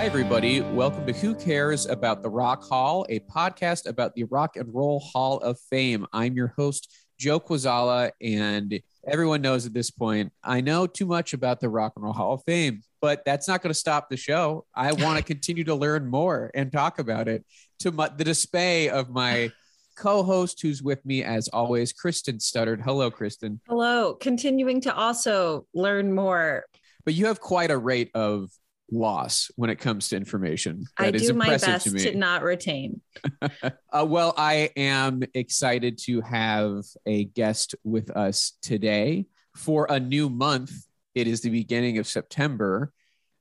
Hi, 0.00 0.06
everybody. 0.06 0.62
Welcome 0.62 1.06
to 1.08 1.12
Who 1.12 1.34
Cares 1.34 1.84
About 1.84 2.22
the 2.22 2.30
Rock 2.30 2.64
Hall, 2.64 3.04
a 3.10 3.20
podcast 3.20 3.86
about 3.86 4.14
the 4.14 4.24
Rock 4.24 4.56
and 4.56 4.74
Roll 4.74 4.98
Hall 4.98 5.36
of 5.40 5.60
Fame. 5.60 6.06
I'm 6.10 6.32
your 6.32 6.54
host, 6.56 6.90
Joe 7.18 7.38
Quazala, 7.38 8.10
and 8.18 8.80
everyone 9.06 9.42
knows 9.42 9.66
at 9.66 9.74
this 9.74 9.90
point, 9.90 10.32
I 10.42 10.62
know 10.62 10.86
too 10.86 11.04
much 11.04 11.34
about 11.34 11.60
the 11.60 11.68
Rock 11.68 11.92
and 11.96 12.04
Roll 12.04 12.14
Hall 12.14 12.32
of 12.32 12.42
Fame, 12.44 12.80
but 13.02 13.26
that's 13.26 13.46
not 13.46 13.60
going 13.60 13.74
to 13.74 13.78
stop 13.78 14.08
the 14.08 14.16
show. 14.16 14.64
I 14.74 14.90
want 14.94 15.18
to 15.18 15.22
continue 15.22 15.64
to 15.64 15.74
learn 15.74 16.06
more 16.06 16.50
and 16.54 16.72
talk 16.72 16.98
about 16.98 17.28
it 17.28 17.44
to 17.80 17.92
my, 17.92 18.08
the 18.08 18.24
dismay 18.24 18.88
of 18.88 19.10
my 19.10 19.52
co-host 19.96 20.62
who's 20.62 20.82
with 20.82 21.04
me 21.04 21.22
as 21.22 21.48
always 21.48 21.92
kristen 21.92 22.38
studdard 22.38 22.80
hello 22.80 23.10
kristen 23.10 23.60
hello 23.68 24.14
continuing 24.14 24.80
to 24.80 24.94
also 24.94 25.66
learn 25.74 26.14
more 26.14 26.64
but 27.04 27.12
you 27.12 27.26
have 27.26 27.38
quite 27.38 27.70
a 27.70 27.76
rate 27.76 28.10
of 28.14 28.48
loss 28.90 29.50
when 29.56 29.70
it 29.70 29.76
comes 29.76 30.08
to 30.08 30.16
information. 30.16 30.84
That 30.98 31.08
I 31.08 31.10
do 31.12 31.32
my 31.32 31.56
best 31.56 31.84
to, 31.84 31.90
to, 31.90 32.16
not 32.16 32.42
retain. 32.42 33.00
uh, 33.42 34.06
well, 34.06 34.34
I 34.36 34.70
am 34.76 35.22
excited 35.34 35.98
to 36.04 36.20
have 36.22 36.84
a 37.06 37.24
guest 37.24 37.74
with 37.84 38.10
us 38.10 38.52
today 38.62 39.26
for 39.56 39.86
a 39.90 40.00
new 40.00 40.28
month. 40.28 40.72
It 41.14 41.26
is 41.26 41.40
the 41.40 41.50
beginning 41.50 41.98
of 41.98 42.06
September. 42.06 42.92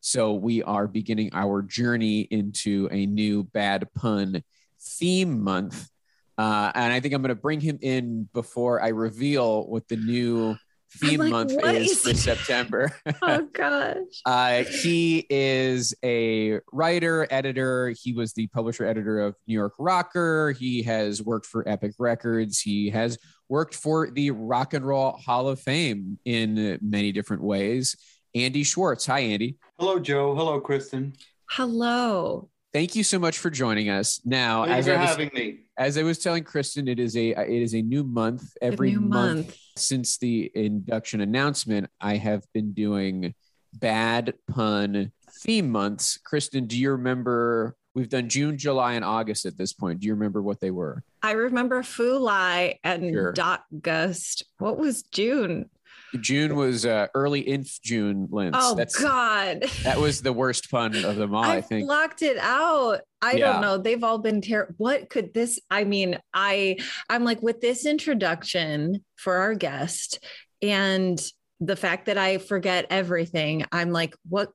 So 0.01 0.33
we 0.33 0.63
are 0.63 0.87
beginning 0.87 1.31
our 1.33 1.61
journey 1.61 2.21
into 2.21 2.87
a 2.91 3.05
new 3.05 3.43
bad 3.43 3.87
pun 3.93 4.43
theme 4.79 5.43
month. 5.43 5.89
Uh, 6.37 6.71
and 6.73 6.93
I 6.93 7.01
think 7.01 7.13
I'm 7.13 7.21
going 7.21 7.29
to 7.29 7.35
bring 7.35 7.59
him 7.59 7.79
in 7.81 8.29
before 8.33 8.81
I 8.81 8.89
reveal 8.89 9.67
what 9.67 9.87
the 9.89 9.97
new 9.97 10.55
theme 10.97 11.19
like, 11.19 11.31
month 11.31 11.51
is, 11.63 11.91
is 11.91 12.01
for 12.01 12.13
September. 12.13 12.91
oh 13.21 13.47
gosh. 13.53 13.95
Uh, 14.25 14.63
he 14.63 15.25
is 15.29 15.93
a 16.03 16.59
writer, 16.71 17.27
editor. 17.31 17.93
He 18.01 18.13
was 18.13 18.33
the 18.33 18.47
publisher 18.47 18.85
editor 18.85 19.19
of 19.19 19.35
New 19.47 19.53
York 19.53 19.73
Rocker. 19.79 20.51
He 20.51 20.83
has 20.83 21.21
worked 21.21 21.45
for 21.45 21.67
Epic 21.67 21.93
Records. 21.97 22.59
He 22.59 22.89
has 22.89 23.17
worked 23.47 23.75
for 23.75 24.09
the 24.09 24.31
Rock 24.31 24.73
and 24.73 24.85
Roll 24.85 25.11
Hall 25.11 25.47
of 25.47 25.59
Fame 25.59 26.19
in 26.25 26.79
many 26.81 27.11
different 27.11 27.43
ways. 27.43 27.95
Andy 28.35 28.63
Schwartz. 28.63 29.05
Hi, 29.07 29.19
Andy. 29.19 29.57
Hello, 29.79 29.99
Joe. 29.99 30.35
Hello, 30.35 30.59
Kristen. 30.59 31.13
Hello. 31.49 32.49
Thank 32.71 32.95
you 32.95 33.03
so 33.03 33.17
much 33.17 33.39
for 33.39 33.49
joining 33.49 33.89
us. 33.89 34.21
Now, 34.25 34.65
Thanks 34.65 34.85
for 34.85 34.97
was, 34.97 35.09
having 35.09 35.31
me. 35.33 35.61
As 35.77 35.97
I 35.97 36.03
was 36.03 36.19
telling 36.19 36.43
Kristen, 36.43 36.87
it 36.87 36.99
is 36.99 37.15
a 37.17 37.29
it 37.29 37.61
is 37.61 37.73
a 37.73 37.81
new 37.81 38.03
month. 38.03 38.43
Every 38.61 38.91
new 38.91 39.01
month, 39.01 39.47
month 39.47 39.57
since 39.75 40.17
the 40.17 40.51
induction 40.53 41.21
announcement, 41.21 41.89
I 41.99 42.17
have 42.17 42.43
been 42.53 42.73
doing 42.73 43.33
bad 43.73 44.35
pun 44.51 45.11
theme 45.41 45.71
months. 45.71 46.19
Kristen, 46.23 46.67
do 46.67 46.77
you 46.77 46.91
remember? 46.91 47.75
We've 47.95 48.09
done 48.09 48.29
June, 48.29 48.57
July, 48.57 48.93
and 48.93 49.03
August 49.03 49.45
at 49.45 49.57
this 49.57 49.73
point. 49.73 50.01
Do 50.01 50.07
you 50.07 50.13
remember 50.13 50.43
what 50.43 50.59
they 50.59 50.69
were? 50.69 51.03
I 51.23 51.31
remember 51.31 51.81
Fu 51.81 52.19
Lai 52.19 52.77
and 52.83 53.11
sure. 53.11 53.31
Dot 53.31 53.63
Gust. 53.81 54.45
What 54.59 54.77
was 54.77 55.01
June? 55.03 55.71
June 56.19 56.55
was 56.55 56.85
uh, 56.85 57.07
early 57.13 57.47
inf 57.47 57.81
June 57.81 58.27
Linz. 58.31 58.55
Oh 58.57 58.75
That's, 58.75 58.99
God, 58.99 59.65
that 59.83 59.99
was 59.99 60.21
the 60.21 60.33
worst 60.33 60.71
pun 60.71 61.03
of 61.05 61.15
them 61.15 61.35
all. 61.35 61.43
I, 61.43 61.57
I 61.57 61.61
think 61.61 61.87
blocked 61.87 62.21
it 62.21 62.37
out. 62.37 63.01
I 63.21 63.33
yeah. 63.33 63.53
don't 63.53 63.61
know. 63.61 63.77
They've 63.77 64.03
all 64.03 64.17
been 64.17 64.41
terrible. 64.41 64.75
What 64.77 65.09
could 65.09 65.33
this? 65.33 65.59
I 65.69 65.83
mean, 65.83 66.17
I 66.33 66.77
I'm 67.09 67.23
like 67.23 67.41
with 67.41 67.61
this 67.61 67.85
introduction 67.85 69.03
for 69.17 69.35
our 69.35 69.53
guest 69.53 70.23
and 70.61 71.21
the 71.59 71.75
fact 71.75 72.05
that 72.05 72.17
I 72.17 72.37
forget 72.37 72.85
everything. 72.89 73.65
I'm 73.71 73.91
like, 73.91 74.15
what? 74.27 74.49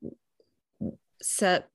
Sep 1.22 1.68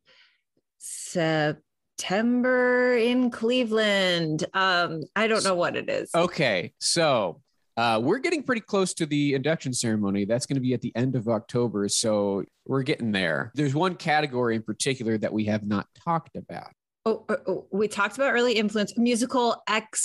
September 2.00 2.96
in 2.96 3.30
Cleveland. 3.30 4.46
Um, 4.54 5.02
I 5.16 5.28
don't 5.28 5.44
know 5.44 5.56
what 5.56 5.76
it 5.76 5.90
is. 5.90 6.12
Okay, 6.14 6.74
so 6.80 7.42
uh, 7.80 7.98
we're 7.98 8.20
getting 8.20 8.44
pretty 8.44 8.60
close 8.60 8.94
to 8.94 9.06
the 9.06 9.34
induction 9.36 9.72
ceremony. 9.72 10.26
That's 10.26 10.46
going 10.46 10.56
to 10.56 10.62
be 10.62 10.74
at 10.74 10.82
the 10.82 10.92
end 10.98 11.16
of 11.16 11.30
October. 11.30 11.88
So 11.88 12.44
we're 12.68 12.84
getting 12.84 13.14
there. 13.14 13.54
There's 13.56 13.74
one 13.74 13.96
category 13.96 14.58
in 14.58 14.64
particular 14.64 15.18
that 15.18 15.32
we 15.32 15.46
have 15.46 15.66
not 15.66 15.88
talked 16.04 16.36
about. 16.36 16.72
Oh, 17.06 17.24
oh, 17.30 17.38
oh 17.48 17.68
we 17.72 17.88
talked 17.88 18.18
about 18.18 18.34
early 18.34 18.52
influence, 18.52 18.98
musical 18.98 19.64
X 19.66 20.02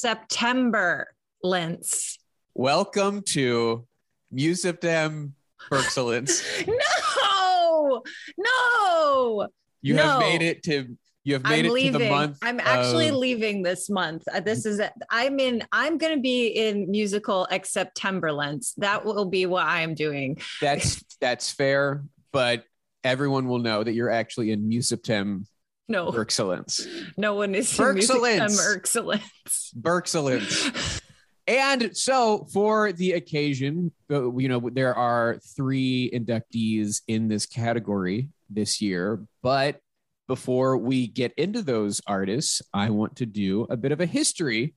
September 0.00 1.14
lens. 1.44 2.18
Welcome 2.54 3.22
to 3.28 3.86
Musipdem 4.34 5.34
Excellence. 5.70 6.42
no, 6.66 8.02
no. 8.36 9.48
You 9.80 9.94
no. 9.94 10.02
have 10.02 10.18
made 10.18 10.42
it 10.42 10.64
to 10.64 10.96
you 11.24 11.34
have 11.34 11.44
made 11.44 11.60
I'm 11.60 11.66
it 11.66 11.72
leaving. 11.72 11.92
to 11.92 11.98
the 11.98 12.10
month. 12.10 12.38
I'm 12.42 12.60
actually 12.60 13.08
of... 13.08 13.16
leaving 13.16 13.62
this 13.62 13.88
month. 13.88 14.24
Uh, 14.32 14.40
this 14.40 14.66
is 14.66 14.80
I'm 15.08 15.38
in. 15.38 15.62
I'm 15.72 15.98
going 15.98 16.14
to 16.14 16.20
be 16.20 16.48
in 16.48 16.90
musical 16.90 17.46
except 17.50 17.96
Timberlands. 17.96 18.74
That 18.78 19.04
will 19.04 19.26
be 19.26 19.46
what 19.46 19.66
I 19.66 19.82
am 19.82 19.94
doing. 19.94 20.38
That's 20.60 21.02
that's 21.20 21.50
fair, 21.50 22.04
but 22.32 22.64
everyone 23.04 23.46
will 23.46 23.60
know 23.60 23.84
that 23.84 23.92
you're 23.92 24.10
actually 24.10 24.50
in 24.50 24.68
Musiptem. 24.68 25.46
No, 25.88 26.08
excellence. 26.10 26.86
No 27.16 27.34
one 27.34 27.54
is 27.54 27.72
Musiptem 27.72 28.76
excellence. 28.76 29.72
Berksolence. 29.78 31.00
And 31.46 31.96
so, 31.96 32.46
for 32.52 32.92
the 32.92 33.12
occasion, 33.12 33.92
uh, 34.10 34.34
you 34.36 34.48
know, 34.48 34.70
there 34.72 34.94
are 34.94 35.38
three 35.56 36.10
inductees 36.12 37.02
in 37.08 37.28
this 37.28 37.46
category 37.46 38.28
this 38.48 38.80
year, 38.80 39.24
but 39.42 39.80
before 40.28 40.76
we 40.76 41.06
get 41.06 41.32
into 41.36 41.62
those 41.62 42.00
artists, 42.06 42.62
I 42.72 42.90
want 42.90 43.16
to 43.16 43.26
do 43.26 43.66
a 43.68 43.76
bit 43.76 43.92
of 43.92 44.00
a 44.00 44.06
history 44.06 44.74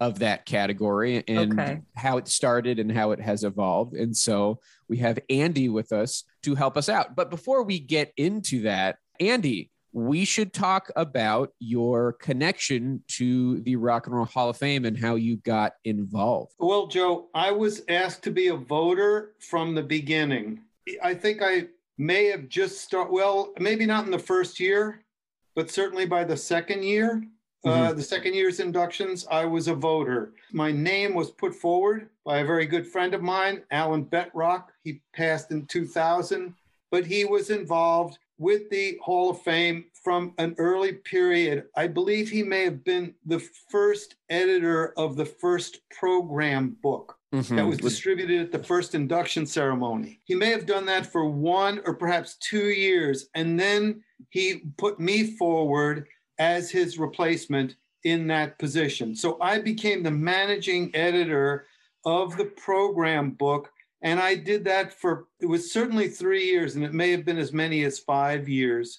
of 0.00 0.20
that 0.20 0.46
category 0.46 1.22
and 1.28 1.58
okay. 1.58 1.80
how 1.94 2.16
it 2.18 2.28
started 2.28 2.78
and 2.78 2.90
how 2.90 3.12
it 3.12 3.20
has 3.20 3.44
evolved. 3.44 3.94
And 3.94 4.16
so 4.16 4.60
we 4.88 4.98
have 4.98 5.18
Andy 5.28 5.68
with 5.68 5.92
us 5.92 6.24
to 6.42 6.54
help 6.54 6.76
us 6.76 6.88
out. 6.88 7.14
But 7.14 7.30
before 7.30 7.62
we 7.62 7.78
get 7.78 8.12
into 8.16 8.62
that, 8.62 8.96
Andy, 9.20 9.70
we 9.92 10.24
should 10.24 10.54
talk 10.54 10.90
about 10.96 11.52
your 11.58 12.14
connection 12.14 13.02
to 13.08 13.60
the 13.60 13.76
Rock 13.76 14.06
and 14.06 14.16
Roll 14.16 14.24
Hall 14.24 14.48
of 14.48 14.56
Fame 14.56 14.86
and 14.86 14.98
how 14.98 15.16
you 15.16 15.36
got 15.36 15.74
involved. 15.84 16.54
Well, 16.58 16.86
Joe, 16.86 17.28
I 17.34 17.52
was 17.52 17.82
asked 17.88 18.22
to 18.24 18.30
be 18.30 18.48
a 18.48 18.56
voter 18.56 19.32
from 19.38 19.74
the 19.74 19.82
beginning. 19.82 20.62
I 21.02 21.14
think 21.14 21.42
I 21.42 21.66
may 21.98 22.26
have 22.26 22.48
just 22.48 22.80
start 22.80 23.10
well 23.12 23.52
maybe 23.58 23.86
not 23.86 24.04
in 24.04 24.10
the 24.10 24.18
first 24.18 24.58
year 24.58 25.04
but 25.54 25.70
certainly 25.70 26.06
by 26.06 26.24
the 26.24 26.36
second 26.36 26.82
year 26.82 27.22
uh, 27.64 27.68
mm-hmm. 27.68 27.82
uh, 27.82 27.92
the 27.92 28.02
second 28.02 28.34
year's 28.34 28.60
inductions 28.60 29.26
i 29.30 29.44
was 29.44 29.68
a 29.68 29.74
voter 29.74 30.32
my 30.52 30.72
name 30.72 31.14
was 31.14 31.30
put 31.30 31.54
forward 31.54 32.08
by 32.24 32.38
a 32.38 32.46
very 32.46 32.66
good 32.66 32.86
friend 32.86 33.14
of 33.14 33.22
mine 33.22 33.62
alan 33.70 34.02
betrock 34.04 34.72
he 34.84 35.00
passed 35.14 35.50
in 35.50 35.66
2000 35.66 36.54
but 36.90 37.06
he 37.06 37.24
was 37.24 37.50
involved 37.50 38.18
with 38.42 38.68
the 38.70 38.98
Hall 39.00 39.30
of 39.30 39.40
Fame 39.42 39.84
from 40.02 40.34
an 40.38 40.54
early 40.58 40.94
period. 40.94 41.64
I 41.76 41.86
believe 41.86 42.28
he 42.28 42.42
may 42.42 42.64
have 42.64 42.82
been 42.82 43.14
the 43.24 43.38
first 43.70 44.16
editor 44.28 44.92
of 44.98 45.16
the 45.16 45.24
first 45.24 45.80
program 45.90 46.76
book. 46.82 47.16
Mm-hmm. 47.32 47.56
That 47.56 47.66
was 47.66 47.78
distributed 47.78 48.42
at 48.42 48.52
the 48.52 48.62
first 48.62 48.94
induction 48.94 49.46
ceremony. 49.46 50.20
He 50.24 50.34
may 50.34 50.50
have 50.50 50.66
done 50.66 50.84
that 50.86 51.06
for 51.06 51.26
one 51.26 51.80
or 51.86 51.94
perhaps 51.94 52.36
two 52.36 52.68
years, 52.68 53.28
and 53.34 53.58
then 53.58 54.04
he 54.28 54.64
put 54.76 55.00
me 55.00 55.36
forward 55.36 56.06
as 56.38 56.70
his 56.70 56.98
replacement 56.98 57.76
in 58.04 58.26
that 58.26 58.58
position. 58.58 59.14
So 59.14 59.38
I 59.40 59.60
became 59.60 60.02
the 60.02 60.10
managing 60.10 60.94
editor 60.94 61.66
of 62.04 62.36
the 62.36 62.46
program 62.46 63.30
book. 63.30 63.70
And 64.02 64.18
I 64.18 64.34
did 64.34 64.64
that 64.64 65.00
for, 65.00 65.26
it 65.40 65.46
was 65.46 65.72
certainly 65.72 66.08
three 66.08 66.44
years, 66.44 66.74
and 66.74 66.84
it 66.84 66.92
may 66.92 67.12
have 67.12 67.24
been 67.24 67.38
as 67.38 67.52
many 67.52 67.84
as 67.84 68.00
five 68.00 68.48
years, 68.48 68.98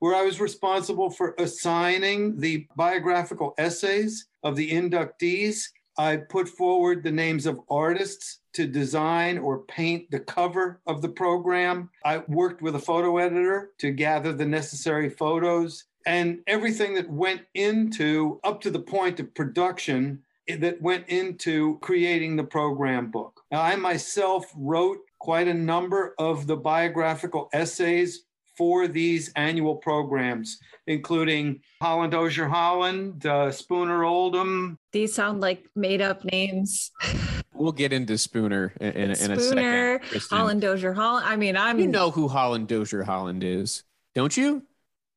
where 0.00 0.16
I 0.16 0.22
was 0.22 0.40
responsible 0.40 1.10
for 1.10 1.36
assigning 1.38 2.40
the 2.40 2.66
biographical 2.76 3.54
essays 3.56 4.26
of 4.42 4.56
the 4.56 4.68
inductees. 4.68 5.68
I 5.98 6.16
put 6.16 6.48
forward 6.48 7.02
the 7.02 7.12
names 7.12 7.46
of 7.46 7.60
artists 7.68 8.38
to 8.54 8.66
design 8.66 9.38
or 9.38 9.60
paint 9.60 10.10
the 10.10 10.20
cover 10.20 10.80
of 10.86 11.02
the 11.02 11.08
program. 11.08 11.90
I 12.04 12.18
worked 12.28 12.62
with 12.62 12.74
a 12.74 12.80
photo 12.80 13.18
editor 13.18 13.70
to 13.78 13.90
gather 13.90 14.32
the 14.32 14.46
necessary 14.46 15.10
photos 15.10 15.84
and 16.06 16.40
everything 16.46 16.94
that 16.94 17.10
went 17.10 17.42
into 17.54 18.40
up 18.44 18.60
to 18.62 18.70
the 18.70 18.80
point 18.80 19.20
of 19.20 19.34
production 19.34 20.22
eh, 20.48 20.56
that 20.56 20.82
went 20.82 21.08
into 21.08 21.78
creating 21.78 22.36
the 22.36 22.44
program 22.44 23.10
book. 23.10 23.40
Now, 23.50 23.62
I 23.62 23.76
myself 23.76 24.46
wrote 24.56 24.98
quite 25.18 25.48
a 25.48 25.54
number 25.54 26.14
of 26.18 26.46
the 26.46 26.56
biographical 26.56 27.48
essays 27.52 28.24
for 28.56 28.88
these 28.88 29.32
annual 29.34 29.76
programs, 29.76 30.58
including 30.86 31.60
Holland 31.80 32.12
Dozier 32.12 32.46
Holland, 32.48 33.24
uh, 33.26 33.50
Spooner 33.50 34.04
Oldham. 34.04 34.78
These 34.92 35.14
sound 35.14 35.40
like 35.40 35.66
made 35.74 36.00
up 36.00 36.24
names. 36.24 36.90
We'll 37.54 37.72
get 37.72 37.92
into 37.92 38.18
Spooner 38.18 38.72
in, 38.80 38.92
in, 38.92 39.10
in 39.10 39.10
a 39.10 39.40
second. 39.40 40.00
Kristen. 40.08 40.36
Holland 40.36 40.60
Dozier 40.60 40.92
Holland. 40.92 41.26
I 41.26 41.36
mean, 41.36 41.56
I'm. 41.56 41.78
You 41.78 41.86
know 41.86 42.10
who 42.10 42.28
Holland 42.28 42.68
Dozier 42.68 43.04
Holland 43.04 43.44
is, 43.44 43.84
don't 44.14 44.36
you? 44.36 44.62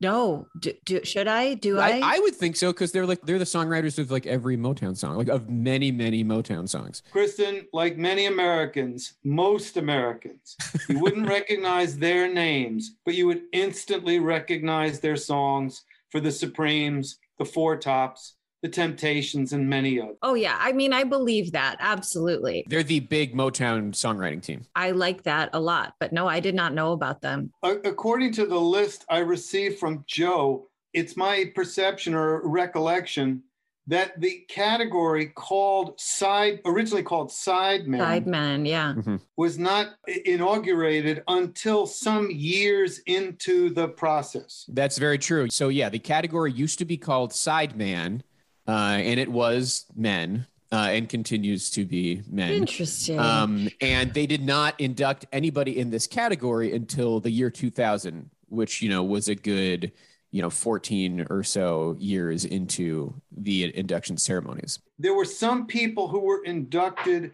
No, 0.02 0.48
do, 0.60 0.74
do, 0.84 1.04
should 1.06 1.28
I? 1.28 1.54
Do 1.54 1.80
I? 1.80 2.00
I, 2.00 2.16
I 2.16 2.20
would 2.20 2.36
think 2.36 2.58
so 2.58 2.74
because 2.74 2.92
they're 2.92 3.06
like 3.06 3.22
they're 3.22 3.40
the 3.40 3.46
songwriters 3.46 3.98
of 3.98 4.12
like 4.12 4.26
every 4.26 4.58
Motown 4.58 4.96
song, 4.98 5.18
like 5.18 5.30
of 5.30 5.50
many 5.50 5.92
many 5.92 6.24
Motown 6.24 6.68
songs. 6.68 7.02
Kristen, 7.12 7.66
like 7.72 7.98
many 7.98 8.26
Americans, 8.26 9.14
most 9.24 9.78
Americans, 9.78 10.58
you 10.90 11.00
wouldn't 11.00 11.28
recognize 11.30 11.98
their 11.98 12.32
names, 12.32 12.98
but 13.06 13.16
you 13.16 13.26
would 13.28 13.44
instantly 13.54 14.20
recognize 14.20 15.00
their 15.00 15.16
songs 15.16 15.84
for 16.10 16.20
the 16.20 16.32
Supremes, 16.32 17.18
the 17.40 17.46
Four 17.46 17.78
Tops, 17.78 18.35
the 18.66 18.72
Temptations, 18.72 19.54
and 19.54 19.70
many 19.70 20.02
others. 20.02 20.16
Oh, 20.24 20.34
yeah. 20.34 20.58
I 20.60 20.72
mean, 20.72 20.92
I 20.92 21.04
believe 21.04 21.52
that. 21.52 21.78
Absolutely. 21.80 22.66
They're 22.68 22.82
the 22.82 23.00
big 23.00 23.36
Motown 23.36 23.92
songwriting 23.92 24.42
team. 24.42 24.66
I 24.76 24.90
like 24.90 25.22
that 25.24 25.52
a 25.54 25.60
lot, 25.60 25.94
but 26.00 26.12
no, 26.12 26.28
I 26.28 26.40
did 26.40 26.56
not 26.56 26.74
know 26.74 26.92
about 26.92 27.22
them. 27.22 27.52
According 27.62 28.32
to 28.34 28.48
the 28.48 28.60
list 28.60 29.06
I 29.08 29.20
received 29.20 29.78
from 29.78 30.04
Joe, 30.08 30.68
it's 30.94 31.16
my 31.16 31.52
perception 31.54 32.16
or 32.16 32.42
recollection 32.48 33.44
that 33.88 34.20
the 34.20 34.44
category 34.50 35.28
called 35.28 36.00
side 36.00 36.60
originally 36.66 37.04
called 37.04 37.30
sidemen 37.30 38.00
sidemen 38.00 38.68
yeah 38.68 38.96
mm-hmm. 38.98 39.18
was 39.38 39.60
not 39.60 39.94
inaugurated 40.26 41.22
until 41.28 41.86
some 41.86 42.32
years 42.32 42.98
into 43.06 43.70
the 43.70 43.88
process 43.88 44.66
that's 44.70 44.98
very 44.98 45.20
true 45.20 45.48
so 45.52 45.70
yeah 45.70 45.88
the 45.88 46.00
category 46.00 46.52
used 46.52 46.80
to 46.80 46.86
be 46.86 46.98
called 46.98 47.30
sideman 47.30 48.22
uh, 48.68 48.98
and 49.00 49.20
it 49.20 49.32
was 49.32 49.86
men. 49.96 50.48
Uh, 50.72 50.90
and 50.90 51.08
continues 51.08 51.70
to 51.70 51.86
be 51.86 52.22
men. 52.30 52.52
Interesting. 52.52 53.18
Um, 53.18 53.70
and 53.80 54.14
they 54.14 54.26
did 54.26 54.44
not 54.44 54.78
induct 54.82 55.26
anybody 55.32 55.80
in 55.80 55.90
this 55.90 56.06
category 56.06 56.74
until 56.74 57.22
the 57.22 57.30
year 57.30 57.50
2000, 57.50 58.30
which 58.50 58.82
you 58.82 58.90
know 58.90 59.04
was 59.04 59.30
a 59.30 59.36
good 59.36 59.92
you 60.32 60.42
know 60.42 60.50
14 60.50 61.28
or 61.30 61.44
so 61.44 61.96
years 61.98 62.44
into 62.44 63.14
the 63.38 63.74
induction 63.78 64.18
ceremonies. 64.18 64.80
There 65.00 65.14
were 65.14 65.24
some 65.24 65.66
people 65.66 66.10
who 66.10 66.20
were 66.20 66.44
inducted 66.44 67.32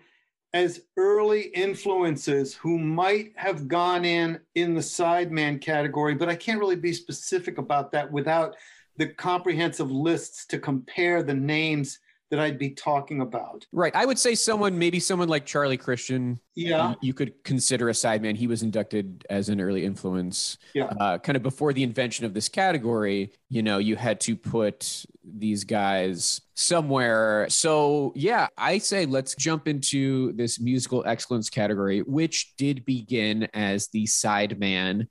as 0.53 0.81
early 0.97 1.43
influences 1.43 2.53
who 2.53 2.77
might 2.77 3.31
have 3.35 3.67
gone 3.67 4.03
in 4.03 4.39
in 4.55 4.75
the 4.75 4.81
sideman 4.81 5.61
category, 5.61 6.13
but 6.13 6.29
I 6.29 6.35
can't 6.35 6.59
really 6.59 6.75
be 6.75 6.93
specific 6.93 7.57
about 7.57 7.91
that 7.93 8.11
without 8.11 8.55
the 8.97 9.07
comprehensive 9.07 9.91
lists 9.91 10.45
to 10.47 10.59
compare 10.59 11.23
the 11.23 11.33
names 11.33 11.99
that 12.31 12.39
I'd 12.39 12.57
be 12.57 12.69
talking 12.69 13.21
about. 13.21 13.67
Right. 13.73 13.93
I 13.93 14.05
would 14.05 14.17
say 14.17 14.35
someone, 14.35 14.79
maybe 14.79 15.01
someone 15.01 15.27
like 15.27 15.45
Charlie 15.45 15.77
Christian. 15.77 16.39
Yeah. 16.55 16.93
You 17.01 17.13
could 17.13 17.43
consider 17.43 17.89
a 17.89 17.91
sideman. 17.91 18.37
He 18.37 18.47
was 18.47 18.63
inducted 18.63 19.25
as 19.29 19.49
an 19.49 19.59
early 19.59 19.83
influence. 19.83 20.57
Yeah. 20.73 20.85
Uh, 20.97 21.17
kind 21.17 21.35
of 21.35 21.43
before 21.43 21.73
the 21.73 21.83
invention 21.83 22.25
of 22.25 22.33
this 22.33 22.47
category, 22.47 23.33
you 23.49 23.61
know, 23.61 23.79
you 23.79 23.97
had 23.97 24.21
to 24.21 24.37
put 24.37 25.05
these 25.25 25.65
guys 25.65 26.39
somewhere. 26.55 27.47
So, 27.49 28.13
yeah, 28.15 28.47
I 28.57 28.77
say 28.77 29.05
let's 29.05 29.35
jump 29.35 29.67
into 29.67 30.31
this 30.31 30.57
musical 30.57 31.03
excellence 31.05 31.49
category, 31.49 31.99
which 31.99 32.55
did 32.55 32.85
begin 32.85 33.49
as 33.53 33.89
the 33.89 34.05
sideman 34.05 35.07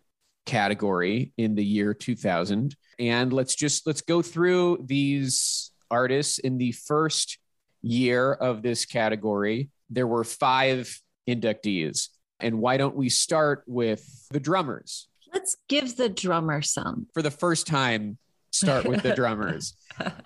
category 0.51 1.33
in 1.37 1.55
the 1.55 1.65
year 1.65 1.95
2000 1.95 2.75
and 2.99 3.33
let's 3.33 3.55
just 3.55 3.87
let's 3.87 4.01
go 4.01 4.21
through 4.21 4.85
these 4.85 5.71
artists 5.93 6.41
in 6.41 6.59
the 6.59 6.73
first 6.73 7.39
year 7.83 8.33
of 8.33 8.61
this 8.63 8.85
category. 8.85 9.71
There 9.89 10.09
were 10.09 10.25
five 10.25 11.01
inductees. 11.29 12.09
And 12.41 12.59
why 12.59 12.79
don't 12.79 12.97
we 12.97 13.09
start 13.09 13.63
with 13.67 14.05
the 14.31 14.41
drummers? 14.41 15.09
Let's 15.33 15.57
give 15.69 15.97
the 15.97 16.09
drummer 16.09 16.63
some. 16.63 17.07
For 17.15 17.23
the 17.23 17.31
first 17.31 17.69
time 17.69 18.19
start 18.51 18.87
with 18.87 19.03
the 19.05 19.15
drummers. 19.21 19.75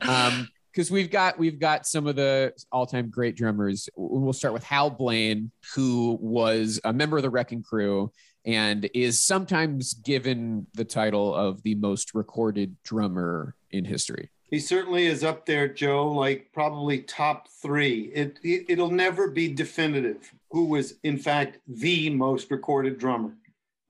Um 0.00 0.48
because 0.72 0.90
we've 0.90 1.10
got 1.10 1.38
we've 1.38 1.60
got 1.60 1.86
some 1.86 2.06
of 2.08 2.16
the 2.16 2.52
all-time 2.72 3.10
great 3.10 3.36
drummers. 3.36 3.90
We'll 3.94 4.32
start 4.32 4.54
with 4.54 4.64
hal 4.64 4.88
blaine 4.90 5.52
who 5.74 6.18
was 6.20 6.80
a 6.82 6.94
member 6.94 7.18
of 7.18 7.22
the 7.22 7.30
wrecking 7.30 7.62
crew 7.62 8.10
and 8.44 8.88
is 8.94 9.20
sometimes 9.20 9.94
given 9.94 10.66
the 10.74 10.84
title 10.84 11.34
of 11.34 11.62
the 11.62 11.74
most 11.74 12.14
recorded 12.14 12.76
drummer 12.82 13.54
in 13.70 13.84
history. 13.84 14.30
He 14.50 14.60
certainly 14.60 15.06
is 15.06 15.24
up 15.24 15.46
there, 15.46 15.66
Joe, 15.66 16.08
like 16.08 16.50
probably 16.52 17.00
top 17.00 17.48
three. 17.48 18.12
It, 18.14 18.38
it 18.42 18.78
will 18.78 18.90
never 18.90 19.30
be 19.30 19.52
definitive 19.52 20.32
who 20.50 20.66
was 20.66 20.94
in 21.02 21.18
fact 21.18 21.58
the 21.66 22.10
most 22.10 22.50
recorded 22.50 22.98
drummer, 22.98 23.34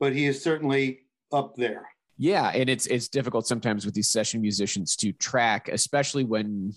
but 0.01 0.15
he 0.15 0.27
is 0.27 0.43
certainly 0.43 1.01
up 1.33 1.57
there. 1.57 1.89
Yeah, 2.17 2.51
and 2.55 2.71
it's 2.71 2.87
it's 2.87 3.09
difficult 3.09 3.47
sometimes 3.47 3.85
with 3.85 3.95
these 3.95 4.11
session 4.11 4.41
musicians 4.41 4.95
to 4.97 5.13
track, 5.13 5.69
especially 5.69 6.25
when, 6.25 6.73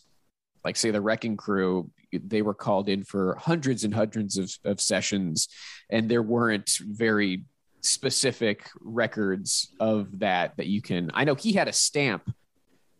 like, 0.66 0.76
say, 0.76 0.90
the 0.90 1.00
Wrecking 1.00 1.38
Crew, 1.38 1.92
they 2.12 2.42
were 2.42 2.56
called 2.56 2.90
in 2.90 3.04
for 3.04 3.36
hundreds 3.36 3.84
and 3.84 3.94
hundreds 3.94 4.38
of, 4.38 4.52
of 4.66 4.82
sessions, 4.82 5.48
and 5.92 6.10
there 6.10 6.24
weren't 6.24 6.80
very 6.82 7.44
specific 7.88 8.70
records 8.82 9.74
of 9.80 10.20
that 10.20 10.58
that 10.58 10.68
you 10.68 10.82
can. 10.82 11.12
I 11.14 11.24
know 11.24 11.36
he 11.36 11.54
had 11.54 11.68
a 11.68 11.74
stamp 11.74 12.32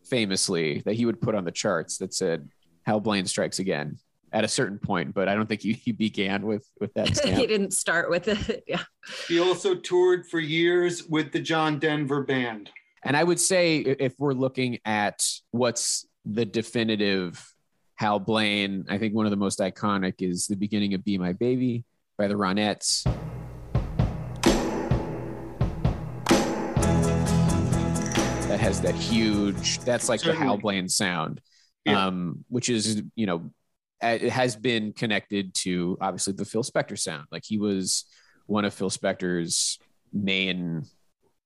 famously 0.04 0.80
that 0.86 0.94
he 0.94 1.06
would 1.06 1.20
put 1.20 1.34
on 1.34 1.44
the 1.44 1.52
charts 1.52 1.98
that 1.98 2.14
said 2.14 2.48
"Hal 2.86 3.00
Blaine 3.00 3.26
strikes 3.26 3.58
again" 3.58 3.98
at 4.32 4.44
a 4.44 4.48
certain 4.48 4.78
point, 4.78 5.14
but 5.14 5.28
I 5.28 5.34
don't 5.34 5.48
think 5.48 5.62
he, 5.62 5.72
he 5.72 5.92
began 5.92 6.46
with 6.46 6.66
with 6.80 6.92
that. 6.94 7.08
Stamp. 7.16 7.36
he 7.36 7.46
didn't 7.46 7.72
start 7.72 8.10
with 8.10 8.28
it. 8.28 8.64
Yeah. 8.68 8.82
He 9.26 9.40
also 9.40 9.74
toured 9.74 10.26
for 10.26 10.38
years 10.38 11.04
with 11.04 11.32
the 11.32 11.40
John 11.40 11.78
Denver 11.78 12.22
Band. 12.22 12.70
And 13.04 13.16
I 13.16 13.24
would 13.24 13.40
say 13.40 13.78
if 13.78 14.14
we're 14.18 14.34
looking 14.34 14.78
at 14.84 15.24
what's 15.52 16.06
the 16.26 16.44
definitive 16.44 17.42
Hal 17.94 18.18
Blaine, 18.18 18.84
I 18.90 18.98
think 18.98 19.14
one 19.14 19.24
of 19.24 19.30
the 19.30 19.36
most 19.36 19.60
iconic 19.60 20.16
is 20.18 20.46
the 20.46 20.56
beginning 20.56 20.94
of 20.94 21.04
"Be 21.04 21.16
My 21.16 21.32
Baby" 21.32 21.84
by 22.18 22.28
the 22.28 22.34
Ronettes. 22.34 23.06
Has 28.68 28.82
that 28.82 28.94
huge 28.94 29.78
that's 29.78 30.10
like 30.10 30.20
Certainly. 30.20 30.38
the 30.40 30.44
Hal 30.44 30.58
Blaine 30.58 30.90
sound. 30.90 31.40
Yeah. 31.86 32.06
Um, 32.06 32.44
which 32.48 32.68
is, 32.68 33.02
you 33.16 33.24
know, 33.24 33.50
it 34.02 34.28
has 34.28 34.56
been 34.56 34.92
connected 34.92 35.54
to 35.62 35.96
obviously 36.02 36.34
the 36.34 36.44
Phil 36.44 36.62
Spector 36.62 36.98
sound. 36.98 37.24
Like 37.32 37.44
he 37.46 37.56
was 37.56 38.04
one 38.44 38.66
of 38.66 38.74
Phil 38.74 38.90
Spector's 38.90 39.78
main 40.12 40.84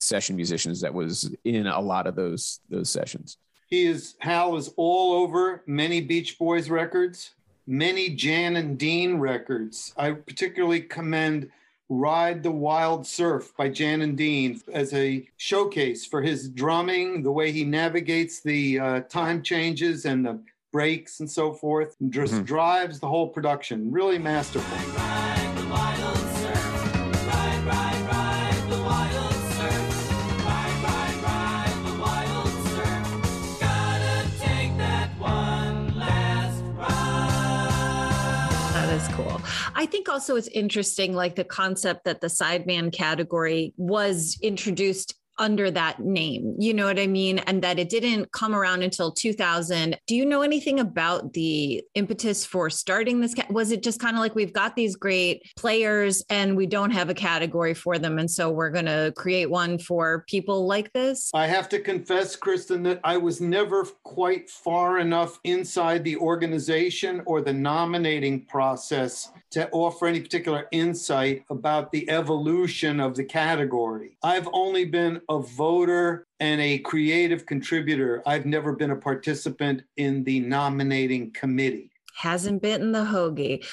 session 0.01 0.35
musicians 0.35 0.81
that 0.81 0.93
was 0.93 1.33
in 1.45 1.69
a 1.69 1.81
lot 1.81 2.09
of 2.09 2.17
those 2.17 2.59
those 2.69 2.91
sessions. 2.91 3.39
He 3.69 3.85
is 3.85 4.17
Hal 4.19 4.57
is 4.57 4.75
all 4.77 5.13
over 5.13 5.63
many 5.65 6.01
Beach 6.01 6.41
Boys 6.41 6.71
records, 6.71 7.35
many 7.69 8.09
Jan 8.09 8.57
and 8.57 8.77
Dean 8.77 9.19
records. 9.19 9.95
I 9.97 10.11
particularly 10.11 10.81
commend 10.81 11.51
Ride 11.95 12.43
the 12.43 12.51
Wild 12.51 13.07
Surf 13.07 13.53
by 13.55 13.69
Jan 13.69 14.01
and 14.01 14.17
Dean 14.17 14.59
as 14.73 14.95
a 14.95 15.29
showcase 15.37 16.07
for 16.07 16.23
his 16.23 16.49
drumming, 16.49 17.23
the 17.23 17.31
way 17.31 17.53
he 17.53 17.65
navigates 17.65 18.41
the 18.41 18.79
uh, 18.81 19.01
time 19.03 19.43
changes 19.43 20.07
and 20.07 20.25
the 20.25 20.41
breaks 20.73 21.21
and 21.21 21.31
so 21.31 21.53
forth, 21.53 21.95
and 22.01 22.11
just 22.11 22.33
mm-hmm. 22.33 22.45
drives 22.45 22.99
the 22.99 23.09
whole 23.09 23.29
production. 23.29 23.93
Really 23.93 24.19
masterful. 24.19 24.79
I 39.83 39.87
think 39.87 40.09
also 40.09 40.37
it's 40.37 40.47
interesting, 40.47 41.13
like 41.13 41.35
the 41.35 41.43
concept 41.43 42.05
that 42.05 42.21
the 42.21 42.29
sideman 42.29 42.93
category 42.93 43.75
was 43.77 44.39
introduced 44.41 45.17
under 45.43 45.71
that 45.73 45.99
name. 46.01 46.55
You 46.57 46.73
know 46.73 46.87
what 46.87 47.01
I 47.01 47.09
mean? 47.09 47.41
And 47.41 47.61
that 47.63 47.79
it 47.79 47.89
didn't 47.89 48.31
come 48.31 48.55
around 48.55 48.83
until 48.83 49.11
2000. 49.11 49.99
Do 50.07 50.15
you 50.15 50.25
know 50.25 50.43
anything 50.43 50.79
about 50.79 51.33
the 51.33 51.83
impetus 51.95 52.47
for 52.47 52.71
starting 52.71 53.21
this? 53.21 53.35
Was 53.51 53.73
it 53.73 53.83
just 53.83 54.01
kind 54.01 54.17
of 54.17 54.21
like 54.21 54.37
we've 54.37 54.53
got 54.53 54.77
these 54.77 54.95
great 54.95 55.43
players 55.57 56.25
and 56.31 56.57
we 56.57 56.67
don't 56.67 56.93
have 56.93 57.11
a 57.11 57.15
category 57.15 57.75
for 57.75 57.99
them? 57.99 58.19
And 58.19 58.31
so 58.31 58.51
we're 58.51 58.71
going 58.71 58.87
to 58.87 59.13
create 59.17 59.51
one 59.51 59.79
for 59.79 60.25
people 60.29 60.67
like 60.67 60.93
this? 60.93 61.31
I 61.35 61.49
have 61.49 61.69
to 61.71 61.81
confess, 61.81 62.37
Kristen, 62.37 62.85
that 62.85 63.01
I 63.03 63.17
was 63.17 63.41
never 63.41 63.85
quite 64.05 64.49
far 64.49 65.01
enough 65.01 65.41
inside 65.43 66.05
the 66.05 66.17
organization 66.19 67.21
or 67.27 67.41
the 67.41 67.53
nominating 67.53 68.47
process 68.47 69.33
to 69.51 69.69
offer 69.71 70.07
any 70.07 70.21
particular 70.21 70.67
insight 70.73 71.45
about 71.51 71.93
the 71.93 72.09
evolution 72.09 73.01
of 73.01 73.15
the 73.15 73.25
category. 73.25 74.17
I've 74.23 74.49
only 74.53 74.87
been 74.87 75.21
a 75.37 75.41
voter 75.41 76.27
and 76.41 76.61
a 76.61 76.79
creative 76.79 77.47
contributor. 77.47 78.23
I've 78.27 78.47
never 78.47 78.73
been 78.73 78.91
a 78.91 78.97
participant 78.97 79.83
in 79.97 80.25
the 80.25 80.41
nominating 80.41 81.33
committee. 81.33 81.91
Hasn't 82.15 82.61
bitten 82.61 82.93
the 82.93 83.05
hoagie. 83.05 83.65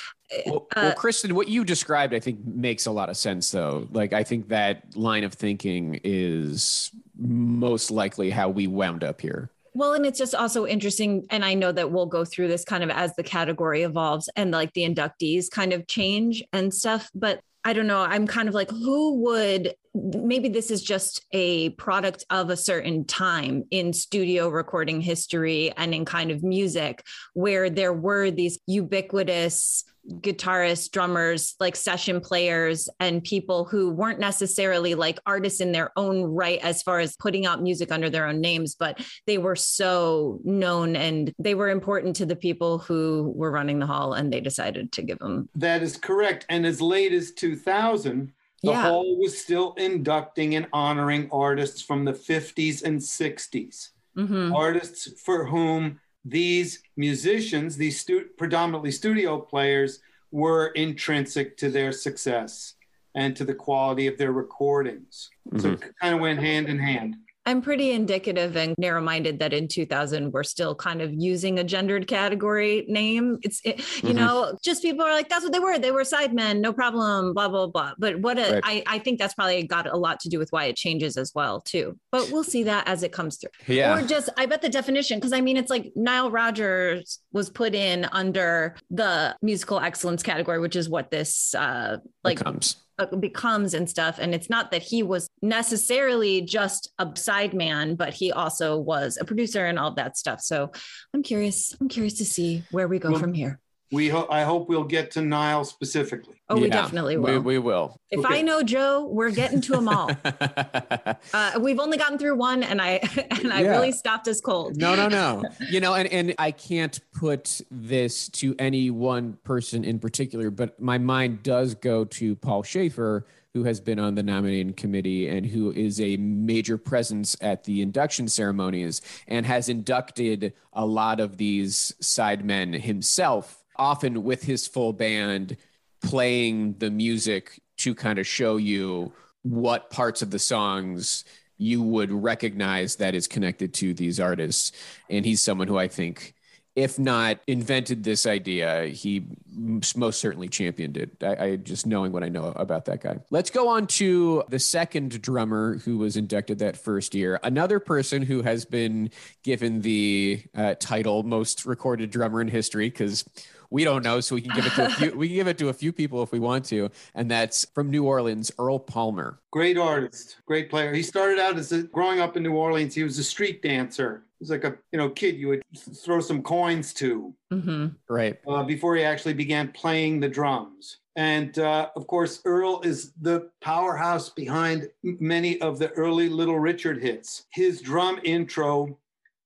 Well, 0.46 0.68
uh, 0.76 0.82
well, 0.84 0.94
Kristen, 0.94 1.36
what 1.36 1.50
you 1.50 1.66
described, 1.66 2.14
I 2.14 2.20
think, 2.20 2.40
makes 2.46 2.86
a 2.86 2.92
lot 2.92 3.10
of 3.10 3.18
sense, 3.18 3.52
though. 3.52 3.88
Like, 3.92 4.14
I 4.14 4.24
think 4.24 4.48
that 4.50 4.96
line 4.96 5.24
of 5.24 5.34
thinking 5.34 6.00
is 6.04 6.92
most 7.18 7.92
likely 7.92 8.30
how 8.30 8.50
we 8.50 8.68
wound 8.68 9.04
up 9.04 9.20
here. 9.20 9.50
Well, 9.74 9.94
and 9.94 10.06
it's 10.06 10.18
just 10.18 10.36
also 10.36 10.66
interesting. 10.66 11.26
And 11.30 11.44
I 11.44 11.54
know 11.54 11.72
that 11.72 11.92
we'll 11.92 12.06
go 12.06 12.26
through 12.26 12.48
this 12.48 12.64
kind 12.64 12.84
of 12.84 12.90
as 12.90 13.16
the 13.16 13.24
category 13.24 13.84
evolves 13.84 14.30
and 14.36 14.52
like 14.52 14.74
the 14.74 14.84
inductees 14.84 15.50
kind 15.50 15.74
of 15.74 15.88
change 15.88 16.44
and 16.54 16.74
stuff. 16.74 17.10
But 17.14 17.42
I 17.66 17.74
don't 17.74 17.88
know. 17.88 18.00
I'm 18.02 18.26
kind 18.26 18.48
of 18.48 18.56
like, 18.56 18.70
who 18.70 19.16
would 19.24 19.76
maybe 19.94 20.50
this 20.50 20.72
is 20.72 20.82
just 20.82 21.26
a 21.32 21.72
product 21.72 22.24
of 22.30 22.50
a 22.50 22.58
certain 22.58 23.06
time 23.06 23.64
in 23.72 23.92
studio 23.92 24.50
recording 24.50 25.02
history 25.02 25.74
and 25.76 25.94
in 25.94 26.06
kind 26.06 26.32
of 26.32 26.44
music 26.44 27.04
where 27.34 27.70
there 27.70 27.94
were 27.94 28.32
these 28.32 28.60
ubiquitous 28.66 29.84
guitarists, 30.08 30.92
drummers, 30.92 31.56
like 31.60 31.76
session 31.76 32.22
players, 32.22 32.90
and 33.00 33.24
people 33.24 33.66
who 33.66 33.92
weren't 33.92 34.20
necessarily 34.20 34.96
like 34.96 35.20
artists 35.26 35.62
in 35.62 35.72
their 35.72 35.92
own 35.96 36.24
right 36.24 36.60
as 36.62 36.82
far 36.82 37.00
as 37.00 37.16
putting 37.18 37.46
out 37.46 37.62
music 37.62 37.92
under 37.92 38.10
their 38.10 38.28
own 38.28 38.42
names, 38.42 38.76
but 38.76 39.00
they 39.26 39.38
were 39.38 39.56
so 39.56 40.40
known 40.44 40.96
and 40.96 41.34
they 41.40 41.56
were 41.56 41.70
important 41.70 42.16
to 42.16 42.26
the 42.26 42.36
people 42.36 42.80
who 42.80 43.32
were 43.36 43.52
running 43.52 43.80
the 43.80 43.86
hall 43.86 44.14
and 44.14 44.32
they 44.32 44.42
decided 44.42 44.92
to 44.94 45.02
give 45.02 45.20
them. 45.20 45.50
That 45.56 45.84
is 45.84 45.98
correct. 45.98 46.46
And 46.50 46.66
as 46.66 46.82
late 46.82 47.14
as 47.14 47.32
2000, 47.32 48.32
the 48.62 48.72
yeah. 48.72 48.82
hall 48.82 49.18
was 49.18 49.38
still 49.38 49.74
inducting 49.76 50.56
and 50.56 50.68
honoring 50.74 51.30
artists 51.32 51.82
from 51.82 52.04
the 52.04 52.14
50s 52.14 52.84
and 52.84 53.00
60s, 53.00 53.90
mm-hmm. 54.18 54.54
artists 54.54 55.22
for 55.22 55.46
whom 55.46 56.00
these 56.30 56.84
musicians, 56.96 57.78
these 57.78 58.00
stu- 58.00 58.30
predominantly 58.38 58.92
studio 58.92 59.40
players, 59.40 60.00
were 60.32 60.68
intrinsic 60.68 61.58
to 61.58 61.70
their 61.70 61.92
success 61.92 62.76
and 63.16 63.36
to 63.36 63.44
the 63.44 63.54
quality 63.54 64.08
of 64.08 64.18
their 64.18 64.32
recordings. 64.32 65.30
Mm-hmm. 65.50 65.60
So 65.60 65.72
it 65.72 65.96
kind 66.02 66.16
of 66.16 66.22
went 66.22 66.40
hand 66.40 66.68
in 66.68 66.80
hand. 66.80 67.16
I'm 67.50 67.64
pretty 67.64 67.90
indicative 67.90 68.56
and 68.56 68.76
narrow 68.78 69.02
minded 69.02 69.40
that 69.40 69.54
in 69.54 69.68
2000, 69.68 70.32
we're 70.32 70.44
still 70.44 70.76
kind 70.76 71.02
of 71.02 71.12
using 71.12 71.58
a 71.58 71.64
gendered 71.64 72.06
category 72.06 72.86
name. 72.88 73.40
It's, 73.42 73.60
it, 73.64 73.80
you 73.80 73.84
mm-hmm. 74.10 74.18
know, 74.18 74.56
just 74.64 74.84
people 74.84 75.04
are 75.04 75.12
like, 75.12 75.30
that's 75.30 75.44
what 75.44 75.52
they 75.52 75.58
were. 75.58 75.80
They 75.80 75.90
were 75.90 76.04
sidemen, 76.04 76.60
no 76.60 76.72
problem, 76.74 77.34
blah, 77.34 77.50
blah, 77.50 77.66
blah. 77.66 77.94
But 77.98 78.20
what 78.20 78.38
a, 78.38 78.62
right. 78.64 78.64
I, 78.64 78.84
I 78.86 79.00
think 79.00 79.18
that's 79.18 79.34
probably 79.34 79.64
got 79.64 79.92
a 79.92 79.98
lot 79.98 80.20
to 80.20 80.30
do 80.30 80.38
with 80.38 80.52
why 80.52 80.66
it 80.66 80.76
changes 80.76 81.18
as 81.18 81.32
well, 81.34 81.60
too. 81.60 81.98
But 82.12 82.30
we'll 82.32 82.44
see 82.44 82.62
that 82.66 82.88
as 82.88 83.02
it 83.02 83.12
comes 83.12 83.38
through. 83.38 83.50
Yeah. 83.66 83.98
Or 83.98 84.06
just, 84.06 84.30
I 84.38 84.46
bet 84.46 84.62
the 84.62 84.70
definition, 84.70 85.18
because 85.18 85.34
I 85.34 85.42
mean, 85.42 85.58
it's 85.58 85.72
like 85.72 85.92
Nile 85.96 86.30
Rodgers 86.30 87.18
was 87.32 87.50
put 87.50 87.74
in 87.74 88.06
under 88.12 88.76
the 88.92 89.36
musical 89.42 89.80
excellence 89.80 90.22
category, 90.22 90.60
which 90.60 90.76
is 90.76 90.88
what 90.88 91.10
this, 91.10 91.56
uh, 91.56 91.98
like, 92.24 92.38
Becomes 92.38 92.76
uh, 92.78 92.89
Uh, 93.00 93.06
becomes 93.16 93.74
and 93.74 93.90
stuff. 93.90 94.20
And 94.20 94.36
it's 94.36 94.50
not 94.50 94.72
that 94.72 94.82
he 94.82 95.04
was 95.04 95.30
necessarily 95.42 96.42
just 96.42 96.92
a 97.00 97.10
side 97.16 97.54
man, 97.54 97.96
but 97.96 98.14
he 98.14 98.34
also 98.34 98.78
was 98.78 99.18
a 99.22 99.24
producer 99.24 99.66
and 99.66 99.80
all 99.80 99.92
that 99.92 100.18
stuff. 100.18 100.42
So 100.42 100.72
I'm 101.14 101.24
curious. 101.24 101.74
I'm 101.80 101.88
curious 101.88 102.16
to 102.16 102.26
see 102.26 102.64
where 102.72 102.90
we 102.90 103.00
go 103.00 103.12
well, 103.12 103.20
from 103.20 103.34
here 103.34 103.62
we 103.92 104.10
ho- 104.10 104.28
I 104.30 104.44
hope 104.44 104.70
we'll 104.70 104.84
get 104.84 105.12
to 105.12 105.22
Nile 105.22 105.66
specifically. 105.66 106.36
Oh, 106.50 106.56
yeah, 106.56 106.62
we 106.62 106.70
definitely 106.70 107.18
will. 107.18 107.34
We, 107.34 107.40
we 107.40 107.60
will. 107.60 108.00
If 108.12 108.20
okay. 108.20 108.40
I 108.40 108.42
know 108.42 108.62
Joe, 108.62 109.06
we're 109.06 109.32
getting 109.32 109.62
to 109.62 109.72
them 109.74 109.88
all. 109.88 110.12
uh, 111.34 111.60
we've 111.60 111.80
only 111.80 111.98
gotten 111.98 112.18
through 112.18 112.36
one, 112.36 112.64
and 112.64 112.82
I 112.82 113.00
and 113.32 113.52
I 113.52 113.62
yeah. 113.62 113.72
really 113.72 113.92
stopped 113.92 114.28
us 114.28 114.42
cold. 114.42 114.78
No, 114.78 114.96
no, 114.96 115.08
no. 115.08 115.44
you 115.70 115.80
know, 115.80 115.96
and 115.96 116.12
and 116.12 116.36
I 116.38 116.52
can't 116.52 117.00
put 117.14 117.62
this 117.72 118.30
to 118.30 118.56
any 118.60 118.92
one 118.92 119.38
person 119.44 119.84
in 119.84 120.00
particular, 120.00 120.52
but 120.52 120.80
my 120.80 120.98
mind 120.98 121.44
does 121.44 121.74
go 121.76 122.06
to 122.06 122.36
Paul 122.36 122.64
Shaffer, 122.64 123.26
who 123.54 123.64
has 123.64 123.80
been 123.80 124.00
on 124.00 124.16
the 124.16 124.24
nominating 124.24 124.74
committee 124.74 125.28
and 125.28 125.46
who 125.46 125.72
is 125.72 126.00
a 126.00 126.18
major 126.18 126.78
presence 126.78 127.36
at 127.42 127.64
the 127.64 127.82
induction 127.82 128.28
ceremonies 128.28 129.02
and 129.28 129.46
has 129.46 129.70
inducted 129.70 130.54
a 130.74 130.86
lot 130.86 131.20
of 131.20 131.38
these 131.38 131.94
sidemen 132.02 132.80
himself 132.80 133.64
often 133.80 134.24
with 134.24 134.44
his 134.44 134.68
full 134.68 134.94
band 134.94 135.58
playing 136.02 136.76
the 136.78 136.92
music 136.92 137.62
to 137.78 137.96
kind 137.96 138.20
of 138.20 138.28
show 138.28 138.58
you 138.58 139.12
what 139.42 139.90
parts 139.90 140.22
of 140.22 140.32
the 140.32 140.40
songs 140.40 141.24
you 141.58 141.82
would 141.82 142.12
recognize 142.12 142.98
that 142.98 143.16
is 143.16 143.28
connected 143.28 143.74
to 143.74 143.94
these 143.94 144.20
artists. 144.20 144.72
And 145.10 145.26
he's 145.26 145.42
someone 145.42 145.68
who 145.68 145.78
I 145.78 145.88
think 145.88 146.36
if 146.76 146.98
not 146.98 147.40
invented 147.48 148.04
this 148.04 148.26
idea, 148.26 148.86
he 148.86 149.26
most 149.54 150.20
certainly 150.20 150.48
championed 150.48 150.96
it. 150.96 151.12
I, 151.22 151.36
I, 151.36 151.56
just 151.58 151.86
knowing 151.86 152.14
what 152.14 152.24
I 152.24 152.30
know 152.30 152.54
about 152.56 152.86
that 152.86 153.02
guy. 153.02 153.18
Let's 153.32 153.50
go 153.50 153.68
on 153.68 153.88
to 153.88 154.44
the 154.48 154.60
second 154.60 155.22
drummer 155.22 155.80
who 155.80 155.98
was 155.98 156.16
inducted 156.16 156.60
that 156.60 156.78
first 156.78 157.14
year. 157.14 157.38
Another 157.44 157.80
person 157.80 158.22
who 158.22 158.44
has 158.44 158.64
been 158.64 159.10
given 159.44 159.82
the 159.82 160.42
uh, 160.56 160.76
title 160.80 161.24
most 161.24 161.66
recorded 161.66 162.12
drummer 162.12 162.40
in 162.40 162.48
history 162.48 162.90
because 162.90 163.26
we 163.70 163.84
don't 163.84 164.04
know, 164.04 164.20
so 164.20 164.36
we 164.36 164.42
can 164.42 164.56
give 164.56 164.66
it 164.66 164.74
to 164.74 164.86
a 164.86 164.90
few. 164.90 165.12
we 165.18 165.28
can 165.28 165.36
give 165.36 165.48
it 165.48 165.58
to 165.60 165.70
a 165.70 165.74
few 165.74 165.94
people 165.94 166.24
if 166.24 166.32
we 166.32 166.40
want 166.40 166.66
to, 166.66 166.90
and 167.16 167.30
that's 167.30 167.66
from 167.74 167.90
New 167.90 168.06
Orleans, 168.06 168.52
Earl 168.58 168.80
Palmer. 168.80 169.40
Great 169.52 169.78
artist, 169.78 170.38
great 170.46 170.70
player. 170.70 170.94
He 170.94 171.04
started 171.04 171.40
out 171.40 171.58
as 171.58 171.72
a, 171.72 171.84
growing 171.84 172.20
up 172.20 172.38
in 172.38 172.44
New 172.44 172.56
Orleans. 172.56 172.96
He 172.96 173.04
was 173.04 173.20
a 173.20 173.24
street 173.24 173.62
dancer. 173.62 174.24
He 174.40 174.44
was 174.44 174.50
like 174.50 174.64
a 174.64 174.78
you 174.92 174.98
know 174.98 175.10
kid 175.10 175.36
you 175.38 175.50
would 175.50 175.62
throw 176.04 176.20
some 176.20 176.42
coins 176.42 176.94
to, 176.96 177.34
mm-hmm. 177.52 177.88
right? 178.10 178.38
Uh, 178.48 178.64
before 178.64 178.96
he 178.96 179.04
actually 179.04 179.34
began 179.34 179.70
playing 179.72 180.20
the 180.20 180.30
drums. 180.30 180.98
And 181.16 181.60
uh, 181.60 181.90
of 181.98 182.08
course, 182.08 182.42
Earl 182.46 182.82
is 182.82 183.12
the 183.20 183.50
powerhouse 183.62 184.30
behind 184.30 184.90
many 185.04 185.60
of 185.60 185.78
the 185.78 185.90
early 185.90 186.30
Little 186.30 186.60
Richard 186.60 187.02
hits. 187.02 187.46
His 187.52 187.82
drum 187.82 188.22
intro 188.24 188.98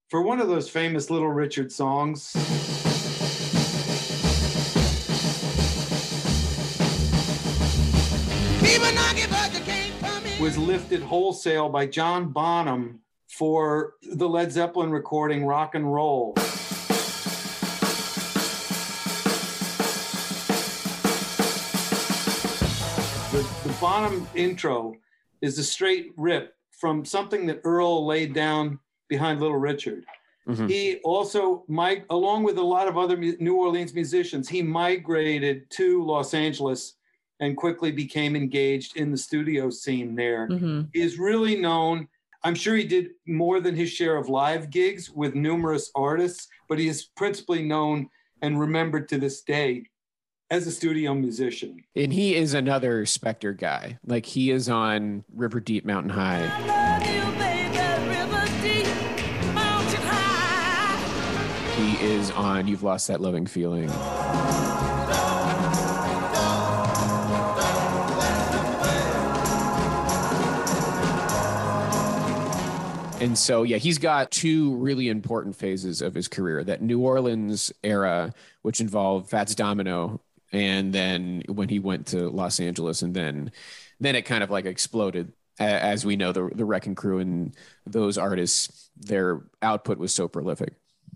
for 0.09 0.21
one 0.21 0.39
of 0.39 0.47
those 0.47 0.69
famous 0.69 1.09
Little 1.09 1.31
Richard 1.31 1.71
songs. 1.71 2.82
Was 10.43 10.57
lifted 10.57 11.01
wholesale 11.01 11.69
by 11.69 11.87
John 11.87 12.27
Bonham 12.27 12.99
for 13.29 13.93
the 14.01 14.27
Led 14.27 14.51
Zeppelin 14.51 14.91
recording 14.91 15.45
Rock 15.45 15.73
and 15.73 15.93
Roll. 15.93 16.33
The, 23.31 23.47
the 23.63 23.73
Bonham 23.79 24.27
intro 24.35 24.97
is 25.39 25.57
a 25.59 25.63
straight 25.63 26.11
rip 26.17 26.57
from 26.71 27.05
something 27.05 27.45
that 27.45 27.61
Earl 27.63 28.05
laid 28.05 28.33
down 28.33 28.79
behind 29.07 29.39
Little 29.39 29.55
Richard. 29.55 30.03
Mm-hmm. 30.45 30.67
He 30.67 30.97
also, 31.05 31.63
mig- 31.69 32.03
along 32.09 32.43
with 32.43 32.57
a 32.57 32.61
lot 32.61 32.89
of 32.89 32.97
other 32.97 33.15
New 33.15 33.55
Orleans 33.55 33.93
musicians, 33.93 34.49
he 34.49 34.61
migrated 34.61 35.69
to 35.69 36.03
Los 36.03 36.33
Angeles 36.33 36.95
and 37.39 37.57
quickly 37.57 37.91
became 37.91 38.35
engaged 38.35 38.97
in 38.97 39.11
the 39.11 39.17
studio 39.17 39.69
scene 39.69 40.15
there. 40.15 40.47
Mm-hmm. 40.47 40.81
He 40.93 41.01
is 41.01 41.17
really 41.17 41.55
known. 41.59 42.07
I'm 42.43 42.55
sure 42.55 42.75
he 42.75 42.83
did 42.83 43.11
more 43.25 43.59
than 43.59 43.75
his 43.75 43.89
share 43.89 44.17
of 44.17 44.29
live 44.29 44.69
gigs 44.69 45.09
with 45.09 45.35
numerous 45.35 45.91
artists, 45.95 46.47
but 46.67 46.79
he 46.79 46.87
is 46.87 47.05
principally 47.15 47.63
known 47.63 48.09
and 48.41 48.59
remembered 48.59 49.07
to 49.09 49.17
this 49.17 49.41
day 49.41 49.85
as 50.49 50.67
a 50.67 50.71
studio 50.71 51.13
musician. 51.15 51.83
And 51.95 52.13
he 52.13 52.35
is 52.35 52.53
another 52.53 53.05
Spector 53.05 53.57
guy. 53.57 53.97
Like 54.05 54.25
he 54.25 54.51
is 54.51 54.69
on 54.69 55.23
River 55.33 55.59
Deep 55.59 55.85
Mountain 55.85 56.11
High. 56.11 56.47
He 61.75 62.05
is 62.05 62.29
on 62.31 62.67
You've 62.67 62.83
Lost 62.83 63.07
That 63.07 63.19
Loving 63.19 63.47
Feeling. 63.47 63.89
And 73.23 73.37
so, 73.37 73.63
yeah, 73.63 73.77
he's 73.77 73.99
got 73.99 74.31
two 74.31 74.75
really 74.75 75.07
important 75.07 75.55
phases 75.55 76.01
of 76.01 76.13
his 76.13 76.27
career 76.27 76.61
that 76.65 76.81
New 76.81 76.99
Orleans 76.99 77.71
era, 77.81 78.33
which 78.63 78.81
involved 78.81 79.29
Fats 79.29 79.55
Domino, 79.55 80.19
and 80.51 80.93
then 80.93 81.41
when 81.47 81.69
he 81.69 81.79
went 81.79 82.07
to 82.07 82.29
Los 82.29 82.59
Angeles, 82.59 83.01
and 83.01 83.13
then 83.13 83.51
then 84.01 84.17
it 84.17 84.23
kind 84.23 84.43
of 84.43 84.49
like 84.49 84.65
exploded. 84.65 85.31
As 85.57 86.05
we 86.05 86.17
know, 86.17 86.33
the, 86.33 86.49
the 86.53 86.65
Wrecking 86.65 86.95
Crew 86.95 87.19
and 87.19 87.55
those 87.85 88.17
artists, 88.17 88.89
their 88.97 89.43
output 89.61 89.99
was 89.99 90.13
so 90.13 90.27
prolific. 90.27 90.73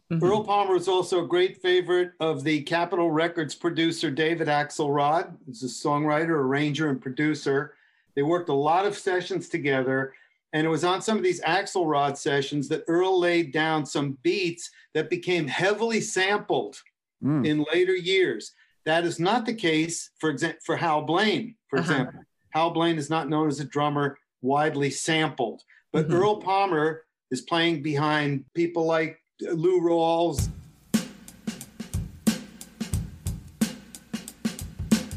Mm-hmm. 0.10 0.24
Earl 0.24 0.44
Palmer 0.46 0.76
was 0.76 0.88
also 0.88 1.26
a 1.26 1.28
great 1.28 1.62
favorite 1.62 2.14
of 2.22 2.46
the 2.46 2.62
Capitol 2.62 3.12
Records 3.12 3.54
producer 3.54 4.12
David 4.12 4.48
Axelrod. 4.48 5.36
He's 5.46 5.64
a 5.64 5.66
songwriter, 5.66 6.30
arranger, 6.30 6.90
and 6.90 7.02
producer. 7.02 7.74
They 8.16 8.22
worked 8.22 8.48
a 8.48 8.54
lot 8.54 8.86
of 8.86 8.98
sessions 8.98 9.50
together 9.50 10.14
and 10.54 10.66
it 10.66 10.70
was 10.70 10.84
on 10.84 11.02
some 11.02 11.18
of 11.18 11.24
these 11.24 11.42
Axelrod 11.42 12.18
sessions 12.18 12.68
that 12.70 12.84
Earl 12.88 13.20
laid 13.20 13.52
down 13.52 13.86
some 13.86 14.18
beats 14.24 14.70
that 14.94 15.10
became 15.10 15.48
heavily 15.48 16.00
sampled 16.00 16.82
mm. 17.24 17.46
in 17.46 17.66
later 17.74 17.96
years. 17.96 18.54
That 18.86 19.04
is 19.04 19.20
not 19.20 19.46
the 19.46 19.54
case, 19.54 20.12
for 20.20 20.30
example, 20.30 20.60
for 20.66 20.78
Hal 20.78 21.02
Blaine, 21.02 21.56
for 21.70 21.80
uh-huh. 21.80 21.92
example. 21.92 22.22
Hal 22.52 22.72
Blaine 22.72 22.98
is 22.98 23.10
not 23.10 23.30
known 23.30 23.50
as 23.50 23.60
a 23.60 23.66
drummer 23.66 24.18
widely 24.42 24.90
sampled, 24.90 25.64
but 25.92 26.08
mm-hmm. 26.08 26.16
Earl 26.16 26.38
Palmer 26.38 27.04
is 27.30 27.42
playing 27.42 27.84
behind 27.84 28.46
people 28.54 28.86
like 28.86 29.22
Lou 29.42 29.82
Rawls. 29.82 30.50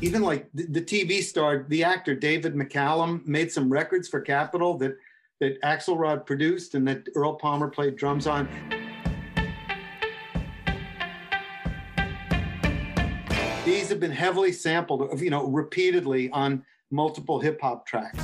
Even 0.03 0.23
like 0.23 0.49
the, 0.55 0.65
the 0.67 0.83
TV 0.83 1.23
star, 1.23 1.67
the 1.69 1.85
actor 1.85 2.15
David 2.15 2.55
McCallum 2.55 3.25
made 3.27 3.53
some 3.53 3.71
records 3.71 4.09
for 4.09 4.21
Capitol 4.21 4.77
that 4.79 4.97
that 5.41 5.61
Axelrod 5.63 6.27
produced 6.27 6.75
and 6.75 6.87
that 6.87 7.09
Earl 7.15 7.35
Palmer 7.35 7.69
played 7.69 7.97
drums 7.97 8.27
on. 8.27 8.49
These 13.65 13.89
have 13.89 14.01
been 14.01 14.11
heavily 14.11 14.53
sampled, 14.53 15.21
you 15.21 15.31
know, 15.31 15.47
repeatedly 15.47 16.31
on 16.31 16.65
multiple 16.91 17.41
hip 17.41 17.61
hop 17.61 17.87
tracks. 17.87 18.19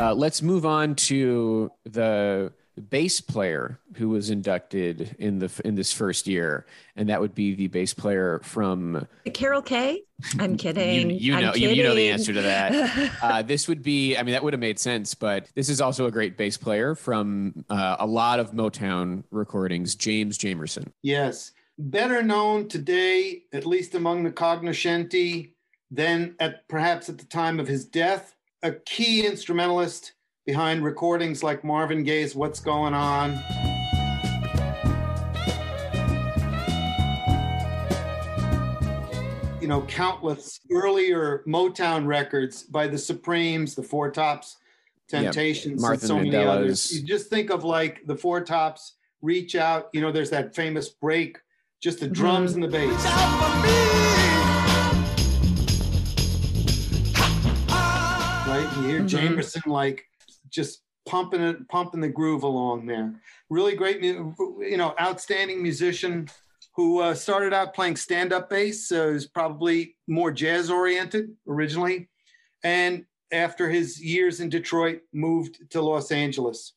Uh, 0.00 0.14
let's 0.14 0.42
move 0.42 0.64
on 0.64 0.94
to 0.94 1.70
the 1.84 2.52
bass 2.78 3.20
player 3.20 3.78
who 3.94 4.08
was 4.08 4.30
inducted 4.30 5.16
in 5.18 5.38
the 5.38 5.50
in 5.64 5.74
this 5.74 5.92
first 5.92 6.26
year, 6.26 6.66
and 6.96 7.08
that 7.08 7.20
would 7.20 7.34
be 7.34 7.54
the 7.54 7.68
bass 7.68 7.94
player 7.94 8.40
from 8.42 9.06
Carol 9.34 9.62
Kaye. 9.62 10.02
I'm 10.38 10.56
kidding. 10.56 11.10
you, 11.10 11.16
you 11.16 11.40
know, 11.40 11.52
kidding. 11.52 11.70
You, 11.70 11.76
you, 11.76 11.82
know 11.84 11.94
the 11.94 12.10
answer 12.10 12.32
to 12.32 12.42
that. 12.42 13.12
uh, 13.22 13.42
this 13.42 13.68
would 13.68 13.82
be, 13.82 14.16
I 14.16 14.22
mean, 14.24 14.32
that 14.32 14.42
would 14.42 14.52
have 14.52 14.60
made 14.60 14.78
sense, 14.78 15.14
but 15.14 15.46
this 15.54 15.68
is 15.68 15.80
also 15.80 16.06
a 16.06 16.10
great 16.10 16.36
bass 16.36 16.56
player 16.56 16.96
from 16.96 17.64
uh, 17.70 17.96
a 18.00 18.06
lot 18.06 18.40
of 18.40 18.50
Motown 18.50 19.22
recordings, 19.30 19.94
James 19.94 20.36
Jamerson. 20.36 20.90
Yes, 21.02 21.52
better 21.78 22.22
known 22.22 22.66
today, 22.66 23.42
at 23.52 23.64
least 23.64 23.94
among 23.94 24.24
the 24.24 24.32
cognoscenti, 24.32 25.54
than 25.90 26.34
at 26.40 26.66
perhaps 26.68 27.08
at 27.08 27.18
the 27.18 27.24
time 27.24 27.60
of 27.60 27.68
his 27.68 27.84
death. 27.86 28.34
A 28.64 28.72
key 28.72 29.24
instrumentalist 29.24 30.14
behind 30.48 30.82
recordings 30.82 31.42
like 31.42 31.62
Marvin 31.62 32.02
Gaye's 32.02 32.34
What's 32.34 32.58
Going 32.58 32.94
On. 32.94 33.38
You 39.60 39.68
know, 39.68 39.82
countless 39.82 40.60
earlier 40.72 41.44
Motown 41.46 42.06
records 42.06 42.62
by 42.62 42.86
the 42.86 42.96
Supremes, 42.96 43.74
the 43.74 43.82
Four 43.82 44.10
Tops, 44.10 44.56
Temptations, 45.06 45.82
yep. 45.82 45.92
and 45.92 46.00
so 46.00 46.16
many 46.16 46.34
others. 46.34 46.98
You 46.98 47.06
just 47.06 47.28
think 47.28 47.50
of 47.50 47.62
like 47.64 48.06
the 48.06 48.16
Four 48.16 48.42
Tops, 48.42 48.94
Reach 49.20 49.54
Out. 49.54 49.90
You 49.92 50.00
know, 50.00 50.10
there's 50.10 50.30
that 50.30 50.56
famous 50.56 50.88
break, 50.88 51.36
just 51.82 52.00
the 52.00 52.08
drums 52.08 52.54
mm-hmm. 52.54 52.62
and 52.62 52.72
the 52.72 52.78
bass. 52.78 53.04
Right? 58.48 58.76
You 58.78 58.88
hear 58.88 59.00
mm-hmm. 59.00 59.36
Jamerson 59.36 59.66
like 59.66 60.07
just 60.50 60.82
pumping 61.06 61.40
it, 61.40 61.68
pumping 61.68 62.00
the 62.00 62.08
groove 62.08 62.42
along 62.42 62.86
there. 62.86 63.14
Really 63.50 63.74
great, 63.74 64.02
you 64.02 64.76
know, 64.76 64.94
outstanding 65.00 65.62
musician 65.62 66.28
who 66.74 67.00
uh, 67.00 67.14
started 67.14 67.52
out 67.52 67.74
playing 67.74 67.96
stand-up 67.96 68.50
bass. 68.50 68.88
So 68.88 69.12
he's 69.12 69.26
probably 69.26 69.96
more 70.06 70.30
jazz-oriented 70.30 71.30
originally, 71.46 72.08
and 72.62 73.04
after 73.30 73.68
his 73.68 74.02
years 74.02 74.40
in 74.40 74.48
Detroit, 74.48 75.00
moved 75.12 75.70
to 75.70 75.82
Los 75.82 76.10
Angeles. 76.10 76.72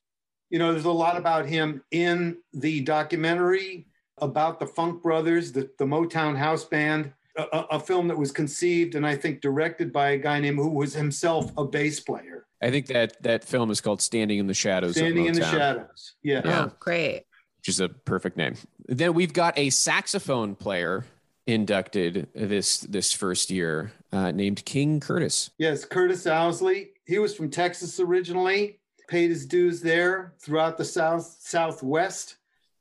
You 0.49 0.59
know, 0.59 0.73
there's 0.73 0.83
a 0.83 0.91
lot 0.91 1.15
about 1.15 1.45
him 1.45 1.81
in 1.91 2.37
the 2.51 2.81
documentary 2.81 3.87
about 4.17 4.59
the 4.59 4.67
Funk 4.67 5.01
Brothers, 5.01 5.53
the, 5.53 5.69
the 5.79 5.85
Motown 5.85 6.37
house 6.37 6.65
band, 6.65 7.13
a, 7.37 7.43
a 7.71 7.79
film 7.79 8.09
that 8.09 8.17
was 8.17 8.31
conceived 8.31 8.95
and 8.95 9.07
I 9.07 9.15
think 9.15 9.39
directed 9.39 9.93
by 9.93 10.11
a 10.11 10.17
guy 10.17 10.39
named 10.41 10.57
who 10.57 10.67
was 10.67 10.93
himself 10.93 11.51
a 11.57 11.63
bass 11.63 12.01
player. 12.01 12.45
I 12.61 12.69
think 12.69 12.87
that 12.87 13.21
that 13.23 13.43
film 13.43 13.71
is 13.71 13.81
called 13.81 14.01
Standing 14.01 14.39
in 14.39 14.47
the 14.47 14.53
Shadows. 14.53 14.95
Standing 14.95 15.25
in 15.25 15.33
the 15.33 15.41
Shadows. 15.41 16.13
Yeah. 16.23 16.41
yeah. 16.45 16.65
Oh, 16.65 16.71
great. 16.79 17.25
Which 17.57 17.69
is 17.69 17.79
a 17.79 17.89
perfect 17.89 18.37
name. 18.37 18.55
Then 18.87 19.13
we've 19.13 19.33
got 19.33 19.57
a 19.57 19.69
saxophone 19.69 20.55
player 20.55 21.05
inducted 21.47 22.27
this 22.33 22.79
this 22.81 23.11
first 23.11 23.49
year 23.49 23.91
uh, 24.11 24.31
named 24.31 24.63
King 24.65 24.99
Curtis. 24.99 25.51
Yes, 25.57 25.85
Curtis 25.85 26.25
Ousley. 26.25 26.89
He 27.05 27.19
was 27.19 27.35
from 27.35 27.49
Texas 27.49 27.99
originally. 27.99 28.79
Paid 29.07 29.29
his 29.29 29.45
dues 29.45 29.81
there 29.81 30.33
throughout 30.39 30.77
the 30.77 30.85
South 30.85 31.37
Southwest 31.39 32.37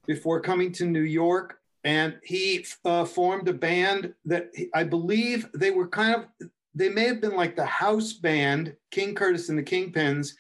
before 0.07 0.40
coming 0.40 0.73
to 0.73 0.85
New 0.85 1.03
York. 1.03 1.59
And 1.83 2.19
he 2.23 2.64
uh, 2.85 3.05
formed 3.05 3.49
a 3.49 3.55
band 3.55 4.14
that 4.27 4.51
I 4.75 4.85
believe 4.85 5.49
they 5.55 5.71
were 5.71 5.88
kind 5.88 6.14
of 6.14 6.49
they 6.74 6.88
may 6.88 7.06
have 7.06 7.20
been 7.20 7.37
like 7.37 7.56
the 7.56 7.64
house 7.64 8.12
band, 8.12 8.76
King 8.90 9.14
Curtis 9.14 9.48
and 9.48 9.59
the 9.59 9.62
Kingpins, 9.62 10.35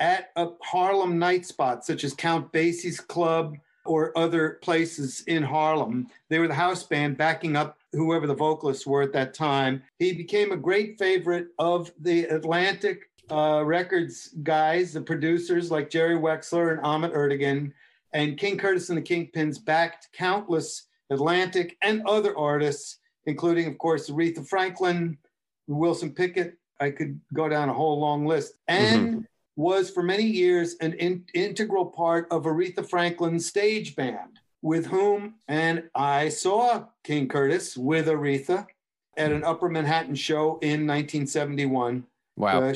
at 0.00 0.30
a 0.36 0.48
Harlem 0.62 1.18
night 1.18 1.46
spot, 1.46 1.84
such 1.84 2.04
as 2.04 2.14
Count 2.14 2.52
Basie's 2.52 3.00
Club 3.00 3.56
or 3.84 4.16
other 4.16 4.58
places 4.62 5.22
in 5.26 5.42
Harlem. 5.42 6.08
They 6.28 6.38
were 6.38 6.48
the 6.48 6.54
house 6.54 6.82
band 6.82 7.16
backing 7.16 7.56
up 7.56 7.78
whoever 7.92 8.26
the 8.26 8.34
vocalists 8.34 8.86
were 8.86 9.02
at 9.02 9.12
that 9.12 9.34
time. 9.34 9.82
He 9.98 10.12
became 10.12 10.52
a 10.52 10.56
great 10.56 10.98
favorite 10.98 11.48
of 11.58 11.92
the 12.00 12.24
Atlantic 12.24 13.10
uh, 13.30 13.62
Records 13.64 14.34
guys, 14.42 14.92
the 14.92 15.00
producers 15.00 15.70
like 15.70 15.90
Jerry 15.90 16.16
Wexler 16.16 16.72
and 16.72 16.80
Ahmet 16.80 17.12
Ertegun. 17.12 17.72
And 18.12 18.38
King 18.38 18.58
Curtis 18.58 18.88
and 18.88 18.98
the 18.98 19.02
Kingpins 19.02 19.64
backed 19.64 20.08
countless 20.12 20.86
Atlantic 21.10 21.76
and 21.82 22.06
other 22.06 22.36
artists, 22.36 22.98
including, 23.26 23.66
of 23.66 23.78
course, 23.78 24.10
Aretha 24.10 24.46
Franklin, 24.46 25.16
Wilson 25.66 26.12
Pickett. 26.12 26.58
I 26.80 26.90
could 26.90 27.20
go 27.32 27.48
down 27.48 27.68
a 27.68 27.74
whole 27.74 28.00
long 28.00 28.26
list. 28.26 28.54
And 28.68 29.08
mm-hmm. 29.08 29.20
was 29.56 29.90
for 29.90 30.02
many 30.02 30.24
years 30.24 30.76
an 30.80 30.94
in- 30.94 31.24
integral 31.34 31.86
part 31.86 32.26
of 32.30 32.44
Aretha 32.44 32.88
Franklin's 32.88 33.46
stage 33.46 33.94
band, 33.94 34.40
with 34.62 34.86
whom, 34.86 35.34
and 35.48 35.84
I 35.94 36.28
saw 36.28 36.86
King 37.04 37.28
Curtis 37.28 37.76
with 37.76 38.06
Aretha 38.06 38.66
at 39.16 39.32
an 39.32 39.44
Upper 39.44 39.68
Manhattan 39.68 40.14
show 40.14 40.58
in 40.62 40.86
1971. 40.86 42.04
Wow. 42.36 42.62
Uh, 42.62 42.74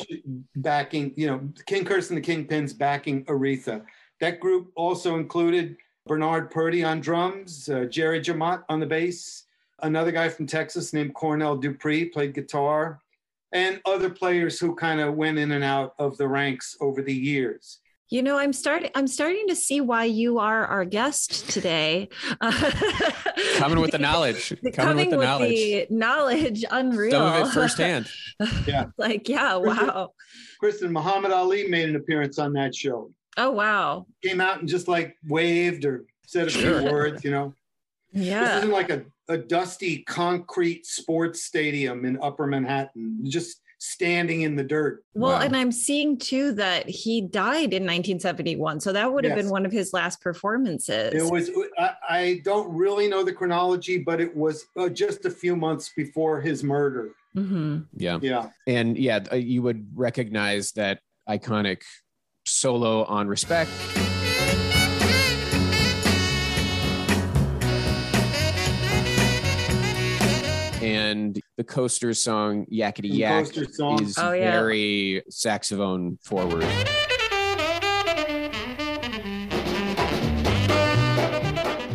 backing, 0.57 1.13
you 1.17 1.27
know, 1.27 1.49
King 1.67 1.85
Curtis 1.85 2.11
and 2.11 2.23
the 2.23 2.23
Kingpins 2.23 2.77
backing 2.77 3.25
Aretha. 3.25 3.85
That 4.21 4.41
group 4.41 4.71
also 4.77 5.17
included 5.17 5.77
Bernard 6.07 6.51
Purdie 6.51 6.85
on 6.85 7.01
drums, 7.01 7.69
uh, 7.69 7.85
Jerry 7.85 8.21
Jemmott 8.21 8.65
on 8.69 8.81
the 8.81 8.87
bass, 8.87 9.46
another 9.83 10.13
guy 10.13 10.29
from 10.29 10.47
Texas 10.47 10.93
named 10.93 11.15
Cornell 11.15 11.57
Dupree 11.57 12.07
played 12.07 12.35
guitar, 12.35 13.01
and 13.53 13.81
other 13.85 14.11
players 14.11 14.59
who 14.59 14.75
kind 14.75 15.01
of 15.01 15.15
went 15.15 15.39
in 15.39 15.53
and 15.53 15.65
out 15.65 15.95
of 15.99 16.17
the 16.17 16.29
ranks 16.29 16.77
over 16.81 17.03
the 17.03 17.15
years. 17.15 17.81
You 18.09 18.23
know, 18.23 18.39
I'm 18.39 18.53
starting. 18.53 18.91
I'm 18.95 19.09
starting 19.09 19.49
to 19.49 19.57
see 19.57 19.81
why 19.81 20.05
you 20.05 20.39
are 20.39 20.65
our 20.65 20.85
guest 20.85 21.51
today. 21.51 22.09
coming 23.57 23.81
with 23.81 23.91
the 23.91 23.99
knowledge. 23.99 24.51
Coming, 24.51 24.73
coming 24.73 24.97
with 24.97 25.11
the 25.11 25.17
with 25.17 25.27
knowledge. 25.27 25.51
The 25.51 25.87
knowledge, 25.91 26.65
unreal. 26.71 27.11
Some 27.11 27.43
of 27.43 27.49
it 27.49 27.51
firsthand. 27.53 28.09
yeah. 28.65 28.87
like, 28.97 29.29
yeah, 29.29 29.57
wow. 29.57 30.13
Kristen, 30.61 30.93
Muhammad 30.93 31.33
Ali 31.33 31.67
made 31.67 31.89
an 31.89 31.97
appearance 31.97 32.39
on 32.39 32.53
that 32.53 32.77
show. 32.77 33.11
Oh 33.37 33.51
wow. 33.51 34.07
Came 34.23 34.41
out 34.41 34.61
and 34.61 34.69
just 34.69 34.87
like 34.87 35.17
waved 35.27 35.85
or 35.85 36.05
said 36.27 36.47
a 36.47 36.51
few 36.51 36.85
words. 36.85 37.25
You 37.25 37.33
know. 37.33 37.55
Yeah. 38.13 38.45
This 38.45 38.57
isn't 38.59 38.71
like 38.71 38.91
a, 38.91 39.05
a 39.29 39.37
dusty 39.37 40.03
concrete 40.05 40.87
sports 40.87 41.43
stadium 41.45 42.05
in 42.05 42.19
Upper 42.23 42.47
Manhattan. 42.47 43.21
Just 43.25 43.61
standing 43.79 44.43
in 44.43 44.57
the 44.57 44.65
dirt. 44.65 45.05
Well, 45.15 45.33
wow. 45.33 45.41
and 45.41 45.57
I'm 45.57 45.71
seeing 45.71 46.19
too 46.19 46.53
that 46.53 46.89
he 46.89 47.21
died 47.21 47.75
in 47.75 47.83
1971. 47.83 48.81
So 48.81 48.93
that 48.93 49.13
would 49.13 49.25
have 49.25 49.37
yes. 49.37 49.45
been 49.45 49.51
one 49.51 49.67
of 49.67 49.73
his 49.73 49.93
last 49.93 50.21
performances. 50.21 51.15
It 51.15 51.31
was, 51.31 51.51
I, 51.79 51.91
I 52.09 52.41
don't 52.45 52.75
really 52.75 53.09
know 53.09 53.23
the 53.23 53.33
chronology, 53.33 53.99
but 53.99 54.21
it 54.21 54.35
was 54.35 54.65
uh, 54.79 54.89
just 54.89 55.25
a 55.25 55.31
few 55.31 55.57
months 55.57 55.93
before 55.95 56.41
his 56.41 56.65
murder. 56.65 57.11
Mm-hmm. 57.37 57.81
Yeah. 57.97 58.19
Yeah. 58.23 58.49
And 58.67 58.97
yeah, 58.97 59.21
uh, 59.31 59.37
you 59.37 59.63
would 59.63 59.87
recognize 59.95 60.73
that 60.73 61.01
iconic 61.29 61.83
solo 62.47 63.05
on 63.05 63.29
respect. 63.29 63.71
And 70.87 71.41
the 71.57 71.65
coaster 71.65 72.15
song 72.15 72.65
yakety 72.73 73.13
yak 73.13 73.47
song. 73.73 74.03
is 74.05 74.17
oh, 74.19 74.33
yeah. 74.33 74.53
very 74.53 75.23
saxophone 75.29 76.17
forward 76.23 76.63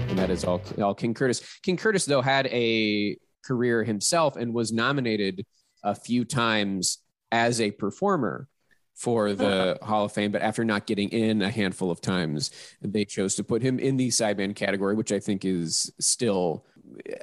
and 0.10 0.20
that 0.20 0.30
is 0.30 0.44
all, 0.44 0.62
all 0.82 0.94
king 0.94 1.14
curtis 1.14 1.42
king 1.64 1.78
curtis 1.78 2.04
though 2.04 2.22
had 2.22 2.48
a 2.48 3.18
career 3.46 3.86
himself 3.86 4.36
and 4.36 4.54
was 4.54 4.74
nominated 4.74 5.46
a 5.84 5.96
few 5.96 6.26
times 6.26 6.98
as 7.32 7.62
a 7.62 7.72
performer 7.72 8.50
for 8.94 9.34
the 9.34 9.80
Hall 9.84 10.06
of 10.06 10.12
Fame, 10.12 10.32
but 10.32 10.42
after 10.42 10.64
not 10.64 10.86
getting 10.86 11.10
in 11.10 11.42
a 11.42 11.50
handful 11.50 11.90
of 11.90 12.02
times, 12.02 12.52
they 12.82 13.06
chose 13.06 13.36
to 13.36 13.44
put 13.44 13.62
him 13.62 13.80
in 13.80 13.98
the 13.98 14.10
sideman 14.10 14.56
category, 14.56 14.96
which 14.96 15.12
I 15.12 15.20
think 15.20 15.44
is 15.44 15.92
still, 16.00 16.66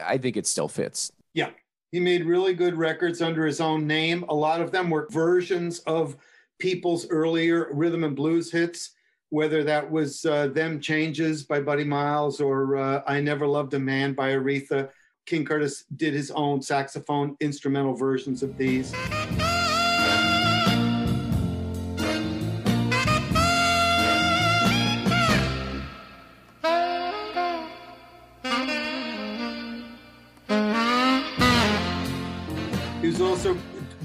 I 0.02 0.18
think 0.18 0.36
it 0.36 0.46
still 0.46 0.66
fits. 0.66 1.12
Yeah. 1.38 1.50
He 1.92 2.00
made 2.00 2.24
really 2.24 2.52
good 2.52 2.74
records 2.74 3.22
under 3.22 3.46
his 3.46 3.60
own 3.60 3.86
name. 3.86 4.24
A 4.28 4.34
lot 4.34 4.60
of 4.60 4.72
them 4.72 4.90
were 4.90 5.06
versions 5.12 5.78
of 5.86 6.16
people's 6.58 7.08
earlier 7.10 7.68
rhythm 7.72 8.02
and 8.02 8.16
blues 8.16 8.50
hits, 8.50 8.90
whether 9.30 9.62
that 9.62 9.88
was 9.88 10.24
uh, 10.24 10.48
Them 10.48 10.80
Changes 10.80 11.44
by 11.44 11.60
Buddy 11.60 11.84
Miles 11.84 12.40
or 12.40 12.76
uh, 12.76 13.02
I 13.06 13.20
Never 13.20 13.46
Loved 13.46 13.72
a 13.74 13.78
Man 13.78 14.14
by 14.14 14.30
Aretha. 14.30 14.90
King 15.26 15.44
Curtis 15.44 15.84
did 15.94 16.12
his 16.12 16.32
own 16.32 16.60
saxophone 16.60 17.36
instrumental 17.38 17.94
versions 17.94 18.42
of 18.42 18.56
these. 18.58 18.92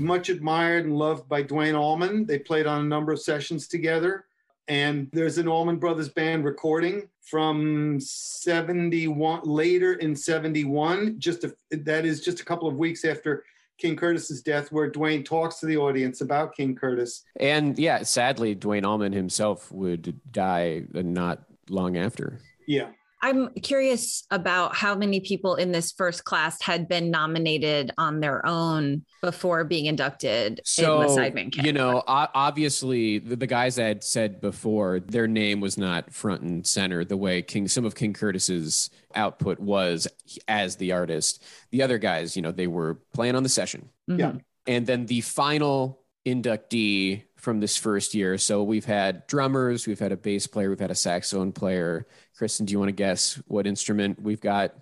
Much 0.04 0.30
admired 0.30 0.86
and 0.86 0.98
loved 0.98 1.28
by 1.28 1.42
Duane 1.42 1.76
Allman. 1.76 2.26
They 2.26 2.40
played 2.40 2.68
on 2.68 2.82
a 2.82 2.88
number 2.88 3.12
of 3.12 3.22
sessions 3.22 3.68
together. 3.68 4.26
And 4.68 5.10
there's 5.12 5.38
an 5.38 5.48
Allman 5.48 5.78
Brothers 5.78 6.10
Band 6.10 6.46
recording 6.46 7.10
from 7.22 8.00
71, 8.00 9.42
later 9.44 9.94
in 9.94 10.16
71, 10.16 11.20
just 11.20 11.44
a, 11.44 11.54
that 11.72 12.06
is 12.06 12.22
just 12.22 12.40
a 12.40 12.46
couple 12.46 12.68
of 12.68 12.78
weeks 12.78 13.04
after 13.04 13.44
King 13.78 13.96
Curtis's 13.96 14.42
death, 14.42 14.72
where 14.72 14.90
Duane 14.90 15.24
talks 15.24 15.60
to 15.60 15.66
the 15.66 15.78
audience 15.78 16.22
about 16.22 16.56
King 16.56 16.76
Curtis. 16.76 17.24
And 17.40 17.78
yeah, 17.78 18.04
sadly, 18.04 18.56
Duane 18.56 18.86
Allman 18.86 19.12
himself 19.12 19.72
would 19.72 20.20
die 20.32 20.84
not 20.94 21.44
long 21.70 21.98
after. 21.98 22.40
Yeah. 22.68 22.90
I'm 23.24 23.54
curious 23.54 24.26
about 24.32 24.76
how 24.76 24.96
many 24.96 25.22
people 25.22 25.56
in 25.56 25.72
this 25.72 25.94
first 25.94 26.26
class 26.26 26.62
had 26.62 26.90
been 26.90 27.10
nominated 27.10 27.92
on 27.98 28.20
their 28.20 28.46
own 28.46 29.06
before 29.22 29.64
being 29.64 29.86
inducted 29.86 30.60
so, 30.66 31.02
in 31.02 31.08
the 31.08 31.14
Sideman 31.14 31.44
category. 31.46 31.68
You 31.68 31.74
know, 31.74 32.04
obviously 32.06 33.20
the, 33.20 33.38
the, 33.38 33.48
guys 33.48 33.80
I 33.80 33.86
had 33.86 34.04
said 34.04 34.42
before, 34.42 35.00
their 35.00 35.26
name 35.26 35.62
was 35.62 35.78
not 35.78 36.14
front 36.14 36.42
and 36.42 36.68
center 36.68 37.06
the 37.06 37.16
way 37.16 37.42
King 37.42 37.70
some 37.70 37.86
of 37.86 37.96
King 37.96 38.12
Curtis's 38.12 38.90
output 39.16 39.58
was 39.58 40.06
as 40.50 40.76
the 40.76 40.92
artist. 40.92 41.42
The 41.72 41.82
other 41.82 42.00
guys, 42.00 42.36
you 42.36 42.42
know, 42.42 42.52
they 42.52 42.68
were 42.68 42.96
playing 43.14 43.36
on 43.36 43.44
the 43.44 43.50
session. 43.50 43.88
Mm-hmm. 44.10 44.20
Yeah. 44.20 44.34
And 44.68 44.86
then 44.86 45.06
the 45.06 45.22
final 45.22 46.02
inductee 46.26 47.24
from 47.44 47.60
this 47.60 47.76
first 47.76 48.14
year. 48.16 48.38
So 48.38 48.64
we've 48.64 48.86
had 48.86 49.28
drummers, 49.28 49.86
we've 49.86 50.00
had 50.00 50.14
a 50.14 50.18
bass 50.18 50.48
player, 50.48 50.70
we've 50.70 50.80
had 50.80 50.92
a 50.92 50.96
saxophone 50.96 51.52
player. 51.52 52.08
Kristen, 52.38 52.66
do 52.66 52.72
you 52.72 52.80
want 52.80 52.88
to 52.88 52.94
guess 52.94 53.36
what 53.48 53.68
instrument 53.68 54.22
we've 54.22 54.40
got? 54.40 54.74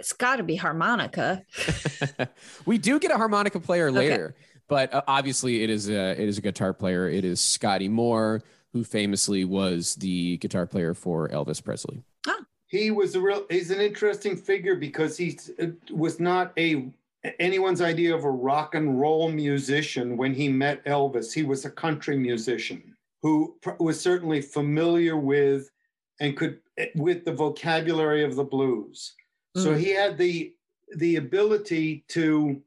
It's 0.00 0.12
got 0.12 0.36
to 0.36 0.42
be 0.42 0.56
harmonica. 0.56 1.44
we 2.66 2.76
do 2.76 2.98
get 2.98 3.12
a 3.12 3.16
harmonica 3.16 3.60
player 3.60 3.92
later, 3.92 4.34
okay. 4.36 4.48
but 4.66 4.92
uh, 4.92 5.02
obviously 5.06 5.62
it 5.62 5.70
is 5.70 5.88
a 5.88 6.20
it 6.20 6.28
is 6.28 6.38
a 6.38 6.40
guitar 6.40 6.74
player. 6.74 7.08
It 7.08 7.24
is 7.24 7.40
Scotty 7.40 7.88
Moore, 7.88 8.42
who 8.72 8.82
famously 8.82 9.44
was 9.44 9.94
the 9.94 10.38
guitar 10.38 10.66
player 10.66 10.94
for 10.94 11.28
Elvis 11.28 11.62
Presley. 11.62 12.02
Oh. 12.26 12.42
He 12.66 12.90
was 12.90 13.14
a 13.14 13.20
real. 13.20 13.46
He's 13.48 13.70
an 13.70 13.80
interesting 13.80 14.36
figure 14.36 14.74
because 14.74 15.16
he 15.16 15.38
was 15.90 16.18
not 16.18 16.52
a 16.58 16.90
anyone's 17.38 17.80
idea 17.80 18.14
of 18.14 18.24
a 18.24 18.30
rock 18.30 18.74
and 18.74 19.00
roll 19.00 19.30
musician 19.30 20.16
when 20.16 20.34
he 20.34 20.48
met 20.48 20.84
Elvis. 20.84 21.32
He 21.32 21.42
was 21.42 21.64
a 21.64 21.70
country 21.70 22.16
musician 22.16 22.96
who 23.22 23.56
was 23.80 24.00
certainly 24.00 24.40
familiar 24.40 25.16
with 25.16 25.70
and 26.20 26.36
could 26.36 26.60
with 26.94 27.24
the 27.24 27.32
vocabulary 27.32 28.24
of 28.24 28.36
the 28.36 28.44
blues. 28.44 29.14
Mm. 29.56 29.62
So 29.62 29.74
he 29.74 29.90
had 29.90 30.16
the 30.16 30.54
the 30.96 31.16
ability 31.16 32.04
to 32.08 32.62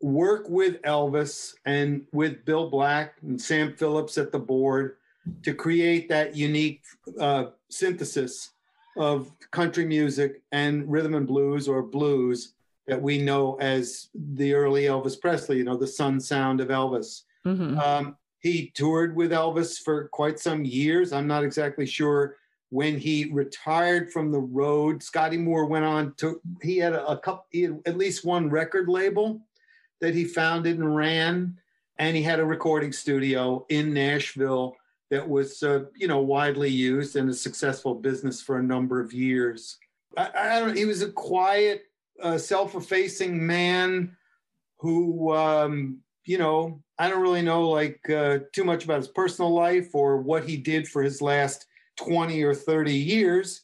work 0.00 0.48
with 0.48 0.80
Elvis 0.82 1.54
and 1.66 2.06
with 2.12 2.44
Bill 2.44 2.70
Black 2.70 3.16
and 3.22 3.40
Sam 3.40 3.74
Phillips 3.76 4.16
at 4.16 4.32
the 4.32 4.38
board 4.38 4.96
to 5.42 5.52
create 5.52 6.08
that 6.08 6.34
unique 6.34 6.82
uh, 7.18 7.46
synthesis 7.68 8.50
of 8.96 9.30
country 9.50 9.84
music 9.84 10.42
and 10.52 10.90
rhythm 10.90 11.14
and 11.14 11.26
blues 11.26 11.68
or 11.68 11.82
blues 11.82 12.54
that 12.90 13.00
we 13.00 13.18
know 13.18 13.54
as 13.60 14.08
the 14.34 14.52
early 14.52 14.82
Elvis 14.82 15.18
Presley, 15.18 15.58
you 15.58 15.64
know, 15.64 15.76
the 15.76 15.86
sun 15.86 16.18
sound 16.18 16.60
of 16.60 16.68
Elvis. 16.68 17.22
Mm-hmm. 17.46 17.78
Um, 17.78 18.16
he 18.40 18.72
toured 18.74 19.14
with 19.14 19.30
Elvis 19.30 19.78
for 19.78 20.08
quite 20.08 20.40
some 20.40 20.64
years. 20.64 21.12
I'm 21.12 21.28
not 21.28 21.44
exactly 21.44 21.86
sure 21.86 22.36
when 22.70 22.98
he 22.98 23.30
retired 23.30 24.10
from 24.10 24.32
the 24.32 24.40
road. 24.40 25.04
Scotty 25.04 25.36
Moore 25.36 25.66
went 25.66 25.84
on 25.84 26.14
to, 26.16 26.40
he 26.62 26.78
had 26.78 26.92
a, 26.92 27.06
a 27.06 27.16
couple, 27.16 27.46
he 27.50 27.62
had 27.62 27.80
at 27.86 27.96
least 27.96 28.24
one 28.24 28.50
record 28.50 28.88
label 28.88 29.40
that 30.00 30.12
he 30.12 30.24
founded 30.24 30.78
and 30.78 30.96
ran. 30.96 31.56
And 32.00 32.16
he 32.16 32.24
had 32.24 32.40
a 32.40 32.44
recording 32.44 32.90
studio 32.90 33.66
in 33.68 33.94
Nashville 33.94 34.74
that 35.10 35.28
was, 35.28 35.62
uh, 35.62 35.84
you 35.94 36.08
know, 36.08 36.22
widely 36.22 36.70
used 36.70 37.14
and 37.14 37.30
a 37.30 37.34
successful 37.34 37.94
business 37.94 38.42
for 38.42 38.58
a 38.58 38.62
number 38.64 39.00
of 39.00 39.12
years. 39.12 39.78
I, 40.16 40.30
I 40.34 40.58
don't. 40.58 40.76
He 40.76 40.86
was 40.86 41.02
a 41.02 41.12
quiet, 41.12 41.84
a 42.22 42.38
self-effacing 42.38 43.46
man 43.46 44.16
who, 44.78 45.34
um, 45.34 45.98
you 46.24 46.38
know, 46.38 46.82
I 46.98 47.08
don't 47.08 47.22
really 47.22 47.42
know 47.42 47.68
like 47.68 48.00
uh, 48.10 48.38
too 48.52 48.64
much 48.64 48.84
about 48.84 48.98
his 48.98 49.08
personal 49.08 49.52
life 49.52 49.94
or 49.94 50.18
what 50.18 50.48
he 50.48 50.56
did 50.56 50.88
for 50.88 51.02
his 51.02 51.22
last 51.22 51.66
20 51.96 52.42
or 52.42 52.54
30 52.54 52.94
years, 52.94 53.62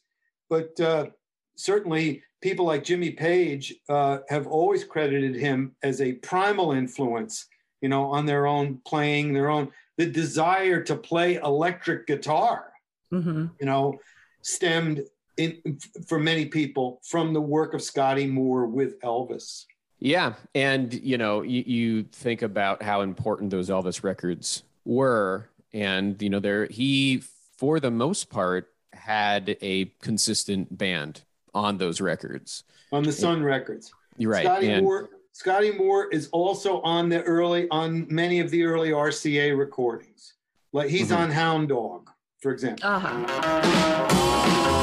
but 0.49 0.79
uh, 0.79 1.07
certainly 1.55 2.23
people 2.41 2.65
like 2.65 2.83
Jimmy 2.83 3.11
Page 3.11 3.75
uh, 3.89 4.19
have 4.29 4.47
always 4.47 4.83
credited 4.83 5.35
him 5.35 5.75
as 5.83 6.01
a 6.01 6.13
primal 6.13 6.71
influence, 6.71 7.47
you 7.81 7.89
know, 7.89 8.05
on 8.05 8.25
their 8.25 8.47
own 8.47 8.79
playing, 8.85 9.33
their 9.33 9.49
own, 9.49 9.71
the 9.97 10.05
desire 10.05 10.81
to 10.83 10.95
play 10.95 11.35
electric 11.35 12.05
guitar, 12.05 12.71
mm-hmm. 13.11 13.47
you 13.59 13.65
know, 13.65 13.99
stemmed 14.41 15.03
in, 15.37 15.79
for 16.07 16.19
many 16.19 16.45
people 16.45 16.99
from 17.03 17.33
the 17.33 17.41
work 17.41 17.73
of 17.73 17.81
Scotty 17.81 18.27
Moore 18.27 18.65
with 18.65 18.99
Elvis. 19.01 19.65
Yeah, 19.99 20.33
and 20.53 20.93
you 20.93 21.17
know, 21.17 21.41
you, 21.41 21.63
you 21.65 22.03
think 22.03 22.41
about 22.41 22.83
how 22.83 23.01
important 23.01 23.49
those 23.49 23.69
Elvis 23.69 24.03
records 24.03 24.63
were, 24.85 25.49
and 25.73 26.21
you 26.21 26.29
know, 26.29 26.39
there 26.39 26.65
he 26.67 27.23
for 27.57 27.79
the 27.79 27.91
most 27.91 28.29
part 28.29 28.71
had 28.93 29.57
a 29.61 29.85
consistent 30.01 30.77
band 30.77 31.21
on 31.53 31.77
those 31.77 31.99
records 32.01 32.63
on 32.91 33.03
the 33.03 33.11
Sun 33.11 33.43
records. 33.43 33.91
You're 34.17 34.31
right. 34.31 34.45
Scotty 34.45 34.69
and, 34.69 34.83
Moore. 34.83 35.09
Scotty 35.31 35.71
Moore 35.71 36.09
is 36.11 36.29
also 36.29 36.81
on 36.81 37.09
the 37.09 37.21
early 37.23 37.67
on 37.69 38.07
many 38.09 38.39
of 38.39 38.49
the 38.49 38.63
early 38.63 38.89
RCA 38.89 39.57
recordings. 39.57 40.33
Like 40.73 40.89
he's 40.89 41.09
mm-hmm. 41.09 41.21
on 41.23 41.31
Hound 41.31 41.69
Dog. 41.69 42.09
for 42.41 42.51
example. 42.51 42.87
Uh-huh. 42.87 44.73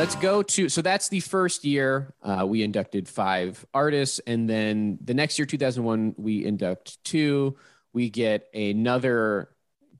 Let's 0.00 0.14
go 0.16 0.42
to 0.42 0.68
so 0.70 0.80
that's 0.80 1.08
the 1.10 1.20
first 1.20 1.62
year 1.62 2.14
uh, 2.22 2.46
we 2.48 2.62
inducted 2.62 3.06
five 3.06 3.66
artists 3.74 4.18
and 4.26 4.48
then 4.48 4.98
the 5.04 5.12
next 5.12 5.38
year 5.38 5.44
2001 5.44 6.14
we 6.16 6.44
induct 6.44 7.02
two 7.04 7.54
we 7.92 8.08
get 8.08 8.48
another 8.54 9.50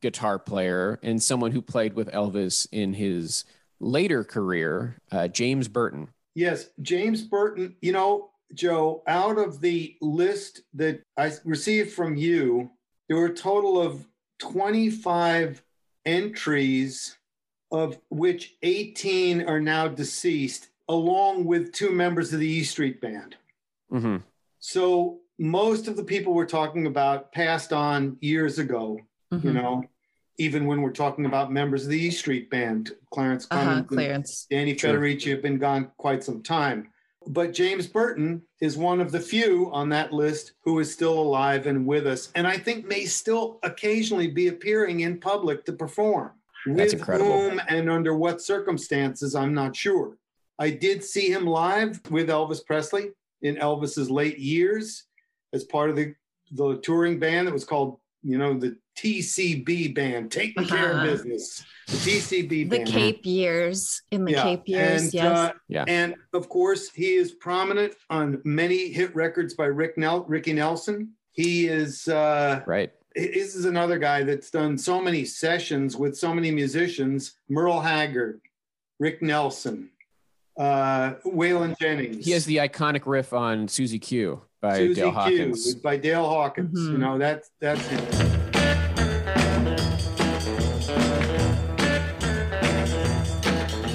guitar 0.01 0.39
player 0.39 0.99
and 1.03 1.23
someone 1.23 1.53
who 1.53 1.61
played 1.61 1.93
with 1.93 2.11
elvis 2.13 2.67
in 2.73 2.95
his 2.95 3.45
later 3.79 4.25
career 4.25 4.97
uh, 5.13 5.29
james 5.29 5.69
burton 5.69 6.09
Yes, 6.35 6.71
James 6.81 7.23
Burton. 7.23 7.77
You 7.81 7.93
know, 7.93 8.31
Joe, 8.55 9.03
out 9.07 9.39
of 9.39 9.61
the 9.61 9.97
list 10.01 10.63
that 10.75 11.03
I 11.17 11.33
received 11.45 11.93
from 11.93 12.17
you, 12.17 12.71
there 13.09 13.19
were 13.19 13.27
a 13.27 13.35
total 13.35 13.81
of 13.81 14.07
25 14.39 15.63
entries, 16.07 17.17
of 17.71 17.99
which 18.11 18.57
18 18.63 19.43
are 19.43 19.61
now 19.61 19.89
deceased, 19.89 20.69
along 20.89 21.45
with 21.45 21.73
two 21.73 21.91
members 21.91 22.33
of 22.33 22.41
the 22.41 22.47
E 22.49 22.65
Street 22.65 23.01
Band. 23.01 23.37
mm-hmm. 23.93 24.17
So 24.59 25.21
most 25.39 25.89
of 25.89 25.97
the 25.97 26.05
people 26.05 26.35
we're 26.35 26.45
talking 26.47 26.87
about 26.87 27.33
passed 27.33 27.73
on 27.73 28.19
years 28.21 28.59
ago, 28.59 29.01
you 29.33 29.39
Mhm. 29.39 29.55
know, 29.55 29.85
even 30.39 30.67
when 30.67 30.83
we're 30.83 30.91
talking 30.93 31.25
about 31.27 31.51
members 31.53 31.85
of 31.85 31.91
the 31.91 31.99
E 31.99 32.11
Street 32.11 32.51
Band, 32.51 32.93
Clarence 33.11 33.47
Uh-huh, 33.51 33.61
Clemens, 33.65 33.79
and 33.79 33.89
Clarence. 33.89 34.47
Danny 34.51 34.77
Sure. 34.77 34.95
Federici 34.99 35.31
have 35.31 35.43
been 35.43 35.59
gone 35.59 35.91
quite 35.97 36.23
some 36.23 36.43
time. 36.43 36.89
But 37.27 37.53
James 37.53 37.87
Burton 37.87 38.43
is 38.61 38.77
one 38.79 39.01
of 39.01 39.13
the 39.13 39.21
few 39.21 39.71
on 39.73 39.91
that 39.91 40.13
list 40.13 40.53
who 40.65 40.79
is 40.79 40.93
still 40.93 41.19
alive 41.19 41.67
and 41.67 41.87
with 41.87 42.07
us, 42.07 42.31
and 42.35 42.47
I 42.47 42.57
think 42.57 42.87
may 42.87 43.05
still 43.07 43.59
occasionally 43.63 44.29
be 44.29 44.49
appearing 44.49 45.01
in 45.01 45.21
public 45.21 45.65
to 45.67 45.73
perform. 45.73 46.31
That's 46.67 46.93
with 46.93 47.01
incredible. 47.01 47.51
whom 47.51 47.61
and 47.69 47.91
under 47.91 48.15
what 48.17 48.41
circumstances, 48.43 49.35
I'm 49.35 49.55
not 49.55 49.75
sure. 49.77 50.17
I 50.59 50.71
did 50.71 51.03
see 51.03 51.31
him 51.31 51.47
live 51.47 52.01
with 52.11 52.29
Elvis 52.29 52.65
Presley 52.65 53.11
in 53.43 53.57
Elvis's 53.57 54.11
late 54.11 54.39
years 54.39 55.05
as 55.53 55.65
part 55.65 55.91
of 55.91 55.97
the, 55.97 56.15
the 56.53 56.77
touring 56.83 57.19
band 57.19 57.47
that 57.49 57.53
was 57.53 57.65
called, 57.65 57.99
you 58.23 58.37
know, 58.37 58.53
the 58.59 58.77
TCB 58.99 59.95
band, 59.95 60.31
taking 60.31 60.67
care 60.67 60.91
of 60.91 60.97
Uh-huh. 60.97 61.07
business. 61.07 61.65
The 61.87 61.97
TCB 61.97 62.49
The 62.49 62.65
band. 62.65 62.87
The 62.89 62.93
Cape 62.93 63.25
years 63.25 64.03
in 64.11 64.25
the 64.27 64.35
Cape 64.35 64.63
years, 64.69 65.05
and, 65.05 65.15
yes. 65.15 65.25
uh, 65.39 65.53
Yeah. 65.69 65.85
And 65.89 66.15
of 66.35 66.49
course, 66.51 66.91
he 66.91 67.15
is 67.15 67.33
prominent 67.33 67.95
on 68.11 68.43
many 68.45 68.93
hit 68.93 69.15
records 69.17 69.55
by 69.55 69.65
Rick 69.67 69.97
Nel- 69.97 70.25
Ricky 70.25 70.53
Nelson. 70.53 71.13
He 71.33 71.67
is. 71.69 72.07
Uh, 72.07 72.63
right 72.67 72.93
this 73.15 73.55
is 73.55 73.65
another 73.65 73.99
guy 73.99 74.23
that's 74.23 74.51
done 74.51 74.79
so 74.79 75.01
many 75.01 75.25
sessions 75.25 75.97
with 75.97 76.17
so 76.17 76.35
many 76.35 76.51
musicians: 76.51 77.37
Merle 77.49 77.81
Haggard, 77.81 78.41
Rick 78.99 79.23
Nelson, 79.23 79.91
uh, 80.59 81.15
Waylon 81.27 81.79
Jennings. 81.79 82.25
he 82.25 82.33
has 82.33 82.45
the 82.45 82.59
iconic 82.59 83.03
riff 83.07 83.33
on 83.33 83.67
susie 83.69 83.99
q 83.99 84.43
by 84.61 84.77
Susie 84.77 84.95
dale 85.01 85.11
Q 85.11 85.13
hawkins 85.13 85.75
by 85.77 85.97
Dale 85.97 86.29
Hawkins. 86.29 86.79
Mhm. 86.79 86.93
You 86.93 86.99
know 86.99 87.19
that's 87.19 87.51
that's 87.61 87.81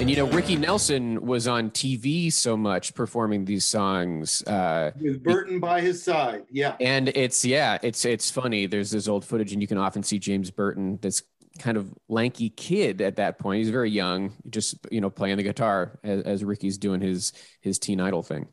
and 0.06 0.10
you 0.12 0.16
know 0.24 0.30
ricky 0.30 0.54
nelson 0.54 1.20
was 1.26 1.48
on 1.48 1.68
tv 1.72 2.32
so 2.32 2.56
much 2.56 2.94
performing 2.94 3.44
these 3.44 3.64
songs 3.64 4.40
uh, 4.44 4.92
with 5.00 5.20
Burton 5.24 5.58
by 5.58 5.80
his 5.80 6.00
side. 6.00 6.44
Yeah. 6.48 6.76
and 6.80 7.08
it's 7.08 7.44
yeah 7.44 7.76
it's 7.82 8.04
it's 8.04 8.30
funny 8.30 8.66
there's 8.66 8.92
this 8.92 9.08
old 9.08 9.24
footage 9.24 9.52
and 9.52 9.60
you 9.60 9.66
can 9.66 9.78
often 9.78 10.04
see 10.04 10.20
james 10.20 10.48
burton 10.52 11.00
this 11.02 11.24
kind 11.58 11.76
of 11.76 11.92
lanky 12.08 12.50
kid 12.50 13.00
at 13.00 13.16
that 13.16 13.40
point 13.40 13.58
he's 13.58 13.70
very 13.70 13.90
young 13.90 14.32
just 14.48 14.76
you 14.92 15.00
know 15.00 15.10
playing 15.10 15.38
the 15.38 15.42
guitar 15.42 15.98
as, 16.04 16.22
as 16.22 16.44
ricky's 16.44 16.78
doing 16.78 17.00
his 17.00 17.32
his 17.60 17.76
teen 17.80 18.00
idol 18.00 18.22
thing 18.22 18.46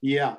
Yeah. 0.00 0.34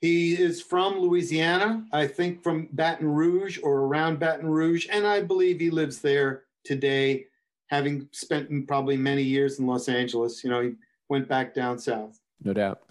He 0.00 0.32
is 0.32 0.62
from 0.62 0.98
Louisiana, 0.98 1.84
I 1.92 2.06
think 2.06 2.42
from 2.42 2.70
Baton 2.72 3.06
Rouge 3.06 3.58
or 3.62 3.80
around 3.80 4.18
Baton 4.18 4.48
Rouge. 4.48 4.86
And 4.90 5.06
I 5.06 5.20
believe 5.20 5.60
he 5.60 5.68
lives 5.68 5.98
there 6.00 6.44
today, 6.64 7.26
having 7.70 8.08
spent 8.12 8.66
probably 8.66 8.96
many 8.96 9.22
years 9.22 9.58
in 9.60 9.66
Los 9.66 9.88
Angeles. 9.88 10.42
You 10.44 10.50
know, 10.50 10.60
he 10.60 10.72
went 11.08 11.28
back 11.28 11.54
down 11.54 11.78
south. 11.78 12.18
no 12.42 12.52
doubt 12.52 12.82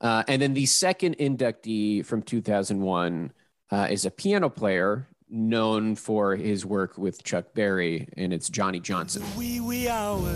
uh, 0.00 0.22
and 0.28 0.42
then 0.42 0.54
the 0.54 0.66
second 0.66 1.16
inductee 1.18 2.04
from 2.04 2.20
2001 2.22 3.32
uh, 3.70 3.86
is 3.90 4.04
a 4.04 4.10
piano 4.10 4.50
player 4.50 5.06
known 5.30 5.94
for 5.96 6.36
his 6.36 6.66
work 6.66 6.98
with 6.98 7.24
chuck 7.24 7.54
berry 7.54 8.06
and 8.16 8.32
it's 8.32 8.48
johnny 8.50 8.78
johnson 8.80 9.22
wee 9.36 9.60
wee 9.60 9.88
hour. 9.88 10.32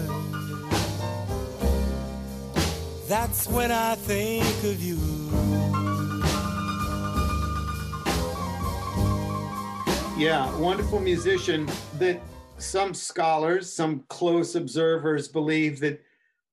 That's 3.08 3.48
when 3.48 3.70
I 3.72 3.94
think 3.94 4.44
of 4.64 4.82
you. 4.82 4.98
Yeah, 10.18 10.54
wonderful 10.58 11.00
musician 11.00 11.70
that 11.98 12.20
some 12.58 12.92
scholars, 12.94 13.72
some 13.72 14.04
close 14.08 14.54
observers 14.54 15.28
believe 15.28 15.80
that 15.80 16.02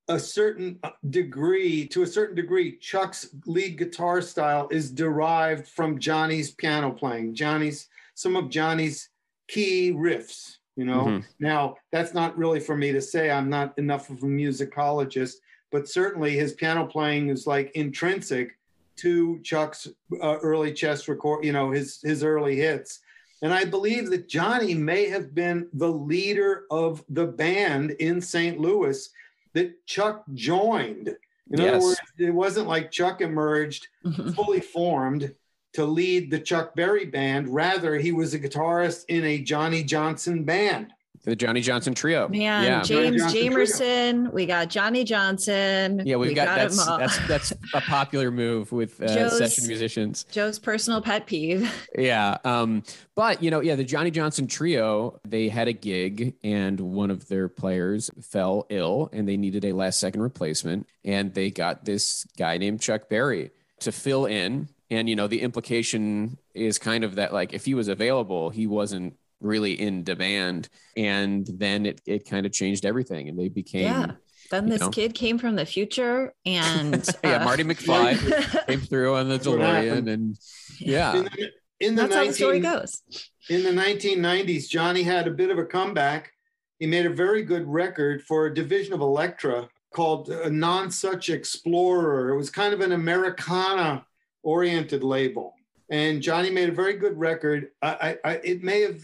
a 0.08 0.20
certain 0.20 0.80
degree, 1.10 1.88
to 1.88 2.04
a 2.04 2.08
certain 2.08 2.36
degree, 2.36 2.78
Chuck's 2.78 3.30
lead 3.46 3.78
guitar 3.78 4.22
style 4.22 4.68
is 4.70 4.92
derived 4.92 5.68
from 5.68 6.00
Johnny's 6.00 6.52
piano 6.52 6.92
playing. 6.92 7.34
Johnny's, 7.34 7.88
some 8.14 8.36
of 8.36 8.50
Johnny's 8.50 9.10
key 9.48 9.92
riffs, 9.92 10.58
you 10.76 10.86
know. 10.86 11.06
Mhm. 11.06 11.26
Now, 11.40 11.78
that's 11.92 12.14
not 12.14 12.38
really 12.38 12.60
for 12.60 12.78
me 12.78 12.92
to 12.92 13.02
say. 13.02 13.32
I'm 13.32 13.50
not 13.50 13.78
enough 13.80 14.12
of 14.12 14.22
a 14.22 14.28
musicologist, 14.28 15.38
but 15.72 15.88
certainly 15.90 16.36
his 16.36 16.54
piano 16.54 16.86
playing 16.86 17.30
is 17.30 17.48
like 17.48 17.72
intrinsic 17.72 18.58
to 18.98 19.40
Chuck's 19.40 19.88
uh, 20.22 20.38
early 20.38 20.72
chess 20.72 21.08
record, 21.08 21.44
you 21.44 21.52
know, 21.52 21.72
his 21.72 22.00
his 22.02 22.24
early 22.24 22.56
hits. 22.56 23.02
And 23.46 23.54
I 23.54 23.64
believe 23.64 24.10
that 24.10 24.28
Johnny 24.28 24.74
may 24.74 25.08
have 25.08 25.36
been 25.36 25.68
the 25.74 25.88
leader 25.92 26.64
of 26.72 27.06
the 27.10 27.28
band 27.28 27.92
in 27.92 28.20
St. 28.20 28.60
Louis 28.60 29.08
that 29.54 29.86
Chuck 29.86 30.24
joined. 30.34 31.10
In 31.52 31.60
Yes. 31.60 31.76
other 31.76 31.86
words, 31.86 32.00
it 32.18 32.34
wasn't 32.34 32.68
like 32.68 32.90
Chuck 32.90 33.22
emerged 33.22 33.88
Mm-hmm. 34.04 34.32
fully 34.38 34.62
formed 34.62 35.32
to 35.74 35.86
lead 35.86 36.32
the 36.32 36.40
Chuck 36.40 36.74
Berry 36.74 37.06
band. 37.06 37.48
Rather, 37.54 37.98
he 38.00 38.12
was 38.12 38.34
a 38.34 38.40
guitarist 38.40 39.06
in 39.10 39.24
a 39.24 39.38
Johnny 39.38 39.84
Johnson 39.84 40.44
band. 40.44 40.92
The 41.24 41.36
johnny 41.36 41.62
johnson 41.62 41.94
trio 41.94 42.28
Man, 42.28 42.64
yeah 42.64 42.82
James 42.84 43.22
Johnson 43.22 43.40
trio. 43.40 43.52
Jamerson, 43.52 44.34
we 44.34 44.46
got 44.46 44.70
Johnny 44.70 45.04
Johnson. 45.04 46.02
Yeah, 46.06 46.16
we've 46.18 46.30
we 46.30 46.36
got, 46.36 46.48
him 46.48 46.56
that's 46.56 46.88
all. 46.88 46.98
that's 46.98 47.28
that's 47.28 47.54
a 47.74 47.82
popular 47.82 48.32
move 48.32 48.72
with 48.72 49.02
uh, 49.02 49.30
session 49.30 49.68
musicians. 49.68 50.26
Joe's 50.32 50.60
personal 50.60 51.02
pet 51.02 51.26
peeve. 51.26 51.72
Yeah, 51.98 52.38
um, 52.44 52.84
but 53.16 53.42
you 53.42 53.50
know, 53.50 53.62
yeah, 53.62 53.76
the 53.76 53.84
Johnny 53.84 54.12
Johnson 54.12 54.48
trio 54.48 55.20
they 55.24 55.48
had 55.48 55.68
a 55.68 55.74
gig 55.74 56.36
and 56.44 56.80
one 56.80 57.10
of 57.10 57.28
their 57.30 57.48
players 57.48 58.12
fell 58.22 58.66
ill 58.70 59.10
and 59.14 59.28
they 59.28 59.38
needed 59.38 59.64
a 59.64 59.72
last 59.72 60.00
second 60.00 60.22
replacement 60.22 60.88
and 61.06 61.34
they 61.34 61.52
got 61.52 61.86
this 61.86 62.26
guy 62.38 62.58
named 62.58 62.82
Chuck 62.82 63.08
Berry 63.08 63.52
to 63.80 63.92
fill 63.92 64.26
in. 64.26 64.68
And 64.90 65.08
you 65.10 65.16
know, 65.16 65.28
the 65.28 65.42
implication 65.42 66.38
is 66.54 66.78
kind 66.78 67.04
of 67.04 67.16
that 67.16 67.34
like 67.34 67.54
if 67.54 67.66
he 67.66 67.74
was 67.74 67.88
available, 67.88 68.50
he 68.50 68.68
wasn't 68.68 69.16
really 69.40 69.80
in 69.80 70.04
demand, 70.04 70.70
and 70.96 71.48
then 71.48 71.86
it 71.86 72.02
it 72.06 72.30
kind 72.30 72.46
of 72.46 72.52
changed 72.52 72.86
everything 72.86 73.30
and 73.30 73.38
they 73.38 73.50
became. 73.50 73.84
Yeah. 73.84 74.12
Then 74.52 74.70
this 74.70 74.82
know. 74.82 74.90
kid 74.90 75.16
came 75.16 75.40
from 75.40 75.56
the 75.56 75.66
future 75.66 76.34
and 76.46 77.08
Yeah, 77.24 77.38
uh, 77.38 77.46
Marty 77.46 77.64
McFly 77.64 78.68
came 78.68 78.80
through 78.80 79.16
on 79.16 79.28
the 79.28 79.36
That's 79.36 79.48
what 79.48 79.60
happened. 79.60 80.08
DeLorean, 80.08 80.14
and 80.14 80.38
yeah, 80.80 81.16
In 81.16 81.24
the, 81.24 81.52
in 81.80 81.96
the 81.96 82.02
That's 82.04 82.16
how 82.16 82.26
the 82.26 82.34
story 82.34 82.60
goes. 82.60 83.02
in 83.50 83.64
the 83.64 83.72
1990s, 83.72 84.70
Johnny 84.70 85.02
had 85.02 85.28
a 85.28 85.32
bit 85.32 85.50
of 85.50 85.58
a 85.58 85.66
comeback. 85.66 86.32
He 86.80 86.86
made 86.86 87.06
a 87.08 87.10
very 87.10 87.42
good 87.42 87.66
record 87.68 88.22
for 88.22 88.46
a 88.46 88.54
division 88.54 88.94
of 88.94 89.02
Elektra 89.02 89.68
called 89.94 90.30
uh, 90.30 90.44
Nonesuch 90.50 91.34
Explorer. 91.34 92.30
It 92.30 92.38
was 92.38 92.50
kind 92.50 92.74
of 92.74 92.82
an 92.82 92.92
Americana 92.92 94.06
oriented 94.44 95.04
label. 95.04 95.55
And 95.92 96.22
Johnny 96.22 96.50
made 96.50 96.70
a 96.70 96.72
very 96.72 96.94
good 96.94 97.18
record. 97.18 97.70
I, 97.82 98.18
I, 98.24 98.32
I 98.32 98.34
it 98.44 98.64
may 98.64 98.82
have, 98.82 99.02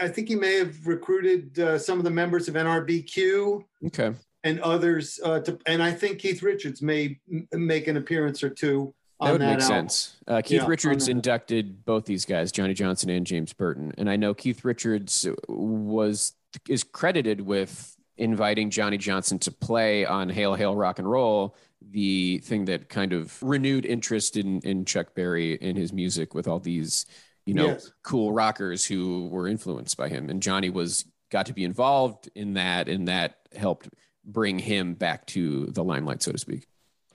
I 0.00 0.08
think 0.08 0.28
he 0.28 0.36
may 0.36 0.56
have 0.58 0.86
recruited 0.86 1.58
uh, 1.58 1.78
some 1.78 1.98
of 1.98 2.04
the 2.04 2.10
members 2.10 2.48
of 2.48 2.54
NRBQ 2.54 3.64
okay. 3.86 4.12
and 4.44 4.60
others. 4.60 5.18
Uh, 5.24 5.40
to, 5.40 5.58
and 5.66 5.82
I 5.82 5.90
think 5.90 6.20
Keith 6.20 6.42
Richards 6.42 6.80
may 6.80 7.18
make 7.52 7.88
an 7.88 7.96
appearance 7.96 8.42
or 8.42 8.50
two 8.50 8.94
That 9.20 9.32
would 9.32 9.40
that 9.40 9.46
make 9.46 9.62
album. 9.62 9.88
sense. 9.88 10.16
Uh, 10.28 10.40
Keith 10.42 10.62
Yeah, 10.62 10.68
Richards 10.68 11.08
inducted 11.08 11.84
both 11.84 12.04
these 12.04 12.24
guys, 12.24 12.52
Johnny 12.52 12.74
Johnson 12.74 13.10
and 13.10 13.26
James 13.26 13.52
Burton, 13.52 13.92
and 13.98 14.08
I 14.08 14.16
know 14.16 14.32
Keith 14.32 14.64
Richards 14.64 15.26
was 15.48 16.34
is 16.68 16.84
credited 16.84 17.40
with 17.40 17.96
inviting 18.16 18.70
Johnny 18.70 18.98
Johnson 18.98 19.38
to 19.40 19.50
play 19.50 20.04
on 20.04 20.28
Hail 20.28 20.54
Hail 20.54 20.74
Rock 20.76 20.98
and 20.98 21.10
Roll, 21.10 21.56
the 21.90 22.38
thing 22.38 22.64
that 22.66 22.88
kind 22.88 23.12
of 23.12 23.42
renewed 23.42 23.84
interest 23.84 24.36
in 24.36 24.60
in 24.60 24.84
Chuck 24.84 25.14
Berry 25.14 25.54
in 25.54 25.76
his 25.76 25.92
music 25.92 26.34
with 26.34 26.46
all 26.46 26.58
these, 26.60 27.06
you 27.46 27.54
know, 27.54 27.66
Yes. 27.66 27.90
cool 28.02 28.32
rockers 28.32 28.84
who 28.84 29.28
were 29.28 29.48
influenced 29.48 29.96
by 29.96 30.08
him. 30.08 30.28
And 30.30 30.42
Johnny 30.42 30.70
was 30.70 31.04
got 31.30 31.46
to 31.46 31.52
be 31.54 31.64
involved 31.64 32.28
in 32.34 32.54
that, 32.54 32.88
and 32.88 33.08
that 33.08 33.38
helped 33.56 33.88
bring 34.24 34.58
him 34.58 34.94
back 34.94 35.26
to 35.26 35.66
the 35.66 35.82
limelight, 35.82 36.22
so 36.22 36.30
to 36.32 36.38
speak. 36.38 36.66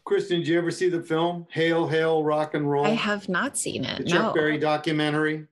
Kristen, 0.03 0.39
did 0.39 0.47
you 0.47 0.57
ever 0.57 0.71
see 0.71 0.89
the 0.89 1.01
film 1.01 1.45
Hail 1.51 1.87
Hail 1.87 2.23
Rock 2.23 2.53
and 2.53 2.69
Roll? 2.69 2.85
I 2.85 2.89
have 2.91 3.29
not 3.29 3.57
seen 3.57 3.83
the 3.83 4.01
it. 4.01 4.07
Chuck 4.07 4.21
No. 4.27 4.33
Berry 4.33 4.57
documentary. 4.57 5.47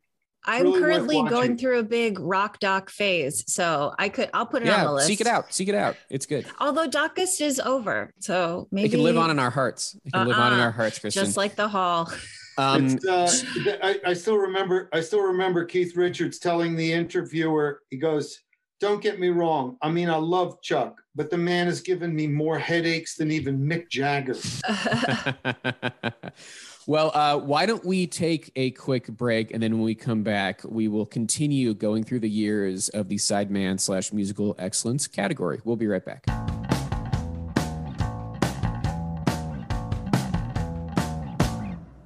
I'm 0.47 0.63
really 0.63 0.79
currently 0.79 1.23
going 1.29 1.57
through 1.57 1.79
a 1.79 1.83
big 1.83 2.19
rock 2.19 2.59
doc 2.59 2.89
phase, 2.89 3.43
so 3.51 3.93
I 3.97 4.09
could 4.09 4.29
I'll 4.33 4.45
put 4.45 4.61
it 4.63 4.69
on 4.69 4.79
the 4.79 4.83
Yeah, 4.85 4.89
list. 4.91 5.07
seek 5.07 5.21
it 5.21 5.27
out. 5.27 5.53
Seek 5.53 5.67
it 5.69 5.75
out. 5.75 5.95
It's 6.09 6.25
good. 6.25 6.45
Although 6.59 6.87
Docust 6.87 7.41
is 7.41 7.59
over, 7.59 8.13
so 8.19 8.67
maybe 8.71 8.87
It 8.87 8.91
can 8.91 9.03
live 9.03 9.17
on 9.17 9.29
in 9.31 9.39
our 9.39 9.49
hearts. 9.49 9.97
It 10.05 10.13
can 10.13 10.27
live 10.27 10.37
on 10.37 10.53
in 10.53 10.59
Uh-uh. 10.59 10.65
our 10.65 10.71
hearts, 10.71 10.99
Kristen. 10.99 11.23
just 11.25 11.35
like 11.37 11.55
the 11.55 11.67
hall. 11.67 12.11
um, 12.57 12.85
It's, 12.85 13.05
uh, 13.05 13.29
I, 13.83 13.99
I 14.07 14.13
still 14.13 14.37
remember. 14.37 14.89
I 14.93 15.01
still 15.01 15.21
remember 15.21 15.65
Keith 15.65 15.95
Richards 15.95 16.39
telling 16.39 16.75
the 16.75 16.93
interviewer, 16.93 17.81
"He 17.89 17.97
goes, 17.97 18.39
don't 18.79 19.01
get 19.01 19.19
me 19.19 19.29
wrong. 19.29 19.77
I 19.81 19.89
mean, 19.89 20.09
I 20.09 20.17
love 20.17 20.61
Chuck, 20.61 21.01
but 21.15 21.29
the 21.29 21.37
man 21.37 21.65
has 21.67 21.81
given 21.81 22.13
me 22.15 22.27
more 22.27 22.59
headaches 22.59 23.15
than 23.15 23.31
even 23.31 23.57
Mick 23.59 23.89
Jagger." 23.89 24.35
well, 26.87 27.11
uh, 27.15 27.37
why 27.37 27.65
don't 27.65 27.83
we 27.83 28.05
take 28.05 28.51
a 28.55 28.69
quick 28.71 29.07
break, 29.07 29.51
and 29.51 29.61
then 29.61 29.73
when 29.73 29.81
we 29.81 29.95
come 29.95 30.21
back, 30.21 30.61
we 30.63 30.87
will 30.87 31.05
continue 31.05 31.73
going 31.73 32.03
through 32.03 32.19
the 32.19 32.29
years 32.29 32.89
of 32.89 33.09
the 33.09 33.15
sideman 33.15 33.79
slash 33.79 34.13
musical 34.13 34.55
excellence 34.59 35.07
category. 35.07 35.59
We'll 35.63 35.77
be 35.77 35.87
right 35.87 36.05
back. 36.05 36.25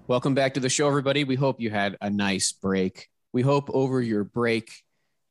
Welcome 0.08 0.34
back 0.34 0.54
to 0.54 0.62
the 0.62 0.70
show, 0.70 0.88
everybody. 0.88 1.26
We 1.26 1.36
hope 1.36 1.60
you 1.60 1.70
had 1.70 1.98
a 2.00 2.10
nice 2.10 2.54
break. 2.54 3.10
We 3.34 3.42
hope 3.42 3.70
over 3.74 4.02
your 4.02 4.24
break 4.24 4.72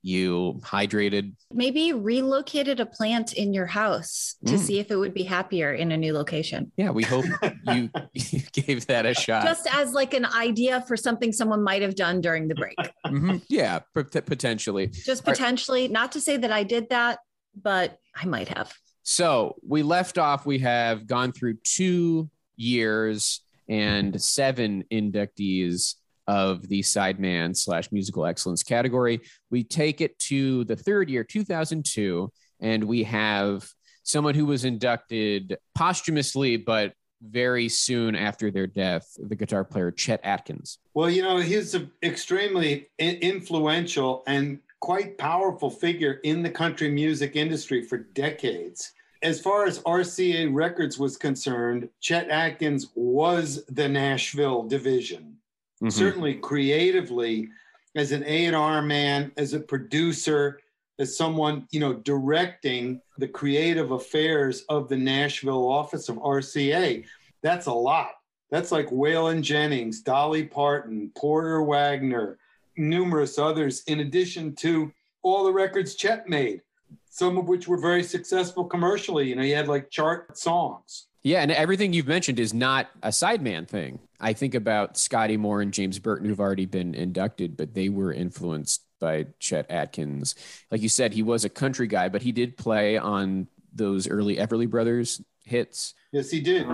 you 0.09 0.59
hydrated. 0.63 1.35
maybe 1.53 1.93
relocated 1.93 2.81
a 2.81 2.87
plant 2.87 3.35
in 3.35 3.53
your 3.53 3.67
house 3.67 4.37
to 4.47 4.55
Mm. 4.55 4.59
see 4.59 4.79
if 4.79 4.91
it 4.91 4.97
would 4.97 5.13
be 5.13 5.23
happier 5.23 5.73
in 5.75 5.93
a 5.93 5.97
new 5.99 6.15
location. 6.15 6.73
Yeah, 6.79 6.91
we 6.91 7.03
hope 7.05 7.27
you, 7.67 7.91
you 8.15 8.41
gave 8.53 8.87
that 8.87 9.05
a 9.05 9.13
shot. 9.15 9.45
Just 9.45 9.67
as 9.75 9.93
like 9.93 10.15
an 10.15 10.25
idea 10.25 10.83
for 10.89 10.97
something 10.97 11.31
someone 11.33 11.63
might 11.63 11.83
have 11.83 11.95
done 11.95 12.21
during 12.23 12.49
the 12.49 12.55
break. 12.55 12.77
Mhm. 13.07 13.43
Yeah, 13.49 13.81
pot- 13.95 14.13
potentially. 14.27 14.87
Just 14.89 15.09
All 15.27 15.33
right. 15.33 15.37
potentially, 15.39 15.89
not 15.89 16.13
to 16.13 16.21
say 16.21 16.37
that 16.39 16.53
I 16.53 16.63
did 16.63 16.89
that, 16.91 17.19
but 17.61 17.99
I 18.17 18.25
might 18.27 18.49
have. 18.49 18.73
So 19.03 19.57
we 19.67 19.83
left 19.83 20.17
off, 20.19 20.45
we 20.47 20.59
have 20.61 21.07
gone 21.07 21.33
through 21.33 21.57
two 21.65 22.29
years 22.57 23.41
and 23.69 24.21
seven 24.21 24.85
inductees 24.93 25.95
of 26.29 26.69
the 26.69 26.81
sideman 26.81 27.57
slash 27.57 27.91
musical 27.91 28.27
excellence 28.27 28.63
category. 28.63 29.21
We 29.51 29.65
take 29.65 30.01
it 30.01 30.17
to 30.21 30.65
the 30.65 30.77
third 30.77 31.09
year, 31.11 31.25
2002, 31.25 32.31
and 32.61 32.85
we 32.85 33.03
have 33.05 33.69
someone 34.05 34.35
who 34.35 34.47
was 34.47 34.65
inducted 34.65 35.57
posthumously, 35.75 36.59
but 36.59 36.93
very 37.23 37.69
soon 37.69 38.15
after 38.15 38.51
their 38.51 38.67
death, 38.67 39.09
the 39.19 39.35
guitar 39.35 39.65
player 39.65 39.91
Chet 39.91 40.21
Atkins. 40.23 40.79
Well, 40.95 41.11
you 41.11 41.23
know, 41.23 41.39
he's 41.39 41.75
an 41.75 41.91
extremely 42.03 42.89
influential 42.99 44.23
and 44.27 44.61
quite 44.81 45.19
powerful 45.19 45.71
figure 45.71 46.21
in 46.25 46.43
the 46.43 46.51
country 46.51 46.91
music 46.91 47.35
industry 47.37 47.83
for 47.83 47.99
decades. 47.99 48.93
As 49.23 49.41
far 49.41 49.65
as 49.65 49.81
RCA 49.81 50.55
Records 50.55 50.99
was 50.99 51.17
concerned, 51.17 51.89
Chet 52.01 52.29
Atkins 52.29 52.91
was 52.95 53.65
the 53.67 53.89
Nashville 53.89 54.63
division. 54.63 55.38
Mhm. 55.83 55.93
Certainly 55.93 56.35
creatively, 56.37 57.49
as 57.95 58.13
an 58.13 58.25
A&R 58.25 58.83
man, 58.83 59.33
as 59.37 59.55
a 59.55 59.61
producer, 59.61 60.61
as 60.99 61.17
someone, 61.17 61.67
you 61.71 61.81
know, 61.81 61.95
directing 61.95 63.01
the 63.19 63.29
creative 63.29 63.93
affairs 63.93 64.65
of 64.69 64.89
the 64.89 64.97
Nashville 64.97 65.69
office 65.69 66.09
of 66.09 66.19
RCA. 66.19 67.05
That's 67.43 67.67
a 67.67 67.73
lot. 67.73 68.11
That's 68.51 68.73
like 68.73 68.89
Waylon 68.89 69.43
Jennings, 69.43 70.01
Dolly 70.01 70.45
Parton, 70.45 71.11
Porter 71.17 71.63
Wagoner, 71.63 72.39
numerous 72.77 73.39
others, 73.39 73.83
in 73.87 74.01
addition 74.01 74.55
to 74.57 74.93
all 75.23 75.45
the 75.45 75.53
records 75.53 75.95
Chet 75.95 76.29
made, 76.29 76.63
some 77.11 77.39
of 77.39 77.47
which 77.49 77.69
were 77.69 77.81
very 77.81 78.03
successful 78.03 78.65
commercially. 78.65 79.29
You 79.29 79.37
know, 79.37 79.43
he 79.43 79.51
had 79.51 79.69
like 79.69 79.91
chart 79.91 80.37
songs. 80.39 81.07
Yeah, 81.23 81.43
and 81.43 81.51
everything 81.51 81.93
you've 81.93 82.07
mentioned 82.07 82.39
is 82.41 82.55
not 82.55 82.89
a 83.03 83.09
sideman 83.09 83.69
thing. 83.69 83.99
I 84.21 84.33
think 84.33 84.55
about 84.55 84.97
Scotty 84.99 85.37
Moore 85.37 85.61
and 85.63 85.73
James 85.73 85.99
Burton, 85.99 86.29
who've 86.29 86.41
already 86.41 86.67
been 86.67 86.95
inducted, 86.95 87.57
but 87.57 87.75
they 87.75 87.89
were 87.89 88.13
influenced 88.13 88.83
by 89.01 89.27
Chet 89.39 89.67
Atkins. 89.71 90.35
Like 90.71 90.83
you 90.83 90.89
said, 90.89 91.13
he 91.13 91.23
was 91.23 91.45
a 91.45 91.49
country 91.49 91.87
guy, 91.87 92.09
but 92.09 92.23
he 92.23 92.33
did 92.33 92.57
play 92.57 92.97
on 92.99 93.47
those 93.73 94.09
early 94.09 94.37
Everly 94.37 94.69
Brothers 94.69 95.21
hits. 95.45 95.95
Yes, 96.11 96.31
he 96.31 96.41
did. 96.41 96.67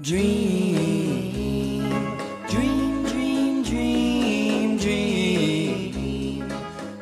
Dream, 0.00 1.80
dream, 2.48 3.04
dream, 3.04 3.62
dream, 3.62 4.76
dream. 4.78 6.42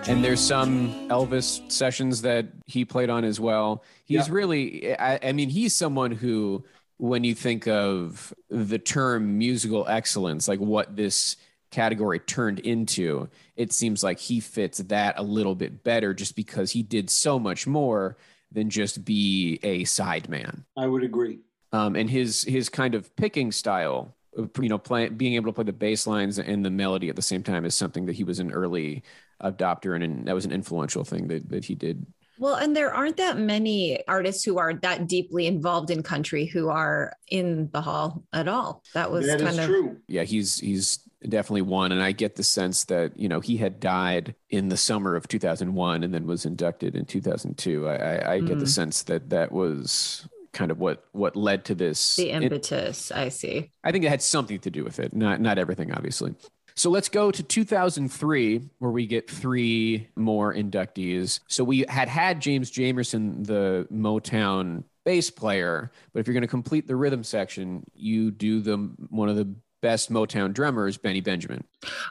And 0.06 0.22
there's 0.24 0.40
some 0.40 1.08
Elvis 1.08 1.70
sessions 1.72 2.22
that 2.22 2.48
he 2.66 2.84
played 2.84 3.08
on 3.08 3.24
as 3.24 3.40
well. 3.40 3.82
He's 4.04 4.26
Yeah. 4.28 4.34
really, 4.34 4.94
I, 4.98 5.18
I 5.28 5.32
mean, 5.32 5.48
he's 5.48 5.74
someone 5.74 6.10
who, 6.10 6.64
when 7.00 7.24
you 7.24 7.34
think 7.34 7.66
of 7.66 8.34
the 8.50 8.78
term 8.78 9.38
musical 9.38 9.88
excellence, 9.88 10.46
like 10.46 10.60
what 10.60 10.96
this 10.96 11.36
category 11.70 12.18
turned 12.18 12.58
into, 12.58 13.26
it 13.56 13.72
seems 13.72 14.04
like 14.04 14.18
he 14.18 14.38
fits 14.38 14.78
that 14.78 15.18
a 15.18 15.22
little 15.22 15.54
bit 15.54 15.82
better 15.82 16.12
just 16.12 16.36
because 16.36 16.70
he 16.70 16.82
did 16.82 17.08
so 17.08 17.38
much 17.38 17.66
more 17.66 18.18
than 18.52 18.68
just 18.68 19.02
be 19.02 19.58
a 19.62 19.84
sideman. 19.84 20.64
I 20.76 20.86
would 20.86 21.02
agree. 21.02 21.38
Um, 21.72 21.96
and 21.96 22.10
his 22.10 22.42
his 22.42 22.68
kind 22.68 22.94
of 22.94 23.16
picking 23.16 23.50
style, 23.50 24.14
of, 24.36 24.50
you 24.60 24.68
know, 24.68 24.76
playing 24.76 25.16
being 25.16 25.34
able 25.34 25.50
to 25.50 25.54
play 25.54 25.64
the 25.64 25.72
bass 25.72 26.06
lines 26.06 26.38
and 26.38 26.62
the 26.62 26.70
melody 26.70 27.08
at 27.08 27.16
the 27.16 27.22
same 27.22 27.42
time 27.42 27.64
is 27.64 27.74
something 27.74 28.06
that 28.06 28.16
he 28.16 28.24
was 28.24 28.40
an 28.40 28.52
early 28.52 29.04
adopter 29.42 29.94
and, 29.94 30.04
and 30.04 30.28
that 30.28 30.34
was 30.34 30.44
an 30.44 30.52
influential 30.52 31.04
thing 31.04 31.28
that, 31.28 31.48
that 31.48 31.64
he 31.64 31.74
did. 31.74 32.04
Well, 32.40 32.54
and 32.54 32.74
there 32.74 32.92
aren't 32.92 33.18
that 33.18 33.36
many 33.38 34.02
artists 34.08 34.42
who 34.44 34.56
are 34.58 34.72
that 34.74 35.06
deeply 35.06 35.46
involved 35.46 35.90
in 35.90 36.02
country 36.02 36.46
who 36.46 36.70
are 36.70 37.12
in 37.28 37.68
the 37.72 37.82
hall 37.82 38.24
at 38.32 38.48
all. 38.48 38.82
That 38.94 39.10
was 39.12 39.26
That 39.26 39.38
kind 39.40 39.50
is 39.52 39.58
of 39.58 39.66
true. 39.66 39.96
Yeah, 40.08 40.22
he's 40.24 40.58
he's 40.58 41.00
definitely 41.28 41.62
one, 41.62 41.92
and 41.92 42.02
I 42.02 42.12
get 42.12 42.36
the 42.36 42.42
sense 42.42 42.84
that 42.86 43.18
you 43.18 43.28
know 43.28 43.40
he 43.40 43.58
had 43.58 43.78
died 43.78 44.34
in 44.48 44.70
the 44.70 44.78
summer 44.78 45.16
of 45.16 45.28
2001 45.28 46.02
and 46.02 46.14
then 46.14 46.26
was 46.26 46.46
inducted 46.46 46.96
in 46.96 47.04
2002. 47.04 47.86
I 47.86 47.94
I, 47.94 48.32
I 48.34 48.40
get 48.40 48.58
the 48.58 48.64
Mm. 48.64 48.68
sense 48.68 49.02
that 49.02 49.28
that 49.28 49.52
was 49.52 50.26
kind 50.52 50.70
of 50.70 50.78
what 50.78 51.04
what 51.12 51.36
led 51.36 51.66
to 51.66 51.74
this. 51.74 52.16
the 52.16 52.30
it- 52.30 52.42
impetus. 52.42 53.12
I 53.12 53.28
see. 53.28 53.70
I 53.84 53.92
think 53.92 54.04
it 54.04 54.08
had 54.08 54.22
something 54.22 54.58
to 54.60 54.70
do 54.70 54.82
with 54.82 54.98
it. 54.98 55.14
Not 55.14 55.42
not 55.42 55.58
everything, 55.58 55.92
obviously. 55.92 56.34
So 56.74 56.90
let's 56.90 57.08
go 57.08 57.30
to 57.30 57.42
2003, 57.42 58.62
where 58.78 58.90
we 58.90 59.06
get 59.06 59.30
three 59.30 60.08
more 60.16 60.54
inductees. 60.54 61.40
So 61.48 61.64
we 61.64 61.84
had 61.88 62.08
had 62.08 62.40
James 62.40 62.70
Jamerson, 62.70 63.46
the 63.46 63.86
Motown 63.92 64.84
bass 65.04 65.30
player, 65.30 65.90
but 66.12 66.20
if 66.20 66.26
you're 66.26 66.34
going 66.34 66.42
to 66.42 66.48
complete 66.48 66.86
the 66.86 66.96
rhythm 66.96 67.24
section, 67.24 67.84
you 67.94 68.30
do 68.30 68.60
the 68.60 68.76
one 69.08 69.28
of 69.28 69.36
the 69.36 69.54
best 69.82 70.12
Motown 70.12 70.52
drummers, 70.52 70.96
Benny 70.98 71.20
Benjamin. 71.20 71.64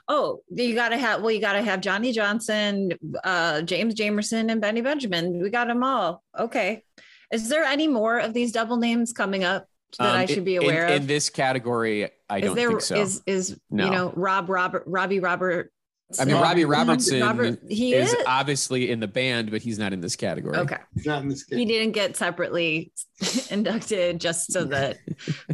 Oh, 0.07 0.41
you 0.49 0.73
got 0.73 0.89
to 0.89 0.97
have, 0.97 1.21
well, 1.21 1.31
you 1.31 1.39
got 1.39 1.53
to 1.53 1.61
have 1.61 1.81
Johnny 1.81 2.11
Johnson, 2.11 2.91
uh, 3.23 3.61
James 3.61 3.95
Jamerson, 3.95 4.51
and 4.51 4.59
Benny 4.59 4.81
Benjamin. 4.81 5.41
We 5.41 5.49
got 5.49 5.67
them 5.67 5.83
all. 5.83 6.23
Okay. 6.37 6.83
Is 7.31 7.47
there 7.47 7.63
any 7.63 7.87
more 7.87 8.17
of 8.17 8.33
these 8.33 8.51
double 8.51 8.77
names 8.77 9.13
coming 9.13 9.43
up 9.43 9.67
that 9.97 10.09
Um, 10.09 10.15
I 10.17 10.25
should 10.25 10.45
be 10.45 10.55
in- 10.57 10.63
aware 10.63 10.85
in, 10.87 10.93
of? 10.93 11.01
In 11.01 11.07
this 11.07 11.29
category, 11.29 12.09
I 12.29 12.37
is 12.37 12.43
don't 12.45 12.55
there 12.55 12.69
think 12.69 12.81
so. 12.81 12.95
is 12.95 13.21
is 13.25 13.59
No. 13.71 13.85
you 13.85 13.91
know 13.91 14.13
Rob 14.15 14.49
Robert 14.49 14.83
Robbie 14.85 15.19
Robert? 15.19 15.71
I 16.19 16.25
mean, 16.25 16.37
Robbie 16.37 16.65
Robert- 16.65 16.87
Robertson 16.89 17.21
Robert, 17.21 17.59
he 17.69 17.93
is 17.93 18.11
is 18.11 18.23
obviously 18.25 18.89
in 18.89 18.99
the 18.99 19.07
band, 19.07 19.51
but 19.51 19.61
he's 19.61 19.77
not 19.77 19.93
in 19.93 20.01
this 20.01 20.15
category. 20.15 20.57
okay. 20.57 20.77
He's 20.95 21.05
not 21.05 21.21
in 21.21 21.29
this 21.29 21.45
He 21.47 21.65
didn't 21.65 21.91
get 21.91 22.17
separately 22.17 22.91
inducted 23.51 24.19
just 24.19 24.51
so 24.51 24.63
that 24.73 24.97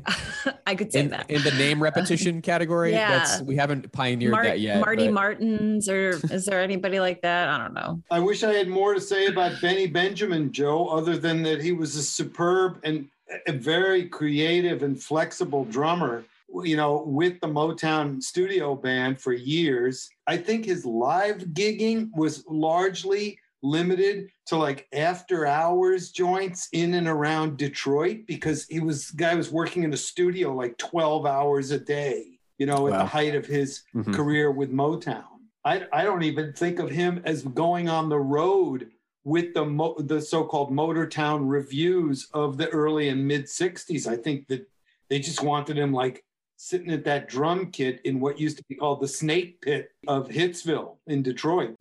I 0.65 0.75
could 0.75 0.93
say 0.93 1.01
In, 1.01 1.09
that. 1.09 1.29
in 1.29 1.41
the 1.43 1.51
name 1.51 1.83
repetition 1.83 2.41
category, 2.41 2.91
Yeah. 2.93 3.17
that's 3.17 3.41
we 3.41 3.57
haven't 3.57 3.91
pioneered 3.91 4.31
Mar- 4.31 4.45
that 4.45 4.61
yet. 4.61 4.79
Marty 4.79 5.07
but- 5.07 5.13
Martins, 5.13 5.89
or 5.89 6.11
is 6.31 6.45
there 6.45 6.61
anybody 6.61 7.01
like 7.01 7.21
that? 7.23 7.49
I 7.49 7.57
don't 7.57 7.73
know. 7.73 8.01
I 8.09 8.19
wish 8.21 8.41
I 8.43 8.53
had 8.53 8.69
more 8.69 8.93
to 8.93 9.01
say 9.01 9.25
about 9.25 9.59
Benny 9.61 9.87
Benjamin, 9.87 10.53
Joe, 10.53 10.87
other 10.87 11.17
than 11.17 11.43
that 11.43 11.61
he 11.61 11.73
was 11.73 11.97
a 11.97 12.01
superb 12.03 12.79
and 12.85 13.09
a 13.47 13.51
very 13.51 14.07
creative 14.07 14.83
and 14.83 15.01
flexible 15.01 15.65
drummer, 15.65 16.23
you 16.63 16.75
know, 16.77 17.03
with 17.05 17.39
the 17.41 17.47
Motown 17.47 18.21
studio 18.21 18.75
band 18.75 19.19
for 19.19 19.33
years. 19.33 20.09
I 20.27 20.37
think 20.37 20.65
his 20.65 20.85
live 20.85 21.37
gigging 21.53 22.09
was 22.15 22.43
largely 22.47 23.39
limited 23.63 24.29
to 24.45 24.57
like 24.57 24.87
after 24.93 25.47
hours 25.47 26.11
joints 26.11 26.69
in 26.71 26.93
and 26.93 27.07
around 27.07 27.57
Detroit 27.57 28.19
because 28.27 28.65
he 28.67 28.79
was 28.79 29.09
guy 29.11 29.33
was 29.33 29.51
working 29.51 29.81
in 29.83 29.91
a 29.93 29.97
studio 29.97 30.53
like 30.53 30.77
12 30.77 31.25
hours 31.25 31.71
a 31.71 31.79
day, 31.79 32.37
you 32.59 32.67
know, 32.67 32.85
at 32.87 32.91
Wow. 32.93 32.99
the 32.99 33.05
height 33.05 33.33
of 33.33 33.45
his 33.47 33.81
Mhm. 33.95 34.13
career 34.13 34.51
with 34.51 34.71
Motown. 34.71 35.23
I, 35.63 35.87
I 35.91 36.03
don't 36.03 36.21
even 36.21 36.53
think 36.53 36.77
of 36.77 36.91
him 36.91 37.21
as 37.25 37.41
going 37.41 37.89
on 37.89 38.07
the 38.07 38.19
road 38.19 38.91
with 39.25 39.55
the 39.55 39.65
mo- 39.65 39.95
the 39.97 40.21
so-called 40.21 40.71
Motortown 40.71 41.49
Revues 41.49 42.27
of 42.33 42.57
the 42.57 42.69
early 42.69 43.09
and 43.09 43.27
mid 43.27 43.45
60s. 43.45 44.07
I 44.07 44.15
think 44.15 44.47
that 44.47 44.69
they 45.09 45.19
just 45.19 45.41
wanted 45.41 45.77
him 45.77 45.91
like 45.91 46.23
sitting 46.57 46.91
at 46.91 47.03
that 47.05 47.27
drum 47.27 47.71
kit 47.71 47.99
in 48.05 48.19
what 48.19 48.39
used 48.39 48.57
to 48.57 48.63
be 48.69 48.75
called 48.75 49.01
the 49.01 49.07
snake 49.07 49.59
pit 49.61 49.89
of 50.07 50.29
Hitsville 50.29 50.97
in 51.07 51.23
Detroit. 51.23 51.75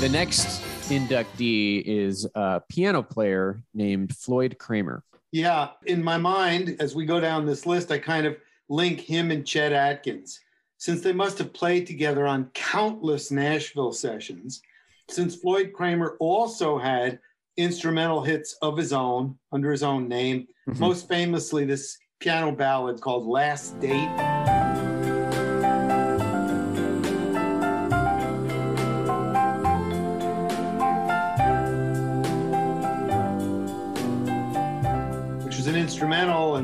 The 0.00 0.08
next 0.10 0.62
inductee 0.90 1.82
is 1.84 2.28
a 2.36 2.62
piano 2.68 3.02
player 3.02 3.62
named 3.74 4.14
Floyd 4.14 4.58
Cramer. 4.58 5.02
Yeah, 5.32 5.70
in 5.86 6.04
my 6.04 6.18
mind, 6.18 6.76
as 6.78 6.94
we 6.94 7.04
go 7.04 7.18
down 7.18 7.46
this 7.46 7.66
list, 7.66 7.90
I 7.90 7.98
kind 7.98 8.26
of 8.26 8.36
link 8.68 9.00
him 9.00 9.30
and 9.30 9.46
Chet 9.46 9.72
Atkins, 9.72 10.40
since 10.78 11.00
they 11.00 11.12
must 11.12 11.38
have 11.38 11.52
played 11.52 11.86
together 11.86 12.26
on 12.26 12.50
countless 12.54 13.30
Nashville 13.30 13.92
sessions. 13.92 14.62
Since 15.08 15.36
Floyd 15.36 15.72
Cramer 15.74 16.16
also 16.18 16.78
had 16.78 17.18
instrumental 17.56 18.22
hits 18.22 18.56
of 18.62 18.76
his 18.76 18.92
own 18.92 19.38
under 19.52 19.70
his 19.70 19.82
own 19.82 20.08
name, 20.08 20.48
Mhm. 20.68 20.78
most 20.78 21.08
famously 21.08 21.64
this 21.64 21.98
piano 22.20 22.52
ballad 22.52 23.00
called 23.00 23.26
Last 23.26 23.78
Date. 23.80 24.53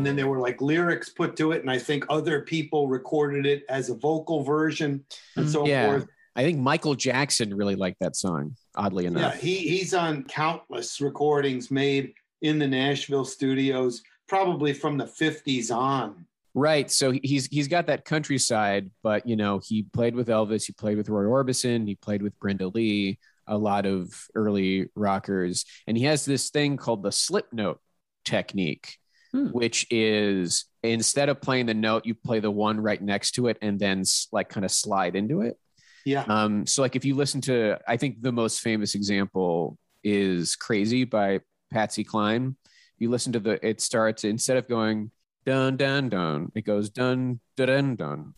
And 0.01 0.07
then 0.07 0.17
there 0.17 0.29
were 0.29 0.39
like 0.39 0.63
lyrics 0.63 1.11
put 1.11 1.37
to 1.37 1.53
it, 1.53 1.61
and 1.61 1.71
I 1.71 1.77
think 1.77 2.07
other 2.09 2.41
people 2.41 2.89
recorded 2.89 3.45
it 3.45 3.67
as 3.69 3.91
a 3.91 3.95
vocal 3.95 4.43
version 4.43 5.05
and 5.37 5.45
mm-hmm. 5.45 5.53
so 5.53 5.67
yeah. 5.67 5.91
forth. 5.91 6.07
I 6.35 6.43
think 6.43 6.59
Michael 6.59 6.95
Jackson 6.95 7.55
really 7.55 7.75
liked 7.75 8.01
that 8.01 8.17
song, 8.17 8.57
oddly 8.75 9.05
enough. 9.05 9.35
Yeah, 9.35 9.39
he 9.39 9.57
he's 9.57 9.93
on 9.93 10.25
countless 10.25 11.03
recordings 11.03 11.71
made 11.71 12.15
in 12.41 12.59
the 12.59 12.67
Nashville 12.67 13.27
studios, 13.27 14.03
probably 14.27 14.73
from 14.73 14.97
the 14.97 15.05
50s 15.05 15.71
on. 15.71 16.25
Right. 16.55 16.91
So 16.91 17.11
he's 17.11 17.45
he's 17.49 17.69
got 17.69 17.89
that 17.89 18.07
countryside, 18.07 18.91
but 19.03 19.29
you 19.29 19.37
know, 19.37 19.61
he 19.63 19.83
played 19.83 20.15
with 20.15 20.29
Elvis, 20.29 20.65
he 20.65 20.73
played 20.73 20.97
with 20.97 21.11
Roy 21.11 21.25
Orbison, 21.25 21.87
he 21.87 21.95
played 21.95 22.23
with 22.23 22.39
Brenda 22.41 22.69
Lee, 22.69 23.19
a 23.47 23.59
lot 23.59 23.85
of 23.85 24.15
early 24.35 24.89
rockers, 24.95 25.67
and 25.87 25.95
he 25.95 26.05
has 26.05 26.25
this 26.25 26.49
thing 26.49 26.79
called 26.79 27.03
the 27.03 27.13
slip 27.13 27.53
note 27.53 27.81
technique, 28.25 28.97
Hmm. 29.33 29.47
which 29.49 29.87
is 29.91 30.65
instead 30.83 31.29
of 31.29 31.41
playing 31.41 31.67
the 31.67 31.75
note, 31.75 32.05
you 32.05 32.17
play 32.17 32.41
the 32.41 32.51
one 32.51 32.81
right 32.81 33.01
next 33.01 33.33
to 33.33 33.47
it 33.47 33.59
and 33.63 33.79
then 33.79 34.03
like 34.33 34.49
kind 34.49 34.65
of 34.65 34.73
slide 34.73 35.15
into 35.15 35.43
it. 35.43 35.57
Yeah. 36.05 36.25
Um, 36.27 36.67
so 36.67 36.83
like 36.83 36.97
if 36.97 37.05
you 37.05 37.15
listen 37.15 37.41
to, 37.43 37.79
I 37.87 37.97
think 37.97 38.23
the 38.23 38.33
most 38.33 38.61
famous 38.61 38.97
example 38.97 39.79
is 40.03 40.57
"Crazy" 40.57 41.05
by 41.05 41.41
Patsy 41.73 42.03
Cline. 42.03 42.57
You 42.99 43.09
listen 43.11 43.33
to 43.35 43.39
the, 43.41 43.65
it 43.65 43.81
starts 43.81 44.25
instead 44.25 44.57
of 44.57 44.67
going 44.67 45.13
dun 45.47 45.77
dun 45.77 46.09
dun, 46.09 46.51
it 46.57 46.63
goes 46.63 46.91
dun 46.91 47.39
dun 47.57 47.69
dun 47.69 47.97
dun. 47.97 48.35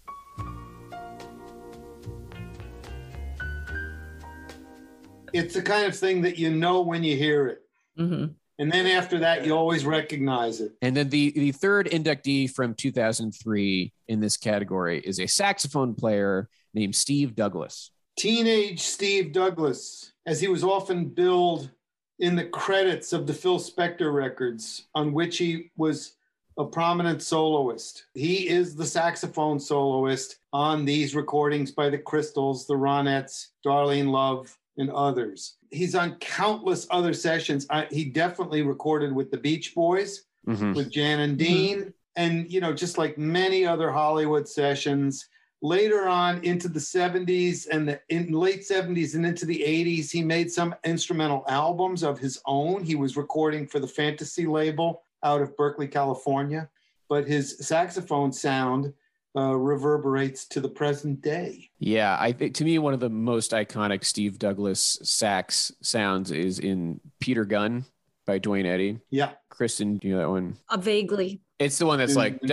It's 5.33 5.55
the 5.55 5.63
kind 5.63 5.87
of 5.87 5.97
thing 5.97 6.21
that 6.23 6.39
you 6.39 6.51
know 6.51 6.83
when 6.83 7.03
you 7.03 7.17
hear 7.17 7.47
it. 7.47 7.63
Mhm. 7.99 8.35
And 8.59 8.71
then 8.71 8.87
after 8.87 9.19
that, 9.21 9.47
you 9.47 9.57
always 9.57 9.85
recognize 9.85 10.61
it. 10.61 10.73
And 10.83 10.97
then 10.97 11.09
the 11.09 11.31
the 11.31 11.53
third 11.53 11.89
inductee 11.89 12.51
from 12.51 12.75
2003 12.75 13.93
in 14.09 14.21
this 14.21 14.37
category 14.37 15.01
is 15.01 15.19
a 15.19 15.27
saxophone 15.27 15.95
player 15.95 16.49
named 16.75 16.95
Steve 16.95 17.35
Douglas. 17.35 17.91
Teenage 18.17 18.81
Steve 18.81 19.33
Douglas, 19.33 20.13
as 20.27 20.41
he 20.41 20.49
was 20.49 20.63
often 20.63 21.07
billed 21.07 21.71
in 22.19 22.37
the 22.37 22.45
credits 22.45 23.13
of 23.13 23.27
the 23.27 23.35
Phil 23.35 23.59
Spector 23.59 24.13
records, 24.15 24.87
on 24.95 25.13
which 25.13 25.39
he 25.39 25.71
was 25.77 26.15
a 26.59 26.65
prominent 26.65 27.23
soloist. 27.23 28.05
He 28.15 28.49
is 28.49 28.77
the 28.77 28.85
saxophone 28.85 29.59
soloist 29.59 30.37
on 30.53 30.85
these 30.85 31.15
recordings 31.15 31.71
by 31.71 31.89
the 31.89 31.99
Crystals, 31.99 32.67
the 32.67 32.75
Ronettes, 32.75 33.49
Darlene 33.65 34.11
Love, 34.11 34.57
and 34.79 34.91
others. 34.91 35.57
He's 35.71 35.95
on 35.95 36.17
countless 36.17 36.87
other 36.91 37.13
sessions. 37.13 37.67
I, 37.71 37.87
he 37.91 38.05
definitely 38.07 38.63
recorded 38.63 39.13
with 39.13 39.31
the 39.31 39.37
Beach 39.39 39.75
Boys, 39.75 40.25
Mhm. 40.49 40.75
with 40.75 40.91
Jan 40.91 41.21
and 41.21 41.39
Dean, 41.39 41.93
and 42.17 42.51
you 42.51 42.61
know, 42.61 42.73
just 42.73 42.99
like 42.99 43.17
many 43.19 43.65
other 43.65 43.91
Hollywood 43.91 44.49
sessions. 44.49 45.29
Later 45.65 46.09
on 46.09 46.43
into 46.43 46.69
the 46.69 46.81
70s 46.81 47.69
and 47.69 47.87
the 47.89 48.01
in 48.09 48.33
late 48.33 48.65
70s 48.65 49.15
and 49.15 49.25
into 49.25 49.47
the 49.47 49.63
80s, 49.63 50.11
he 50.11 50.21
made 50.25 50.51
some 50.51 50.75
instrumental 50.85 51.45
albums 51.49 52.03
of 52.03 52.19
his 52.19 52.41
own. 52.47 52.83
He 52.83 52.97
was 52.97 53.17
recording 53.17 53.69
for 53.69 53.79
the 53.79 53.87
Fantasy 53.87 54.45
label 54.47 55.03
out 55.23 55.41
of 55.41 55.57
Berkeley, 55.57 55.87
California, 55.87 56.69
but 57.09 57.29
his 57.29 57.59
saxophone 57.65 58.33
sound 58.33 58.93
uh, 59.37 59.55
reverberates 59.57 60.47
to 60.49 60.61
the 60.61 60.69
present 60.69 61.23
day. 61.23 61.71
Yeah, 61.79 62.17
I 62.19 62.33
think 62.33 62.55
to 62.57 62.65
me 62.65 62.79
one 62.79 62.95
of 62.95 63.01
the 63.01 63.09
most 63.11 63.53
iconic 63.53 64.05
Steve 64.05 64.39
Douglas 64.39 64.99
sax 65.03 65.73
sounds 65.81 66.31
is 66.31 66.59
in 66.59 67.01
Peter 67.21 67.45
Gunn 67.45 67.85
by 68.27 68.39
Duane 68.39 68.67
Eddy. 68.67 68.99
Yeah. 69.11 69.33
Kristen, 69.49 69.97
do 69.97 70.09
you 70.09 70.15
know 70.15 70.21
that 70.21 70.31
one? 70.31 70.57
Uh, 70.69 70.77
vaguely. 70.77 71.41
It's 71.59 71.79
the 71.79 71.87
one 71.87 71.99
that's 71.99 72.17
like 72.17 72.41
Oh, 72.43 72.49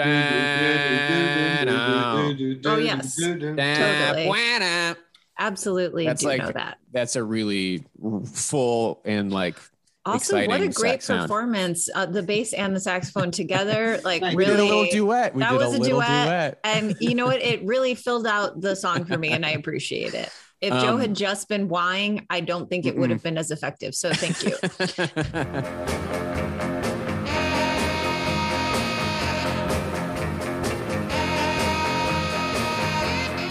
yes. 2.78 3.16
Totally. 3.16 4.28
Absolutely 5.40 6.06
That's 6.06 6.22
do 6.22 6.28
like 6.28 6.42
know 6.42 6.52
that. 6.52 6.80
that's 6.92 7.16
a 7.16 7.24
really 7.24 7.86
full 8.34 9.02
and 9.06 9.32
like 9.32 9.56
Also, 10.14 10.46
what 10.48 10.62
a 10.62 10.68
great 10.70 11.06
performance. 11.06 11.90
Uh, 11.94 12.06
the 12.06 12.24
bass 12.24 12.54
and 12.54 12.76
the 12.76 12.80
saxophone 12.80 13.32
together. 13.32 14.00
Like 14.04 14.22
We 14.22 14.36
really 14.36 14.52
did 14.52 14.60
a 14.60 14.64
little 14.64 14.86
duet. 14.92 15.36
We 15.36 15.40
that 15.42 15.52
did 15.52 15.58
was 15.60 15.74
a 15.76 15.80
duet. 15.80 16.26
duet. 16.26 16.60
And 16.64 16.96
you 17.00 17.16
know 17.16 17.26
what? 17.28 17.42
It 17.50 17.64
really 17.64 17.96
filled 17.96 18.28
out 18.28 18.60
the 18.62 18.76
song 18.76 19.06
for 19.06 19.18
me 19.18 19.30
and 19.30 19.46
I 19.46 19.52
appreciate 19.52 20.14
it. 20.14 20.30
If 20.62 20.74
Joe 20.74 20.96
Um, 20.96 21.00
had 21.00 21.16
just 21.16 21.48
been 21.48 21.70
whining, 21.70 22.26
I 22.30 22.42
don't 22.42 22.70
think 22.70 22.86
it 22.86 22.98
would 22.98 23.10
have 23.12 23.24
been 23.24 23.38
as 23.38 23.50
effective. 23.52 23.96
So 23.96 24.12
thank 24.14 24.44
you. 24.44 24.56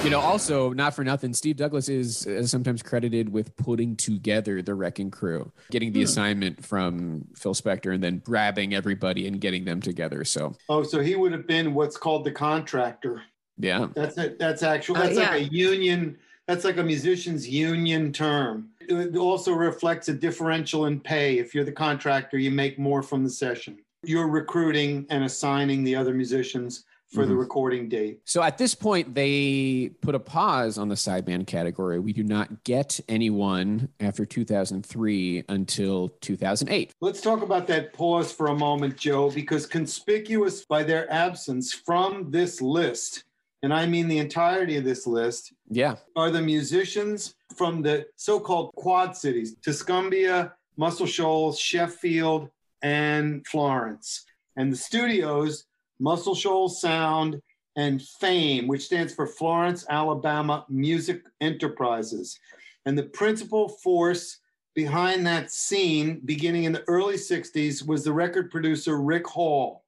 You 0.04 0.10
know, 0.10 0.20
also 0.20 0.72
not 0.72 0.94
for 0.94 1.02
nothing, 1.04 1.34
Steve 1.34 1.56
Douglas 1.56 1.88
is 1.88 2.26
uh, 2.26 2.46
sometimes 2.46 2.82
credited 2.82 3.28
with 3.30 3.54
putting 3.56 3.94
together 3.96 4.62
the 4.62 4.74
Wrecking 4.74 5.10
Crew, 5.10 5.52
getting 5.70 5.92
the 5.92 6.00
Hmm. 6.00 6.04
assignment 6.04 6.64
from 6.64 7.26
Phil 7.36 7.52
Spector, 7.52 7.92
and 7.92 8.02
then 8.02 8.22
grabbing 8.24 8.74
everybody 8.74 9.26
and 9.26 9.40
getting 9.40 9.64
them 9.64 9.82
together. 9.82 10.24
So 10.24 10.54
Oh, 10.68 10.82
so 10.82 11.00
he 11.02 11.14
would 11.16 11.32
have 11.32 11.46
been 11.46 11.74
what's 11.74 11.96
called 11.98 12.24
the 12.24 12.30
contractor. 12.30 13.22
yeah, 13.58 13.88
That's 13.94 14.16
it. 14.16 14.38
That's 14.38 14.62
actual. 14.62 14.96
Oh, 14.96 15.00
That's 15.00 15.16
yeah. 15.18 15.30
like 15.32 15.42
a 15.42 15.44
union. 15.52 16.16
That's 16.46 16.64
like 16.64 16.78
a 16.78 16.82
musician's 16.82 17.46
union 17.46 18.10
term. 18.12 18.70
It 18.80 19.16
also 19.16 19.52
reflects 19.52 20.08
a 20.08 20.14
differential 20.14 20.86
in 20.86 21.00
pay. 21.00 21.38
If 21.38 21.54
you're 21.54 21.64
the 21.64 21.72
contractor, 21.72 22.38
you 22.38 22.50
make 22.50 22.78
more 22.78 23.02
from 23.02 23.24
the 23.24 23.30
session. 23.30 23.76
You're 24.04 24.28
recruiting 24.28 25.06
and 25.10 25.24
assigning 25.24 25.84
the 25.84 25.96
other 25.96 26.14
musicians 26.14 26.84
for 27.12 27.24
the 27.24 27.32
Mhm. 27.32 27.38
recording 27.38 27.88
date. 27.88 28.20
So 28.26 28.42
at 28.42 28.58
this 28.58 28.74
point, 28.74 29.14
they 29.14 29.90
put 30.02 30.14
a 30.14 30.18
pause 30.18 30.76
on 30.76 30.88
the 30.88 30.94
sideman 30.94 31.46
category. 31.46 31.98
We 31.98 32.12
do 32.12 32.22
not 32.22 32.64
get 32.64 33.00
anyone 33.08 33.88
after 33.98 34.26
2003 34.26 35.42
until 35.48 36.10
2008. 36.20 36.92
Let's 37.00 37.20
talk 37.22 37.42
about 37.42 37.66
that 37.68 37.92
pause 37.94 38.30
for 38.30 38.48
a 38.48 38.54
moment, 38.54 38.96
Joe, 38.98 39.30
because 39.30 39.64
conspicuous 39.66 40.64
by 40.66 40.82
their 40.82 41.10
absence 41.10 41.72
from 41.72 42.30
this 42.30 42.60
list, 42.60 43.24
and 43.62 43.72
I 43.72 43.86
mean 43.86 44.08
the 44.08 44.18
entirety 44.18 44.76
of 44.76 44.84
this 44.84 45.06
list, 45.06 45.54
Yeah. 45.70 45.96
are 46.14 46.30
the 46.30 46.42
musicians 46.42 47.34
from 47.56 47.80
the 47.82 48.06
so-called 48.16 48.72
Quad 48.76 49.16
Cities, 49.16 49.56
Tuscumbia, 49.56 50.52
Muscle 50.76 51.06
Shoals, 51.06 51.58
Sheffield, 51.58 52.50
and 52.82 53.44
Florence. 53.46 54.26
And 54.56 54.70
the 54.72 54.76
studios, 54.76 55.64
Muscle 56.00 56.34
Shoals 56.34 56.80
Sound 56.80 57.40
and 57.76 58.02
FAME, 58.20 58.66
which 58.66 58.84
stands 58.84 59.14
for 59.14 59.26
Florence, 59.26 59.84
Alabama 59.88 60.64
Music 60.68 61.22
Enterprises. 61.40 62.38
And 62.86 62.96
the 62.96 63.04
principal 63.04 63.68
force 63.68 64.38
behind 64.74 65.26
that 65.26 65.50
scene, 65.50 66.20
beginning 66.24 66.64
in 66.64 66.72
the 66.72 66.84
early 66.88 67.16
60s, 67.16 67.86
was 67.86 68.04
the 68.04 68.12
record 68.12 68.50
producer 68.50 69.00
Rick 69.00 69.26
Hall, 69.26 69.84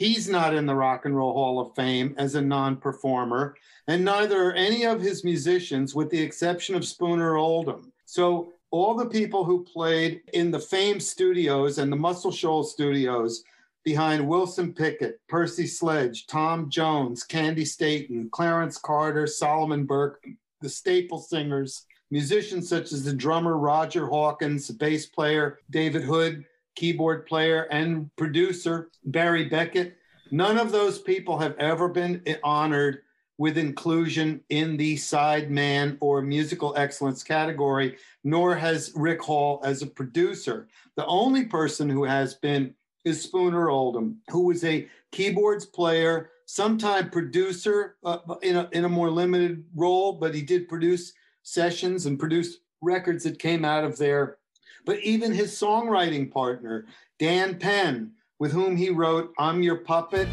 He's 0.00 0.30
not 0.30 0.54
in 0.54 0.64
the 0.64 0.74
Rock 0.74 1.04
and 1.04 1.14
Roll 1.14 1.34
Hall 1.34 1.60
of 1.60 1.74
Fame 1.76 2.14
as 2.16 2.34
a 2.34 2.40
non 2.40 2.78
performer, 2.78 3.54
and 3.86 4.02
neither 4.02 4.44
are 4.44 4.54
any 4.54 4.86
of 4.86 4.98
his 4.98 5.24
musicians, 5.24 5.94
with 5.94 6.08
the 6.08 6.22
exception 6.22 6.74
of 6.74 6.86
Spooner 6.86 7.36
Oldham. 7.36 7.92
So, 8.06 8.54
all 8.70 8.94
the 8.94 9.10
people 9.10 9.44
who 9.44 9.62
played 9.62 10.22
in 10.32 10.50
the 10.50 10.58
Fame 10.58 11.00
studios 11.00 11.76
and 11.76 11.92
the 11.92 11.96
Muscle 11.96 12.32
Shoals 12.32 12.72
studios 12.72 13.44
behind 13.84 14.26
Wilson 14.26 14.72
Pickett, 14.72 15.20
Percy 15.28 15.66
Sledge, 15.66 16.26
Tom 16.26 16.70
Jones, 16.70 17.24
Candi 17.26 17.66
Staton, 17.66 18.28
Clarence 18.30 18.78
Carter, 18.78 19.26
Solomon 19.26 19.84
Burke, 19.84 20.24
the 20.60 20.68
staple 20.68 21.18
singers, 21.18 21.86
musicians 22.10 22.68
such 22.68 22.92
as 22.92 23.04
the 23.04 23.12
drummer 23.12 23.56
Roger 23.56 24.06
Hawkins, 24.06 24.70
bass 24.70 25.06
player 25.06 25.58
David 25.70 26.02
Hood, 26.02 26.44
keyboard 26.76 27.26
player 27.26 27.62
and 27.70 28.14
producer 28.16 28.90
Barry 29.04 29.46
Beckett. 29.46 29.96
None 30.30 30.58
of 30.58 30.72
those 30.72 30.98
people 30.98 31.38
have 31.38 31.56
ever 31.58 31.88
been 31.88 32.22
honored 32.44 33.02
with 33.38 33.56
inclusion 33.56 34.40
in 34.50 34.76
the 34.76 34.96
sideman 34.96 35.96
or 36.00 36.20
musical 36.20 36.74
excellence 36.76 37.22
category, 37.22 37.96
nor 38.22 38.54
has 38.54 38.92
Rick 38.94 39.22
Hall 39.22 39.62
as 39.64 39.80
a 39.80 39.86
producer. 39.86 40.68
The 40.96 41.06
only 41.06 41.46
person 41.46 41.88
who 41.88 42.04
has 42.04 42.34
been 42.34 42.74
is 43.04 43.22
Spooner 43.22 43.68
Oldham, 43.68 44.20
who 44.30 44.46
was 44.46 44.64
a 44.64 44.88
keyboards 45.12 45.66
player, 45.66 46.30
sometime 46.46 47.10
producer 47.10 47.96
uh, 48.04 48.18
in, 48.42 48.56
a, 48.56 48.68
in 48.72 48.84
a 48.84 48.88
more 48.88 49.10
limited 49.10 49.64
role, 49.74 50.12
but 50.12 50.34
he 50.34 50.42
did 50.42 50.68
produce 50.68 51.12
sessions 51.42 52.06
and 52.06 52.18
produced 52.18 52.60
records 52.82 53.24
that 53.24 53.38
came 53.38 53.64
out 53.64 53.84
of 53.84 53.98
there. 53.98 54.38
But 54.84 54.98
even 55.00 55.32
his 55.32 55.52
songwriting 55.52 56.30
partner, 56.30 56.86
Dan 57.18 57.58
Penn, 57.58 58.12
with 58.38 58.52
whom 58.52 58.76
he 58.76 58.90
wrote 58.90 59.32
I'm 59.38 59.62
Your 59.62 59.76
Puppet. 59.76 60.28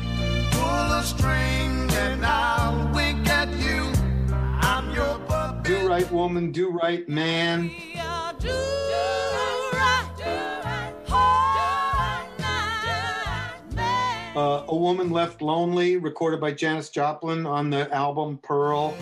Pull 0.52 0.64
a 0.64 1.04
string 1.04 1.92
and 1.92 2.26
I'll 2.26 2.94
wink 2.94 3.28
at 3.28 3.50
you. 3.60 3.92
I'm 4.34 4.94
your 4.94 5.20
puppet. 5.28 5.64
Do 5.64 5.88
Right 5.88 6.10
Woman, 6.12 6.52
Do 6.52 6.70
Right 6.70 7.08
Man. 7.08 7.70
A 14.70 14.76
Woman 14.76 15.10
Left 15.10 15.42
Lonely, 15.42 15.98
recorded 15.98 16.42
by 16.42 16.52
Janis 16.52 16.90
Joplin 16.90 17.46
on 17.46 17.70
the 17.70 17.94
album 17.94 18.40
Pearl. 18.44 18.96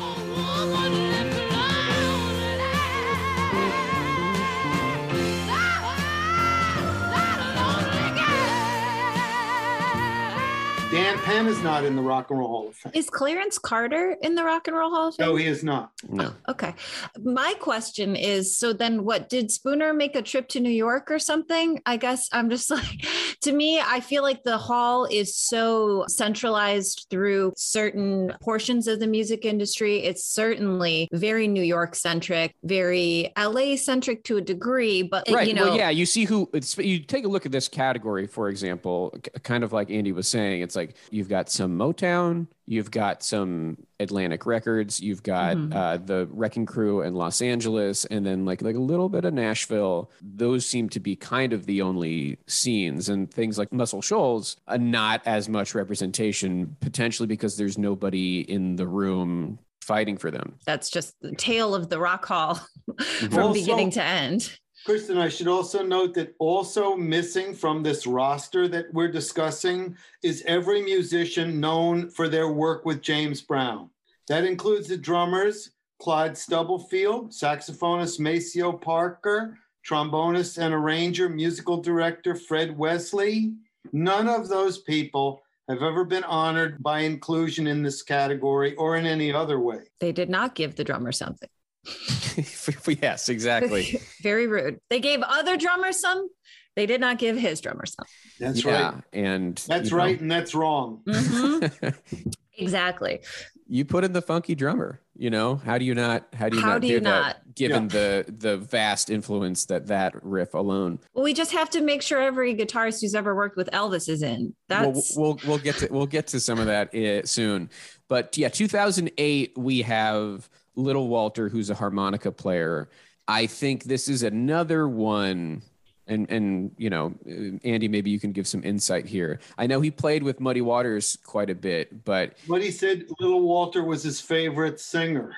Penn 11.25 11.47
is 11.47 11.59
not 11.63 11.83
in 11.83 11.95
the 11.95 12.03
Rock 12.03 12.29
and 12.29 12.37
Roll 12.37 12.47
Hall 12.49 12.67
of 12.67 12.75
Fame. 12.75 12.91
Is 12.93 13.09
Clarence 13.09 13.57
Carter 13.57 14.15
in 14.21 14.35
the 14.35 14.43
Rock 14.43 14.67
and 14.67 14.77
Roll 14.77 14.91
Hall 14.91 15.07
of 15.07 15.15
Fame? 15.15 15.25
No, 15.25 15.35
he 15.35 15.47
is 15.47 15.63
not. 15.63 15.89
No. 16.07 16.31
Okay. 16.47 16.75
My 17.23 17.55
question 17.59 18.15
is 18.15 18.55
so 18.55 18.73
then 18.73 19.03
what 19.03 19.27
did 19.27 19.49
Spooner 19.49 19.91
make 19.91 20.15
a 20.15 20.21
trip 20.21 20.47
to 20.49 20.59
New 20.59 20.69
York 20.69 21.09
or 21.09 21.17
something? 21.17 21.81
I 21.83 21.97
guess 21.97 22.29
I'm 22.31 22.51
just 22.51 22.69
like 22.71 23.07
to 23.41 23.51
me 23.51 23.79
I 23.79 24.01
feel 24.01 24.21
like 24.21 24.43
the 24.43 24.59
hall 24.59 25.05
is 25.05 25.35
so 25.35 26.05
centralized 26.07 27.07
through 27.09 27.53
certain 27.57 28.31
portions 28.39 28.87
of 28.87 28.99
the 28.99 29.07
music 29.07 29.45
industry. 29.45 30.03
It's 30.03 30.23
certainly 30.23 31.09
very 31.11 31.47
New 31.47 31.63
York 31.63 31.95
centric, 31.95 32.53
very 32.63 33.33
LA 33.35 33.77
centric 33.77 34.25
to 34.25 34.37
a 34.37 34.41
degree, 34.41 35.01
but 35.01 35.27
right. 35.31 35.47
you 35.47 35.55
know 35.55 35.69
well, 35.69 35.77
yeah, 35.77 35.89
you 35.89 36.05
see 36.05 36.25
who 36.25 36.47
it's 36.53 36.77
you 36.77 36.99
take 36.99 37.25
a 37.25 37.29
look 37.29 37.47
at 37.47 37.51
this 37.51 37.67
category 37.67 38.27
for 38.27 38.49
example, 38.49 39.11
kind 39.41 39.63
of 39.63 39.73
like 39.73 39.89
Andy 39.89 40.11
was 40.11 40.27
saying, 40.27 40.61
it's 40.61 40.75
like 40.75 40.93
you've 41.15 41.29
got 41.29 41.49
some 41.49 41.77
Motown, 41.77 42.47
you've 42.67 42.91
got 42.91 43.23
some 43.23 43.77
Atlantic 43.99 44.45
Records, 44.45 44.99
you've 44.99 45.23
got 45.23 45.55
mm-hmm. 45.55 45.73
uh, 45.73 45.97
the 45.97 46.27
Wrecking 46.29 46.65
Crew 46.65 47.01
in 47.01 47.15
Los 47.15 47.41
Angeles, 47.41 48.03
and 48.05 48.25
then 48.25 48.45
like 48.45 48.61
like 48.61 48.75
a 48.75 48.79
little 48.79 49.07
bit 49.07 49.23
of 49.23 49.33
Nashville. 49.33 50.11
Those 50.21 50.65
seem 50.65 50.89
to 50.89 50.99
be 50.99 51.15
kind 51.15 51.53
of 51.53 51.65
the 51.65 51.81
only 51.81 52.37
scenes, 52.47 53.07
and 53.09 53.31
things 53.31 53.57
like 53.57 53.71
Muscle 53.71 54.01
Shoals, 54.01 54.57
uh, 54.67 54.77
not 54.77 55.21
as 55.25 55.47
much 55.47 55.73
representation 55.73 56.75
potentially 56.81 57.27
because 57.27 57.55
there's 57.57 57.77
nobody 57.77 58.41
in 58.41 58.75
the 58.75 58.87
room 58.87 59.57
fighting 59.81 60.17
for 60.17 60.31
them. 60.31 60.57
That's 60.65 60.89
just 60.89 61.15
the 61.21 61.33
tale 61.33 61.73
of 61.73 61.89
the 61.89 61.99
Rock 61.99 62.25
Hall 62.25 62.55
from 62.99 63.37
also, 63.37 63.53
beginning 63.53 63.91
to 63.91 64.03
end. 64.03 64.57
Kristen, 64.85 65.17
I 65.17 65.29
should 65.29 65.47
also 65.47 65.81
note 65.81 66.13
that 66.13 66.35
also 66.37 66.95
missing 66.95 67.55
from 67.55 67.81
this 67.81 68.05
roster 68.05 68.67
that 68.67 68.93
we're 68.93 69.11
discussing 69.11 69.97
is 70.21 70.43
every 70.45 70.83
musician 70.83 71.59
known 71.59 72.07
for 72.07 72.29
their 72.29 72.51
work 72.51 72.85
with 72.85 73.01
James 73.01 73.41
Brown. 73.41 73.89
That 74.27 74.43
includes 74.43 74.87
the 74.87 74.95
drummers, 74.95 75.71
Clyde 75.99 76.37
Stubblefield, 76.37 77.31
saxophonist 77.31 78.19
Maceo 78.19 78.73
Parker, 78.73 79.57
trombonist 79.89 80.59
and 80.59 80.71
arranger, 80.71 81.29
musical 81.29 81.81
director 81.81 82.35
Fred 82.35 82.77
Wesley. 82.77 83.55
None 83.91 84.29
of 84.29 84.49
those 84.49 84.77
people 84.77 85.41
have 85.67 85.81
ever 85.81 86.05
been 86.05 86.23
honored 86.25 86.83
by 86.83 86.99
inclusion 86.99 87.65
in 87.65 87.81
this 87.81 88.03
category 88.03 88.75
or 88.75 88.97
in 88.97 89.07
any 89.07 89.33
other 89.33 89.59
way. 89.59 89.79
They 89.99 90.11
did 90.11 90.29
not 90.29 90.53
give 90.53 90.75
the 90.75 90.83
drummer 90.83 91.11
something. 91.11 91.49
yes, 93.01 93.29
exactly. 93.29 94.01
Very 94.21 94.47
rude. 94.47 94.79
They 94.89 94.99
gave 94.99 95.21
other 95.21 95.57
drummers 95.57 95.99
some. 95.99 96.29
They 96.75 96.85
did 96.85 96.99
not 96.99 97.17
give 97.17 97.37
his 97.37 97.61
drummer 97.61 97.85
some. 97.85 98.05
That's 98.39 98.63
yeah, 98.63 98.91
right. 98.91 99.03
And 99.13 99.55
that's 99.67 99.91
right, 99.91 100.17
know. 100.17 100.21
and 100.21 100.31
that's 100.31 100.53
wrong. 100.53 101.01
Mm-hmm. 101.07 102.29
exactly. 102.57 103.21
You 103.67 103.85
put 103.85 104.03
in 104.03 104.13
the 104.13 104.21
funky 104.21 104.55
drummer. 104.55 105.01
You 105.15 105.29
know 105.29 105.55
how 105.55 105.77
do 105.77 105.85
you 105.85 105.95
not? 105.95 106.27
How 106.33 106.49
do 106.49 106.57
you 106.57 106.61
how 106.61 106.73
not 106.73 106.81
do, 106.81 106.87
do 106.87 106.93
you 106.93 106.99
that? 106.99 107.03
Not? 107.03 107.55
Given 107.55 107.83
yeah. 107.83 107.89
the 107.89 108.25
the 108.37 108.57
vast 108.57 109.09
influence 109.09 109.65
that 109.65 109.87
that 109.87 110.13
riff 110.23 110.53
alone. 110.53 110.99
Well, 111.13 111.23
we 111.23 111.33
just 111.33 111.53
have 111.53 111.69
to 111.71 111.81
make 111.81 112.01
sure 112.01 112.21
every 112.21 112.53
guitarist 112.53 113.01
who's 113.01 113.15
ever 113.15 113.33
worked 113.33 113.55
with 113.55 113.69
Elvis 113.71 114.09
is 114.09 114.21
in. 114.21 114.53
That's 114.67 115.15
we'll 115.15 115.37
we'll, 115.37 115.39
we'll 115.47 115.57
get 115.57 115.77
to 115.77 115.87
we'll 115.89 116.05
get 116.05 116.27
to 116.27 116.41
some 116.41 116.59
of 116.59 116.65
that 116.65 116.93
eh, 116.93 117.21
soon. 117.23 117.69
But 118.09 118.37
yeah, 118.37 118.49
2008 118.49 119.57
we 119.57 119.81
have 119.83 120.49
Little 120.75 121.07
Walter, 121.07 121.49
who's 121.49 121.69
a 121.69 121.75
harmonica 121.75 122.31
player. 122.31 122.89
I 123.27 123.47
think 123.47 123.85
this 123.85 124.07
is 124.07 124.23
another 124.23 124.87
one. 124.87 125.61
And 126.07 126.29
and 126.29 126.71
you 126.77 126.91
know, 126.91 127.15
Andy, 127.63 127.87
maybe 127.87 128.11
you 128.11 128.19
can 128.19 128.31
give 128.31 128.47
some 128.47 128.63
insight 128.63 129.07
here. 129.07 129.39
I 129.57 129.65
know 129.65 129.81
he 129.81 129.89
played 129.89 130.21
with 130.21 130.39
Muddy 130.39 130.61
Waters 130.61 131.17
quite 131.25 131.49
a 131.49 131.55
bit, 131.55 132.05
but 132.05 132.33
Muddy 132.47 132.69
said 132.69 133.05
Little 133.19 133.41
Walter 133.41 133.83
was 133.83 134.03
his 134.03 134.21
favorite 134.21 134.79
singer. 134.79 135.33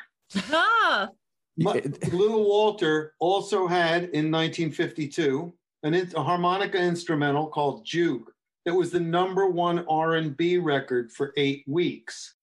Ah. 0.52 1.10
Little 1.58 2.44
Walter 2.44 3.14
also 3.20 3.66
had 3.66 4.04
in 4.04 4.30
1952 4.32 5.54
an, 5.84 5.96
a 6.16 6.24
harmonica 6.24 6.78
instrumental 6.78 7.48
called 7.48 7.86
Juke 7.86 8.32
that 8.66 8.74
was 8.74 8.92
the 8.92 9.00
number 9.00 9.48
one 9.48 9.86
R&B 9.88 10.58
record 10.58 11.12
for 11.12 11.34
eight 11.38 11.64
weeks. 11.68 12.36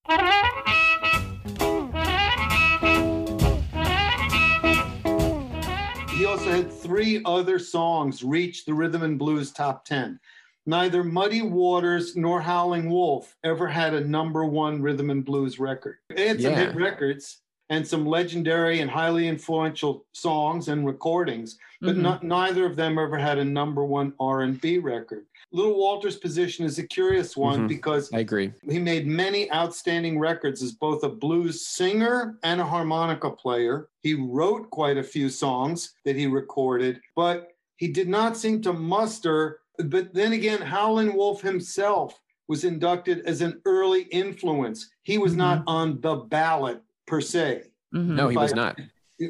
He 6.14 6.26
also 6.26 6.48
had 6.48 6.72
three 6.72 7.20
other 7.24 7.58
songs 7.58 8.22
reach 8.22 8.64
the 8.64 8.72
rhythm 8.72 9.02
and 9.02 9.18
blues 9.18 9.50
top 9.50 9.84
10. 9.84 10.20
Neither 10.64 11.02
Muddy 11.02 11.42
Waters 11.42 12.14
nor 12.14 12.40
Howling 12.40 12.88
Wolf 12.88 13.34
ever 13.42 13.66
had 13.66 13.94
a 13.94 14.00
number 14.00 14.44
one 14.44 14.80
rhythm 14.80 15.10
and 15.10 15.24
blues 15.24 15.58
record. 15.58 15.96
They 16.08 16.28
had 16.28 16.40
some 16.40 16.52
yeah. 16.52 16.66
hit 16.66 16.76
records 16.76 17.38
and 17.70 17.86
some 17.86 18.06
legendary 18.06 18.80
and 18.80 18.90
highly 18.90 19.26
influential 19.26 20.04
songs 20.12 20.68
and 20.68 20.86
recordings, 20.86 21.58
but 21.80 21.92
mm-hmm. 21.92 22.02
not, 22.02 22.22
neither 22.22 22.66
of 22.66 22.76
them 22.76 22.98
ever 22.98 23.16
had 23.16 23.38
a 23.38 23.44
number 23.44 23.84
one 23.84 24.12
R&B 24.20 24.78
record. 24.78 25.24
Little 25.52 25.78
Walter's 25.78 26.16
position 26.16 26.64
is 26.64 26.78
a 26.78 26.86
curious 26.86 27.36
one 27.36 27.60
mm-hmm. 27.60 27.66
because 27.68 28.12
I 28.12 28.18
agree. 28.18 28.52
He 28.68 28.78
made 28.78 29.06
many 29.06 29.50
outstanding 29.52 30.18
records 30.18 30.62
as 30.62 30.72
both 30.72 31.04
a 31.04 31.08
blues 31.08 31.66
singer 31.66 32.38
and 32.42 32.60
a 32.60 32.66
harmonica 32.66 33.30
player. 33.30 33.88
He 34.00 34.14
wrote 34.14 34.70
quite 34.70 34.98
a 34.98 35.02
few 35.02 35.28
songs 35.28 35.94
that 36.04 36.16
he 36.16 36.26
recorded, 36.26 37.00
but 37.14 37.52
he 37.76 37.88
did 37.88 38.08
not 38.08 38.36
seem 38.36 38.62
to 38.62 38.72
muster. 38.72 39.60
But 39.78 40.12
then 40.12 40.32
again, 40.32 40.60
Howlin' 40.60 41.14
Wolf 41.14 41.40
himself 41.40 42.20
was 42.48 42.64
inducted 42.64 43.20
as 43.26 43.40
an 43.40 43.60
early 43.64 44.02
influence. 44.02 44.90
He 45.02 45.18
was 45.18 45.32
mm-hmm. 45.32 45.38
not 45.38 45.64
on 45.66 46.00
the 46.00 46.16
ballot 46.16 46.82
per 47.06 47.20
se. 47.20 47.64
Mm-hmm. 47.94 48.16
No, 48.16 48.28
he 48.28 48.36
was 48.36 48.54
not. 48.54 48.78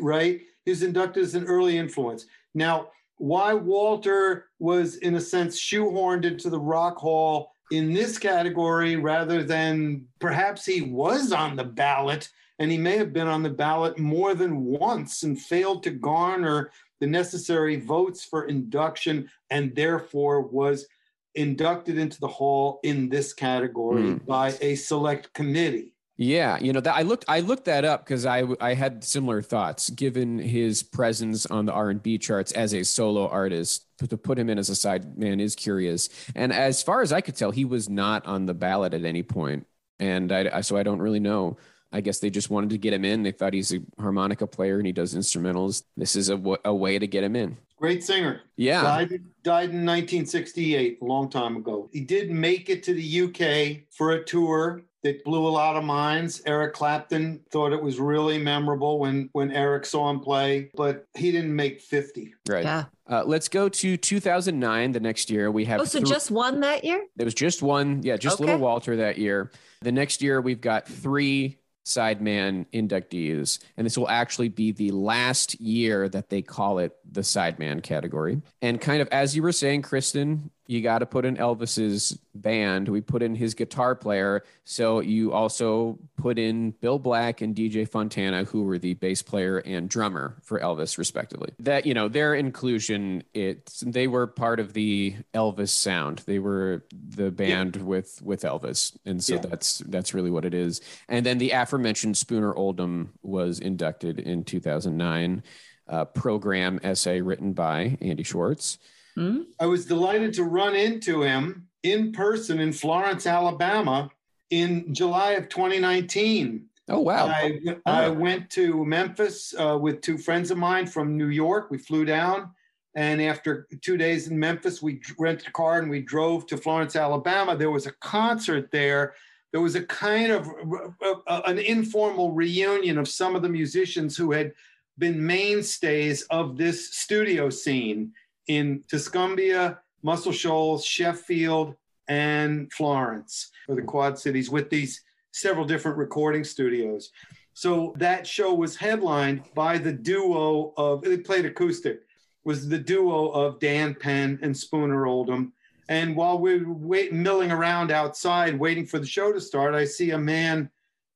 Right? 0.01 0.41
He 0.65 0.71
was 0.71 0.83
inducted 0.83 1.23
as 1.23 1.35
an 1.35 1.45
early 1.45 1.77
influence. 1.77 2.27
Now, 2.55 2.89
why 3.19 3.55
Walter 3.55 4.47
was, 4.59 4.97
in 4.97 5.15
a 5.15 5.21
sense, 5.21 5.59
shoehorned 5.59 6.25
into 6.25 6.51
the 6.51 6.59
Rock 6.59 6.97
Hall 6.97 7.53
in 7.71 7.93
this 7.93 8.19
category 8.19 8.97
rather 8.97 9.43
than 9.43 10.07
perhaps 10.19 10.65
he 10.67 10.83
was 10.83 11.33
on 11.33 11.57
the 11.57 11.65
ballot 11.65 12.29
and 12.59 12.71
he 12.71 12.79
may 12.79 12.97
have 12.97 13.13
been 13.13 13.27
on 13.27 13.43
the 13.43 13.51
ballot 13.51 13.99
more 13.99 14.35
than 14.35 14.65
once 14.65 15.23
and 15.23 15.41
failed 15.41 15.83
to 15.83 15.91
garner 15.91 16.71
the 17.01 17.07
necessary 17.07 17.77
votes 17.81 18.25
for 18.25 18.47
induction 18.47 19.29
and 19.51 19.75
therefore 19.75 20.43
was 20.43 20.87
inducted 21.35 21.99
into 21.99 22.21
the 22.21 22.29
hall 22.29 22.79
in 22.85 23.09
this 23.09 23.33
category 23.33 24.03
mm. 24.03 24.27
by 24.27 24.57
a 24.61 24.75
select 24.77 25.33
committee. 25.33 25.94
Yeah, 26.17 26.59
you 26.59 26.73
know 26.73 26.81
that 26.81 26.95
I 26.95 27.03
looked 27.03 27.25
I 27.27 27.41
looked 27.41 27.65
that 27.65 27.85
up 27.85 28.05
because 28.05 28.25
I 28.25 28.45
I 28.61 28.75
had 28.75 29.03
similar 29.03 29.43
thoughts 29.43 29.91
given 29.91 30.39
his 30.39 30.83
presence 30.83 31.45
on 31.47 31.67
the 31.67 31.73
R 31.73 31.91
and 31.91 32.01
B 32.01 32.19
charts 32.19 32.53
as 32.53 32.73
a 32.73 32.85
solo 32.85 33.29
artist. 33.29 33.87
To 34.09 34.17
put 34.17 34.39
him 34.39 34.51
in 34.51 34.59
as 34.59 34.69
a 34.69 34.77
side 34.77 35.17
man 35.19 35.41
is 35.41 35.55
curious. 35.55 36.09
And 36.35 36.53
as 36.53 36.83
far 36.83 37.03
as 37.03 37.13
I 37.13 37.21
could 37.21 37.37
tell, 37.37 37.51
he 37.51 37.65
was 37.65 37.89
not 37.89 38.27
on 38.27 38.47
the 38.47 38.55
ballot 38.55 38.93
at 38.93 39.05
any 39.05 39.23
point. 39.23 39.67
And 39.99 40.31
I, 40.31 40.59
I 40.59 40.61
so 40.61 40.77
I 40.77 40.83
don't 40.83 41.01
really 41.01 41.21
know. 41.21 41.57
I 41.93 42.01
guess 42.01 42.19
they 42.19 42.29
just 42.29 42.51
wanted 42.51 42.71
to 42.71 42.79
get 42.79 42.93
him 42.93 43.05
in. 43.05 43.23
They 43.23 43.31
thought 43.31 43.55
he's 43.55 43.73
a 43.73 43.79
harmonica 44.01 44.49
player 44.49 44.79
and 44.79 44.87
he 44.87 44.93
does 44.93 45.15
instrumentals. 45.15 45.85
This 45.97 46.17
is 46.17 46.29
a, 46.29 46.37
w- 46.37 46.59
a 46.65 46.75
way 46.75 46.99
to 46.99 47.07
get 47.07 47.23
him 47.23 47.37
in. 47.37 47.57
Great 47.79 48.03
singer. 48.03 48.41
Yeah. 48.57 48.83
Died, 48.83 49.09
died 49.45 49.71
in 49.71 49.87
1968, 49.87 50.99
a 51.01 51.05
long 51.05 51.31
time 51.31 51.57
ago. 51.57 51.89
He 51.93 52.01
did 52.01 52.33
make 52.33 52.69
it 52.69 52.83
to 52.85 52.95
the 52.95 53.21
UK 53.23 53.87
for 53.93 54.11
a 54.11 54.25
tour 54.25 54.83
that 55.05 55.23
blew 55.23 55.47
a 55.47 55.49
lot 55.49 55.77
of 55.77 55.85
minds. 55.85 56.43
Eric 56.47 56.73
Clapton 56.75 57.41
thought 57.51 57.73
it 57.73 57.81
was 57.81 58.01
really 58.01 58.39
memorable 58.39 58.99
when 58.99 59.29
when 59.33 59.53
Eric 59.53 59.87
saw 59.87 60.11
him 60.11 60.19
play, 60.19 60.71
but 60.75 61.07
he 61.15 61.31
didn't 61.31 61.55
make 61.55 61.81
50. 61.81 62.35
Right. 62.49 62.65
Yeah. 62.65 62.85
Uh, 63.07 63.23
let's 63.25 63.49
go 63.49 63.69
to 63.69 63.97
2009. 63.97 64.93
The 64.93 65.01
next 65.01 65.31
year 65.31 65.51
we 65.51 65.67
have. 65.67 65.81
Oh, 65.81 65.85
so 65.85 65.99
th- 65.99 66.09
just 66.09 66.31
one 66.31 66.61
that 66.61 66.85
year? 66.85 67.05
There 67.17 67.27
was 67.27 67.35
just 67.35 67.63
one. 67.63 68.03
Yeah, 68.03 68.17
just 68.17 68.37
okay. 68.37 68.45
little 68.45 68.61
Walter 68.61 68.97
that 68.97 69.19
year. 69.19 69.53
The 69.83 69.93
next 69.93 70.23
year 70.23 70.41
we've 70.41 70.61
got 70.61 70.89
three 70.89 71.59
Sideman 71.85 72.67
inductees. 72.73 73.63
And 73.77 73.85
this 73.85 73.99
will 73.99 74.09
actually 74.09 74.49
be 74.49 74.73
the 74.73 74.91
last 74.91 75.61
year 75.61 76.09
that 76.09 76.31
they 76.31 76.43
call 76.43 76.79
it 76.79 76.97
the 77.11 77.21
Sideman 77.21 77.83
category. 77.83 78.41
And 78.63 78.81
kind 78.81 79.03
of 79.03 79.09
as 79.09 79.37
you 79.37 79.43
were 79.43 79.53
saying, 79.53 79.83
Kristen, 79.83 80.51
you 80.67 80.81
got 80.81 81.01
to 81.01 81.07
put 81.07 81.25
in 81.25 81.37
Elvis's 81.37 82.19
band. 82.35 82.89
We 82.89 83.01
put 83.01 83.23
in 83.23 83.35
his 83.35 83.55
guitar 83.55 83.95
player. 83.95 84.45
So 84.65 85.01
you 85.01 85.33
also 85.33 85.99
put 86.17 86.39
in 86.39 86.71
Bill 86.71 86.99
Black 86.99 87.43
and 87.43 87.55
DJ 87.55 87.87
Fontana, 87.87 88.45
who 88.45 88.63
were 88.63 88.79
the 88.79 88.95
bass 88.95 89.21
player 89.21 89.59
and 89.59 89.89
drummer 89.89 90.37
for 90.43 90.59
Elvis, 90.59 90.97
respectively. 90.97 91.53
That, 91.59 91.85
you 91.85 91.93
know, 91.93 92.09
their 92.09 92.35
inclusion, 92.35 93.25
it's 93.35 93.81
they 93.81 94.07
were 94.07 94.27
part 94.27 94.59
of 94.59 94.73
the 94.73 95.17
Elvis 95.35 95.69
sound. 95.69 96.23
They 96.27 96.39
were 96.39 96.85
the 96.93 97.31
band 97.31 97.77
yeah. 97.77 97.83
with 97.83 98.23
with 98.23 98.43
Elvis. 98.43 98.97
And 99.05 99.23
so 99.23 99.35
yeah. 99.35 99.41
that's 99.43 99.79
that's 99.79 100.15
really 100.15 100.31
what 100.31 100.47
it 100.47 100.55
is. 100.55 100.81
And 101.09 101.27
then 101.27 101.39
the 101.39 101.51
aforementioned 101.51 102.17
Spooner 102.17 102.55
Oldham 102.55 103.13
was 103.23 103.59
inducted 103.61 104.19
in 104.19 104.45
2009. 104.45 105.43
Uh, 105.87 106.07
program 106.07 106.81
essay 106.83 107.21
written 107.21 107.53
by 107.53 107.99
Andy 108.01 108.23
Schwartz. 108.23 108.79
Mm-hmm. 109.19 109.43
I 109.61 109.67
was 109.67 109.87
delighted 109.87 110.35
to 110.35 110.45
run 110.45 110.75
into 110.75 111.23
him 111.23 111.69
in 111.83 112.13
person 112.13 112.61
in 112.61 112.73
Florence, 112.73 113.27
Alabama 113.27 114.11
in 114.51 114.93
July 114.95 115.33
of 115.33 115.49
2019. 115.49 116.67
Oh, 116.89 117.01
wow. 117.01 117.27
I, 117.27 117.61
I 117.87 118.09
went 118.09 118.51
to 118.51 118.85
Memphis 118.85 119.55
uh, 119.59 119.79
with 119.81 120.01
two 120.01 120.19
friends 120.19 120.51
of 120.51 120.59
mine 120.59 120.87
from 120.87 121.17
New 121.17 121.29
York. 121.29 121.71
We 121.71 121.79
flew 121.79 122.05
down. 122.05 122.51
And 122.95 123.21
after 123.21 123.67
two 123.81 123.97
days 123.97 124.29
in 124.29 124.39
Memphis, 124.39 124.83
we 124.83 125.01
rented 125.19 125.49
a 125.49 125.53
car 125.53 125.79
and 125.79 125.91
we 125.91 126.01
drove 126.01 126.47
to 126.47 126.57
Florence, 126.57 126.95
Alabama. 126.95 127.57
There 127.57 127.71
was 127.71 127.87
a 127.87 127.93
concert 127.93 128.71
there. 128.71 129.15
There 129.53 129.61
was 129.61 129.75
a 129.75 129.83
kind 129.83 130.31
of 130.31 130.49
uh, 130.49 131.15
uh, 131.27 131.43
an 131.47 131.59
informal 131.59 132.33
reunion 132.33 132.99
of 132.99 133.09
some 133.09 133.35
of 133.35 133.43
the 133.43 133.49
musicians 133.49 134.17
who 134.17 134.33
had 134.33 134.53
been 134.99 135.25
mainstays 135.25 136.23
of 136.23 136.57
this 136.57 136.95
studio 136.95 137.51
scene 137.51 138.13
in 138.49 138.85
Tuscumbia, 138.89 139.79
Muscle 140.03 140.33
Shoals, 140.33 140.85
Sheffield, 140.85 141.75
and 142.09 142.73
Florence 142.73 143.51
for 143.67 143.75
the 143.75 143.83
Quad 143.83 144.19
Cities 144.19 144.51
with 144.51 144.69
these 144.71 145.03
several 145.33 145.65
different 145.65 145.97
recording 145.97 146.45
studios. 146.45 147.11
So 147.55 147.95
that 147.99 148.27
show 148.27 148.53
was 148.53 148.77
headlined 148.77 149.43
by 149.55 149.79
the 149.79 149.93
duo 149.93 150.75
of, 150.77 151.07
it 151.07 151.25
played 151.25 151.47
acoustic, 151.47 152.03
was 152.45 152.69
the 152.69 152.79
duo 152.79 153.29
of 153.29 153.61
Dan 153.61 153.95
Penn 153.95 154.39
and 154.43 154.57
Spooner 154.57 155.07
Oldham. 155.07 155.53
And 155.89 156.17
while 156.17 156.39
we 156.39 156.63
were 156.63 156.73
wait, 156.73 157.13
milling 157.13 157.53
around 157.53 157.91
outside 157.91 158.59
waiting 158.59 158.87
for 158.87 158.99
the 158.99 159.07
show 159.07 159.33
to 159.33 159.41
start, 159.41 159.75
I 159.75 159.85
see 159.85 160.11
a 160.11 160.19
man 160.19 160.71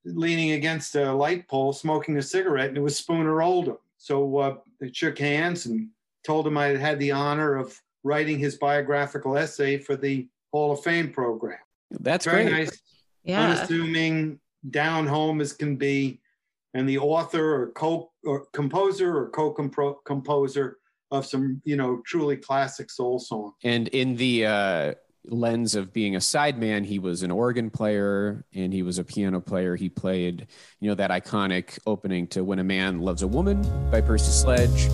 leaning 0.05 0.53
against 0.53 0.95
a 0.95 1.13
light 1.13 1.49
pole 1.49 1.73
smoking 1.73 2.17
a 2.17 2.23
cigarette, 2.23 2.69
and 2.69 2.79
it 2.79 2.83
was 2.83 2.97
Spooner 2.97 3.43
Oldham. 3.43 3.79
So 3.99 4.39
uh, 4.39 4.57
they 4.81 4.93
shook 4.93 5.19
hands 5.19 5.67
and 5.67 5.89
told 6.29 6.47
him 6.47 6.59
I 6.59 6.67
had 6.67 6.77
had 6.77 6.99
the 6.99 7.13
honor 7.13 7.57
of 7.57 7.81
writing 8.05 8.39
his 8.39 8.57
biographical 8.57 9.39
essay 9.39 9.79
for 9.79 9.97
the 9.97 10.29
Hall 10.53 10.73
of 10.73 10.83
Fame 10.83 11.11
program. 11.11 11.59
That's 11.91 12.27
very 12.27 12.45
great. 12.45 12.53
nice, 12.53 12.83
yeah. 13.25 13.47
unassuming, 13.47 14.39
down 14.69 15.07
home 15.07 15.41
as 15.41 15.55
can 15.55 15.77
be, 15.77 16.21
and 16.75 16.87
the 16.87 16.99
author 16.99 17.63
or 17.63 17.69
co 17.69 18.11
or 18.25 18.45
composer 18.53 19.17
or 19.17 19.31
co-composer 19.31 20.77
of 21.11 21.25
some 21.25 21.63
you 21.65 21.77
know 21.77 22.03
truly 22.05 22.37
classic 22.37 22.91
soul 22.91 23.19
songs. 23.19 23.55
And 23.65 23.89
in 23.89 24.17
the 24.17 24.45
uh, 24.45 24.95
lens 25.25 25.75
of 25.75 25.95
being 25.95 26.15
a 26.15 26.19
sideman, 26.19 26.85
he 26.85 26.99
was 26.99 27.23
an 27.23 27.31
organ 27.31 27.71
player 27.71 28.45
and 28.53 28.71
he 28.71 28.83
was 28.83 28.99
a 28.99 29.05
piano 29.05 29.41
player. 29.41 29.77
He 29.77 29.89
played 29.89 30.47
you 30.79 30.91
know 30.91 30.95
that 30.97 31.11
iconic 31.11 31.79
opening 31.87 32.27
to 32.29 32.45
"When 32.45 32.59
a 32.59 32.65
Man 32.65 33.01
Loves 33.01 33.23
a 33.23 33.29
Woman" 33.29 33.63
by 33.91 34.03
Percy 34.03 34.31
Sledge. 34.31 34.91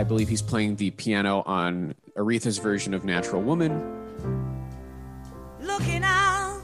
I 0.00 0.02
believe 0.02 0.30
he's 0.30 0.40
playing 0.40 0.76
the 0.76 0.92
piano 0.92 1.42
on 1.44 1.94
Aretha's 2.16 2.56
version 2.56 2.94
of 2.94 3.04
Natural 3.04 3.42
Woman. 3.42 3.74
Looking 5.60 6.02
out 6.02 6.62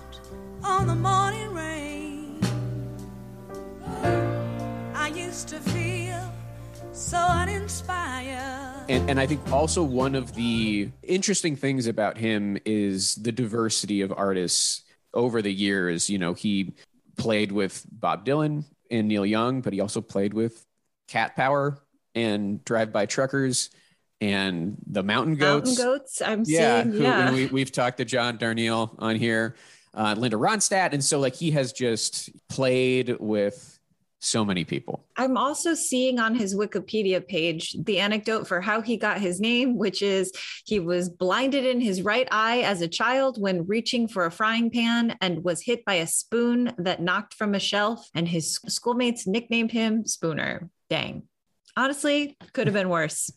on 0.65 0.87
the 0.87 0.95
morning 0.95 1.53
rain, 1.53 2.41
I 4.95 5.09
used 5.15 5.49
to 5.49 5.57
feel 5.57 6.33
so 6.93 7.19
uninspired. 7.19 8.87
And, 8.89 9.11
and 9.11 9.21
I 9.21 9.27
think 9.27 9.47
also 9.53 9.83
one 9.83 10.15
of 10.15 10.35
the 10.35 10.89
interesting 11.03 11.57
things 11.57 11.87
about 11.87 12.17
him 12.17 12.57
is 12.65 13.17
the 13.17 13.33
diversity 13.33 14.01
of 14.01 14.15
artists 14.17 14.83
over 15.13 15.43
the 15.43 15.53
years. 15.53 16.09
You 16.09 16.17
know, 16.17 16.33
he 16.33 16.75
played 17.19 17.53
with 17.53 17.85
Bob 17.93 18.25
Dylan 18.25 18.65
and 18.91 19.09
Neil 19.09 19.27
Young, 19.27 19.61
but 19.61 19.75
he 19.75 19.81
also 19.81 20.01
played 20.01 20.33
with 20.33 20.65
Cat 21.07 21.37
Power 21.37 21.83
and 22.17 22.65
drive 22.65 22.93
by 22.93 23.07
truckers 23.07 23.71
and 24.21 24.77
the 24.87 25.03
mountain 25.03 25.37
goats. 25.37 25.79
Mountain 25.79 25.85
goats. 25.85 26.23
I'm 26.23 26.43
yeah, 26.47 26.83
seeing. 26.83 26.95
Who, 26.95 27.03
yeah. 27.03 27.47
We, 27.53 27.61
have 27.61 27.71
talked 27.71 27.99
to 27.99 28.05
John 28.05 28.39
Darnielle 28.39 28.95
on 28.99 29.17
here, 29.17 29.55
uh, 29.95 30.15
Linda 30.17 30.37
Ronstadt, 30.37 30.93
and 30.93 31.05
so 31.05 31.21
like 31.21 31.35
he 31.35 31.51
has 31.53 31.73
just 31.73 32.31
played 32.49 33.17
with 33.21 33.79
so 34.19 34.45
many 34.45 34.65
people. 34.65 35.05
I'm 35.19 35.37
also 35.37 35.75
seeing 35.75 36.19
on 36.19 36.35
his 36.35 36.57
Wikipedia 36.57 37.25
page 37.25 37.77
the 37.85 38.01
anecdote 38.01 38.49
for 38.49 38.63
how 38.63 38.81
he 38.81 38.97
got 38.97 39.21
his 39.21 39.39
name, 39.39 39.77
which 39.77 40.01
is 40.01 40.33
he 40.65 40.81
was 40.81 41.11
blinded 41.11 41.67
in 41.67 41.81
his 41.81 42.03
right 42.03 42.27
eye 42.31 42.63
as 42.63 42.81
a 42.81 42.89
child 42.89 43.41
when 43.41 43.67
reaching 43.67 44.09
for 44.09 44.25
a 44.25 44.31
frying 44.31 44.71
pan 44.71 45.17
and 45.21 45.45
was 45.45 45.63
hit 45.63 45.85
by 45.85 45.95
a 45.95 46.07
spoon 46.07 46.73
that 46.79 47.03
knocked 47.03 47.35
from 47.35 47.55
a 47.55 47.61
shelf, 47.61 48.09
and 48.15 48.27
his 48.27 48.59
schoolmates 48.67 49.27
nicknamed 49.27 49.71
him 49.71 50.07
Spooner. 50.07 50.71
Dang 50.89 51.25
honestly, 51.77 52.37
could 52.53 52.67
have 52.67 52.75
been 52.81 52.89
worse. 52.89 53.31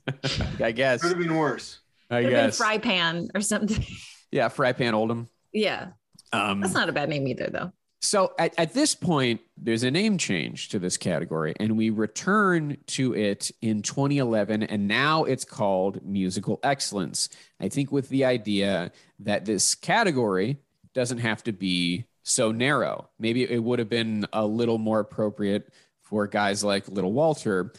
I 0.59 0.71
guess. 0.71 1.01
Could 1.01 1.11
have 1.11 1.19
been 1.19 1.35
worse. 1.35 1.79
I 2.09 2.23
could 2.23 2.29
guess. 2.31 2.57
fry 2.57 2.77
pan 2.77 3.29
or 3.35 3.41
something. 3.41 3.85
Yeah, 4.31 4.47
fry 4.49 4.73
pan 4.73 4.93
Oldham. 4.93 5.27
Yeah. 5.51 5.87
Um, 6.31 6.61
That's 6.61 6.75
not 6.75 6.87
a 6.87 6.91
bad 6.91 7.09
name 7.09 7.27
either, 7.27 7.49
though. 7.51 7.71
So 7.99 8.33
at, 8.37 8.53
at 8.59 8.75
this 8.75 8.93
point, 8.93 9.41
there's 9.57 9.81
a 9.81 9.89
name 9.89 10.19
change 10.19 10.69
to 10.69 10.77
this 10.77 10.97
category, 10.97 11.55
and 11.59 11.75
we 11.75 11.89
return 11.89 12.77
to 12.89 13.15
it 13.15 13.49
in 13.63 13.81
2011, 13.81 14.61
and 14.61 14.87
now 14.87 15.23
it's 15.23 15.45
called 15.45 16.05
musical 16.05 16.59
excellence. 16.61 17.29
I 17.59 17.69
think 17.69 17.91
with 17.91 18.07
the 18.09 18.23
idea 18.25 18.91
that 19.21 19.45
this 19.45 19.73
category 19.73 20.59
doesn't 20.93 21.17
have 21.17 21.43
to 21.45 21.51
be 21.51 22.05
so 22.21 22.51
narrow. 22.51 23.09
Maybe 23.17 23.49
it 23.49 23.63
would 23.63 23.79
have 23.79 23.89
been 23.89 24.27
a 24.31 24.45
little 24.45 24.77
more 24.77 24.99
appropriate 24.99 25.73
for 26.03 26.27
guys 26.27 26.63
like 26.63 26.87
Little 26.87 27.13
Walter 27.13 27.73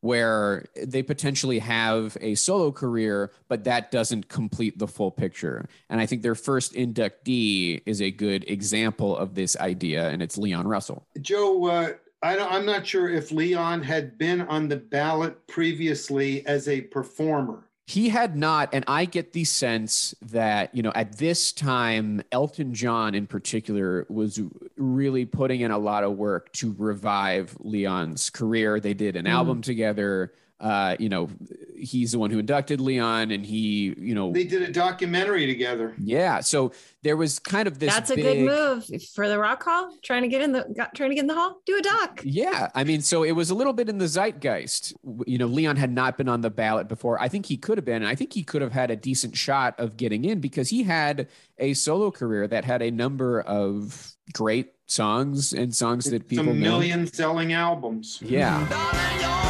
where 0.00 0.66
they 0.76 1.02
potentially 1.02 1.58
have 1.58 2.16
a 2.20 2.34
solo 2.34 2.70
career, 2.70 3.32
but 3.48 3.64
that 3.64 3.90
doesn't 3.90 4.28
complete 4.28 4.78
the 4.78 4.86
full 4.86 5.10
picture. 5.10 5.68
And 5.90 6.00
I 6.00 6.06
think 6.06 6.22
their 6.22 6.34
first 6.34 6.74
inductee 6.74 7.82
is 7.84 8.00
a 8.00 8.10
good 8.10 8.44
example 8.48 9.16
of 9.16 9.34
this 9.34 9.56
idea, 9.56 10.08
and 10.08 10.22
it's 10.22 10.38
Leon 10.38 10.68
Russell. 10.68 11.06
Joe, 11.20 11.66
uh, 11.66 11.92
I 12.22 12.36
am 12.36 12.66
not 12.66 12.86
sure 12.86 13.08
if 13.08 13.30
Leon 13.30 13.82
had 13.82 14.18
been 14.18 14.40
on 14.42 14.68
the 14.68 14.76
ballot 14.76 15.46
previously 15.46 16.44
as 16.46 16.68
a 16.68 16.80
performer. 16.80 17.67
He 17.88 18.10
had 18.10 18.36
not, 18.36 18.68
and 18.74 18.84
I 18.86 19.06
get 19.06 19.32
the 19.32 19.44
sense 19.44 20.14
that 20.20 20.74
you 20.74 20.82
know 20.82 20.92
at 20.94 21.16
this 21.16 21.52
time, 21.52 22.22
Elton 22.30 22.74
John 22.74 23.14
in 23.14 23.26
particular 23.26 24.04
was 24.10 24.38
really 24.76 25.24
putting 25.24 25.62
in 25.62 25.70
a 25.70 25.78
lot 25.78 26.04
of 26.04 26.12
work 26.12 26.52
to 26.52 26.74
revive 26.76 27.56
Leon's 27.60 28.28
career. 28.28 28.78
They 28.78 28.92
did 28.92 29.16
an 29.16 29.24
mm. 29.24 29.30
album 29.30 29.62
together 29.62 30.34
uh, 30.60 30.96
you 30.98 31.08
know, 31.08 31.28
he's 31.76 32.12
the 32.12 32.18
one 32.18 32.30
who 32.30 32.38
inducted 32.40 32.80
Leon, 32.80 33.30
and 33.30 33.46
he, 33.46 33.94
you 33.96 34.14
know, 34.14 34.32
they 34.32 34.44
did 34.44 34.62
a 34.62 34.72
documentary 34.72 35.46
together. 35.46 35.94
Yeah, 35.98 36.40
so 36.40 36.72
there 37.02 37.16
was 37.16 37.38
kind 37.38 37.68
of 37.68 37.78
this. 37.78 37.94
That's 37.94 38.10
a 38.10 38.16
big, 38.16 38.46
good 38.46 38.90
move 38.90 39.02
for 39.14 39.28
the 39.28 39.38
Rock 39.38 39.62
Hall. 39.62 39.96
Trying 40.02 40.22
to 40.22 40.28
get 40.28 40.42
in 40.42 40.50
the, 40.50 40.66
got, 40.76 40.94
trying 40.96 41.10
to 41.10 41.14
get 41.14 41.22
in 41.22 41.26
the 41.28 41.34
hall, 41.34 41.60
do 41.64 41.76
a 41.78 41.82
doc. 41.82 42.22
Yeah, 42.24 42.70
I 42.74 42.82
mean, 42.82 43.02
so 43.02 43.22
it 43.22 43.32
was 43.32 43.50
a 43.50 43.54
little 43.54 43.72
bit 43.72 43.88
in 43.88 43.98
the 43.98 44.08
zeitgeist. 44.08 44.94
You 45.26 45.38
know, 45.38 45.46
Leon 45.46 45.76
had 45.76 45.92
not 45.92 46.18
been 46.18 46.28
on 46.28 46.40
the 46.40 46.50
ballot 46.50 46.88
before. 46.88 47.20
I 47.20 47.28
think 47.28 47.46
he 47.46 47.56
could 47.56 47.78
have 47.78 47.84
been. 47.84 48.04
I 48.04 48.16
think 48.16 48.32
he 48.32 48.42
could 48.42 48.62
have 48.62 48.72
had 48.72 48.90
a 48.90 48.96
decent 48.96 49.36
shot 49.36 49.78
of 49.78 49.96
getting 49.96 50.24
in 50.24 50.40
because 50.40 50.70
he 50.70 50.82
had 50.82 51.28
a 51.58 51.74
solo 51.74 52.10
career 52.10 52.48
that 52.48 52.64
had 52.64 52.82
a 52.82 52.90
number 52.90 53.42
of 53.42 54.16
great 54.32 54.74
songs 54.86 55.52
and 55.52 55.74
songs 55.74 56.06
that 56.06 56.26
people 56.26 56.46
some 56.46 56.60
million 56.60 57.00
know. 57.00 57.06
selling 57.06 57.52
albums. 57.52 58.20
Yeah. 58.22 59.46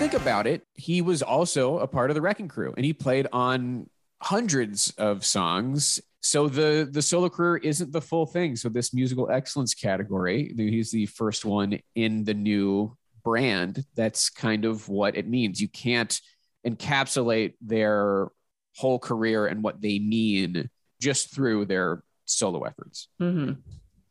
Think 0.00 0.14
about 0.14 0.46
it, 0.46 0.66
he 0.72 1.02
was 1.02 1.20
also 1.20 1.78
a 1.78 1.86
part 1.86 2.10
of 2.10 2.14
the 2.14 2.22
Wrecking 2.22 2.48
Crew 2.48 2.72
and 2.74 2.86
he 2.86 2.94
played 2.94 3.26
on 3.34 3.86
hundreds 4.22 4.94
of 4.96 5.26
songs. 5.26 6.00
So 6.20 6.48
the 6.48 6.88
the 6.90 7.02
solo 7.02 7.28
career 7.28 7.58
isn't 7.58 7.92
the 7.92 8.00
full 8.00 8.24
thing. 8.24 8.56
So 8.56 8.70
this 8.70 8.94
musical 8.94 9.30
excellence 9.30 9.74
category, 9.74 10.54
he's 10.56 10.90
the 10.90 11.04
first 11.04 11.44
one 11.44 11.80
in 11.94 12.24
the 12.24 12.32
new 12.32 12.96
brand. 13.22 13.84
That's 13.94 14.30
kind 14.30 14.64
of 14.64 14.88
what 14.88 15.18
it 15.18 15.28
means. 15.28 15.60
You 15.60 15.68
can't 15.68 16.18
encapsulate 16.66 17.52
their 17.60 18.28
whole 18.76 18.98
career 18.98 19.48
and 19.48 19.62
what 19.62 19.82
they 19.82 19.98
mean 19.98 20.70
just 20.98 21.34
through 21.34 21.66
their 21.66 22.02
solo 22.24 22.62
efforts. 22.62 23.08
Mm-hmm. 23.20 23.60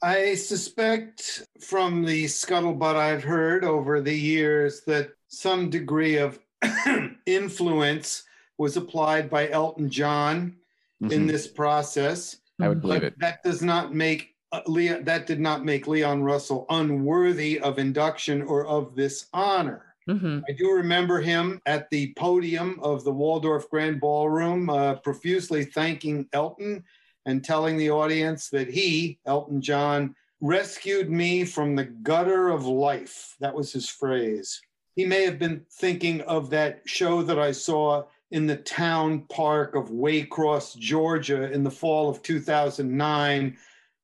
I 0.04 0.36
suspect 0.36 1.48
from 1.62 2.06
the 2.06 2.26
scuttlebutt 2.26 2.96
I've 2.96 3.24
heard 3.24 3.66
over 3.66 4.02
the 4.02 4.16
years 4.16 4.82
that 4.86 5.14
some 5.30 5.70
degree 5.70 6.18
of 6.18 6.40
influence 7.26 8.24
was 8.58 8.76
applied 8.76 9.30
by 9.30 9.50
Elton 9.50 9.90
John 9.90 10.56
mm-hmm. 11.02 11.12
in 11.12 11.28
this 11.28 11.48
process. 11.48 12.38
I 12.60 12.68
would 12.68 12.82
believe 12.82 13.04
it. 13.04 13.18
That 13.20 13.42
does 13.44 13.62
not 13.62 13.96
make 13.96 14.36
uh, 14.52 14.62
Leon, 14.68 15.06
that 15.06 15.28
did 15.28 15.40
not 15.40 15.64
make 15.64 15.88
Leon 15.88 16.24
Russell 16.24 16.66
unworthy 16.70 17.60
of 17.60 17.80
induction 17.80 18.42
or 18.42 18.66
of 18.66 18.96
this 18.96 19.28
honor. 19.32 19.86
Mm-hmm. 20.10 20.40
I 20.50 20.54
do 20.54 20.72
remember 20.72 21.22
him 21.22 21.62
at 21.68 21.90
the 21.92 22.14
podium 22.18 22.80
of 22.82 23.04
the 23.04 23.12
Waldorf 23.12 23.70
Grand 23.70 24.02
Ballroom, 24.02 24.70
uh, 24.70 24.96
profusely 24.96 25.64
thanking 25.64 26.28
Elton 26.34 26.84
and 27.28 27.46
telling 27.46 27.78
the 27.78 27.92
audience 27.92 28.50
that 28.50 28.68
he, 28.68 29.20
Elton 29.28 29.62
John, 29.62 30.16
rescued 30.42 31.12
me 31.12 31.46
from 31.46 31.76
the 31.76 31.84
gutter 31.86 32.50
of 32.50 32.66
life. 32.66 33.36
That 33.40 33.54
was 33.54 33.72
his 33.72 33.88
phrase 33.88 34.60
he 34.96 35.06
may 35.06 35.24
have 35.26 35.40
been 35.40 35.66
thinking 35.72 36.22
of 36.22 36.50
that 36.50 36.82
show 36.86 37.22
that 37.24 37.40
I 37.40 37.52
saw 37.52 38.04
in 38.32 38.46
the 38.46 38.58
town 38.58 39.22
park 39.30 39.76
of 39.76 39.90
Waycross, 39.90 40.78
Georgia, 40.78 41.52
in 41.52 41.64
the 41.64 41.72
fall 41.72 42.10
of 42.10 42.22
2009, 42.22 43.58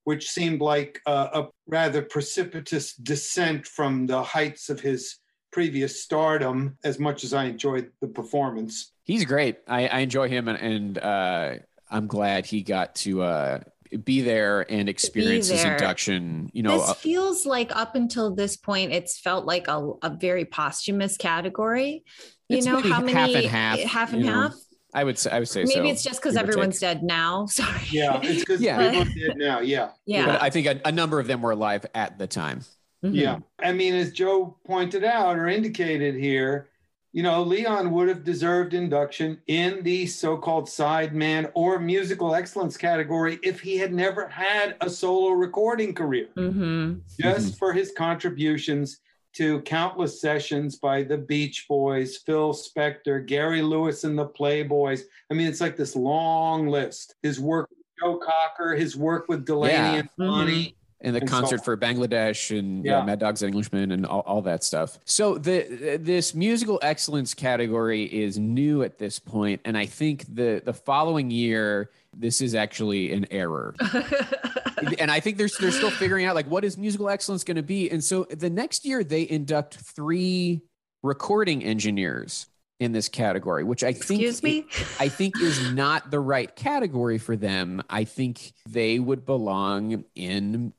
which 0.04 0.30
seemed 0.30 0.62
like 0.62 1.02
a, 1.06 1.12
a 1.12 1.50
rather 1.68 2.02
precipitous 2.02 2.94
descent 2.94 3.68
from 3.68 4.08
the 4.08 4.24
heights 4.24 4.70
of 4.70 4.80
his 4.80 5.18
previous 5.52 6.02
stardom, 6.02 6.78
as 6.84 7.00
much 7.00 7.24
as 7.24 7.34
I 7.34 7.46
enjoyed 7.46 7.92
the 8.02 8.08
performance. 8.08 8.92
He's 9.04 9.26
great. 9.26 9.58
I, 9.68 9.88
I 9.88 10.00
enjoy 10.00 10.28
him, 10.28 10.48
and, 10.48 10.58
and 10.60 10.98
uh, 10.98 11.54
I'm 11.90 12.08
glad 12.08 12.46
he 12.46 12.62
got 12.62 12.96
to 12.96 13.22
uh, 13.22 13.60
be 14.04 14.22
there 14.22 14.66
and 14.72 14.89
experience 14.89 15.50
his 15.50 15.64
induction. 15.64 16.50
You 16.54 16.64
know, 16.64 16.80
this 16.80 16.89
uh, 16.89 16.93
feels 16.93 17.46
like 17.46 17.76
up 17.76 17.96
until 17.96 18.34
this 18.34 18.58
point, 18.58 18.91
it's 18.91 19.20
felt 19.20 19.46
like 19.46 19.68
a, 19.68 19.91
a 20.02 20.10
very 20.10 20.46
posthumous 20.46 21.18
category. 21.18 22.04
You 22.50 22.62
know 22.62 22.80
how 22.80 23.02
many 23.02 23.14
half 23.14 23.30
and 23.36 23.46
half, 23.46 23.80
half 23.80 24.14
and 24.14 24.26
half. 24.26 24.52
Know, 24.52 24.58
I 24.93 25.04
would 25.04 25.20
say 25.20 25.30
I 25.32 25.39
would 25.39 25.50
say 25.50 25.64
maybe 25.66 25.74
so, 25.74 25.86
it's 25.86 26.04
just 26.04 26.22
because 26.22 26.38
everyone's 26.38 26.80
dead 26.80 27.04
now. 27.04 27.46
Sorry. 27.50 27.82
Yeah, 27.89 28.20
it's 28.24 28.39
because 28.39 28.62
yeah. 28.62 28.80
everyone's 28.80 29.14
dead 29.14 29.38
now. 29.38 29.60
Yeah. 29.60 29.89
Yeah. 30.06 30.26
But 30.26 30.41
I 30.41 30.50
think 30.50 30.68
a, 30.68 30.80
a 30.86 30.91
number 30.91 31.20
of 31.20 31.28
them 31.28 31.41
were 31.41 31.52
alive 31.52 31.86
at 31.93 32.18
the 32.18 32.28
time. 32.28 32.62
Mm-hmm. 33.04 33.16
Yeah. 33.16 33.39
I 33.60 33.74
mean, 33.74 33.93
as 33.93 34.12
Joe 34.12 34.58
pointed 34.66 35.04
out 35.04 35.38
or 35.38 35.48
indicated 35.48 36.16
here, 36.16 36.70
you 37.16 37.24
know, 37.24 37.41
Leon 37.43 37.91
would 37.91 38.09
have 38.09 38.26
deserved 38.26 38.74
induction 38.74 39.38
in 39.47 39.82
the 39.84 40.05
so 40.05 40.36
called 40.36 40.66
sideman 40.66 41.49
or 41.53 41.80
musical 41.80 42.36
excellence 42.36 42.76
category 42.76 43.39
if 43.41 43.61
he 43.61 43.78
had 43.78 43.93
never 43.93 44.28
had 44.28 44.76
a 44.82 44.89
solo 44.89 45.30
recording 45.30 45.95
career. 45.95 46.28
Mm-hmm. 46.36 46.95
Just 47.18 47.47
mm-hmm. 47.47 47.55
for 47.57 47.72
his 47.72 47.93
contributions 47.97 48.99
to 49.32 49.61
countless 49.61 50.20
sessions 50.20 50.76
by 50.76 51.03
the 51.03 51.18
Beach 51.18 51.68
Boys, 51.70 52.18
Phil 52.18 52.53
Spector, 52.53 53.26
Gary 53.26 53.61
Lewis 53.61 54.03
and 54.03 54.20
the 54.20 54.28
Playboys. 54.28 55.03
I 55.32 55.36
mean, 55.36 55.47
it's 55.47 55.61
like 55.61 55.78
this 55.78 55.95
long 55.95 56.68
list. 56.68 57.16
His 57.24 57.39
work 57.39 57.70
with 57.70 57.80
Joe 57.97 58.18
Cocker, 58.18 58.76
his 58.76 58.97
work 58.97 59.30
with 59.30 59.45
Delaney 59.45 59.74
yeah. 59.74 59.93
and 59.93 60.09
Bonnie. 60.18 60.66
Mm-hmm 60.66 60.85
and 61.06 61.16
the 61.16 61.22
and 61.22 61.30
concert 61.30 61.60
so, 61.60 61.64
for 61.64 61.78
Bangladesh 61.78 62.58
and 62.58 62.84
yeah. 62.84 63.03
Mad 63.03 63.20
Dogs 63.20 63.41
and 63.41 63.49
Englishmen 63.49 63.91
and 63.91 64.06
all, 64.06 64.22
all 64.22 64.41
that 64.41 64.64
stuff. 64.64 64.99
So 65.06 65.38
the 65.38 65.97
this 66.01 66.34
musical 66.34 66.80
excellence 66.82 67.34
category 67.34 68.03
is 68.03 68.38
new 68.38 68.84
at 68.84 68.97
this 68.97 69.20
point, 69.20 69.62
and 69.64 69.78
I 69.78 69.86
think 69.86 70.26
the 70.34 70.62
the 70.66 70.74
following 70.74 71.32
year 71.32 71.91
this 72.18 72.41
is 72.41 72.56
actually 72.56 73.12
an 73.14 73.28
error. 73.30 73.76
and 74.99 75.12
I 75.12 75.20
think 75.20 75.38
they're 75.38 75.49
they're 75.60 75.72
still 75.72 75.91
figuring 75.91 76.26
out 76.26 76.36
like 76.36 76.47
what 76.47 76.66
is 76.66 76.78
musical 76.78 77.10
excellence 77.10 77.43
going 77.43 77.58
to 77.58 77.64
be. 77.64 77.89
And 77.89 78.03
so 78.03 78.24
the 78.24 78.49
next 78.49 78.86
year 78.86 79.03
they 79.03 79.30
induct 79.30 79.76
three 79.76 80.62
recording 81.03 81.64
engineers 81.64 82.47
in 82.80 82.91
this 82.91 83.08
category, 83.08 83.64
which 83.64 83.84
I 83.84 83.93
think 83.93 84.22
Excuse 84.22 84.43
me? 84.43 84.66
I 84.99 85.08
think 85.08 85.39
is 85.39 85.72
not 85.72 86.12
the 86.12 86.20
right 86.20 86.53
category 86.56 87.18
for 87.18 87.36
them. 87.36 87.82
I 87.89 88.03
think 88.03 88.53
they 88.68 88.99
would 88.99 89.26
belong 89.26 90.03
in 90.16 90.74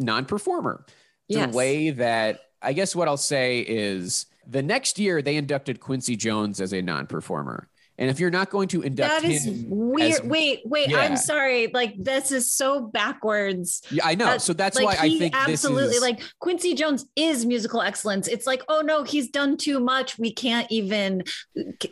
non-performer. 0.00 0.84
Yes. 1.28 1.50
The 1.50 1.56
way 1.56 1.90
that 1.90 2.40
I 2.60 2.72
guess 2.72 2.94
what 2.94 3.08
I'll 3.08 3.16
say 3.16 3.60
is 3.60 4.26
the 4.46 4.62
next 4.62 4.98
year 4.98 5.22
they 5.22 5.36
inducted 5.36 5.80
Quincy 5.80 6.16
Jones 6.16 6.60
as 6.60 6.72
a 6.72 6.82
non-performer. 6.82 7.69
And 8.00 8.08
if 8.08 8.18
you're 8.18 8.30
not 8.30 8.48
going 8.48 8.66
to 8.68 8.80
induct 8.80 9.10
that 9.10 9.30
is 9.30 9.46
weird. 9.68 10.12
As, 10.12 10.22
wait, 10.22 10.62
wait. 10.64 10.88
Yeah. 10.88 11.00
I'm 11.00 11.18
sorry. 11.18 11.68
Like 11.72 11.94
this 11.98 12.32
is 12.32 12.50
so 12.50 12.80
backwards. 12.80 13.82
Yeah, 13.90 14.06
I 14.06 14.14
know. 14.14 14.24
That, 14.24 14.42
so 14.42 14.54
that's 14.54 14.78
like, 14.78 14.86
why 14.86 14.96
I 14.98 15.18
think 15.18 15.36
absolutely 15.36 15.96
is... 15.96 16.00
like 16.00 16.22
Quincy 16.38 16.74
Jones 16.74 17.04
is 17.14 17.44
musical 17.44 17.82
excellence. 17.82 18.26
It's 18.26 18.46
like, 18.46 18.62
oh 18.68 18.80
no, 18.80 19.02
he's 19.02 19.28
done 19.28 19.58
too 19.58 19.80
much. 19.80 20.18
We 20.18 20.32
can't 20.32 20.66
even 20.70 21.24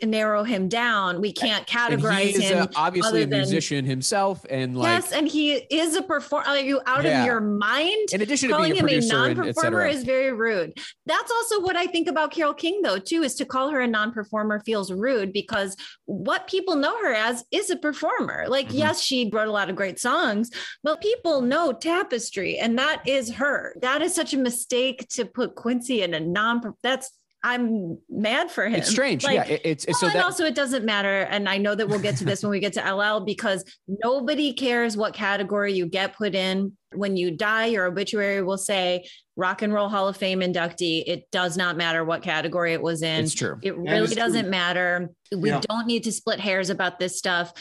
narrow 0.03 0.43
him 0.43 0.67
down. 0.67 1.21
We 1.21 1.31
can't 1.31 1.67
categorize 1.67 2.39
uh, 2.39 2.41
him. 2.41 2.57
A, 2.63 2.69
obviously, 2.75 3.21
a 3.21 3.27
musician 3.27 3.85
himself, 3.85 4.43
and 4.49 4.75
like 4.75 4.87
yes, 4.87 5.11
and 5.11 5.27
he 5.27 5.53
is 5.53 5.95
a 5.95 6.01
performer. 6.01 6.47
Are 6.47 6.57
you 6.57 6.81
out 6.87 7.03
yeah. 7.03 7.19
of 7.19 7.27
your 7.27 7.39
mind? 7.39 8.09
In 8.11 8.21
addition 8.21 8.49
to 8.49 8.55
calling 8.55 8.73
being 8.73 8.83
a 8.83 8.89
him 8.89 9.03
a 9.03 9.07
non-performer 9.07 9.85
is 9.85 10.03
very 10.03 10.33
rude. 10.33 10.75
That's 11.05 11.31
also 11.31 11.61
what 11.61 11.75
I 11.75 11.85
think 11.85 12.07
about 12.07 12.31
Carole 12.31 12.55
King, 12.55 12.81
though. 12.81 12.97
Too 12.97 13.21
is 13.21 13.35
to 13.35 13.45
call 13.45 13.69
her 13.69 13.79
a 13.79 13.87
non-performer 13.87 14.61
feels 14.61 14.91
rude 14.91 15.31
because 15.33 15.75
what 16.09 16.47
people 16.47 16.75
know 16.75 16.99
her 17.03 17.13
as 17.13 17.45
is 17.51 17.69
a 17.69 17.75
performer. 17.75 18.45
Like, 18.47 18.69
mm-hmm. 18.69 18.79
yes, 18.79 18.99
she 18.99 19.29
wrote 19.31 19.47
a 19.47 19.51
lot 19.51 19.69
of 19.69 19.75
great 19.75 19.99
songs, 19.99 20.49
but 20.83 21.01
people 21.01 21.41
know 21.41 21.71
Tapestry, 21.71 22.57
and 22.57 22.79
that 22.79 23.07
is 23.07 23.31
her. 23.33 23.75
That 23.81 24.01
is 24.01 24.15
such 24.15 24.33
a 24.33 24.37
mistake 24.37 25.07
to 25.09 25.25
put 25.25 25.53
Quincy 25.53 26.01
in 26.01 26.15
a 26.15 26.19
non. 26.19 26.61
That's 26.81 27.11
I'm 27.41 27.97
mad 28.09 28.51
for 28.51 28.65
him. 28.65 28.75
It's 28.75 28.89
strange. 28.89 29.23
Like, 29.23 29.35
yeah. 29.35 29.43
It, 29.43 29.61
it's, 29.63 29.85
it's 29.85 29.93
well, 29.93 29.99
so 29.99 30.05
that- 30.07 30.15
and 30.15 30.23
also 30.23 30.45
it 30.45 30.55
doesn't 30.55 30.83
matter. 30.83 31.21
And 31.21 31.47
I 31.47 31.57
know 31.57 31.73
that 31.73 31.87
we'll 31.87 31.99
get 31.99 32.17
to 32.17 32.25
this 32.25 32.43
when 32.43 32.51
we 32.51 32.59
get 32.59 32.73
to 32.73 32.93
LL 32.93 33.21
because 33.21 33.63
nobody 33.87 34.53
cares 34.53 34.97
what 34.97 35.13
category 35.13 35.73
you 35.73 35.85
get 35.85 36.17
put 36.17 36.35
in. 36.35 36.73
When 36.93 37.15
you 37.15 37.31
die, 37.31 37.67
your 37.67 37.85
obituary 37.85 38.41
will 38.41 38.57
say 38.57 39.05
Rock 39.35 39.61
and 39.61 39.73
Roll 39.73 39.89
Hall 39.89 40.07
of 40.07 40.17
Fame 40.17 40.41
inductee. 40.41 41.03
It 41.05 41.29
does 41.31 41.55
not 41.55 41.77
matter 41.77 42.03
what 42.03 42.23
category 42.23 42.73
it 42.73 42.81
was 42.81 43.03
in. 43.03 43.23
It's 43.23 43.33
true. 43.33 43.57
It 43.61 43.77
really 43.77 44.15
doesn't 44.15 44.41
true. 44.43 44.51
matter. 44.51 45.09
We 45.35 45.49
yeah. 45.49 45.61
don't 45.61 45.87
need 45.87 46.03
to 46.05 46.11
split 46.11 46.39
hairs 46.39 46.69
about 46.69 46.99
this 46.99 47.17
stuff 47.17 47.53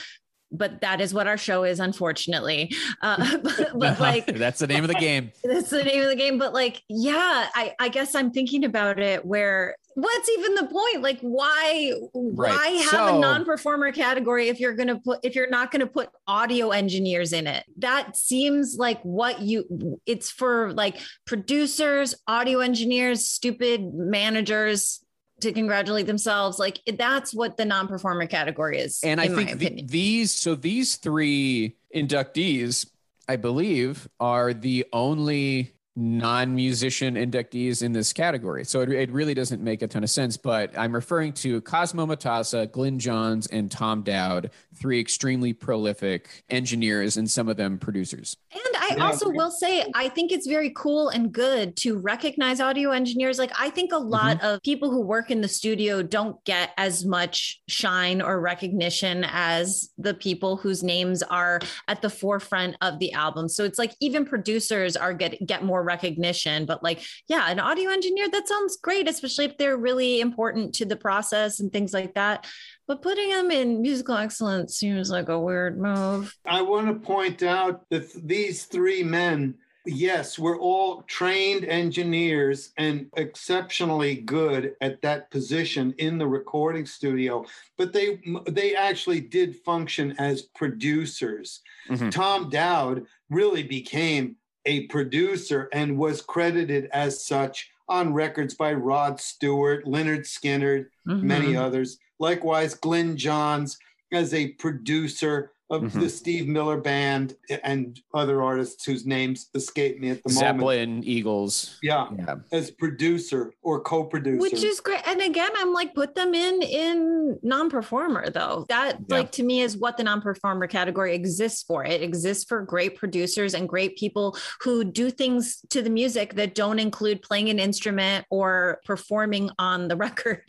but 0.50 0.80
that 0.80 1.00
is 1.00 1.12
what 1.12 1.26
our 1.26 1.36
show 1.36 1.64
is 1.64 1.80
unfortunately. 1.80 2.72
Uh, 3.02 3.38
but, 3.42 3.70
but 3.78 4.00
like 4.00 4.26
that's 4.38 4.60
the 4.60 4.66
name 4.66 4.84
of 4.84 4.88
the 4.88 4.94
game. 4.94 5.32
That's 5.44 5.70
the 5.70 5.84
name 5.84 6.02
of 6.02 6.08
the 6.08 6.16
game 6.16 6.38
but 6.38 6.52
like 6.52 6.82
yeah 6.88 7.48
I, 7.54 7.74
I 7.78 7.88
guess 7.88 8.14
i'm 8.14 8.30
thinking 8.30 8.64
about 8.64 8.98
it 8.98 9.24
where 9.24 9.76
what's 9.98 10.28
even 10.30 10.54
the 10.54 10.66
point? 10.66 11.02
Like 11.02 11.18
why 11.20 11.92
right. 12.14 12.54
why 12.54 12.66
have 12.68 12.90
so, 12.90 13.16
a 13.16 13.20
non-performer 13.20 13.90
category 13.92 14.48
if 14.48 14.60
you're 14.60 14.74
gonna 14.74 15.00
put 15.00 15.18
if 15.24 15.34
you're 15.34 15.50
not 15.50 15.72
gonna 15.72 15.88
put 15.88 16.08
audio 16.26 16.70
engineers 16.70 17.32
in 17.32 17.46
it? 17.46 17.64
That 17.78 18.16
seems 18.16 18.76
like 18.78 19.02
what 19.02 19.40
you 19.40 20.00
it's 20.06 20.30
for 20.30 20.72
like 20.72 21.00
producers 21.26 22.14
audio 22.28 22.60
engineers 22.60 23.26
stupid 23.26 23.92
managers 23.92 25.00
to 25.40 25.52
congratulate 25.52 26.06
themselves. 26.06 26.58
Like 26.58 26.80
that's 26.96 27.34
what 27.34 27.56
the 27.56 27.64
non-performer 27.64 28.26
category 28.26 28.78
is. 28.78 29.00
And 29.02 29.20
I 29.20 29.28
think 29.28 29.58
the, 29.58 29.82
these, 29.82 30.32
so 30.32 30.54
these 30.54 30.96
three 30.96 31.76
inductees, 31.94 32.88
I 33.28 33.36
believe, 33.36 34.08
are 34.18 34.52
the 34.52 34.86
only 34.92 35.74
non-musician 35.98 37.16
inductees 37.16 37.82
in 37.82 37.92
this 37.92 38.12
category. 38.12 38.64
So 38.64 38.82
it, 38.82 38.90
it, 38.90 39.10
really 39.10 39.34
doesn't 39.34 39.60
make 39.60 39.82
a 39.82 39.88
ton 39.88 40.04
of 40.04 40.10
sense, 40.10 40.36
but 40.36 40.76
I'm 40.78 40.94
referring 40.94 41.32
to 41.34 41.60
Cosmo 41.62 42.06
Matassa, 42.06 42.70
Glyn 42.70 43.00
Johns, 43.00 43.48
and 43.48 43.68
Tom 43.68 44.02
Dowd, 44.02 44.50
three 44.76 45.00
extremely 45.00 45.52
prolific 45.52 46.44
engineers 46.50 47.16
and 47.16 47.28
some 47.28 47.48
of 47.48 47.56
them 47.56 47.78
producers. 47.78 48.36
And 48.52 48.62
I 48.76 49.06
also 49.06 49.28
will 49.28 49.50
say, 49.50 49.84
I 49.94 50.08
think 50.08 50.30
it's 50.30 50.46
very 50.46 50.70
cool 50.70 51.08
and 51.08 51.32
good 51.32 51.76
to 51.78 51.98
recognize 51.98 52.60
audio 52.60 52.90
engineers. 52.90 53.38
Like 53.38 53.52
I 53.58 53.70
think 53.70 53.92
a 53.92 53.98
lot 53.98 54.38
mm-hmm. 54.38 54.46
of 54.46 54.62
people 54.62 54.90
who 54.90 55.00
work 55.00 55.30
in 55.30 55.40
the 55.40 55.48
studio 55.48 56.02
don't 56.02 56.42
get 56.44 56.70
as 56.78 57.04
much 57.04 57.60
shine 57.68 58.22
or 58.22 58.40
recognition 58.40 59.24
as 59.28 59.90
the 59.98 60.14
people 60.14 60.56
whose 60.56 60.82
names 60.82 61.22
are 61.24 61.60
at 61.88 62.02
the 62.02 62.10
forefront 62.10 62.76
of 62.80 62.98
the 62.98 63.12
album. 63.12 63.48
So 63.48 63.64
it's 63.64 63.78
like 63.78 63.94
even 64.00 64.24
producers 64.24 64.96
are 64.96 65.12
get 65.12 65.44
get 65.46 65.64
more 65.64 65.82
recognition. 65.88 66.66
But 66.66 66.82
like, 66.82 67.00
yeah, 67.26 67.50
an 67.50 67.58
audio 67.58 67.90
engineer, 67.90 68.28
that 68.30 68.46
sounds 68.46 68.76
great, 68.76 69.08
especially 69.08 69.46
if 69.46 69.56
they're 69.56 69.76
really 69.76 70.20
important 70.20 70.74
to 70.76 70.84
the 70.84 70.96
process 70.96 71.58
and 71.58 71.72
things 71.72 71.92
like 71.92 72.14
that. 72.14 72.46
But 72.86 73.02
putting 73.02 73.30
them 73.30 73.50
in 73.50 73.82
musical 73.82 74.16
excellence 74.16 74.76
seems 74.76 75.10
like 75.10 75.28
a 75.28 75.40
weird 75.40 75.80
move. 75.80 76.36
I 76.46 76.62
want 76.62 76.86
to 76.86 76.94
point 76.94 77.42
out 77.42 77.84
that 77.90 78.08
these 78.26 78.64
three 78.66 79.02
men 79.02 79.54
yes, 79.88 80.38
we're 80.38 80.58
all 80.58 81.02
trained 81.02 81.64
engineers 81.64 82.72
and 82.76 83.06
exceptionally 83.16 84.16
good 84.16 84.74
at 84.80 85.00
that 85.02 85.30
position 85.30 85.94
in 85.98 86.18
the 86.18 86.26
recording 86.26 86.86
studio, 86.86 87.44
but 87.76 87.92
they 87.92 88.20
they 88.46 88.74
actually 88.74 89.20
did 89.20 89.56
function 89.56 90.14
as 90.18 90.42
producers. 90.42 91.60
Mm-hmm. 91.88 92.10
Tom 92.10 92.50
Dowd 92.50 93.06
really 93.30 93.62
became 93.62 94.36
a 94.68 94.86
producer 94.86 95.68
and 95.72 95.98
was 95.98 96.20
credited 96.20 96.88
as 96.92 97.24
such 97.24 97.70
on 97.88 98.12
records 98.12 98.54
by 98.54 98.74
Rod 98.74 99.18
Stewart, 99.18 99.86
Lynyrd 99.86 100.20
Skynyrd, 100.20 100.86
mm-hmm. 101.08 101.26
many 101.26 101.56
others. 101.56 101.98
Likewise, 102.18 102.74
Glyn 102.74 103.16
Johns 103.16 103.78
as 104.12 104.34
a 104.34 104.48
producer 104.52 105.52
of 105.70 105.82
mm-hmm. 105.82 106.00
the 106.00 106.08
Steve 106.08 106.48
Miller 106.48 106.78
Band 106.78 107.36
and 107.62 108.00
other 108.14 108.42
artists 108.42 108.84
whose 108.84 109.06
names 109.06 109.48
escape 109.54 110.00
me 110.00 110.10
at 110.10 110.22
the 110.22 110.30
Zeppelin, 110.32 110.56
moment. 110.56 111.04
Zeppelin, 111.04 111.04
Eagles. 111.04 111.78
Yeah, 111.82 112.08
yeah, 112.16 112.36
as 112.52 112.70
producer 112.70 113.52
or 113.62 113.80
co-producer. 113.80 114.40
Which 114.40 114.64
is 114.64 114.80
great. 114.80 115.06
And 115.06 115.20
again, 115.20 115.50
I'm 115.56 115.72
like, 115.72 115.94
put 115.94 116.14
them 116.14 116.34
in 116.34 116.62
in 116.62 117.38
non-performer 117.42 118.30
though. 118.30 118.64
That 118.68 118.98
yeah. 119.08 119.16
like 119.16 119.32
to 119.32 119.42
me 119.42 119.60
is 119.60 119.76
what 119.76 119.96
the 119.96 120.04
non-performer 120.04 120.66
category 120.68 121.14
exists 121.14 121.62
for. 121.62 121.84
It 121.84 122.02
exists 122.02 122.44
for 122.44 122.62
great 122.62 122.96
producers 122.96 123.54
and 123.54 123.68
great 123.68 123.96
people 123.96 124.36
who 124.60 124.84
do 124.84 125.10
things 125.10 125.62
to 125.70 125.82
the 125.82 125.90
music 125.90 126.34
that 126.34 126.54
don't 126.54 126.78
include 126.78 127.22
playing 127.22 127.50
an 127.50 127.58
instrument 127.58 128.24
or 128.30 128.80
performing 128.84 129.50
on 129.58 129.88
the 129.88 129.96
record. 130.08 130.42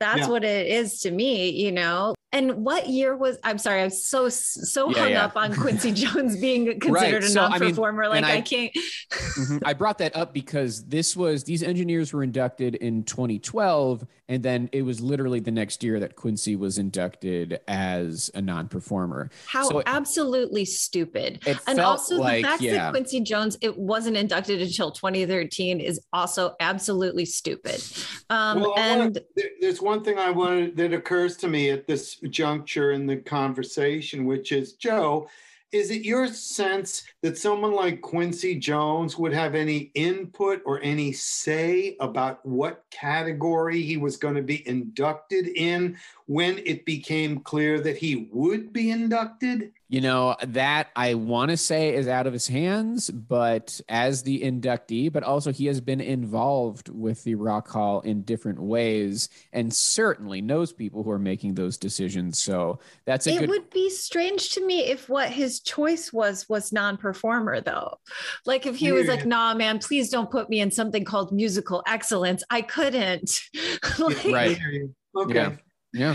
That's 0.00 0.20
yeah. 0.20 0.28
what 0.28 0.44
it 0.44 0.66
is 0.66 1.00
to 1.00 1.10
me, 1.10 1.50
you 1.50 1.72
know. 1.72 2.14
And 2.36 2.66
what 2.66 2.86
year 2.86 3.16
was 3.16 3.38
I'm 3.42 3.56
sorry, 3.56 3.80
I'm 3.80 3.88
so 3.88 4.28
so 4.28 4.90
yeah, 4.90 4.98
hung 4.98 5.10
yeah. 5.12 5.24
up 5.24 5.36
on 5.36 5.54
Quincy 5.54 5.90
Jones 5.94 6.38
being 6.38 6.66
considered 6.78 6.92
right. 6.92 7.24
a 7.24 7.28
so, 7.28 7.48
non-performer. 7.48 8.04
I 8.04 8.06
mean, 8.06 8.22
like 8.22 8.24
I, 8.24 8.36
I, 8.36 8.40
can't 8.42 8.74
mm-hmm. 8.74 9.58
I 9.64 9.72
brought 9.72 9.96
that 9.98 10.14
up 10.14 10.34
because 10.34 10.84
this 10.84 11.16
was 11.16 11.44
these 11.44 11.62
engineers 11.62 12.12
were 12.12 12.22
inducted 12.22 12.74
in 12.74 13.04
2012, 13.04 14.06
and 14.28 14.42
then 14.42 14.68
it 14.72 14.82
was 14.82 15.00
literally 15.00 15.40
the 15.40 15.50
next 15.50 15.84
year 15.84 16.00
that 16.00 16.16
Quincy 16.16 16.56
was 16.56 16.78
inducted 16.78 17.60
as 17.68 18.30
a 18.34 18.42
non-performer. 18.42 19.30
How 19.46 19.68
so 19.68 19.82
absolutely 19.86 20.62
it, 20.62 20.68
stupid. 20.68 21.40
It 21.46 21.58
and 21.66 21.78
also 21.78 22.16
like, 22.16 22.42
the 22.42 22.48
fact 22.48 22.62
yeah. 22.62 22.72
that 22.72 22.90
Quincy 22.90 23.20
Jones 23.20 23.56
it 23.60 23.76
wasn't 23.76 24.16
inducted 24.16 24.60
until 24.60 24.90
2013 24.90 25.80
is 25.80 26.00
also 26.12 26.54
absolutely 26.60 27.24
stupid. 27.24 27.82
Um, 28.30 28.60
well, 28.60 28.74
and 28.76 29.00
wanna, 29.00 29.48
there's 29.60 29.80
one 29.80 30.02
thing 30.02 30.18
I 30.18 30.30
wanted 30.30 30.76
that 30.76 30.92
occurs 30.92 31.36
to 31.38 31.48
me 31.48 31.70
at 31.70 31.86
this 31.86 32.16
juncture 32.16 32.92
in 32.92 33.06
the 33.06 33.16
conversation, 33.16 34.24
which 34.24 34.52
is 34.52 34.72
Joe, 34.72 35.28
is 35.76 35.90
it 35.90 36.02
your 36.02 36.26
sense 36.26 37.04
that 37.22 37.36
someone 37.36 37.72
like 37.72 38.00
Quincy 38.00 38.54
Jones 38.54 39.18
would 39.18 39.32
have 39.32 39.54
any 39.54 39.90
input 39.94 40.62
or 40.64 40.80
any 40.82 41.12
say 41.12 41.96
about 42.00 42.44
what 42.46 42.84
category 42.90 43.82
he 43.82 43.98
was 43.98 44.16
going 44.16 44.34
to 44.34 44.42
be 44.42 44.66
inducted 44.66 45.48
in 45.48 45.98
when 46.26 46.58
it 46.64 46.86
became 46.86 47.40
clear 47.40 47.78
that 47.80 47.98
he 47.98 48.28
would 48.32 48.72
be 48.72 48.90
inducted? 48.90 49.72
You 49.88 50.00
know, 50.00 50.34
that 50.42 50.88
I 50.96 51.14
want 51.14 51.52
to 51.52 51.56
say 51.56 51.94
is 51.94 52.08
out 52.08 52.26
of 52.26 52.32
his 52.32 52.48
hands, 52.48 53.08
but 53.08 53.80
as 53.88 54.24
the 54.24 54.42
inductee, 54.42 55.12
but 55.12 55.22
also 55.22 55.52
he 55.52 55.66
has 55.66 55.80
been 55.80 56.00
involved 56.00 56.88
with 56.88 57.22
the 57.22 57.36
Rock 57.36 57.68
Hall 57.68 58.00
in 58.00 58.22
different 58.22 58.60
ways 58.60 59.28
and 59.52 59.72
certainly 59.72 60.40
knows 60.40 60.72
people 60.72 61.04
who 61.04 61.10
are 61.12 61.20
making 61.20 61.54
those 61.54 61.78
decisions. 61.78 62.40
So 62.40 62.80
that's 63.04 63.28
a 63.28 63.34
it 63.34 63.38
good... 63.40 63.48
would 63.48 63.70
be 63.70 63.88
strange 63.88 64.50
to 64.54 64.66
me 64.66 64.86
if 64.86 65.08
what 65.08 65.30
his 65.30 65.60
choice 65.60 66.12
was 66.12 66.48
was 66.48 66.72
non 66.72 66.96
performer, 66.96 67.60
though. 67.60 67.96
Like 68.44 68.66
if 68.66 68.74
he 68.74 68.90
was 68.90 69.06
like, 69.06 69.24
nah, 69.24 69.54
man, 69.54 69.78
please 69.78 70.10
don't 70.10 70.30
put 70.30 70.50
me 70.50 70.58
in 70.58 70.72
something 70.72 71.04
called 71.04 71.30
musical 71.30 71.84
excellence. 71.86 72.42
I 72.50 72.62
couldn't. 72.62 73.40
like... 74.00 74.24
right. 74.24 74.58
Okay. 75.16 75.56
Yeah. 75.92 76.14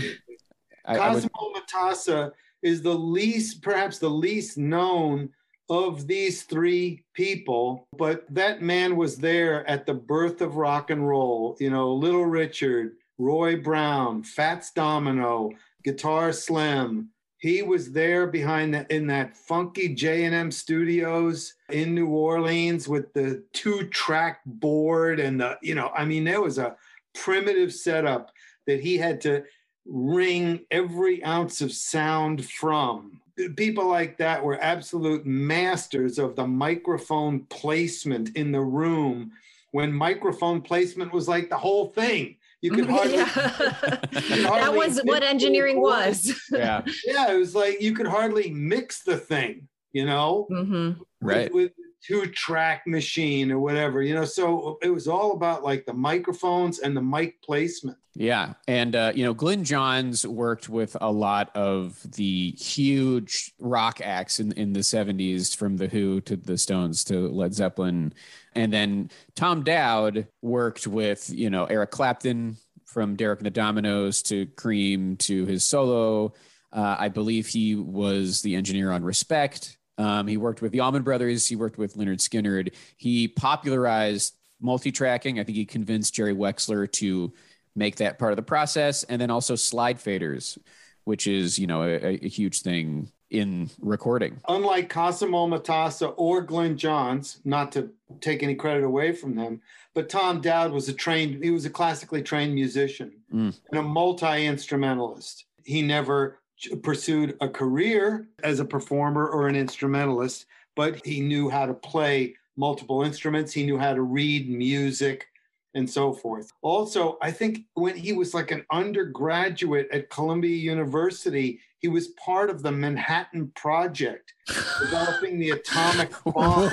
I, 0.84 0.96
Cosmo 0.96 1.30
I 1.34 1.42
would... 1.42 1.62
Matassa 1.62 2.32
is 2.62 2.82
the 2.82 2.94
least, 2.94 3.62
perhaps 3.62 3.98
the 3.98 4.08
least 4.08 4.56
known 4.58 5.30
of 5.68 6.06
these 6.06 6.42
three 6.42 7.04
people, 7.14 7.88
but 7.96 8.24
that 8.28 8.62
man 8.62 8.96
was 8.96 9.16
there 9.16 9.66
at 9.68 9.86
the 9.86 9.94
birth 9.94 10.40
of 10.40 10.56
rock 10.56 10.90
and 10.90 11.06
roll. 11.06 11.56
You 11.60 11.70
know, 11.70 11.92
Little 11.92 12.26
Richard, 12.26 12.96
Roy 13.18 13.56
Brown, 13.56 14.22
Fats 14.22 14.72
Domino, 14.72 15.50
Guitar 15.84 16.32
Slim. 16.32 17.08
He 17.38 17.62
was 17.62 17.90
there 17.90 18.26
behind 18.26 18.74
the, 18.74 18.94
in 18.94 19.06
that 19.08 19.36
funky 19.36 19.94
J&M 19.94 20.50
studios 20.52 21.54
in 21.70 21.94
New 21.94 22.06
Orleans 22.06 22.86
with 22.86 23.12
the 23.14 23.42
two-track 23.52 24.40
board 24.46 25.18
and 25.18 25.40
the, 25.40 25.58
you 25.60 25.74
know, 25.74 25.90
I 25.96 26.04
mean, 26.04 26.22
there 26.22 26.40
was 26.40 26.58
a 26.58 26.76
primitive 27.14 27.72
setup 27.72 28.30
that 28.66 28.80
he 28.80 28.96
had 28.96 29.20
to 29.22 29.42
wring 29.86 30.60
every 30.70 31.24
ounce 31.24 31.60
of 31.60 31.72
sound 31.72 32.44
from. 32.44 33.20
People 33.56 33.86
like 33.86 34.18
that 34.18 34.44
were 34.44 34.62
absolute 34.62 35.26
masters 35.26 36.18
of 36.18 36.36
the 36.36 36.46
microphone 36.46 37.40
placement 37.46 38.36
in 38.36 38.52
the 38.52 38.60
room 38.60 39.32
when 39.72 39.92
microphone 39.92 40.60
placement 40.60 41.12
was 41.12 41.28
like 41.28 41.48
the 41.48 41.56
whole 41.56 41.86
thing. 41.88 42.36
You 42.60 42.70
could 42.70 42.86
hardly. 42.88 43.16
Yeah. 43.16 43.26
could 43.26 43.34
hardly 44.44 44.60
that 44.60 44.74
was 44.74 45.00
what 45.04 45.22
engineering 45.22 45.80
was. 45.80 46.32
yeah. 46.52 46.82
Yeah. 47.04 47.32
It 47.32 47.38
was 47.38 47.54
like 47.54 47.80
you 47.80 47.94
could 47.94 48.06
hardly 48.06 48.50
mix 48.50 49.02
the 49.02 49.16
thing, 49.16 49.68
you 49.92 50.06
know? 50.06 50.46
Mm-hmm. 50.50 51.02
Right. 51.20 51.52
With, 51.52 51.72
with 51.72 51.72
two 52.04 52.26
track 52.26 52.86
machine 52.86 53.50
or 53.52 53.58
whatever, 53.58 54.02
you 54.02 54.14
know. 54.14 54.24
So 54.24 54.78
it 54.82 54.90
was 54.90 55.08
all 55.08 55.32
about 55.32 55.62
like 55.62 55.86
the 55.86 55.92
microphones 55.92 56.80
and 56.80 56.96
the 56.96 57.02
mic 57.02 57.40
placement. 57.42 57.98
Yeah. 58.14 58.54
And, 58.68 58.94
uh, 58.94 59.12
you 59.14 59.24
know, 59.24 59.32
Glyn 59.32 59.64
Johns 59.64 60.26
worked 60.26 60.68
with 60.68 60.96
a 61.00 61.10
lot 61.10 61.54
of 61.56 61.98
the 62.12 62.50
huge 62.52 63.52
rock 63.58 64.00
acts 64.02 64.38
in, 64.38 64.52
in 64.52 64.74
the 64.74 64.80
70s 64.80 65.56
from 65.56 65.78
The 65.78 65.88
Who 65.88 66.20
to 66.22 66.36
The 66.36 66.58
Stones 66.58 67.04
to 67.04 67.28
Led 67.28 67.54
Zeppelin. 67.54 68.12
And 68.54 68.72
then 68.72 69.10
Tom 69.34 69.64
Dowd 69.64 70.26
worked 70.42 70.86
with, 70.86 71.30
you 71.30 71.48
know, 71.48 71.64
Eric 71.64 71.90
Clapton 71.90 72.58
from 72.84 73.16
Derek 73.16 73.40
and 73.40 73.46
the 73.46 73.50
Dominos 73.50 74.22
to 74.24 74.44
Cream 74.56 75.16
to 75.16 75.46
his 75.46 75.64
solo. 75.64 76.34
Uh, 76.70 76.96
I 76.98 77.08
believe 77.08 77.46
he 77.46 77.76
was 77.76 78.42
the 78.42 78.56
engineer 78.56 78.92
on 78.92 79.02
Respect. 79.04 79.78
Um, 79.98 80.26
he 80.26 80.36
worked 80.36 80.62
with 80.62 80.72
the 80.72 80.80
Allman 80.80 81.02
Brothers. 81.02 81.46
He 81.46 81.56
worked 81.56 81.78
with 81.78 81.96
Lynyrd 81.96 82.18
Skynyrd. 82.18 82.74
He 82.96 83.28
popularized 83.28 84.34
multi-tracking. 84.60 85.38
I 85.38 85.44
think 85.44 85.56
he 85.56 85.64
convinced 85.64 86.14
Jerry 86.14 86.34
Wexler 86.34 86.90
to 86.92 87.32
make 87.74 87.96
that 87.96 88.18
part 88.18 88.32
of 88.32 88.36
the 88.36 88.42
process, 88.42 89.02
and 89.04 89.20
then 89.20 89.30
also 89.30 89.54
slide 89.54 89.98
faders, 89.98 90.58
which 91.04 91.26
is 91.26 91.58
you 91.58 91.66
know 91.66 91.82
a, 91.82 92.18
a 92.22 92.28
huge 92.28 92.62
thing 92.62 93.10
in 93.30 93.70
recording. 93.80 94.38
Unlike 94.46 94.90
Cosimo 94.90 95.46
Matassa 95.46 96.12
or 96.16 96.42
Glyn 96.42 96.76
Johns, 96.76 97.40
not 97.44 97.72
to 97.72 97.90
take 98.20 98.42
any 98.42 98.54
credit 98.54 98.84
away 98.84 99.12
from 99.12 99.34
them, 99.34 99.62
but 99.94 100.10
Tom 100.10 100.42
Dowd 100.42 100.70
was 100.70 100.88
a 100.88 100.92
trained, 100.92 101.42
he 101.42 101.50
was 101.50 101.64
a 101.64 101.70
classically 101.70 102.22
trained 102.22 102.54
musician 102.54 103.12
mm. 103.32 103.58
and 103.70 103.78
a 103.78 103.82
multi 103.82 104.46
instrumentalist. 104.46 105.46
He 105.64 105.80
never 105.80 106.40
pursued 106.82 107.36
a 107.40 107.48
career 107.48 108.28
as 108.42 108.60
a 108.60 108.64
performer 108.64 109.28
or 109.28 109.48
an 109.48 109.56
instrumentalist, 109.56 110.46
but 110.76 111.04
he 111.04 111.20
knew 111.20 111.48
how 111.48 111.66
to 111.66 111.74
play 111.74 112.34
multiple 112.56 113.02
instruments. 113.02 113.52
He 113.52 113.64
knew 113.64 113.78
how 113.78 113.94
to 113.94 114.02
read 114.02 114.48
music 114.48 115.26
and 115.74 115.88
so 115.88 116.12
forth. 116.12 116.52
Also, 116.60 117.18
I 117.22 117.30
think 117.30 117.60
when 117.74 117.96
he 117.96 118.12
was 118.12 118.34
like 118.34 118.50
an 118.50 118.64
undergraduate 118.70 119.88
at 119.90 120.10
Columbia 120.10 120.56
University, 120.56 121.60
he 121.78 121.88
was 121.88 122.08
part 122.08 122.50
of 122.50 122.62
the 122.62 122.70
Manhattan 122.70 123.50
Project, 123.56 124.34
developing 124.80 125.38
the 125.38 125.50
atomic 125.50 126.12
bomb. 126.26 126.70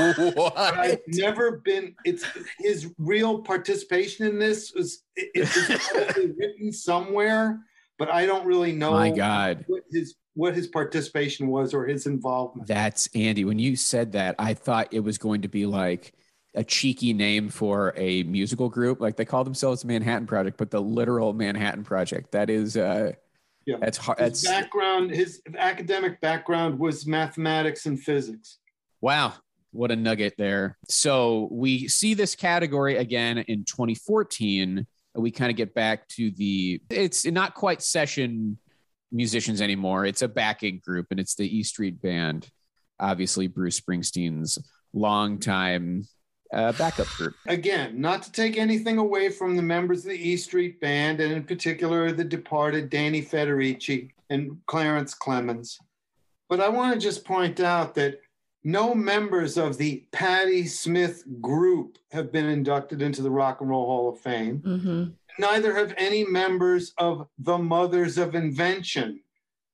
I've 0.55 0.99
never 1.07 1.57
been. 1.57 1.95
It's 2.05 2.25
his 2.59 2.93
real 2.97 3.39
participation 3.39 4.27
in 4.27 4.37
this 4.37 4.73
was 4.73 5.03
it's 5.15 5.55
written 6.37 6.71
somewhere, 6.71 7.59
but 7.99 8.09
I 8.09 8.25
don't 8.25 8.45
really 8.45 8.71
know. 8.71 8.93
My 8.93 9.11
God, 9.11 9.65
what 9.67 9.83
his 9.91 10.15
what 10.33 10.55
his 10.55 10.67
participation 10.67 11.47
was 11.47 11.73
or 11.73 11.85
his 11.85 12.07
involvement. 12.07 12.67
That's 12.67 13.09
Andy. 13.13 13.43
When 13.43 13.59
you 13.59 13.75
said 13.75 14.13
that, 14.13 14.35
I 14.39 14.53
thought 14.53 14.87
it 14.91 15.01
was 15.01 15.17
going 15.17 15.41
to 15.41 15.49
be 15.49 15.65
like 15.65 16.13
a 16.55 16.63
cheeky 16.63 17.13
name 17.13 17.49
for 17.49 17.93
a 17.97 18.23
musical 18.23 18.69
group. 18.69 19.01
Like 19.01 19.17
they 19.17 19.25
call 19.25 19.43
themselves 19.43 19.81
the 19.81 19.87
Manhattan 19.87 20.27
Project, 20.27 20.57
but 20.57 20.71
the 20.71 20.81
literal 20.81 21.33
Manhattan 21.33 21.83
Project. 21.83 22.31
That 22.31 22.49
is, 22.49 22.77
uh, 22.77 23.11
yeah. 23.65 23.75
that's 23.79 23.97
hard. 23.97 24.19
His 24.19 24.43
background, 24.43 25.11
his 25.11 25.41
academic 25.57 26.21
background 26.21 26.79
was 26.79 27.05
mathematics 27.05 27.85
and 27.85 27.99
physics. 27.99 28.59
Wow. 29.01 29.33
What 29.71 29.91
a 29.91 29.95
nugget 29.95 30.33
there. 30.37 30.77
So 30.87 31.49
we 31.51 31.87
see 31.87 32.15
this 32.15 32.35
category 32.35 32.95
again 32.95 33.37
in 33.39 33.65
2014. 33.65 34.87
We 35.15 35.31
kind 35.31 35.49
of 35.49 35.57
get 35.57 35.73
back 35.73 36.07
to 36.09 36.31
the, 36.31 36.81
it's 36.89 37.25
not 37.25 37.55
quite 37.55 37.81
session 37.81 38.57
musicians 39.11 39.61
anymore. 39.61 40.05
It's 40.05 40.21
a 40.21 40.27
backing 40.27 40.81
group 40.83 41.07
and 41.11 41.19
it's 41.19 41.35
the 41.35 41.57
E 41.57 41.63
Street 41.63 42.01
Band. 42.01 42.47
Obviously, 42.99 43.47
Bruce 43.47 43.79
Springsteen's 43.79 44.59
longtime 44.93 46.03
uh, 46.53 46.71
backup 46.73 47.07
group. 47.07 47.35
Again, 47.47 47.99
not 48.01 48.23
to 48.23 48.31
take 48.31 48.57
anything 48.57 48.97
away 48.97 49.29
from 49.29 49.55
the 49.55 49.61
members 49.61 49.99
of 49.99 50.11
the 50.11 50.29
E 50.29 50.37
Street 50.37 50.79
Band, 50.81 51.21
and 51.21 51.31
in 51.31 51.43
particular 51.43 52.11
the 52.11 52.23
departed 52.23 52.89
Danny 52.89 53.21
Federici 53.21 54.11
and 54.29 54.57
Clarence 54.67 55.15
Clemons, 55.15 55.77
but 56.49 56.59
I 56.59 56.69
want 56.69 56.93
to 56.93 56.99
just 56.99 57.25
point 57.25 57.59
out 57.59 57.95
that 57.95 58.19
no 58.63 58.93
members 58.93 59.57
of 59.57 59.77
the 59.77 60.05
Patti 60.11 60.67
Smith 60.67 61.23
group 61.39 61.97
have 62.11 62.31
been 62.31 62.45
inducted 62.45 63.01
into 63.01 63.21
the 63.21 63.31
Rock 63.31 63.61
and 63.61 63.69
Roll 63.69 63.85
Hall 63.85 64.09
of 64.09 64.19
Fame. 64.19 64.59
Mm-hmm. 64.59 65.03
Neither 65.39 65.73
have 65.73 65.93
any 65.97 66.25
members 66.25 66.93
of 66.97 67.27
the 67.37 67.57
Mothers 67.57 68.17
of 68.17 68.35
Invention, 68.35 69.21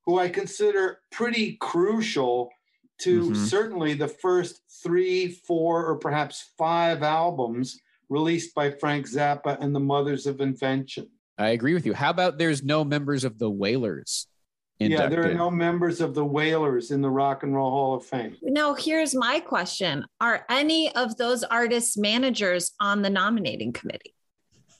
who 0.05 0.19
I 0.19 0.29
consider 0.29 0.99
pretty 1.11 1.57
crucial 1.59 2.51
to 2.99 3.21
mm-hmm. 3.23 3.43
certainly 3.45 3.93
the 3.95 4.07
first 4.07 4.61
three, 4.83 5.29
four, 5.29 5.85
or 5.85 5.95
perhaps 5.95 6.51
five 6.57 7.01
albums 7.01 7.81
released 8.09 8.53
by 8.53 8.69
Frank 8.69 9.07
Zappa 9.07 9.57
and 9.59 9.75
the 9.75 9.79
Mothers 9.79 10.27
of 10.27 10.39
Invention. 10.39 11.09
I 11.37 11.49
agree 11.49 11.73
with 11.73 11.85
you. 11.85 11.93
How 11.93 12.11
about 12.11 12.37
there's 12.37 12.63
no 12.63 12.85
members 12.85 13.23
of 13.23 13.39
the 13.39 13.49
Wailers? 13.49 14.27
Inducted? 14.79 15.11
Yeah, 15.11 15.23
there 15.23 15.31
are 15.31 15.33
no 15.33 15.49
members 15.49 16.01
of 16.01 16.13
the 16.13 16.25
Wailers 16.25 16.91
in 16.91 17.01
the 17.01 17.09
Rock 17.09 17.43
and 17.43 17.55
Roll 17.55 17.69
Hall 17.69 17.95
of 17.95 18.05
Fame. 18.05 18.35
Now, 18.41 18.73
here's 18.73 19.15
my 19.15 19.39
question 19.39 20.05
Are 20.19 20.45
any 20.49 20.93
of 20.95 21.15
those 21.17 21.43
artists 21.43 21.97
managers 21.97 22.71
on 22.79 23.01
the 23.01 23.09
nominating 23.09 23.71
committee? 23.71 24.13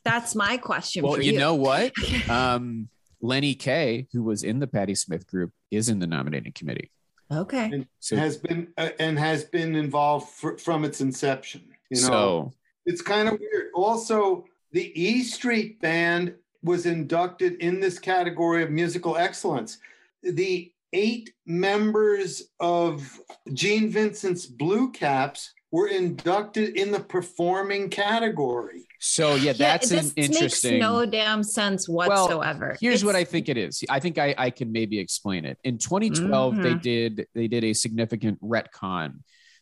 That's 0.03 0.35
my 0.35 0.57
question. 0.57 1.03
Well, 1.03 1.21
you, 1.21 1.33
you 1.33 1.39
know 1.39 1.55
what? 1.55 1.93
Um, 2.29 2.89
Lenny 3.21 3.55
Kaye, 3.55 4.07
who 4.11 4.23
was 4.23 4.43
in 4.43 4.59
the 4.59 4.67
Patti 4.67 4.95
Smith 4.95 5.25
group, 5.27 5.51
is 5.71 5.89
in 5.89 5.99
the 5.99 6.07
nominating 6.07 6.51
committee. 6.51 6.91
Okay. 7.31 7.71
And 7.71 7.87
so, 7.99 8.15
has 8.15 8.37
been 8.37 8.67
uh, 8.77 8.89
and 8.99 9.17
has 9.17 9.45
been 9.45 9.75
involved 9.75 10.29
for, 10.29 10.57
from 10.57 10.83
its 10.83 11.01
inception. 11.01 11.63
You 11.89 12.01
know, 12.01 12.07
so, 12.07 12.53
it's 12.85 13.01
kind 13.01 13.29
of 13.29 13.39
weird. 13.39 13.71
Also, 13.73 14.45
the 14.71 14.91
E 15.01 15.23
Street 15.23 15.81
Band 15.81 16.35
was 16.65 16.85
inducted 16.85 17.53
in 17.61 17.79
this 17.79 17.99
category 17.99 18.63
of 18.63 18.71
musical 18.71 19.15
excellence. 19.15 19.77
The 20.23 20.71
eight 20.93 21.33
members 21.45 22.43
of 22.59 23.19
Gene 23.53 23.89
Vincent's 23.89 24.45
Blue 24.45 24.91
Caps 24.91 25.53
were 25.71 25.87
inducted 25.87 26.77
in 26.77 26.91
the 26.91 26.99
performing 26.99 27.89
category. 27.89 28.87
So 28.99 29.35
yeah, 29.35 29.53
that's 29.53 29.91
yeah, 29.91 29.99
an 29.99 30.11
interesting. 30.15 30.73
Makes 30.73 30.81
no 30.81 31.05
damn 31.05 31.43
sense 31.43 31.87
whatsoever. 31.87 32.69
Well, 32.69 32.77
here's 32.79 32.95
it's... 32.95 33.03
what 33.03 33.15
I 33.15 33.23
think 33.23 33.49
it 33.49 33.57
is. 33.57 33.83
I 33.89 33.99
think 33.99 34.17
I, 34.17 34.33
I 34.37 34.49
can 34.49 34.71
maybe 34.71 34.97
explain 34.97 35.45
it. 35.45 35.57
In 35.63 35.77
2012, 35.77 36.53
mm-hmm. 36.53 36.63
they 36.63 36.73
did 36.75 37.27
they 37.35 37.47
did 37.47 37.63
a 37.63 37.73
significant 37.73 38.41
retcon 38.41 39.19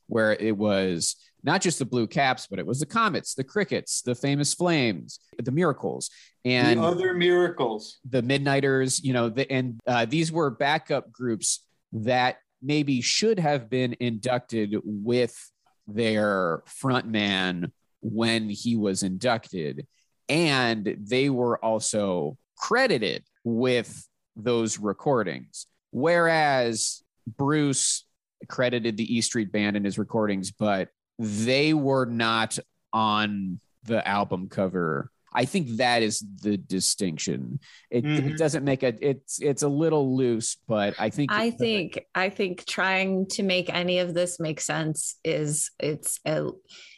where 0.08 0.34
it 0.34 0.56
was 0.56 1.16
not 1.44 1.62
just 1.62 1.80
the 1.80 1.86
blue 1.86 2.08
caps, 2.08 2.48
but 2.48 2.60
it 2.60 2.66
was 2.66 2.80
the 2.80 2.86
comets, 2.86 3.34
the 3.36 3.44
crickets, 3.44 4.02
the 4.02 4.16
famous 4.16 4.54
flames, 4.54 5.20
the 5.38 5.52
miracles, 5.52 6.10
and 6.46 6.80
the 6.80 6.84
other 6.84 7.14
miracles, 7.14 8.00
the 8.10 8.22
midnighters. 8.22 9.04
You 9.04 9.14
know, 9.14 9.30
the, 9.30 9.52
and 9.52 9.80
uh, 9.86 10.06
these 10.06 10.32
were 10.32 10.50
backup 10.50 11.12
groups 11.12 11.66
that 11.92 12.38
maybe 12.62 13.02
should 13.02 13.40
have 13.40 13.70
been 13.70 13.96
inducted 14.00 14.76
with 14.84 15.38
their 15.86 16.64
front 16.66 17.08
man 17.08 17.72
when 18.02 18.50
he 18.50 18.76
was 18.76 19.04
inducted. 19.04 19.86
And 20.30 20.96
they 21.00 21.30
were 21.30 21.64
also 21.64 22.38
credited 22.58 23.26
with 23.44 24.08
those 24.36 24.80
recordings. 24.80 25.68
Whereas 25.92 27.04
Bruce 27.28 28.06
credited 28.48 28.98
the 28.98 29.16
E 29.16 29.22
Street 29.22 29.52
Band 29.52 29.76
in 29.76 29.84
his 29.84 29.98
recordings, 29.98 30.52
but 30.52 30.90
they 31.20 31.74
were 31.74 32.06
not 32.06 32.58
on 32.92 33.60
the 33.86 34.06
album 34.08 34.50
cover. 34.50 35.10
I 35.36 35.46
think 35.46 35.78
that 35.78 36.04
is 36.04 36.24
the 36.42 36.58
distinction. 36.58 37.60
It, 37.90 38.04
mm-hmm. 38.04 38.30
it, 38.30 38.38
doesn't 38.38 38.64
make 38.64 38.84
a 38.84 38.94
it's 39.02 39.42
it's 39.42 39.64
a 39.64 39.68
little 39.68 40.16
loose, 40.16 40.58
but 40.68 40.94
I 41.00 41.10
think 41.10 41.32
I 41.32 41.50
think 41.50 42.06
I 42.14 42.30
think 42.30 42.66
trying 42.66 43.28
to 43.30 43.44
make 43.44 43.74
any 43.74 44.00
of 44.00 44.14
this 44.14 44.40
make 44.40 44.62
sense 44.62 45.16
is 45.24 45.72
it's 45.80 46.20
a 46.26 46.50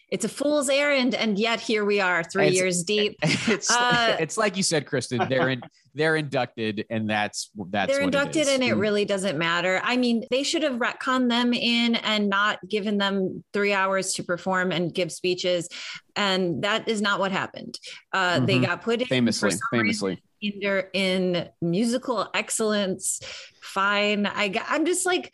it's 0.10 0.26
a 0.26 0.30
fool's 0.30 0.70
errand 0.70 1.16
and 1.16 1.40
yet 1.40 1.60
here 1.60 1.84
we 1.84 2.00
are 2.00 2.24
3 2.24 2.48
it's, 2.48 2.56
years 2.56 2.84
deep 2.84 3.18
it's 3.24 3.72
uh, 3.72 4.16
it's 4.20 4.38
like 4.38 4.56
you 4.56 4.64
said 4.64 4.86
kristen 4.86 5.28
they're 5.28 5.50
in 5.50 5.62
they're 5.96 6.18
inducted 6.18 6.86
and 6.90 7.10
that's 7.10 7.50
that's 7.70 7.92
they're 7.92 8.02
inducted 8.02 8.48
and 8.48 8.62
it 8.62 8.76
mm. 8.76 8.80
really 8.80 9.06
doesn't 9.06 9.38
matter. 9.38 9.80
I 9.84 9.98
mean 9.98 10.26
they 10.30 10.44
should 10.44 10.62
have 10.64 10.76
retconned 10.76 11.30
them 11.30 11.54
in 11.54 11.96
and 11.96 12.30
not 12.30 12.60
given 12.68 12.98
them 12.98 13.44
three 13.54 13.74
hours 13.74 14.14
to 14.16 14.24
perform 14.24 14.72
and 14.72 14.94
give 14.94 15.12
speeches 15.12 15.70
and 16.16 16.64
that 16.64 16.88
is 16.88 17.02
not 17.02 17.20
what 17.20 17.32
happened. 17.32 17.80
Uh, 18.14 18.36
mm-hmm. 18.36 18.46
they 18.46 18.60
got 18.60 18.82
put 18.82 19.02
in 19.02 19.08
famously 19.08 19.52
famously. 19.72 20.22
in, 20.42 20.84
in 20.94 21.50
musical 21.62 22.30
excellence. 22.34 23.22
Fine. 23.62 24.28
I 24.28 24.54
i'm 24.68 24.86
just 24.86 25.06
like 25.06 25.34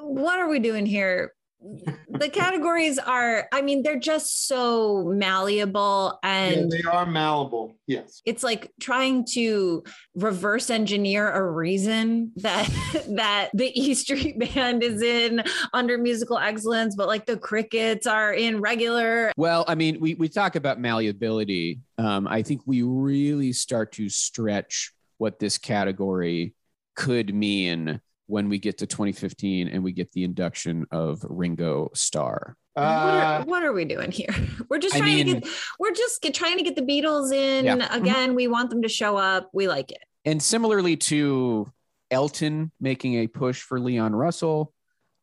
what 0.00 0.38
are 0.38 0.48
we 0.48 0.58
doing 0.58 0.86
here 0.86 1.32
the 1.60 2.28
categories 2.28 2.98
are 2.98 3.48
i 3.52 3.60
mean 3.60 3.82
they're 3.82 3.98
just 3.98 4.46
so 4.46 5.04
malleable 5.06 6.16
and 6.22 6.56
yeah, 6.56 6.66
they 6.70 6.88
are 6.88 7.04
malleable 7.04 7.76
yes. 7.88 8.22
it's 8.24 8.44
like 8.44 8.70
trying 8.80 9.24
to 9.24 9.82
reverse 10.14 10.70
engineer 10.70 11.28
a 11.32 11.50
reason 11.50 12.30
that 12.36 12.68
that 13.08 13.50
the 13.54 13.72
e 13.78 13.92
street 13.94 14.38
band 14.38 14.84
is 14.84 15.02
in 15.02 15.42
under 15.72 15.98
musical 15.98 16.38
excellence 16.38 16.94
but 16.94 17.08
like 17.08 17.26
the 17.26 17.36
crickets 17.36 18.06
are 18.06 18.32
in 18.32 18.60
regular. 18.60 19.32
Well 19.36 19.64
i 19.66 19.74
mean 19.74 19.98
we, 20.00 20.14
we 20.14 20.28
talk 20.28 20.54
about 20.54 20.78
malleability. 20.78 21.80
Um, 21.98 22.28
i 22.28 22.42
think 22.42 22.62
we 22.66 22.82
really 22.82 23.52
start 23.52 23.92
to 23.92 24.08
stretch 24.08 24.92
what 25.18 25.40
this 25.40 25.58
category 25.58 26.54
could 26.94 27.34
mean 27.34 28.00
when 28.28 28.48
we 28.48 28.58
get 28.58 28.78
to 28.78 28.86
2015 28.86 29.68
and 29.68 29.82
we 29.82 29.90
get 29.90 30.12
the 30.12 30.22
induction 30.22 30.86
of 30.90 31.24
Ringo 31.28 31.90
Starr. 31.94 32.56
Uh, 32.76 32.80
what, 32.80 33.14
are, 33.14 33.44
what, 33.46 33.62
are, 33.64 33.72
we 33.72 33.84
doing 33.84 34.12
here? 34.12 34.28
We're 34.68 34.78
just 34.78 34.96
trying 34.96 35.20
I 35.20 35.24
mean, 35.24 35.26
to 35.26 35.40
get 35.40 35.52
we're 35.80 35.94
just 35.94 36.22
get, 36.22 36.34
trying 36.34 36.58
to 36.58 36.62
get 36.62 36.76
the 36.76 36.82
Beatles 36.82 37.32
in 37.32 37.64
yeah. 37.64 37.76
Mm-hmm. 37.76 38.02
again. 38.02 38.28
Mm-hmm. 38.28 38.36
We 38.36 38.46
want 38.46 38.70
them 38.70 38.82
to 38.82 38.88
show 38.88 39.16
up. 39.16 39.50
We 39.52 39.66
like 39.66 39.90
it. 39.90 40.02
And 40.24 40.40
similarly 40.40 40.96
to 40.96 41.72
Elton 42.10 42.70
making 42.80 43.14
a 43.14 43.26
push 43.26 43.62
for 43.62 43.80
Leon 43.80 44.14
Russell, 44.14 44.72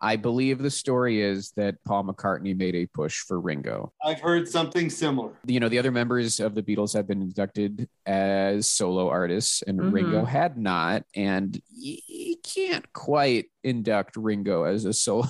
I 0.02 0.18
believe 0.18 0.60
the 0.60 0.70
story 0.70 1.22
is 1.22 1.52
that 1.56 1.76
Paul 1.86 2.06
McCartney 2.06 2.56
made 2.58 2.76
a 2.76 2.86
push 2.88 3.20
for 3.20 3.40
Ringo. 3.40 3.94
I've 4.04 4.20
heard 4.20 4.48
something 4.48 4.90
similar. 4.90 5.32
You 5.46 5.60
know, 5.60 5.70
the 5.70 5.80
other 5.80 5.92
members 5.92 6.40
of 6.40 6.54
the 6.54 6.62
Beatles 6.62 6.94
have 6.94 7.08
been 7.08 7.22
inducted 7.22 7.88
as 8.06 8.70
solo 8.70 9.10
artists, 9.10 9.62
and 9.62 9.80
mm-hmm. 9.80 9.92
Ringo 9.92 10.26
had 10.26 10.58
not. 10.58 11.04
And 11.16 11.60
you 11.70 12.36
can't 12.44 12.92
quite 12.94 13.46
induct 13.64 14.18
Ringo 14.18 14.64
as 14.64 14.86
a 14.86 14.94
solo 15.06 15.28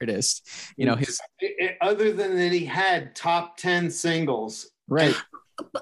artist. 0.00 0.48
You 0.76 0.86
know, 0.86 0.96
his 0.96 1.18
other 1.80 2.12
than 2.12 2.36
that 2.36 2.52
he 2.52 2.64
had 2.64 3.14
top 3.14 3.56
10 3.56 3.90
singles. 3.90 4.70
Right. 4.88 5.16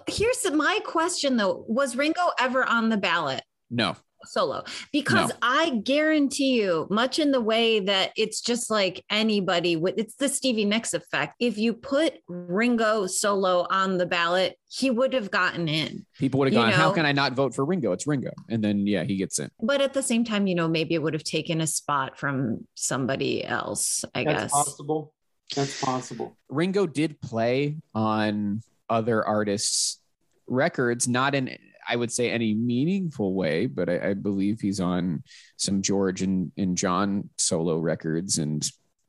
Here's 0.06 0.50
my 0.52 0.80
question 0.84 1.36
though: 1.36 1.64
Was 1.68 1.96
Ringo 1.96 2.30
ever 2.38 2.64
on 2.64 2.90
the 2.90 2.96
ballot? 2.96 3.42
No. 3.70 3.96
Solo 4.24 4.64
because 4.92 5.30
no. 5.30 5.36
I 5.42 5.70
guarantee 5.84 6.60
you, 6.60 6.86
much 6.90 7.18
in 7.18 7.30
the 7.30 7.40
way 7.40 7.80
that 7.80 8.12
it's 8.16 8.40
just 8.40 8.70
like 8.70 9.04
anybody 9.10 9.76
with 9.76 9.94
it's 9.98 10.14
the 10.16 10.28
Stevie 10.28 10.64
Nicks 10.64 10.94
effect. 10.94 11.34
If 11.40 11.58
you 11.58 11.72
put 11.72 12.14
Ringo 12.28 13.06
solo 13.06 13.66
on 13.70 13.98
the 13.98 14.06
ballot, 14.06 14.56
he 14.68 14.90
would 14.90 15.12
have 15.12 15.30
gotten 15.30 15.68
in. 15.68 16.06
People 16.18 16.40
would 16.40 16.52
have 16.52 16.62
gone, 16.62 16.70
know? 16.70 16.76
How 16.76 16.92
can 16.92 17.06
I 17.06 17.12
not 17.12 17.34
vote 17.34 17.54
for 17.54 17.64
Ringo? 17.64 17.92
It's 17.92 18.06
Ringo. 18.06 18.32
And 18.48 18.62
then 18.62 18.86
yeah, 18.86 19.04
he 19.04 19.16
gets 19.16 19.38
in. 19.38 19.50
But 19.60 19.80
at 19.80 19.94
the 19.94 20.02
same 20.02 20.24
time, 20.24 20.46
you 20.46 20.54
know, 20.54 20.68
maybe 20.68 20.94
it 20.94 21.02
would 21.02 21.14
have 21.14 21.24
taken 21.24 21.60
a 21.60 21.66
spot 21.66 22.18
from 22.18 22.66
somebody 22.74 23.44
else, 23.44 24.04
I 24.14 24.24
That's 24.24 24.42
guess. 24.42 24.52
Possible. 24.52 25.14
That's 25.56 25.80
possible. 25.80 26.36
Ringo 26.48 26.86
did 26.86 27.20
play 27.20 27.76
on 27.94 28.62
other 28.88 29.24
artists' 29.24 29.98
records, 30.46 31.08
not 31.08 31.34
in 31.34 31.56
I 31.90 31.96
would 31.96 32.12
say 32.12 32.30
any 32.30 32.54
meaningful 32.54 33.34
way, 33.34 33.66
but 33.66 33.88
I, 33.88 34.10
I 34.10 34.14
believe 34.14 34.60
he's 34.60 34.78
on 34.78 35.24
some 35.56 35.82
George 35.82 36.22
and, 36.22 36.52
and 36.56 36.76
John 36.76 37.30
solo 37.36 37.78
records. 37.78 38.38
And 38.38 38.64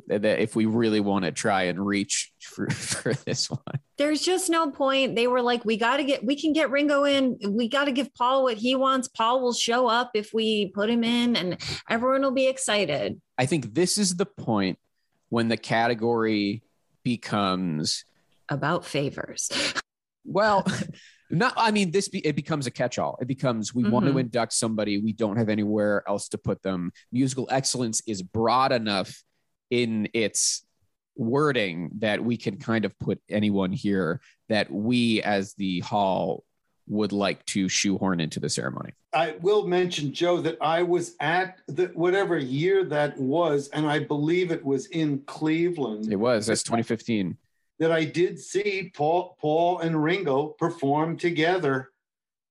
that 0.07 0.39
if 0.39 0.55
we 0.55 0.65
really 0.65 0.99
want 0.99 1.25
to 1.25 1.31
try 1.31 1.63
and 1.63 1.85
reach 1.85 2.31
for, 2.41 2.67
for 2.71 3.13
this 3.13 3.51
one, 3.51 3.61
there's 3.97 4.21
just 4.21 4.49
no 4.49 4.71
point. 4.71 5.15
They 5.15 5.27
were 5.27 5.43
like, 5.43 5.63
we 5.63 5.77
got 5.77 5.97
to 5.97 6.03
get, 6.03 6.25
we 6.25 6.35
can 6.35 6.53
get 6.53 6.71
Ringo 6.71 7.03
in. 7.03 7.37
We 7.47 7.69
got 7.69 7.85
to 7.85 7.91
give 7.91 8.11
Paul 8.15 8.43
what 8.43 8.57
he 8.57 8.75
wants. 8.75 9.07
Paul 9.07 9.41
will 9.41 9.53
show 9.53 9.87
up 9.87 10.11
if 10.15 10.33
we 10.33 10.71
put 10.71 10.89
him 10.89 11.03
in, 11.03 11.35
and 11.35 11.57
everyone 11.87 12.23
will 12.23 12.31
be 12.31 12.47
excited. 12.47 13.21
I 13.37 13.45
think 13.45 13.75
this 13.75 13.99
is 13.99 14.15
the 14.15 14.25
point 14.25 14.79
when 15.29 15.49
the 15.49 15.57
category 15.57 16.63
becomes 17.03 18.05
about 18.49 18.85
favors. 18.85 19.49
Well, 20.25 20.65
not 21.31 21.53
i 21.57 21.71
mean 21.71 21.91
this 21.91 22.07
be, 22.07 22.19
it 22.25 22.35
becomes 22.35 22.67
a 22.67 22.71
catch-all. 22.71 23.17
It 23.21 23.27
becomes 23.27 23.73
we 23.73 23.83
mm-hmm. 23.83 23.91
want 23.91 24.05
to 24.07 24.17
induct 24.17 24.53
somebody. 24.53 24.97
We 24.99 25.13
don't 25.13 25.37
have 25.37 25.49
anywhere 25.49 26.03
else 26.07 26.29
to 26.29 26.37
put 26.37 26.61
them. 26.61 26.91
Musical 27.11 27.47
excellence 27.51 28.01
is 28.07 28.21
broad 28.21 28.71
enough 28.71 29.23
in 29.69 30.09
its 30.13 30.65
wording 31.15 31.91
that 31.99 32.23
we 32.23 32.37
can 32.37 32.57
kind 32.57 32.85
of 32.85 32.97
put 32.99 33.21
anyone 33.29 33.71
here 33.71 34.21
that 34.49 34.71
we 34.71 35.21
as 35.21 35.53
the 35.55 35.79
hall 35.81 36.43
would 36.87 37.11
like 37.11 37.45
to 37.45 37.69
shoehorn 37.69 38.19
into 38.19 38.39
the 38.39 38.49
ceremony. 38.49 38.91
I 39.13 39.35
will 39.41 39.67
mention 39.67 40.13
joe 40.13 40.41
that 40.41 40.57
i 40.61 40.83
was 40.83 41.15
at 41.19 41.59
the, 41.67 41.87
whatever 41.93 42.37
year 42.37 42.83
that 42.85 43.17
was 43.17 43.67
and 43.69 43.85
i 43.85 43.99
believe 43.99 44.51
it 44.51 44.63
was 44.63 44.87
in 44.87 45.19
cleveland. 45.19 46.11
It 46.11 46.15
was. 46.15 46.47
That's 46.47 46.63
2015 46.63 47.37
that 47.81 47.91
I 47.91 48.05
did 48.05 48.39
see 48.39 48.91
Paul, 48.95 49.35
Paul 49.41 49.79
and 49.79 50.01
Ringo 50.01 50.49
perform 50.59 51.17
together 51.17 51.89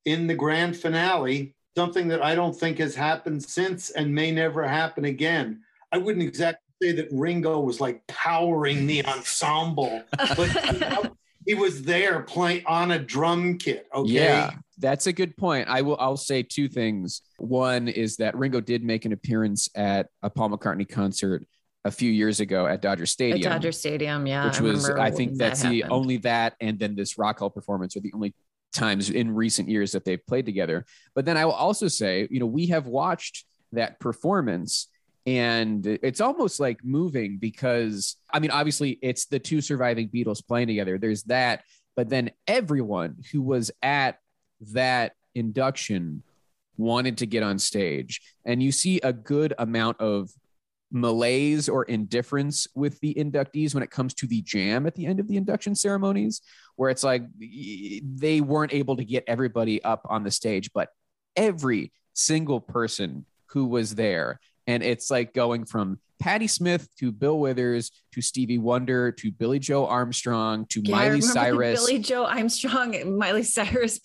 in 0.04 0.26
the 0.26 0.34
grand 0.34 0.76
finale, 0.76 1.54
something 1.76 2.08
that 2.08 2.20
I 2.20 2.34
don't 2.34 2.54
think 2.54 2.78
has 2.78 2.96
happened 2.96 3.44
since 3.44 3.90
and 3.90 4.12
may 4.12 4.32
never 4.32 4.66
happen 4.66 5.04
again. 5.04 5.62
I 5.92 5.98
wouldn't 5.98 6.26
exactly 6.26 6.64
say 6.82 6.92
that 6.92 7.08
Ringo 7.12 7.60
was 7.60 7.80
like 7.80 8.04
powering 8.08 8.88
the 8.88 9.06
ensemble, 9.06 10.02
but 10.36 11.12
he 11.46 11.54
was 11.54 11.84
there 11.84 12.22
playing 12.22 12.66
on 12.66 12.90
a 12.90 12.98
drum 12.98 13.56
kit. 13.56 13.86
Okay. 13.94 14.10
Yeah, 14.10 14.50
that's 14.78 15.06
a 15.06 15.12
good 15.12 15.36
point. 15.36 15.68
I 15.68 15.82
will. 15.82 15.96
I'll 16.00 16.16
say 16.16 16.42
two 16.42 16.68
things. 16.68 17.22
One 17.38 17.86
is 17.86 18.16
that 18.16 18.36
Ringo 18.36 18.60
did 18.60 18.82
make 18.82 19.04
an 19.04 19.12
appearance 19.12 19.68
at 19.76 20.08
a 20.24 20.30
Paul 20.30 20.50
McCartney 20.50 20.88
concert 20.88 21.46
a 21.84 21.90
few 21.90 22.10
years 22.10 22.40
ago 22.40 22.66
at 22.66 22.82
Dodger 22.82 23.06
Stadium. 23.06 23.52
At 23.52 23.56
Dodger 23.56 23.72
Stadium, 23.72 24.26
yeah. 24.26 24.46
Which 24.46 24.60
I 24.60 24.62
was, 24.62 24.90
I 24.90 25.10
think 25.10 25.36
that's 25.36 25.62
that 25.62 25.70
the 25.70 25.84
only 25.84 26.18
that 26.18 26.54
and 26.60 26.78
then 26.78 26.94
this 26.94 27.18
Rock 27.18 27.38
Hall 27.38 27.50
performance 27.50 27.96
are 27.96 28.00
the 28.00 28.12
only 28.12 28.34
times 28.72 29.10
in 29.10 29.34
recent 29.34 29.68
years 29.68 29.92
that 29.92 30.04
they've 30.04 30.24
played 30.26 30.46
together. 30.46 30.84
But 31.14 31.24
then 31.24 31.36
I 31.36 31.44
will 31.44 31.52
also 31.52 31.88
say, 31.88 32.28
you 32.30 32.38
know, 32.38 32.46
we 32.46 32.66
have 32.66 32.86
watched 32.86 33.44
that 33.72 33.98
performance 34.00 34.88
and 35.26 35.86
it's 35.86 36.20
almost 36.20 36.60
like 36.60 36.84
moving 36.84 37.38
because 37.38 38.16
I 38.32 38.40
mean, 38.40 38.50
obviously 38.50 38.98
it's 39.02 39.26
the 39.26 39.38
two 39.38 39.60
surviving 39.60 40.08
Beatles 40.08 40.46
playing 40.46 40.68
together. 40.68 40.98
There's 40.98 41.22
that, 41.24 41.64
but 41.96 42.08
then 42.08 42.30
everyone 42.46 43.16
who 43.32 43.42
was 43.42 43.70
at 43.82 44.18
that 44.72 45.12
induction 45.34 46.22
wanted 46.76 47.18
to 47.18 47.26
get 47.26 47.42
on 47.42 47.58
stage 47.58 48.20
and 48.44 48.62
you 48.62 48.72
see 48.72 49.00
a 49.02 49.12
good 49.12 49.52
amount 49.58 50.00
of 50.00 50.30
malaise 50.92 51.68
or 51.68 51.84
indifference 51.84 52.66
with 52.74 52.98
the 53.00 53.14
inductees 53.14 53.74
when 53.74 53.82
it 53.82 53.90
comes 53.90 54.14
to 54.14 54.26
the 54.26 54.42
jam 54.42 54.86
at 54.86 54.94
the 54.94 55.06
end 55.06 55.20
of 55.20 55.28
the 55.28 55.36
induction 55.36 55.74
ceremonies, 55.74 56.42
where 56.76 56.90
it's 56.90 57.04
like 57.04 57.22
they 57.38 58.40
weren't 58.40 58.74
able 58.74 58.96
to 58.96 59.04
get 59.04 59.24
everybody 59.26 59.82
up 59.84 60.06
on 60.08 60.24
the 60.24 60.30
stage, 60.30 60.70
but 60.72 60.88
every 61.36 61.92
single 62.14 62.60
person 62.60 63.24
who 63.46 63.66
was 63.66 63.94
there. 63.94 64.40
And 64.66 64.82
it's 64.82 65.10
like 65.10 65.32
going 65.32 65.64
from 65.64 65.98
Patti 66.20 66.46
Smith 66.46 66.88
to 66.98 67.10
Bill 67.10 67.38
Withers 67.38 67.90
to 68.12 68.20
Stevie 68.20 68.58
Wonder 68.58 69.12
to 69.12 69.30
Billie 69.30 69.58
Joe 69.58 69.86
Armstrong 69.86 70.66
to 70.66 70.80
yeah, 70.84 70.96
Miley 70.96 71.20
Cyrus. 71.20 71.80
Billie 71.80 72.00
Joe 72.00 72.26
Armstrong, 72.26 73.18
Miley 73.18 73.42
Cyrus, 73.42 74.00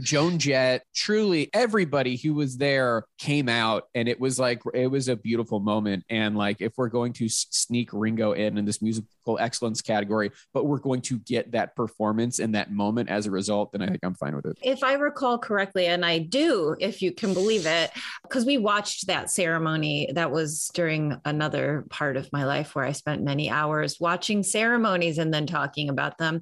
Joan 0.00 0.38
Jett. 0.38 0.84
Truly, 0.94 1.50
everybody 1.52 2.16
who 2.16 2.34
was 2.34 2.56
there 2.56 3.04
came 3.18 3.48
out, 3.48 3.84
and 3.94 4.08
it 4.08 4.20
was 4.20 4.38
like 4.38 4.62
it 4.74 4.86
was 4.86 5.08
a 5.08 5.16
beautiful 5.16 5.60
moment. 5.60 6.04
And 6.08 6.36
like, 6.36 6.60
if 6.60 6.72
we're 6.76 6.88
going 6.88 7.12
to 7.14 7.28
sneak 7.28 7.90
Ringo 7.92 8.32
in 8.32 8.58
in 8.58 8.64
this 8.64 8.80
musical 8.80 9.38
excellence 9.38 9.82
category, 9.82 10.30
but 10.54 10.66
we're 10.66 10.78
going 10.78 11.00
to 11.02 11.18
get 11.18 11.52
that 11.52 11.76
performance 11.76 12.38
and 12.38 12.54
that 12.54 12.72
moment 12.72 13.08
as 13.08 13.26
a 13.26 13.30
result, 13.30 13.72
then 13.72 13.82
I 13.82 13.86
think 13.86 14.00
I'm 14.02 14.14
fine 14.14 14.34
with 14.34 14.46
it. 14.46 14.58
If 14.62 14.82
I 14.82 14.94
recall 14.94 15.38
correctly, 15.38 15.86
and 15.86 16.04
I 16.04 16.18
do, 16.18 16.76
if 16.80 17.02
you 17.02 17.12
can 17.12 17.34
believe 17.34 17.66
it, 17.66 17.90
because 18.22 18.46
we 18.46 18.58
watched 18.58 19.08
that 19.08 19.30
ceremony 19.30 20.10
that 20.14 20.30
was 20.30 20.70
during 20.74 21.20
another 21.42 21.84
part 21.90 22.16
of 22.16 22.32
my 22.32 22.44
life 22.44 22.74
where 22.74 22.84
I 22.84 22.92
spent 22.92 23.22
many 23.22 23.50
hours 23.50 23.98
watching 23.98 24.44
ceremonies 24.44 25.18
and 25.18 25.34
then 25.34 25.46
talking 25.46 25.88
about 25.88 26.18
them. 26.18 26.40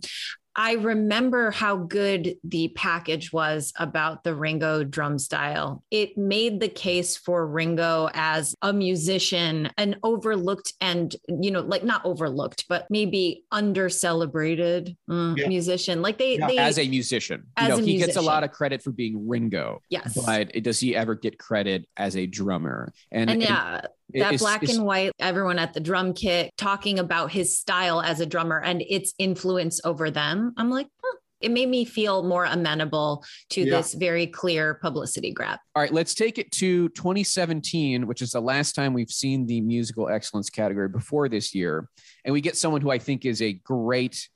I 0.57 0.73
remember 0.73 1.53
how 1.53 1.77
good 1.77 2.35
the 2.43 2.69
package 2.75 3.33
was 3.33 3.73
about 3.77 4.25
the 4.25 4.35
Ringo 4.35 4.83
drum 4.83 5.17
style. 5.19 5.85
It 5.93 6.19
made 6.19 6.61
the 6.61 6.69
case 6.69 7.17
for 7.17 7.47
Ringo 7.47 8.11
as 8.13 8.57
a 8.61 8.73
musician, 8.73 9.71
an 9.79 9.97
overlooked 10.03 10.75
and, 10.81 11.15
you 11.29 11.53
know, 11.53 11.61
like 11.61 11.85
not 11.85 12.05
overlooked, 12.05 12.67
but 12.69 12.87
maybe 12.91 13.45
under 13.53 13.89
celebrated 13.89 14.97
mm, 15.09 15.39
yeah. 15.39 15.47
musician. 15.47 16.03
Like 16.03 16.19
they, 16.19 16.37
yeah. 16.37 16.49
they, 16.49 16.59
as 16.59 16.79
a 16.79 16.89
musician, 16.89 17.47
as 17.57 17.69
you 17.69 17.69
know, 17.69 17.77
he 17.77 17.83
musician. 17.93 18.07
gets 18.09 18.17
a 18.19 18.23
lot 18.23 18.43
of 18.43 18.51
credit 18.51 18.83
for 18.83 18.91
being 18.91 19.29
Ringo. 19.29 19.81
Yes. 19.89 20.19
But 20.27 20.53
does 20.65 20.81
he 20.81 20.97
ever 20.97 21.15
get 21.15 21.39
credit 21.39 21.89
as 21.97 22.17
a 22.17 22.27
drummer? 22.27 22.93
And, 23.13 23.31
and 23.31 23.41
yeah. 23.41 23.77
And, 23.77 23.89
that 24.15 24.35
it's, 24.35 24.43
black 24.43 24.63
it's, 24.63 24.77
and 24.77 24.85
white, 24.85 25.13
everyone 25.19 25.59
at 25.59 25.73
the 25.73 25.81
drum 25.81 26.13
kit 26.13 26.53
talking 26.57 26.99
about 26.99 27.31
his 27.31 27.59
style 27.59 28.01
as 28.01 28.21
a 28.21 28.27
drummer 28.27 28.61
and 28.61 28.83
its 28.83 29.15
influence 29.19 29.81
over 29.85 30.11
them. 30.11 30.53
I'm 30.57 30.71
like, 30.71 30.89
huh. 31.03 31.17
it 31.41 31.51
made 31.51 31.69
me 31.69 31.85
feel 31.85 32.23
more 32.23 32.45
amenable 32.45 33.25
to 33.51 33.63
yeah. 33.63 33.77
this 33.77 33.95
very 33.95 34.27
clear 34.27 34.75
publicity 34.75 35.33
grab. 35.33 35.59
All 35.75 35.83
right, 35.83 35.93
let's 35.93 36.15
take 36.15 36.39
it 36.39 36.51
to 36.53 36.89
2017, 36.91 38.07
which 38.07 38.23
is 38.23 38.33
the 38.33 38.41
last 38.41 38.75
time 38.75 38.93
we've 38.93 39.11
seen 39.11 39.47
the 39.47 39.61
musical 39.61 40.09
excellence 40.09 40.51
category 40.51 40.89
before 40.89 41.29
this 41.29 41.55
year. 41.55 41.89
And 42.25 42.33
we 42.33 42.41
get 42.41 42.57
someone 42.57 42.81
who 42.81 42.91
I 42.91 42.99
think 42.99 43.25
is 43.25 43.43
a 43.43 43.53
great 43.53 44.29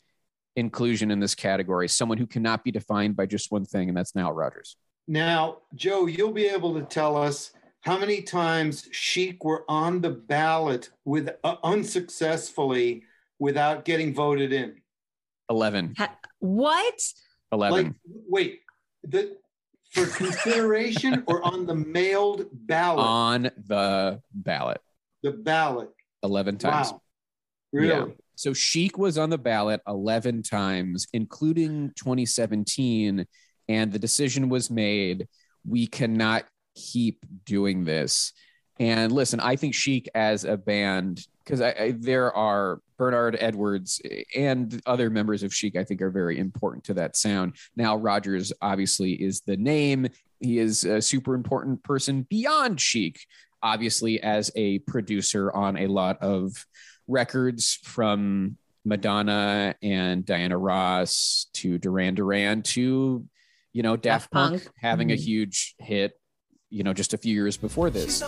inclusion 0.57 1.11
in 1.11 1.21
this 1.21 1.35
category, 1.35 1.89
someone 1.89 2.19
who 2.19 2.27
cannot 2.27 2.65
be 2.65 2.71
defined 2.71 3.17
by 3.17 3.27
just 3.27 3.51
one 3.51 3.65
thing, 3.65 3.89
and 3.89 3.97
that's 3.97 4.15
Nile 4.15 4.33
Rodgers. 4.33 4.77
Now, 5.07 5.59
Joe, 5.75 6.07
you'll 6.07 6.33
be 6.33 6.47
able 6.47 6.75
to 6.75 6.83
tell 6.83 7.17
us 7.17 7.53
how 7.85 7.99
many 7.99 8.23
times 8.23 8.89
Chic 8.93 9.45
were 9.45 9.65
on 9.69 10.01
the 10.01 10.09
ballot 10.11 10.89
with 11.05 11.29
uh, 11.45 11.57
unsuccessfully 11.63 13.03
without 13.39 13.85
getting 13.85 14.15
voted 14.15 14.55
in? 14.55 14.81
11. 15.51 15.95
What? 16.39 17.01
11. 17.53 17.85
Like, 17.85 17.95
wait, 18.29 18.61
the 19.03 19.37
for 19.91 20.07
consideration 20.07 21.25
or 21.27 21.43
on 21.47 21.67
the 21.67 21.75
mailed 21.75 22.47
ballot? 22.53 23.05
On 23.05 23.43
the 23.43 24.21
ballot. 24.33 24.81
The 25.23 25.33
ballot. 25.33 25.91
11 26.23 26.57
times. 26.57 26.91
Wow. 26.91 27.03
Really? 27.73 27.89
Yeah. 27.89 28.07
So 28.35 28.55
Chic 28.55 28.97
was 28.97 29.19
on 29.19 29.29
the 29.29 29.39
ballot 29.39 29.83
11 29.87 30.43
times, 30.43 31.07
including 31.13 31.93
2017, 31.97 33.27
and 33.69 33.93
the 33.93 33.99
decision 33.99 34.49
was 34.49 34.71
made 34.71 35.29
we 35.67 35.87
cannot 35.87 36.45
keep 36.75 37.25
doing 37.45 37.85
this. 37.85 38.33
And 38.81 39.13
listen, 39.13 39.39
I 39.39 39.57
think 39.57 39.75
Chic 39.75 40.09
as 40.15 40.45
a 40.45 40.57
band, 40.57 41.27
because 41.45 41.61
there 42.01 42.33
are 42.33 42.81
Bernard 42.97 43.37
Edwards 43.39 44.03
and 44.35 44.81
other 44.85 45.11
members 45.11 45.43
of 45.43 45.55
Chic, 45.55 45.77
I 45.77 45.85
think 45.85 46.03
are 46.03 46.11
very 46.11 46.39
important 46.39 46.85
to 46.85 46.95
that 46.95 47.17
sound. 47.17 47.55
Now, 47.77 47.97
Rodgers 47.97 48.53
obviously 48.61 49.13
is 49.13 49.43
the 49.43 49.57
name. 49.57 50.09
He 50.41 50.59
is 50.59 50.85
a 50.85 51.01
super 51.01 51.35
important 51.35 51.85
person 51.85 52.27
beyond 52.29 52.81
Chic, 52.81 53.21
obviously, 53.63 54.21
as 54.23 54.51
a 54.57 54.81
producer 54.81 55.53
on 55.53 55.77
a 55.77 55.87
lot 55.87 56.21
of 56.21 56.67
records 57.07 57.79
from 57.85 58.57
Madonna 58.85 59.77
and 59.83 60.27
Diana 60.27 60.59
Ross 60.59 61.47
to 61.55 61.79
Duran 61.79 62.17
Duran 62.17 62.63
to, 62.63 63.25
you 63.73 63.83
know, 63.83 63.97
Daft, 63.97 64.31
Daft 64.31 64.33
Punk, 64.33 64.63
Punk, 64.65 64.75
having 64.81 65.09
mm-hmm. 65.09 65.15
a 65.15 65.23
huge 65.23 65.75
hit 65.79 66.19
you 66.75 66.83
know, 66.83 66.93
just 66.93 67.15
a 67.15 67.17
few 67.17 67.33
years 67.33 67.57
before 67.57 67.89
this. 67.89 68.21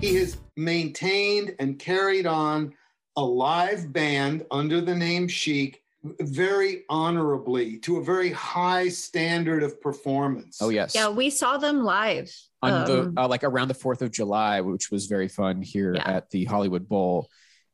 He 0.00 0.14
has 0.16 0.36
maintained 0.56 1.54
and 1.58 1.78
carried 1.78 2.26
on 2.26 2.72
a 3.16 3.22
live 3.22 3.92
band 3.92 4.44
under 4.50 4.80
the 4.80 4.94
name 4.94 5.28
Chic 5.28 5.82
very 6.20 6.84
honorably 6.88 7.78
to 7.78 7.96
a 7.98 8.04
very 8.04 8.30
high 8.32 8.88
standard 8.88 9.62
of 9.62 9.80
performance. 9.80 10.58
Oh 10.60 10.68
yes. 10.68 10.94
Yeah, 10.94 11.08
we 11.10 11.30
saw 11.30 11.58
them 11.58 11.82
live. 11.84 12.32
On 12.62 12.72
Um, 12.72 12.84
the 13.14 13.20
uh, 13.22 13.28
like 13.28 13.44
around 13.44 13.68
the 13.68 13.74
4th 13.74 14.02
of 14.02 14.10
July, 14.10 14.60
which 14.60 14.90
was 14.90 15.06
very 15.06 15.28
fun 15.28 15.62
here 15.62 15.94
Yeah. 15.94 16.08
at 16.08 16.30
the 16.30 16.44
Hollywood 16.44 16.88
Bowl. 16.88 17.28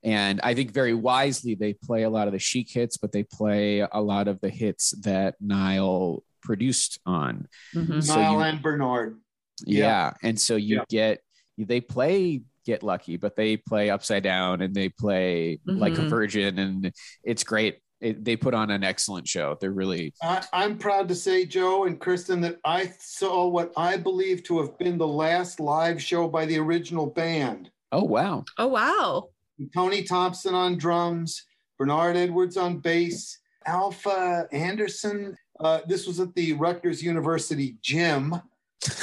And 0.04 0.38
I 0.42 0.54
think 0.54 0.70
very 0.72 0.92
wisely 0.94 1.54
they 1.54 1.72
play 1.72 2.02
a 2.02 2.10
lot 2.10 2.26
of 2.28 2.32
the 2.34 2.38
chic 2.38 2.70
hits, 2.70 2.98
but 2.98 3.10
they 3.10 3.22
play 3.24 3.80
a 3.80 4.00
lot 4.00 4.28
of 4.28 4.38
the 4.40 4.50
hits 4.50 4.90
that 5.02 5.34
Nile 5.40 6.22
produced 6.42 7.00
on. 7.06 7.48
mhm. 7.74 8.02
So 8.04 8.14
Nile 8.16 8.32
you- 8.34 8.40
and 8.40 8.62
Bernard. 8.62 9.18
Yeah. 9.64 9.78
Yeah. 9.78 10.12
And 10.22 10.38
so 10.38 10.56
you 10.56 10.76
Yeah. 10.76 10.84
get 10.88 11.20
they 11.56 11.80
play 11.80 12.42
Get 12.66 12.82
Lucky, 12.82 13.16
but 13.18 13.36
they 13.36 13.56
play 13.58 13.90
Upside 13.90 14.22
Down 14.22 14.60
and 14.62 14.74
they 14.74 14.88
play 14.88 15.60
Like 15.66 15.98
a. 15.98 16.08
Virgin, 16.08 16.58
and 16.58 16.92
it's 17.22 17.44
great. 17.44 17.78
It, 18.00 18.24
they 18.24 18.36
put 18.36 18.54
on 18.54 18.70
an 18.70 18.82
excellent 18.82 19.28
show. 19.28 19.56
They're 19.60 19.70
really 19.70 20.12
I, 20.22 20.44
I'm 20.52 20.78
proud 20.78 21.08
to 21.08 21.14
say, 21.14 21.44
Joe 21.46 21.84
and 21.84 22.00
Kristen, 22.00 22.40
that 22.40 22.58
I 22.64 22.92
saw 23.00 23.46
what 23.48 23.72
I 23.76 23.96
believe 23.98 24.42
to 24.44 24.60
have 24.60 24.76
been 24.78 24.98
the 24.98 25.06
last 25.06 25.60
live 25.60 26.02
show 26.02 26.26
by 26.28 26.44
the 26.46 26.58
original 26.58 27.06
band. 27.06 27.70
oh 27.92 28.04
wow. 28.04 28.44
Oh 28.58 28.66
wow. 28.68 29.28
Tony 29.72 30.02
Thompson 30.02 30.54
on 30.54 30.76
drums, 30.78 31.44
Bernard 31.78 32.16
Edwards 32.16 32.56
on 32.56 32.78
bass, 32.78 33.38
Alfa 33.66 34.48
Anderson. 34.52 35.36
Uh, 35.60 35.80
this 35.86 36.06
was 36.06 36.20
at 36.20 36.34
the 36.34 36.52
Rutgers 36.54 37.02
University 37.02 37.76
gym, 37.82 38.34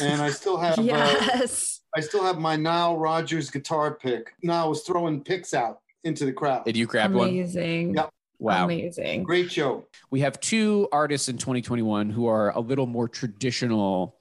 and 0.02 0.22
I 0.22 0.30
still 0.30 0.57
have 0.61 0.80
uh, 0.80 0.84
Yes. 0.84 1.82
I 1.95 1.99
still 1.99 2.23
have 2.23 2.40
my 2.40 2.56
Nile 2.56 2.98
Rodgers 2.98 3.49
guitar 3.49 3.95
pick. 3.95 4.34
Nile 4.44 4.69
was 4.69 4.84
throwing 4.84 5.22
picks 5.23 5.53
out 5.53 5.82
into 6.03 6.26
the 6.26 6.34
crowd. 6.34 6.64
Did 6.65 6.78
you 6.78 6.86
grab 6.86 7.14
one? 7.14 7.30
Amazing. 7.30 7.95
Yep. 7.95 8.10
Wow. 8.40 8.65
Amazing. 8.65 9.23
Great 9.23 9.52
show. 9.52 9.86
We 10.10 10.22
have 10.22 10.40
two 10.40 10.88
artists 10.91 11.30
in 11.30 11.38
2021 11.38 12.10
who 12.10 12.28
are 12.28 12.52
a 12.52 12.60
little 12.60 12.88
more 12.88 13.07
traditional. 13.07 14.15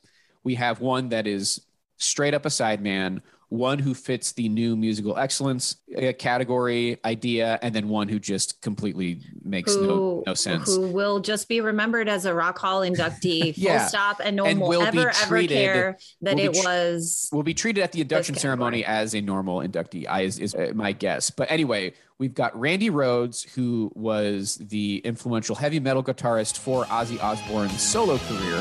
We 0.44 0.56
have 0.56 0.80
one 0.80 1.08
that 1.10 1.26
is 1.26 1.62
straight 1.96 2.34
up 2.34 2.44
a 2.44 2.48
sideman, 2.48 3.22
one 3.50 3.78
who 3.78 3.94
fits 3.94 4.32
the 4.32 4.48
new 4.48 4.76
musical 4.76 5.18
excellence 5.18 5.76
uh, 6.00 6.12
category 6.18 6.98
idea, 7.04 7.58
and 7.62 7.74
then 7.74 7.88
one 7.88 8.08
who 8.08 8.18
just 8.18 8.60
completely 8.62 9.20
makes 9.44 9.74
no, 9.76 9.82
Who, 9.82 10.24
no 10.26 10.34
sense. 10.34 10.74
who 10.74 10.88
will 10.88 11.20
just 11.20 11.48
be 11.48 11.60
remembered 11.60 12.08
as 12.08 12.24
a 12.24 12.32
Rock 12.32 12.58
Hall 12.58 12.80
inductee, 12.80 13.52
full 13.54 13.64
Yeah. 13.64 13.86
stop, 13.86 14.20
and 14.24 14.36
no 14.36 14.46
And 14.46 14.60
one 14.60 14.68
will 14.70 14.82
ever, 14.82 15.00
ever 15.10 15.10
treated- 15.26 15.54
care 15.54 15.98
that 16.22 16.36
will 16.36 16.44
it 16.44 16.54
tr- 16.54 16.64
was. 16.64 17.28
will 17.32 17.42
be 17.42 17.52
treated 17.54 17.82
at 17.82 17.90
the 17.92 18.00
induction 18.00 18.36
ceremony 18.36 18.84
as 18.84 19.14
a 19.14 19.20
normal 19.20 19.58
inductee 19.58 20.06
I, 20.08 20.22
is, 20.22 20.38
is 20.38 20.54
uh, 20.54 20.70
my 20.74 20.92
guess 20.92 21.30
but 21.30 21.50
anyway 21.50 21.92
we've 22.18 22.34
got 22.34 22.58
randy 22.58 22.88
rhoads 22.90 23.48
who 23.50 23.90
was 23.94 24.56
the 24.56 24.98
influential 25.04 25.56
heavy 25.56 25.80
metal 25.80 26.02
guitarist 26.04 26.56
for 26.58 26.84
ozzy 26.84 27.20
osbourne's 27.22 27.82
solo 27.82 28.16
career 28.18 28.60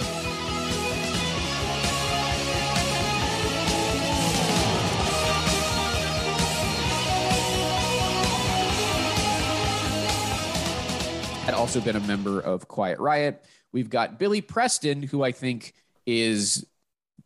also 11.69 11.81
been 11.81 11.95
a 11.95 12.07
member 12.07 12.39
of 12.39 12.67
quiet 12.67 12.97
riot 12.97 13.45
we've 13.71 13.91
got 13.91 14.17
billy 14.17 14.41
preston 14.41 15.03
who 15.03 15.21
i 15.23 15.31
think 15.31 15.75
is 16.07 16.65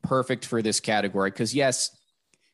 perfect 0.02 0.46
for 0.46 0.62
this 0.62 0.82
category 0.82 1.30
because 1.30 1.56
yes 1.56 1.96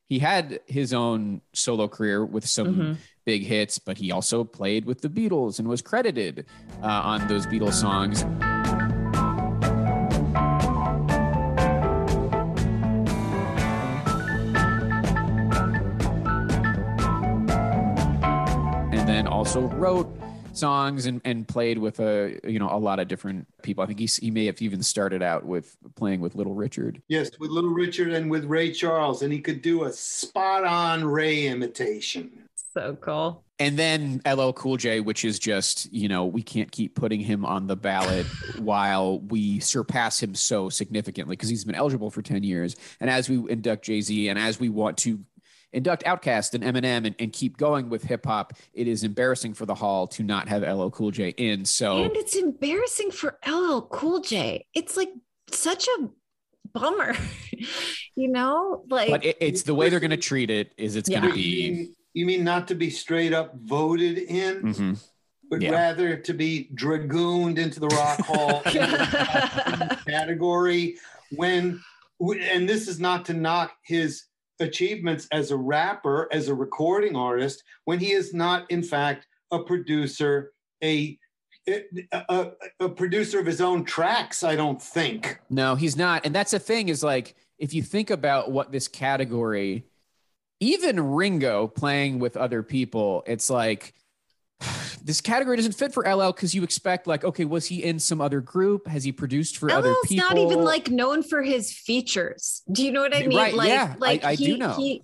he 0.05 0.19
had 0.19 0.59
his 0.67 0.93
own 0.93 1.41
solo 1.53 1.87
career 1.87 2.23
with 2.23 2.47
some 2.47 2.75
Mhm. 2.75 2.97
big 3.25 3.41
hits 3.43 3.79
but 3.79 3.97
he 3.97 4.11
also 4.11 4.43
played 4.43 4.85
with 4.85 5.01
the 5.01 5.09
beatles 5.09 5.57
and 5.57 5.67
was 5.67 5.81
credited 5.81 6.45
uh, 6.83 6.85
on 6.85 7.27
those 7.27 7.47
beatles 7.47 7.73
songs 7.73 8.23
and 18.91 19.07
then 19.07 19.27
also 19.27 19.61
wrote 19.69 20.07
songs 20.53 21.05
and, 21.05 21.21
and 21.25 21.47
played 21.47 21.77
with 21.77 21.99
a 21.99 22.39
you 22.43 22.59
know 22.59 22.69
a 22.71 22.77
lot 22.77 22.99
of 22.99 23.07
different 23.07 23.47
people 23.61 23.83
i 23.83 23.87
think 23.87 23.99
he's, 23.99 24.17
he 24.17 24.31
may 24.31 24.45
have 24.45 24.61
even 24.61 24.81
started 24.81 25.21
out 25.21 25.45
with 25.45 25.75
playing 25.95 26.19
with 26.21 26.35
little 26.35 26.53
richard 26.53 27.01
Yes, 27.07 27.31
with 27.39 27.49
Little 27.49 27.71
Richard 27.71 28.13
and 28.13 28.29
with 28.29 28.45
Ray 28.45 28.71
Charles, 28.71 29.23
and 29.23 29.33
he 29.33 29.39
could 29.39 29.61
do 29.61 29.85
a 29.85 29.91
spot 29.91 30.63
on 30.63 31.03
Ray 31.03 31.47
imitation. 31.47 32.43
So 32.73 32.97
cool. 33.01 33.43
And 33.57 33.77
then 33.77 34.21
LL 34.25 34.51
Cool 34.51 34.77
J, 34.77 34.99
which 35.01 35.25
is 35.25 35.39
just, 35.39 35.91
you 35.91 36.07
know, 36.07 36.25
we 36.25 36.41
can't 36.41 36.71
keep 36.71 36.95
putting 36.95 37.19
him 37.19 37.43
on 37.43 37.67
the 37.67 37.75
ballot 37.75 38.25
while 38.59 39.19
we 39.19 39.59
surpass 39.59 40.21
him 40.21 40.35
so 40.35 40.69
significantly 40.69 41.35
because 41.35 41.49
he's 41.49 41.65
been 41.65 41.75
eligible 41.75 42.11
for 42.11 42.21
10 42.21 42.43
years. 42.43 42.75
And 43.01 43.09
as 43.09 43.27
we 43.27 43.51
induct 43.51 43.85
Jay 43.85 43.99
Z 44.01 44.29
and 44.29 44.37
as 44.37 44.59
we 44.59 44.69
want 44.69 44.97
to 44.99 45.19
induct 45.73 46.03
Outkast 46.03 46.53
and 46.53 46.63
Eminem 46.63 47.05
and, 47.05 47.15
and 47.19 47.31
keep 47.33 47.57
going 47.57 47.89
with 47.89 48.03
hip 48.03 48.25
hop, 48.25 48.53
it 48.73 48.87
is 48.87 49.03
embarrassing 49.03 49.53
for 49.53 49.65
the 49.65 49.75
hall 49.75 50.07
to 50.07 50.23
not 50.23 50.47
have 50.47 50.63
LL 50.63 50.89
Cool 50.89 51.11
J 51.11 51.29
in. 51.37 51.65
So 51.65 52.03
And 52.03 52.15
it's 52.15 52.35
embarrassing 52.35 53.11
for 53.11 53.37
LL 53.47 53.81
Cool 53.81 54.21
J. 54.21 54.65
It's 54.73 54.97
like 54.97 55.09
such 55.51 55.87
a 55.99 56.09
bummer, 56.73 57.15
you 58.15 58.27
know? 58.29 58.83
Like, 58.89 59.09
but 59.09 59.25
it, 59.25 59.37
it's 59.39 59.63
the 59.63 59.75
way 59.75 59.89
they're 59.89 59.99
going 59.99 60.09
to 60.11 60.17
treat 60.17 60.49
it 60.49 60.71
is 60.77 60.95
it's 60.95 61.09
going 61.09 61.23
Yeah. 61.23 61.31
to 61.31 61.39
You 61.39 61.71
be. 61.71 61.71
mean, 61.79 61.95
you 62.13 62.25
mean 62.25 62.43
not 62.43 62.67
to 62.69 62.75
be 62.75 62.89
straight 62.89 63.33
up 63.33 63.53
voted 63.55 64.17
in, 64.17 64.61
Mhm. 64.63 65.03
but 65.49 65.61
Yeah. 65.61 65.71
rather 65.71 66.17
to 66.17 66.33
be 66.33 66.69
dragooned 66.73 67.57
into 67.59 67.79
the 67.79 67.87
Rock 67.87 68.19
Hall 68.21 68.61
category 70.07 70.97
when, 71.31 71.79
and 72.19 72.67
this 72.67 72.87
is 72.87 72.99
not 72.99 73.25
to 73.25 73.33
knock 73.33 73.71
his 73.83 74.23
achievements 74.59 75.27
as 75.31 75.51
a 75.51 75.57
rapper, 75.57 76.27
as 76.31 76.47
a 76.47 76.53
recording 76.53 77.15
artist, 77.15 77.63
when 77.85 77.99
he 77.99 78.11
is 78.11 78.33
not, 78.33 78.69
in 78.69 78.83
fact, 78.83 79.27
a 79.51 79.59
producer, 79.59 80.51
a 80.83 81.17
a, 81.67 82.51
a, 82.79 82.89
producer 82.89 83.39
of 83.39 83.45
his 83.45 83.61
own 83.61 83.83
tracks, 83.83 84.43
I 84.43 84.55
don't 84.55 84.81
think. 84.81 85.39
No, 85.51 85.75
he's 85.75 85.95
not. 85.95 86.25
And 86.25 86.33
that's 86.33 86.51
the 86.51 86.57
thing 86.57 86.89
is 86.89 87.03
like, 87.03 87.35
if 87.59 87.75
you 87.75 87.83
think 87.83 88.09
about 88.09 88.51
what 88.51 88.71
this 88.71 88.87
category, 88.87 89.85
even 90.59 90.99
Ringo 90.99 91.67
playing 91.67 92.17
with 92.17 92.37
other 92.37 92.63
people, 92.63 93.23
it's 93.27 93.51
like 93.51 93.93
this 95.03 95.21
category 95.21 95.55
doesn't 95.57 95.73
fit 95.73 95.93
for 95.93 96.03
LL 96.03 96.31
because 96.31 96.53
you 96.53 96.63
expect 96.63 97.07
like, 97.07 97.23
okay, 97.23 97.45
was 97.45 97.65
he 97.65 97.83
in 97.83 97.99
some 97.99 98.21
other 98.21 98.41
group? 98.41 98.87
Has 98.87 99.03
he 99.03 99.11
produced 99.11 99.57
for 99.57 99.71
other 99.71 99.93
people? 100.05 100.25
LL's 100.25 100.35
not 100.35 100.37
even 100.37 100.63
like 100.63 100.89
known 100.89 101.23
for 101.23 101.41
his 101.41 101.71
features. 101.71 102.61
Do 102.71 102.85
you 102.85 102.91
know 102.91 103.01
what 103.01 103.15
I 103.15 103.25
mean? 103.25 103.37
Right, 103.37 103.53
Like, 103.53 103.69
yeah, 103.69 103.93
I- 103.95 103.97
like 103.97 104.23
I 104.23 104.35
do 104.35 104.43
he, 104.43 104.57
know. 104.57 104.73
He, 104.73 105.03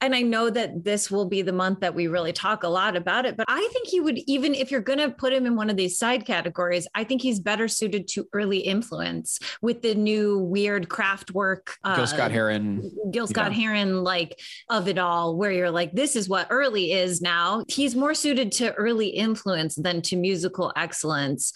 and 0.00 0.14
I 0.14 0.22
know 0.22 0.50
that 0.50 0.84
this 0.84 1.10
will 1.10 1.26
be 1.26 1.42
the 1.42 1.52
month 1.52 1.80
that 1.80 1.94
we 1.94 2.06
really 2.06 2.32
talk 2.32 2.62
a 2.62 2.68
lot 2.68 2.96
about 2.96 3.26
it, 3.26 3.36
but 3.36 3.46
I 3.48 3.68
think 3.72 3.88
he 3.88 4.00
would 4.00 4.18
even 4.26 4.54
if 4.54 4.70
you're 4.70 4.80
going 4.80 4.98
to 4.98 5.10
put 5.10 5.32
him 5.32 5.46
in 5.46 5.56
one 5.56 5.70
of 5.70 5.76
these 5.76 5.98
side 5.98 6.26
categories, 6.26 6.86
I 6.94 7.04
think 7.04 7.22
he's 7.22 7.40
better 7.40 7.68
suited 7.68 8.08
to 8.08 8.26
early 8.32 8.58
influence 8.58 9.38
with 9.62 9.82
the 9.82 9.94
new 9.94 10.38
weird 10.38 10.88
Kraftwerk. 10.88 11.66
Gil 11.84 12.02
uh, 12.02 12.06
Scott 12.06 12.30
Heron. 12.30 12.90
Gil 13.10 13.26
Scott 13.26 13.52
Yeah. 13.52 13.58
Heron, 13.58 14.04
like 14.04 14.40
of 14.70 14.88
it 14.88 14.98
all, 14.98 15.36
where 15.36 15.50
you're 15.50 15.70
like, 15.70 15.92
this 15.92 16.16
is 16.16 16.28
what 16.28 16.46
early 16.50 16.92
is 16.92 17.20
now. 17.20 17.64
He's 17.68 17.94
more 17.94 18.14
suited 18.14 18.52
to 18.52 18.72
early 18.74 19.08
influence 19.08 19.74
than 19.74 20.02
to 20.02 20.16
musical 20.16 20.72
excellence. 20.76 21.52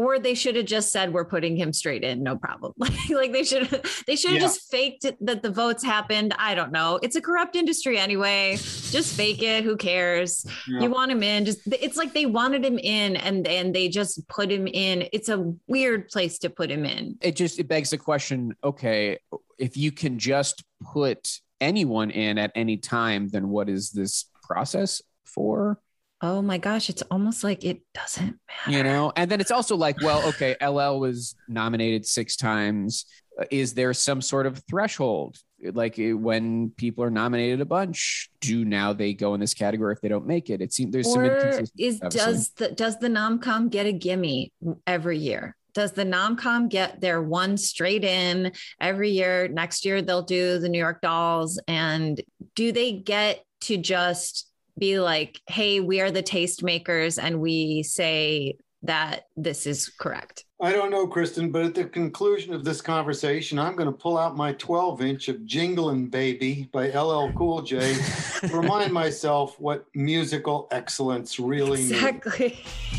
Or 0.00 0.18
they 0.18 0.32
should 0.34 0.56
have 0.56 0.64
just 0.64 0.92
said 0.92 1.12
we're 1.12 1.26
putting 1.26 1.54
him 1.56 1.74
straight 1.74 2.04
in, 2.04 2.22
no 2.22 2.34
problem. 2.36 2.72
Like, 2.78 3.10
like 3.10 3.32
they 3.32 3.44
should 3.44 3.66
they 4.06 4.16
should 4.16 4.30
have 4.30 4.40
Yeah. 4.40 4.46
just 4.48 4.70
faked 4.70 5.04
it, 5.04 5.16
that 5.26 5.42
the 5.42 5.50
votes 5.50 5.82
happened. 5.84 6.32
I 6.38 6.54
don't 6.54 6.72
know. 6.72 6.98
It's 7.02 7.16
a 7.16 7.20
corrupt 7.20 7.54
industry 7.54 7.98
anyway. 7.98 8.56
Just 8.56 9.14
fake 9.14 9.42
it. 9.42 9.62
Who 9.62 9.76
cares? 9.76 10.46
Yeah. 10.66 10.80
You 10.82 10.90
want 10.90 11.12
him 11.12 11.22
in. 11.22 11.44
Just 11.44 11.60
it's 11.66 11.98
like 11.98 12.14
they 12.14 12.24
wanted 12.24 12.64
him 12.64 12.78
in 12.78 13.16
and 13.16 13.46
and 13.46 13.74
they 13.74 13.88
just 13.90 14.26
put 14.28 14.50
him 14.50 14.66
in. 14.66 15.06
It's 15.12 15.28
a 15.28 15.52
weird 15.66 16.08
place 16.08 16.38
to 16.38 16.48
put 16.48 16.70
him 16.70 16.86
in. 16.86 17.18
It 17.20 17.36
just 17.36 17.58
it 17.58 17.68
begs 17.68 17.90
the 17.90 17.98
question, 17.98 18.56
okay, 18.64 19.18
if 19.58 19.76
you 19.76 19.92
can 19.92 20.18
just 20.18 20.64
put 20.94 21.40
anyone 21.60 22.10
in 22.10 22.38
at 22.38 22.52
any 22.54 22.78
time, 22.78 23.28
then 23.28 23.50
what 23.50 23.68
is 23.68 23.90
this 23.90 24.24
process 24.42 25.02
for? 25.26 25.78
Oh 26.22 26.42
my 26.42 26.58
gosh, 26.58 26.90
it's 26.90 27.02
almost 27.10 27.42
like 27.44 27.64
it 27.64 27.80
doesn't 27.94 28.38
matter. 28.48 28.70
you 28.76 28.82
know 28.82 29.12
and 29.16 29.30
then 29.30 29.40
it's 29.40 29.50
also 29.50 29.76
like 29.76 30.00
well 30.02 30.26
okay 30.28 30.54
ll 30.60 31.00
was 31.00 31.34
nominated 31.48 32.04
six 32.06 32.36
times 32.36 33.06
Uh, 33.40 33.44
is 33.50 33.74
there 33.74 33.94
some 33.94 34.20
sort 34.20 34.46
of 34.46 34.62
threshold 34.68 35.38
like 35.72 35.94
when 35.98 36.70
people 36.76 37.04
are 37.04 37.10
nominated 37.10 37.60
a 37.60 37.64
bunch, 37.64 38.30
do 38.40 38.64
now 38.64 38.92
they 38.94 39.12
go 39.14 39.34
in 39.34 39.40
this 39.40 39.54
category 39.54 39.92
if 39.92 40.00
they 40.00 40.08
don't 40.08 40.26
make 40.26 40.50
it? 40.50 40.60
It 40.60 40.72
seems 40.72 40.92
there's 40.92 41.12
some 41.12 41.22
or 41.22 41.62
is 41.78 42.00
does 42.00 42.50
the 42.56 42.70
does 42.72 42.98
the 42.98 43.08
nomcom 43.08 43.70
get 43.70 43.86
a 43.86 43.92
gimme 43.92 44.52
every 44.86 45.18
year? 45.18 45.54
Does 45.74 45.92
the 45.92 46.04
nomcom 46.04 46.68
get 46.68 47.00
their 47.00 47.22
one 47.22 47.56
straight 47.56 48.04
in 48.04 48.52
every 48.80 49.10
year? 49.10 49.48
Next 49.48 49.84
year 49.84 50.02
they'll 50.02 50.22
do 50.22 50.58
the 50.58 50.68
New 50.68 50.78
York 50.78 51.00
Dolls, 51.02 51.60
and 51.68 52.20
do 52.56 52.72
they 52.72 52.92
get 52.92 53.44
to 53.62 53.76
just 53.76 54.49
be 54.78 55.00
like, 55.00 55.40
"Hey, 55.46 55.80
we 55.80 56.00
are 56.00 56.10
the 56.10 56.22
tastemakers, 56.22 57.22
and 57.22 57.40
we 57.40 57.82
say 57.82 58.56
that 58.82 59.26
this 59.36 59.66
is 59.66 59.88
correct." 59.88 60.44
I 60.62 60.72
don't 60.72 60.90
know, 60.90 61.06
Kristen, 61.06 61.50
but 61.50 61.62
at 61.64 61.74
the 61.74 61.84
conclusion 61.84 62.52
of 62.52 62.64
this 62.64 62.82
conversation, 62.82 63.58
I'm 63.58 63.76
going 63.76 63.90
to 63.90 63.96
pull 63.96 64.18
out 64.18 64.36
my 64.36 64.52
12 64.52 65.00
inch 65.00 65.28
of 65.28 65.46
Jinglin' 65.46 66.10
Baby 66.10 66.68
by 66.70 66.88
LL 66.90 67.32
Cool 67.32 67.62
J 67.62 67.94
to 68.40 68.48
remind 68.52 68.92
myself 68.92 69.58
what 69.58 69.86
musical 69.94 70.68
excellence 70.70 71.40
really 71.40 71.78
means. 71.78 71.92
exactly. 71.92 72.58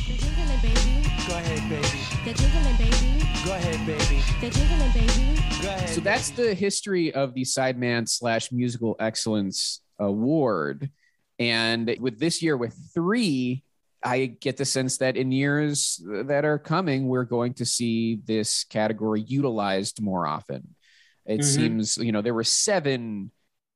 means. 0.09 1.27
Go 1.27 1.35
ahead, 1.35 1.69
baby. 1.69 1.87
The 2.25 2.33
jiggling 2.33 2.77
baby. 2.77 3.25
Go 3.45 3.53
ahead, 3.53 3.85
baby. 3.85 4.21
The 4.41 4.49
jiggling 4.49 4.91
baby. 4.91 5.41
Go 5.61 5.67
ahead. 5.69 5.89
So 5.89 6.01
that's 6.01 6.31
the 6.31 6.53
history 6.55 7.13
of 7.13 7.33
the 7.33 7.43
Sideman 7.43 8.09
slash 8.09 8.51
Musical 8.51 8.95
Excellence 8.99 9.81
Award. 9.99 10.89
And 11.41 11.95
with 11.99 12.19
this 12.19 12.41
year, 12.41 12.55
with 12.55 12.75
three 12.93 13.63
I 14.03 14.25
get 14.25 14.57
the 14.57 14.65
sense 14.65 14.97
that 14.97 15.15
in 15.15 15.31
years 15.31 16.01
that 16.05 16.43
are 16.43 16.57
coming, 16.57 17.07
we're 17.07 17.23
going 17.23 17.53
to 17.55 17.65
see 17.65 18.19
this 18.25 18.63
category 18.63 19.21
utilized 19.21 20.01
more 20.01 20.25
often. 20.25 20.75
It 21.25 21.41
mm-hmm. 21.41 21.43
seems, 21.43 21.97
you 21.97 22.11
know, 22.11 22.21
there 22.21 22.33
were 22.33 22.43
seven 22.43 23.31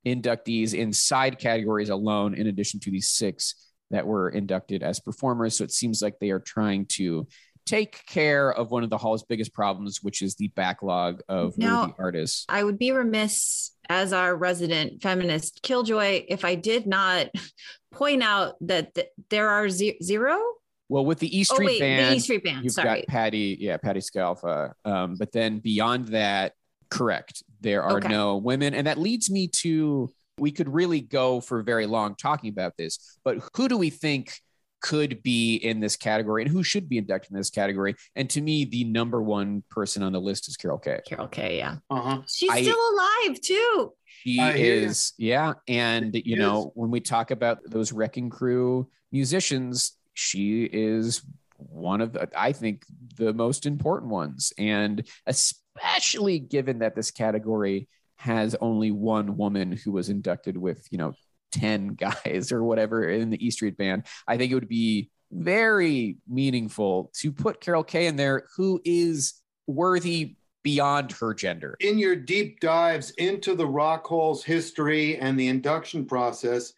inductees 0.05 0.73
in 0.73 0.93
side 0.93 1.37
categories 1.37 1.89
alone, 1.89 2.33
in 2.33 2.47
addition 2.47 2.79
to 2.81 2.91
these 2.91 3.09
six 3.09 3.71
that 3.91 4.07
were 4.07 4.29
inducted 4.29 4.81
as 4.81 4.99
performers. 4.99 5.57
So 5.57 5.63
it 5.63 5.71
seems 5.71 6.01
like 6.01 6.17
they 6.19 6.31
are 6.31 6.39
trying 6.39 6.87
to 6.93 7.27
take 7.65 8.05
care 8.05 8.51
of 8.51 8.71
one 8.71 8.83
of 8.83 8.89
the 8.89 8.97
hall's 8.97 9.23
biggest 9.23 9.53
problems, 9.53 10.03
which 10.03 10.21
is 10.21 10.35
the 10.35 10.49
backlog 10.49 11.21
of 11.27 11.57
now, 11.57 11.95
artists. 11.97 12.45
I 12.47 12.63
would 12.63 12.77
be 12.77 12.91
remiss 12.91 13.71
as 13.89 14.13
our 14.13 14.35
resident 14.35 15.01
feminist 15.01 15.61
killjoy 15.61 16.25
if 16.27 16.45
I 16.45 16.55
did 16.55 16.87
not 16.87 17.27
point 17.91 18.23
out 18.23 18.55
that 18.61 18.93
th- 18.95 19.07
there 19.29 19.49
are 19.49 19.69
ze- 19.69 19.97
zero. 20.01 20.39
Well, 20.87 21.05
with 21.05 21.19
the 21.19 21.35
E 21.35 21.43
Street 21.43 21.65
oh, 21.65 21.67
wait, 21.67 21.79
band, 21.79 22.11
the 22.11 22.17
E 22.17 22.19
Street 22.19 22.43
band, 22.43 22.63
you've 22.63 22.73
sorry. 22.73 23.01
got 23.01 23.07
Patti, 23.07 23.57
yeah, 23.59 23.77
Patti 23.77 24.01
Scialfa. 24.01 24.73
Um, 24.85 25.15
but 25.17 25.31
then 25.31 25.57
beyond 25.59 26.09
that, 26.09 26.53
correct, 26.89 27.43
there 27.61 27.81
are 27.81 27.97
okay. 27.97 28.07
no 28.07 28.37
women, 28.37 28.75
and 28.75 28.85
that 28.85 28.99
leads 28.99 29.31
me 29.31 29.47
to 29.47 30.11
we 30.37 30.51
could 30.51 30.69
really 30.69 31.01
go 31.01 31.39
for 31.39 31.63
very 31.63 31.85
long 31.85 32.15
talking 32.15 32.49
about 32.49 32.77
this. 32.77 33.17
But 33.23 33.37
who 33.55 33.67
do 33.67 33.77
we 33.77 33.89
think 33.89 34.39
could 34.85 35.23
be 35.23 35.55
in 35.55 35.79
this 35.79 35.95
category 35.95 36.43
and 36.43 36.51
who 36.51 36.61
should 36.61 36.87
be 36.87 36.99
inducted 36.99 37.31
in 37.31 37.37
this 37.37 37.49
category. 37.49 37.95
And 38.15 38.29
to 38.29 38.39
me, 38.39 38.65
the 38.65 38.83
number 38.83 39.19
one 39.19 39.63
person 39.71 40.03
on 40.03 40.13
the 40.13 40.21
list 40.21 40.47
is 40.47 40.57
Carol 40.57 40.77
Kaye. 40.77 41.01
Carol 41.07 41.27
Kaye, 41.27 41.57
yeah. 41.57 41.77
Uh-huh. 41.89 42.21
She's 42.27 42.51
I, 42.51 42.61
still 42.61 42.77
alive 42.77 43.41
too. 43.41 43.93
She 44.05 44.39
is, 44.39 45.13
yeah. 45.17 45.53
And 45.67 46.13
you 46.13 46.21
she 46.23 46.35
know, 46.35 46.67
is. 46.67 46.71
when 46.75 46.91
we 46.91 46.99
talk 46.99 47.31
about 47.31 47.57
those 47.65 47.91
wrecking 47.91 48.29
crew 48.29 48.87
musicians, 49.11 49.93
she 50.13 50.65
is 50.65 51.23
one 51.57 51.99
of 51.99 52.13
the, 52.13 52.29
I 52.37 52.51
think 52.51 52.83
the 53.17 53.33
most 53.33 53.65
important 53.65 54.11
ones. 54.11 54.53
And 54.59 55.03
especially 55.25 56.37
given 56.37 56.77
that 56.79 56.95
this 56.95 57.09
category 57.09 57.89
has 58.17 58.55
only 58.61 58.91
one 58.91 59.35
woman 59.35 59.71
who 59.71 59.93
was 59.93 60.09
inducted 60.09 60.57
with, 60.57 60.87
you 60.91 60.99
know, 60.99 61.13
10 61.55 61.87
guys 61.95 62.51
or 62.51 62.63
whatever 62.63 63.09
in 63.09 63.29
the 63.29 63.45
E 63.45 63.51
Street 63.51 63.77
band, 63.77 64.03
I 64.27 64.37
think 64.37 64.51
it 64.51 64.55
would 64.55 64.67
be 64.67 65.09
very 65.31 66.17
meaningful 66.27 67.11
to 67.21 67.31
put 67.31 67.59
Carol 67.59 67.83
Kaye 67.83 68.07
in 68.07 68.15
there, 68.15 68.45
who 68.55 68.81
is 68.85 69.33
worthy 69.67 70.35
beyond 70.63 71.11
her 71.13 71.33
gender. 71.33 71.75
In 71.79 71.97
your 71.97 72.15
deep 72.15 72.59
dives 72.59 73.11
into 73.11 73.55
the 73.55 73.67
Rock 73.67 74.07
Hall's 74.07 74.43
history 74.43 75.17
and 75.17 75.39
the 75.39 75.47
induction 75.47 76.05
process, 76.05 76.73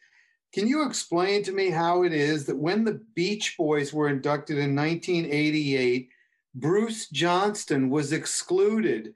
can 0.53 0.67
you 0.67 0.85
explain 0.85 1.43
to 1.43 1.51
me 1.51 1.69
how 1.69 2.03
it 2.03 2.13
is 2.13 2.45
that 2.45 2.57
when 2.57 2.83
the 2.83 3.01
Beach 3.15 3.55
Boys 3.57 3.93
were 3.93 4.09
inducted 4.09 4.57
in 4.57 4.75
1988, 4.75 6.09
Bruce 6.55 7.07
Johnston 7.09 7.89
was 7.89 8.11
excluded 8.11 9.13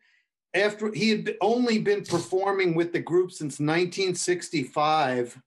after 0.53 0.91
he 0.93 1.09
had 1.09 1.35
only 1.41 1.79
been 1.79 2.03
performing 2.03 2.75
with 2.75 2.91
the 2.93 2.99
group 2.99 3.31
since 3.31 3.59
1965 3.59 5.41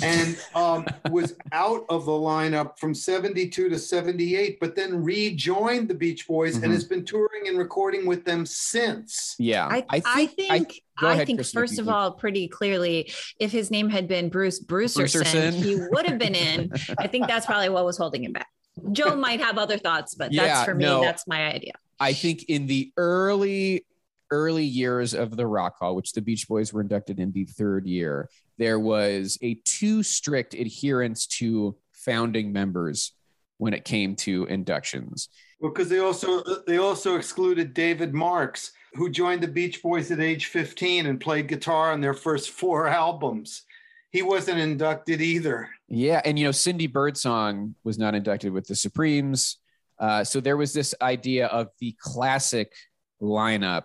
and 0.00 0.38
um, 0.54 0.86
was 1.10 1.34
out 1.52 1.84
of 1.88 2.04
the 2.04 2.12
lineup 2.12 2.78
from 2.78 2.94
72 2.94 3.68
to 3.68 3.78
78, 3.78 4.60
but 4.60 4.76
then 4.76 5.02
rejoined 5.02 5.88
the 5.88 5.94
Beach 5.94 6.26
Boys 6.26 6.54
mm-hmm. 6.54 6.64
and 6.64 6.72
has 6.72 6.84
been 6.84 7.04
touring 7.04 7.48
and 7.48 7.58
recording 7.58 8.06
with 8.06 8.24
them 8.24 8.46
since. 8.46 9.34
Yeah. 9.38 9.66
I, 9.66 9.84
I 9.88 10.00
think, 10.00 10.06
I 10.08 10.26
think, 10.26 10.82
I, 10.98 11.20
I 11.20 11.24
think 11.24 11.44
first 11.46 11.78
of 11.78 11.88
all, 11.88 12.12
pretty 12.12 12.48
clearly, 12.48 13.12
if 13.40 13.50
his 13.50 13.70
name 13.70 13.88
had 13.88 14.06
been 14.08 14.28
Bruce 14.28 14.60
Brucerson, 14.60 15.22
Brucerson. 15.22 15.52
he 15.52 15.76
would 15.90 16.06
have 16.06 16.18
been 16.18 16.34
in. 16.34 16.72
I 16.98 17.06
think 17.06 17.26
that's 17.26 17.46
probably 17.46 17.68
what 17.68 17.84
was 17.84 17.96
holding 17.96 18.24
him 18.24 18.32
back. 18.32 18.48
Joe 18.92 19.16
might 19.16 19.40
have 19.40 19.58
other 19.58 19.78
thoughts, 19.78 20.14
but 20.14 20.32
yeah, 20.32 20.46
that's 20.46 20.64
for 20.64 20.74
me, 20.74 20.84
no, 20.84 21.00
that's 21.00 21.26
my 21.26 21.52
idea. 21.52 21.72
I 21.98 22.12
think 22.12 22.44
in 22.44 22.66
the 22.66 22.92
early 22.96 23.84
early 24.30 24.64
years 24.64 25.14
of 25.14 25.36
the 25.36 25.46
Rock 25.46 25.78
Hall, 25.78 25.96
which 25.96 26.12
the 26.12 26.20
Beach 26.20 26.46
Boys 26.46 26.72
were 26.72 26.82
inducted 26.82 27.18
in 27.18 27.32
the 27.32 27.44
third 27.44 27.86
year, 27.86 28.28
there 28.58 28.78
was 28.78 29.38
a 29.42 29.54
too 29.64 30.02
strict 30.02 30.54
adherence 30.54 31.26
to 31.26 31.76
founding 31.92 32.52
members 32.52 33.12
when 33.58 33.72
it 33.72 33.84
came 33.84 34.16
to 34.16 34.44
inductions. 34.46 35.28
Well, 35.60 35.72
because 35.72 35.88
they 35.88 35.98
also 35.98 36.42
they 36.66 36.78
also 36.78 37.16
excluded 37.16 37.74
David 37.74 38.14
Marks, 38.14 38.72
who 38.94 39.10
joined 39.10 39.42
the 39.42 39.48
Beach 39.48 39.82
Boys 39.82 40.10
at 40.10 40.20
age 40.20 40.46
15 40.46 41.06
and 41.06 41.20
played 41.20 41.48
guitar 41.48 41.92
on 41.92 42.00
their 42.00 42.14
first 42.14 42.50
four 42.50 42.86
albums. 42.86 43.62
He 44.10 44.22
wasn't 44.22 44.58
inducted 44.60 45.20
either. 45.20 45.68
Yeah, 45.88 46.22
and 46.24 46.38
you 46.38 46.44
know 46.44 46.52
Cindy 46.52 46.86
Birdsong 46.86 47.74
was 47.84 47.98
not 47.98 48.14
inducted 48.14 48.52
with 48.52 48.66
the 48.66 48.76
Supremes. 48.76 49.58
Uh, 49.98 50.22
so 50.22 50.40
there 50.40 50.56
was 50.56 50.72
this 50.72 50.94
idea 51.02 51.46
of 51.48 51.68
the 51.80 51.94
classic 52.00 52.72
lineup 53.20 53.84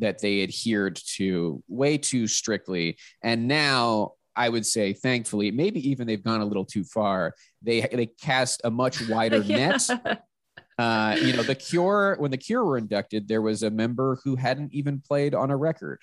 that 0.00 0.20
they 0.20 0.42
adhered 0.42 0.98
to 1.16 1.62
way 1.68 1.96
too 1.98 2.26
strictly. 2.26 2.98
And 3.22 3.48
now 3.48 4.12
I 4.36 4.48
would 4.48 4.66
say, 4.66 4.92
thankfully, 4.92 5.50
maybe 5.50 5.88
even 5.90 6.06
they've 6.06 6.22
gone 6.22 6.40
a 6.40 6.44
little 6.44 6.64
too 6.64 6.84
far. 6.84 7.34
They 7.62 7.80
they 7.80 8.06
cast 8.06 8.62
a 8.64 8.70
much 8.70 9.06
wider 9.08 9.42
net. 9.44 9.88
Uh, 10.78 11.16
you 11.20 11.34
know, 11.34 11.42
the 11.42 11.54
Cure 11.54 12.16
when 12.18 12.30
the 12.30 12.36
Cure 12.36 12.64
were 12.64 12.78
inducted, 12.78 13.28
there 13.28 13.42
was 13.42 13.62
a 13.62 13.70
member 13.70 14.18
who 14.24 14.36
hadn't 14.36 14.72
even 14.72 15.00
played 15.00 15.34
on 15.34 15.50
a 15.50 15.56
record. 15.56 16.00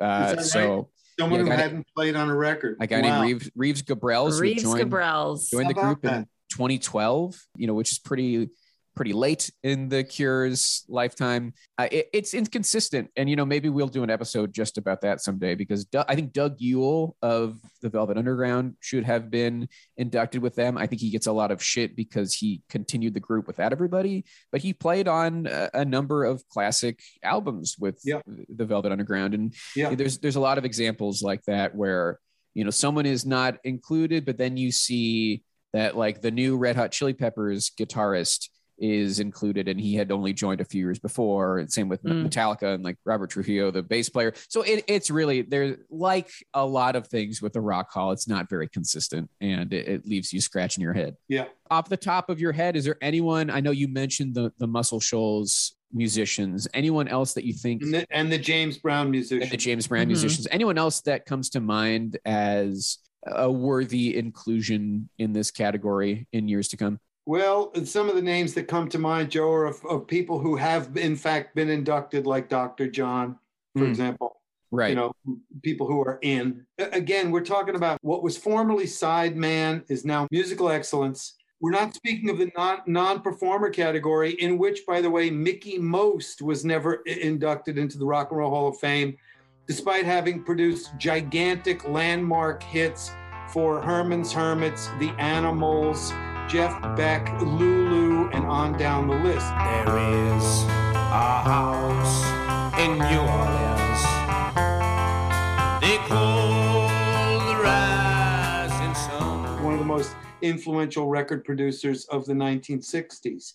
Uh, 0.00 0.36
so. 0.36 0.74
Right? 0.74 0.84
Someone 1.20 1.40
yeah, 1.40 1.52
who 1.52 1.60
hadn't 1.60 1.86
played 1.94 2.16
on 2.16 2.30
a 2.30 2.34
record. 2.34 2.78
A 2.80 2.86
guy 2.86 3.02
wow. 3.02 3.20
named 3.20 3.42
Reeves, 3.42 3.50
Reeves 3.54 3.82
Gabrels. 3.82 4.40
Reeves 4.40 4.62
joined, 4.62 4.90
Gabrels. 4.90 5.50
Joined 5.50 5.68
the 5.68 5.74
group 5.74 6.00
that? 6.02 6.16
in 6.16 6.26
2012, 6.50 7.36
you 7.56 7.66
know, 7.66 7.74
which 7.74 7.92
is 7.92 7.98
pretty 7.98 8.48
pretty 8.94 9.12
late 9.12 9.50
in 9.62 9.88
the 9.88 10.04
cure's 10.04 10.84
lifetime. 10.88 11.54
Uh, 11.78 11.88
it, 11.90 12.08
it's 12.12 12.34
inconsistent 12.34 13.10
and 13.16 13.28
you 13.28 13.36
know 13.36 13.44
maybe 13.44 13.68
we'll 13.68 13.88
do 13.88 14.02
an 14.02 14.10
episode 14.10 14.52
just 14.52 14.78
about 14.78 15.00
that 15.00 15.20
someday 15.20 15.54
because 15.54 15.84
Doug, 15.84 16.04
i 16.08 16.14
think 16.14 16.32
doug 16.32 16.56
yule 16.58 17.16
of 17.22 17.58
the 17.80 17.88
velvet 17.88 18.16
underground 18.16 18.74
should 18.80 19.04
have 19.04 19.30
been 19.30 19.68
inducted 19.96 20.42
with 20.42 20.54
them. 20.54 20.76
I 20.78 20.86
think 20.86 21.00
he 21.00 21.10
gets 21.10 21.26
a 21.26 21.32
lot 21.32 21.50
of 21.50 21.62
shit 21.62 21.96
because 21.96 22.34
he 22.34 22.62
continued 22.68 23.14
the 23.14 23.20
group 23.20 23.46
without 23.46 23.72
everybody 23.72 24.24
but 24.50 24.60
he 24.60 24.72
played 24.72 25.08
on 25.08 25.46
a, 25.46 25.70
a 25.74 25.84
number 25.84 26.24
of 26.24 26.46
classic 26.48 27.00
albums 27.22 27.76
with 27.78 28.00
the 28.02 28.64
velvet 28.64 28.92
underground 28.92 29.34
and 29.34 29.54
yeah. 29.74 29.94
there's 29.94 30.18
there's 30.18 30.36
a 30.36 30.40
lot 30.40 30.58
of 30.58 30.64
examples 30.64 31.22
like 31.22 31.42
that 31.44 31.74
where 31.74 32.18
you 32.54 32.64
know 32.64 32.70
someone 32.70 33.06
is 33.06 33.24
not 33.24 33.56
included 33.64 34.24
but 34.24 34.38
then 34.38 34.56
you 34.56 34.70
see 34.70 35.42
that 35.72 35.96
like 35.96 36.20
the 36.20 36.30
new 36.30 36.56
red 36.56 36.76
hot 36.76 36.92
chili 36.92 37.14
peppers 37.14 37.70
guitarist 37.78 38.48
is 38.82 39.20
included 39.20 39.68
and 39.68 39.80
he 39.80 39.94
had 39.94 40.10
only 40.10 40.32
joined 40.32 40.60
a 40.60 40.64
few 40.64 40.84
years 40.84 40.98
before. 40.98 41.58
And 41.58 41.72
same 41.72 41.88
with 41.88 42.02
mm. 42.02 42.28
metallica 42.28 42.74
and 42.74 42.82
like 42.82 42.96
robert 43.04 43.30
trujillo 43.30 43.70
the 43.70 43.82
bass 43.82 44.08
player. 44.08 44.34
So 44.48 44.62
it, 44.62 44.84
it's 44.88 45.08
really 45.10 45.42
there 45.42 45.76
like 45.88 46.30
a 46.52 46.66
lot 46.66 46.96
of 46.96 47.06
things 47.06 47.40
with 47.40 47.52
the 47.52 47.60
rock 47.60 47.92
hall 47.92 48.10
it's 48.10 48.26
not 48.26 48.50
very 48.50 48.68
consistent 48.68 49.30
and 49.40 49.72
it, 49.72 49.88
it, 49.88 50.06
leaves 50.06 50.32
you 50.32 50.40
scratching 50.40 50.82
your 50.82 50.92
head. 50.92 51.16
Yeah. 51.28 51.44
Off 51.70 51.88
the 51.88 51.96
top 51.96 52.28
of 52.28 52.40
your 52.40 52.52
head 52.52 52.76
is 52.76 52.84
there 52.84 52.98
anyone 53.00 53.48
i 53.50 53.60
know 53.60 53.70
you 53.70 53.86
mentioned 53.86 54.34
the 54.34 54.52
the 54.58 54.66
muscle 54.66 55.00
shoals 55.00 55.76
musicians. 55.92 56.66
Anyone 56.74 57.06
else 57.06 57.34
that 57.34 57.44
you 57.44 57.52
think 57.52 57.82
and 57.82 57.94
the, 57.94 58.06
and 58.10 58.32
the 58.32 58.38
james 58.38 58.78
brown 58.78 59.10
musicians 59.10 59.50
the 59.50 59.56
james 59.56 59.86
brown 59.86 60.02
mm-hmm. 60.02 60.08
musicians. 60.08 60.48
Anyone 60.50 60.78
else 60.78 61.00
that 61.02 61.26
comes 61.26 61.50
to 61.50 61.60
mind 61.60 62.18
as 62.24 62.98
a 63.24 63.50
worthy 63.50 64.16
inclusion 64.16 65.08
in 65.18 65.32
this 65.32 65.50
category 65.50 66.26
in 66.32 66.48
years 66.48 66.68
to 66.68 66.76
come 66.76 66.98
well, 67.24 67.72
some 67.84 68.08
of 68.08 68.16
the 68.16 68.22
names 68.22 68.54
that 68.54 68.68
come 68.68 68.88
to 68.88 68.98
mind, 68.98 69.30
Joe, 69.30 69.50
are 69.52 69.66
of, 69.66 69.84
of 69.86 70.06
people 70.06 70.38
who 70.38 70.56
have 70.56 70.96
in 70.96 71.16
fact 71.16 71.54
been 71.54 71.68
inducted, 71.68 72.26
like 72.26 72.48
Dr. 72.48 72.88
John, 72.88 73.38
for 73.76 73.84
mm. 73.84 73.88
example. 73.88 74.40
Right. 74.70 74.90
You 74.90 74.96
know, 74.96 75.12
people 75.62 75.86
who 75.86 76.00
are 76.00 76.18
in. 76.22 76.66
Again, 76.78 77.30
we're 77.30 77.44
talking 77.44 77.76
about 77.76 77.98
what 78.02 78.22
was 78.22 78.38
formerly 78.38 78.86
sideman 78.86 79.84
is 79.88 80.04
now 80.04 80.26
musical 80.30 80.70
excellence. 80.70 81.34
We're 81.60 81.72
not 81.72 81.94
speaking 81.94 82.30
of 82.30 82.38
the 82.38 82.50
non 82.56 82.78
non 82.86 83.20
performer 83.20 83.70
category, 83.70 84.32
in 84.32 84.58
which, 84.58 84.80
by 84.86 85.00
the 85.00 85.10
way, 85.10 85.30
Mickey 85.30 85.78
Most 85.78 86.42
was 86.42 86.64
never 86.64 86.94
inducted 87.06 87.76
into 87.78 87.98
the 87.98 88.06
Rock 88.06 88.30
and 88.30 88.38
Roll 88.38 88.50
Hall 88.50 88.68
of 88.68 88.78
Fame, 88.78 89.16
despite 89.68 90.06
having 90.06 90.42
produced 90.42 90.90
gigantic 90.98 91.86
landmark 91.86 92.62
hits 92.62 93.12
for 93.52 93.80
Herman's 93.80 94.32
Hermits, 94.32 94.88
The 94.98 95.10
Animals, 95.18 96.12
Jeff 96.48 96.80
Beck, 96.96 97.40
Lulu, 97.40 98.28
and 98.30 98.44
on 98.44 98.76
down 98.76 99.08
the 99.08 99.14
list. 99.14 99.46
There 99.48 99.98
is 99.98 100.64
a 100.64 101.42
house 101.42 102.24
in 102.78 102.98
New 102.98 103.20
Orleans. 103.20 104.02
They 105.80 105.96
call 106.08 106.88
the 107.46 107.62
rising 107.62 108.94
sun. 108.94 109.64
One 109.64 109.74
of 109.74 109.78
the 109.78 109.86
most 109.86 110.14
influential 110.42 111.08
record 111.08 111.44
producers 111.44 112.04
of 112.06 112.26
the 112.26 112.34
1960s. 112.34 113.54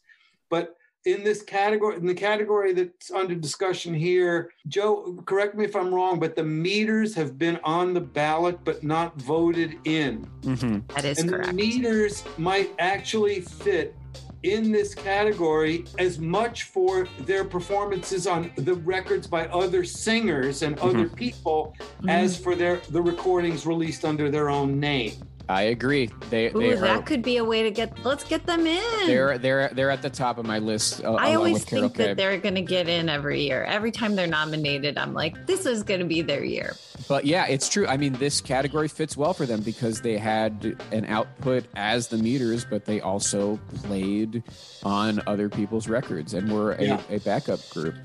But 0.49 0.75
in 1.05 1.23
this 1.23 1.41
category, 1.41 1.95
in 1.95 2.05
the 2.05 2.13
category 2.13 2.73
that's 2.73 3.11
under 3.11 3.33
discussion 3.33 3.93
here, 3.93 4.51
Joe, 4.67 5.21
correct 5.25 5.55
me 5.55 5.63
if 5.63 5.75
I'm 5.75 5.93
wrong, 5.93 6.19
but 6.19 6.35
the 6.35 6.43
meters 6.43 7.15
have 7.15 7.37
been 7.37 7.59
on 7.63 7.93
the 7.93 8.01
ballot 8.01 8.59
but 8.65 8.83
not 8.83 9.19
voted 9.21 9.75
in. 9.85 10.29
Mm-hmm. 10.41 10.79
That 10.95 11.05
is 11.05 11.19
and 11.19 11.29
correct. 11.29 11.47
the 11.47 11.53
meters 11.53 12.23
might 12.37 12.71
actually 12.79 13.39
fit 13.41 13.95
in 14.43 14.71
this 14.71 14.93
category 14.93 15.85
as 15.97 16.19
much 16.19 16.63
for 16.63 17.07
their 17.21 17.43
performances 17.43 18.27
on 18.27 18.51
the 18.57 18.75
records 18.75 19.27
by 19.27 19.47
other 19.47 19.83
singers 19.83 20.61
and 20.61 20.77
Mm-hmm. 20.77 20.87
other 20.89 21.09
people 21.09 21.73
as 22.07 22.37
for 22.37 22.53
their 22.55 22.77
the 22.89 23.01
recordings 23.01 23.65
released 23.65 24.03
under 24.05 24.29
their 24.29 24.49
own 24.49 24.79
name. 24.79 25.13
I 25.49 25.63
agree. 25.63 26.09
They 26.29 26.47
Ooh, 26.47 26.59
they 26.59 26.73
that 26.75 27.05
could 27.05 27.21
be 27.21 27.37
a 27.37 27.43
way 27.43 27.63
to 27.63 27.71
get. 27.71 28.03
Let's 28.03 28.23
get 28.25 28.45
them 28.45 28.67
in. 28.67 29.07
they're 29.07 29.37
they're 29.37 29.69
they're 29.69 29.89
at 29.89 30.01
the 30.01 30.09
top 30.09 30.37
of 30.37 30.45
my 30.45 30.59
list. 30.59 31.03
uh, 31.03 31.13
I 31.13 31.35
always 31.35 31.53
with 31.53 31.67
Carol 31.67 31.83
think 31.89 31.95
that 31.97 32.17
they're 32.17 32.37
going 32.37 32.55
to 32.55 32.61
get 32.61 32.89
in 32.89 33.07
every 33.07 33.41
year. 33.43 33.63
Every 33.63 33.91
time 33.91 34.15
they're 34.15 34.27
nominated, 34.27 34.97
I'm 34.97 35.13
like, 35.13 35.47
this 35.47 35.65
is 35.65 35.83
going 35.83 36.01
to 36.01 36.05
be 36.05 36.21
their 36.21 36.43
year. 36.43 36.75
But 37.07 37.25
yeah, 37.25 37.47
it's 37.47 37.69
true. 37.69 37.87
I 37.87 37.95
mean, 37.95 38.13
this 38.13 38.41
category 38.41 38.89
fits 38.89 39.15
well 39.15 39.33
for 39.33 39.45
them 39.45 39.61
because 39.61 40.01
they 40.01 40.17
had 40.17 40.77
an 40.91 41.05
output 41.05 41.65
as 41.75 42.07
the 42.09 42.17
meters, 42.17 42.65
but 42.65 42.83
they 42.83 42.99
also 42.99 43.57
played 43.83 44.43
on 44.83 45.21
other 45.27 45.47
people's 45.47 45.87
records 45.87 46.33
and 46.33 46.51
were 46.51 46.73
a, 46.73 46.83
Yeah. 46.83 47.01
a 47.09 47.19
backup 47.19 47.61
group. 47.69 47.95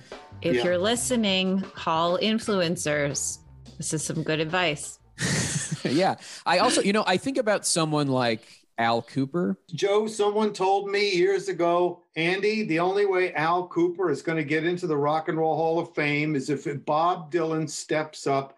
If 0.42 0.56
Yeah. 0.56 0.64
you're 0.64 0.78
listening, 0.78 1.62
call 1.74 2.18
influencers, 2.18 3.38
this 3.78 3.92
is 3.92 4.04
some 4.04 4.22
good 4.22 4.38
advice. 4.38 4.98
yeah. 5.84 6.16
I 6.46 6.58
also, 6.58 6.82
you 6.82 6.92
know, 6.92 7.04
I 7.06 7.16
think 7.16 7.38
about 7.38 7.66
someone 7.66 8.08
like 8.08 8.42
Al 8.78 9.02
Kooper. 9.02 9.56
Joe, 9.74 10.06
someone 10.06 10.52
told 10.52 10.90
me 10.90 11.14
years 11.14 11.48
ago, 11.48 12.02
Andy, 12.16 12.64
the 12.64 12.78
only 12.78 13.06
way 13.06 13.32
Al 13.34 13.68
Kooper 13.68 14.10
is 14.10 14.22
going 14.22 14.38
to 14.38 14.44
get 14.44 14.64
into 14.64 14.86
the 14.86 14.96
Rock 14.96 15.28
and 15.28 15.38
Roll 15.38 15.56
Hall 15.56 15.78
of 15.78 15.94
Fame 15.94 16.34
is 16.34 16.50
if 16.50 16.66
Bob 16.84 17.32
Dylan 17.32 17.68
steps 17.68 18.26
up, 18.26 18.56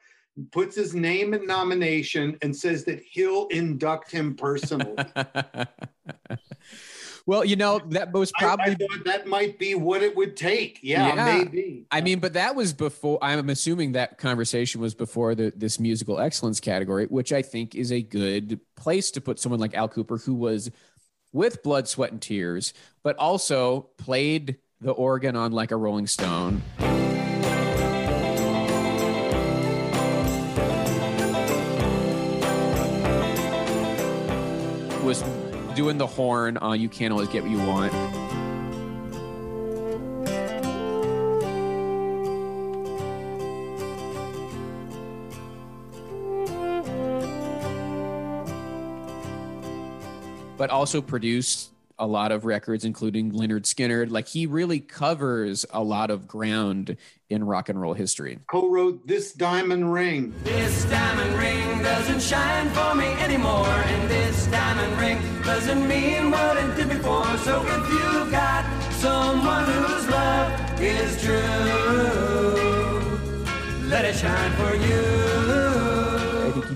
puts 0.51 0.75
his 0.75 0.95
name 0.95 1.35
in 1.35 1.47
nomination, 1.47 2.37
and 2.43 2.55
says 2.55 2.85
that 2.85 3.01
he'll 3.01 3.47
induct 3.49 4.11
him 4.11 4.35
personally. 4.35 4.97
well, 7.27 7.45
you 7.45 7.57
know, 7.57 7.81
that 7.91 8.13
was 8.13 8.33
I- 8.39 8.43
probably 8.43 8.73
I, 8.73 8.75
thought 8.77 9.05
that 9.07 9.27
might 9.27 9.59
be 9.59 9.75
what 9.75 10.03
it 10.03 10.15
would 10.17 10.37
take. 10.37 10.79
Yeah, 10.83 11.15
Yeah. 11.15 11.39
maybe. 11.45 11.87
I 11.91 12.01
mean, 12.01 12.19
but 12.19 12.35
that 12.35 12.55
was 12.55 12.73
before. 12.73 13.19
I'm 13.23 13.49
assuming 13.51 13.93
that 13.93 14.19
conversation 14.19 14.81
was 14.81 14.95
before 14.95 15.35
the, 15.35 15.53
this 15.57 15.81
musical 15.81 16.19
excellence 16.21 16.61
category, 16.61 17.07
which 17.07 17.33
I 17.33 17.43
think 17.43 17.75
is 17.75 17.93
a 17.93 18.03
good 18.03 18.61
place 18.77 19.11
to 19.13 19.21
put 19.21 19.39
someone 19.39 19.61
like 19.61 19.75
Al 19.75 19.89
Kooper, 19.89 20.23
who 20.23 20.35
was 20.35 20.71
with 21.33 21.63
blood, 21.63 21.89
sweat, 21.89 22.13
and 22.13 22.21
tears, 22.21 22.75
but 23.03 23.17
also 23.17 23.83
played 23.99 24.59
the 24.81 24.93
organ 24.93 25.35
on 25.35 25.53
like 25.53 25.71
a 25.71 25.77
Rolling 25.77 26.07
Stone. 26.07 26.63
Was 35.03 35.23
doing 35.75 35.99
the 35.99 36.07
horn 36.07 36.57
on 36.59 36.81
"You 36.81 36.89
Can't 36.89 37.13
Always 37.13 37.29
Get 37.29 37.43
What 37.43 37.51
You 37.51 37.59
Want." 37.59 37.93
but 50.57 50.71
also 50.71 51.03
produced 51.03 51.74
a 51.99 52.07
lot 52.07 52.33
of 52.33 52.45
records, 52.45 52.85
including 52.85 53.33
Lynyrd 53.33 53.63
Skynyrd. 53.63 54.11
Like 54.11 54.29
he 54.29 54.47
really 54.47 54.81
covers 54.81 55.65
a 55.71 55.83
lot 55.83 56.11
of 56.11 56.27
ground 56.27 56.97
in 57.31 57.45
rock 57.45 57.69
and 57.69 57.81
roll 57.81 57.95
history. 57.95 58.39
Co-wrote 58.49 59.07
this 59.07 59.33
diamond 59.33 59.93
ring. 59.93 60.35
This 60.45 60.85
diamond 60.85 61.39
ring 61.39 61.83
doesn't 61.83 62.21
shine 62.21 62.69
for 62.71 62.95
me 62.95 63.07
anymore, 63.23 63.67
and 63.67 64.11
this 64.11 64.47
diamond 64.49 65.01
ring 65.01 65.19
doesn't 65.43 65.89
mean 65.89 66.31
what 66.31 66.57
it 66.57 66.77
did 66.77 66.89
before. 66.89 67.37
So 67.39 67.63
if 67.65 67.89
you've 67.91 68.31
got 68.31 68.65
someone 68.95 69.65
whose 69.65 70.09
love 70.09 70.81
is 70.81 71.23
true, 71.23 71.39
let 73.89 74.05
it 74.05 74.17
shine 74.17 74.53
for 74.53 74.75
you. 74.75 75.34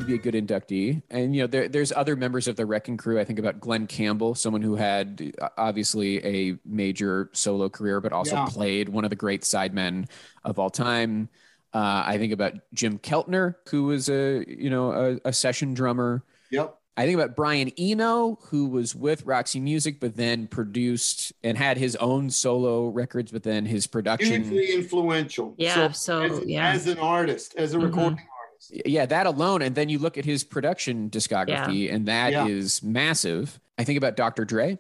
I 0.09 0.10
think 0.10 0.22
he'd 0.24 0.30
be 0.30 0.39
a 0.39 0.43
good 0.43 0.47
inductee. 0.47 1.02
And 1.10 1.35
you 1.35 1.43
know, 1.43 1.47
there, 1.47 1.68
there's 1.68 1.93
other 1.93 2.16
members 2.16 2.48
of 2.48 2.56
the 2.56 2.64
Wrecking 2.66 2.97
Crew. 2.97 3.20
I 3.20 3.24
think 3.24 3.39
about 3.39 3.60
Glen 3.60 3.86
Campbell, 3.86 4.35
someone 4.35 4.62
who 4.62 4.76
had 4.76 5.32
uh, 5.40 5.48
obviously 5.59 6.24
a 6.24 6.59
major 6.64 7.30
solo 7.32 7.68
career, 7.68 8.01
but 8.01 8.12
also 8.12 8.36
Yeah. 8.36 8.47
played 8.47 8.89
one 8.89 9.05
of 9.05 9.10
the 9.10 9.16
great 9.16 9.43
sidemen 9.43 10.09
of 10.44 10.59
all 10.59 10.70
time. 10.70 11.28
Uh, 11.74 12.02
I 12.06 12.16
think 12.18 12.32
about 12.32 12.55
Jim 12.72 12.98
Keltner, 12.98 13.56
who 13.70 13.85
was 13.85 14.09
a 14.09 14.44
you 14.48 14.70
know 14.70 14.93
a, 14.93 15.28
a 15.28 15.32
session 15.32 15.74
drummer. 15.74 16.24
Yep. 16.51 16.74
I 16.97 17.05
think 17.05 17.14
about 17.14 17.36
Brian 17.36 17.70
Eno, 17.78 18.39
who 18.48 18.66
was 18.70 18.97
with 18.97 19.24
Roxy 19.24 19.60
Music, 19.60 20.01
but 20.01 20.16
then 20.16 20.48
produced 20.48 21.32
and 21.44 21.56
had 21.56 21.76
his 21.76 21.94
own 21.97 22.28
solo 22.30 22.89
records, 22.89 23.30
but 23.30 23.44
then 23.44 23.66
his 23.66 23.86
production. 23.86 24.43
Hugely 24.43 24.72
influential. 24.74 25.55
Yeah, 25.59 25.93
so, 25.93 26.22
as, 26.22 26.44
yeah. 26.44 26.70
as 26.70 26.89
an 26.89 26.98
artist, 26.98 27.55
as 27.56 27.74
a 27.74 27.76
Mhm. 27.76 27.82
recording 27.85 28.18
artist. 28.18 28.26
Yeah, 28.70 29.07
that 29.07 29.27
alone. 29.27 29.62
And 29.62 29.74
then 29.74 29.89
you 29.89 29.99
look 29.99 30.19
at 30.19 30.24
his 30.24 30.45
production 30.45 31.11
discography, 31.11 31.93
and 31.93 32.07
that 32.07 32.49
is 32.49 32.81
Yeah. 32.82 32.90
massive. 32.90 33.61
I 33.78 33.85
think 33.85 33.97
about 33.99 34.16
Dr. 34.16 34.45
Dre, 34.45 34.78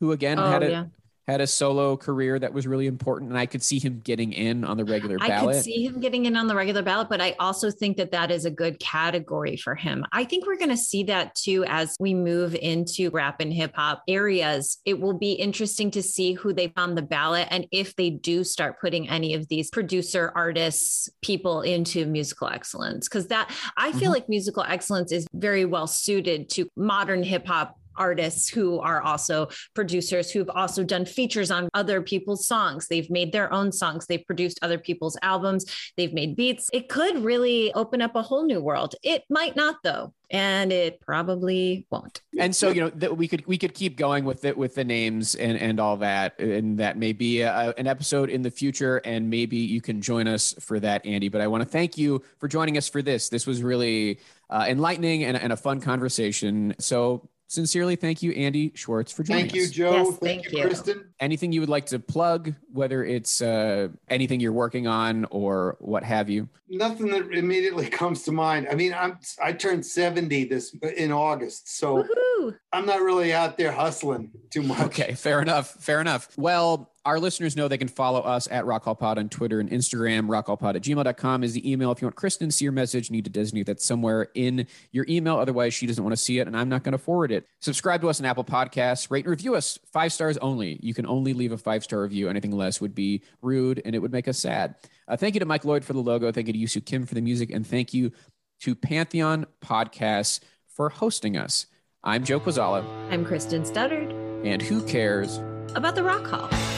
who 0.00 0.12
again 0.12 0.38
Oh, 0.38 0.48
had 0.50 0.62
a 0.62 0.70
yeah. 0.70 0.84
Had 1.28 1.42
a 1.42 1.46
solo 1.46 1.94
career 1.94 2.38
that 2.38 2.54
was 2.54 2.66
really 2.66 2.86
important, 2.86 3.30
and 3.30 3.38
I 3.38 3.44
could 3.44 3.62
see 3.62 3.78
him 3.78 4.00
getting 4.02 4.32
in 4.32 4.64
on 4.64 4.78
the 4.78 4.84
regular 4.84 5.18
ballot. 5.18 5.32
I 5.32 5.52
could 5.52 5.62
see 5.62 5.84
him 5.84 6.00
getting 6.00 6.24
in 6.24 6.36
on 6.36 6.46
the 6.46 6.54
regular 6.54 6.80
ballot, 6.80 7.10
but 7.10 7.20
I 7.20 7.36
also 7.38 7.70
think 7.70 7.98
that 7.98 8.12
that 8.12 8.30
is 8.30 8.46
a 8.46 8.50
good 8.50 8.80
category 8.80 9.58
for 9.58 9.74
him. 9.74 10.06
I 10.12 10.24
think 10.24 10.46
we're 10.46 10.56
going 10.56 10.70
to 10.70 10.76
see 10.76 11.02
that 11.04 11.34
too 11.34 11.66
as 11.68 11.94
we 12.00 12.14
move 12.14 12.54
into 12.54 13.10
rap 13.10 13.40
and 13.40 13.52
hip 13.52 13.72
hop 13.76 14.02
areas. 14.08 14.78
It 14.86 15.00
will 15.00 15.18
be 15.18 15.32
interesting 15.32 15.90
to 15.90 16.02
see 16.02 16.32
who 16.32 16.54
they 16.54 16.72
on 16.76 16.94
the 16.94 17.02
ballot 17.02 17.48
and 17.50 17.66
if 17.72 17.96
they 17.96 18.08
do 18.10 18.44
start 18.44 18.80
putting 18.80 19.08
any 19.08 19.34
of 19.34 19.48
these 19.48 19.68
producer 19.70 20.32
artists, 20.34 21.08
people 21.22 21.60
into 21.62 22.06
musical 22.06 22.48
excellence. 22.48 23.08
Because 23.08 23.26
that 23.28 23.50
I 23.76 23.92
feel 23.92 24.10
Mhm. 24.10 24.14
like 24.14 24.28
musical 24.28 24.62
excellence 24.62 25.12
is 25.12 25.26
very 25.34 25.64
well 25.64 25.86
suited 25.86 26.48
to 26.50 26.68
modern 26.76 27.22
hip 27.22 27.46
hop 27.46 27.77
artists 27.98 28.48
who 28.48 28.78
are 28.80 29.02
also 29.02 29.48
producers 29.74 30.30
who've 30.30 30.50
also 30.50 30.84
done 30.84 31.04
features 31.04 31.50
on 31.50 31.68
other 31.74 32.00
people's 32.00 32.46
songs. 32.46 32.88
They've 32.88 33.10
made 33.10 33.32
their 33.32 33.52
own 33.52 33.72
songs, 33.72 34.06
they've 34.06 34.24
produced 34.26 34.58
other 34.62 34.78
people's 34.78 35.16
albums, 35.22 35.64
they've 35.96 36.12
made 36.12 36.36
beats. 36.36 36.68
It 36.72 36.88
could 36.88 37.24
really 37.24 37.72
open 37.74 38.00
up 38.00 38.16
a 38.16 38.22
whole 38.22 38.44
new 38.44 38.60
world. 38.60 38.94
It 39.02 39.24
might 39.28 39.56
not 39.56 39.76
though, 39.82 40.12
and 40.30 40.72
it 40.72 41.00
probably 41.00 41.86
won't. 41.90 42.20
and 42.38 42.54
so 42.54 42.68
you 42.70 42.80
know 42.82 42.90
that 42.90 43.16
we 43.16 43.26
could 43.26 43.46
we 43.46 43.56
could 43.56 43.74
keep 43.74 43.96
going 43.96 44.24
with 44.24 44.44
it 44.44 44.56
with 44.56 44.74
the 44.74 44.84
names 44.84 45.34
and 45.34 45.56
and 45.58 45.80
all 45.80 45.96
that 45.96 46.38
and 46.38 46.78
that 46.78 46.96
may 46.98 47.12
be 47.12 47.40
a, 47.40 47.74
an 47.78 47.86
episode 47.86 48.28
in 48.28 48.42
the 48.42 48.50
future 48.50 48.98
and 49.04 49.30
maybe 49.30 49.56
you 49.56 49.80
can 49.80 50.02
join 50.02 50.28
us 50.28 50.54
for 50.60 50.78
that 50.78 51.04
andy 51.06 51.28
but 51.28 51.40
i 51.40 51.46
want 51.46 51.62
to 51.62 51.68
thank 51.68 51.96
you 51.96 52.22
for 52.38 52.48
joining 52.48 52.76
us 52.76 52.88
for 52.88 53.00
this 53.00 53.28
this 53.28 53.46
was 53.46 53.62
really 53.62 54.18
uh, 54.50 54.66
enlightening 54.68 55.24
and, 55.24 55.36
and 55.36 55.52
a 55.52 55.56
fun 55.56 55.80
conversation 55.80 56.74
so 56.78 57.28
sincerely 57.48 57.96
thank 57.96 58.22
you 58.22 58.32
andy 58.32 58.72
schwartz 58.74 59.10
for 59.10 59.24
joining 59.24 59.46
us. 59.46 59.52
Thank 59.52 59.62
you, 59.62 59.68
Joe. 59.68 59.92
Yes, 59.92 60.06
thank, 60.06 60.20
thank 60.20 60.52
you, 60.52 60.58
you. 60.58 60.64
Kristen. 60.66 61.04
anything 61.18 61.50
you 61.52 61.60
would 61.60 61.68
like 61.68 61.86
to 61.86 61.98
plug 61.98 62.54
whether 62.72 63.04
it's 63.04 63.42
uh, 63.42 63.88
anything 64.08 64.38
you're 64.40 64.52
working 64.52 64.86
on 64.86 65.26
or 65.30 65.76
what 65.80 66.04
have 66.04 66.30
you 66.30 66.48
Nothing 66.70 67.08
that 67.10 67.32
immediately 67.32 67.86
comes 67.90 68.22
to 68.24 68.32
mind. 68.32 68.68
I 68.70 68.74
mean, 68.74 68.92
I'm 68.92 69.18
I 69.42 69.52
turned 69.52 69.86
70 69.86 70.44
this 70.44 70.74
in 70.96 71.12
August, 71.12 71.76
so 71.78 72.02
Woohoo! 72.02 72.56
I'm 72.72 72.86
not 72.86 73.00
really 73.00 73.32
out 73.32 73.56
there 73.56 73.72
hustling 73.72 74.30
too 74.50 74.62
much. 74.62 74.80
Okay, 74.80 75.14
fair 75.14 75.40
enough. 75.40 75.70
Fair 75.70 76.00
enough. 76.00 76.28
Well, 76.36 76.92
our 77.08 77.18
listeners 77.18 77.56
know 77.56 77.68
they 77.68 77.78
can 77.78 77.88
follow 77.88 78.20
us 78.20 78.48
at 78.50 78.66
Rock 78.66 78.84
Hall 78.84 78.94
Pod 78.94 79.16
on 79.16 79.30
Twitter 79.30 79.60
and 79.60 79.70
Instagram. 79.70 80.26
Rockhallpod 80.26 80.76
at 80.76 80.82
gmail.com 80.82 81.42
is 81.42 81.54
the 81.54 81.72
email. 81.72 81.90
If 81.90 82.02
you 82.02 82.06
want 82.06 82.16
Kristen 82.16 82.50
to 82.50 82.54
see 82.54 82.66
your 82.66 82.72
message, 82.72 83.08
you 83.08 83.16
need 83.16 83.24
to 83.24 83.30
designate 83.30 83.64
that 83.64 83.80
somewhere 83.80 84.28
in 84.34 84.66
your 84.92 85.06
email. 85.08 85.38
Otherwise, 85.38 85.72
she 85.72 85.86
doesn't 85.86 86.04
want 86.04 86.12
to 86.12 86.22
see 86.22 86.38
it, 86.38 86.46
and 86.46 86.54
I'm 86.54 86.68
not 86.68 86.84
going 86.84 86.92
to 86.92 86.98
forward 86.98 87.32
it. 87.32 87.46
Subscribe 87.60 88.02
to 88.02 88.10
us 88.10 88.20
on 88.20 88.26
Apple 88.26 88.44
Podcasts. 88.44 89.10
Rate 89.10 89.24
and 89.24 89.30
review 89.30 89.54
us. 89.54 89.78
Five 89.90 90.12
stars 90.12 90.36
only. 90.36 90.78
You 90.82 90.92
can 90.92 91.06
only 91.06 91.32
leave 91.32 91.50
a 91.50 91.56
five 91.56 91.82
star 91.82 92.02
review. 92.02 92.28
Anything 92.28 92.50
less 92.50 92.78
would 92.78 92.94
be 92.94 93.22
rude, 93.40 93.80
and 93.86 93.94
it 93.94 94.00
would 94.00 94.12
make 94.12 94.28
us 94.28 94.38
sad. 94.38 94.74
Uh, 95.08 95.16
thank 95.16 95.32
you 95.32 95.40
to 95.40 95.46
Mike 95.46 95.64
Lloyd 95.64 95.86
for 95.86 95.94
the 95.94 96.00
logo. 96.00 96.30
Thank 96.30 96.48
you 96.48 96.52
to 96.52 96.58
Yusu 96.58 96.84
Kim 96.84 97.06
for 97.06 97.14
the 97.14 97.22
music, 97.22 97.50
and 97.50 97.66
thank 97.66 97.94
you 97.94 98.12
to 98.60 98.74
Pantheon 98.74 99.46
Podcasts 99.62 100.40
for 100.66 100.90
hosting 100.90 101.38
us. 101.38 101.68
I'm 102.04 102.22
Joe 102.22 102.38
Quazala. 102.38 102.84
I'm 103.10 103.24
Kristen 103.24 103.62
Studdard. 103.62 104.12
And 104.44 104.60
who 104.60 104.84
cares 104.84 105.40
about 105.74 105.94
the 105.94 106.02
Rock 106.02 106.26
Hall? 106.26 106.77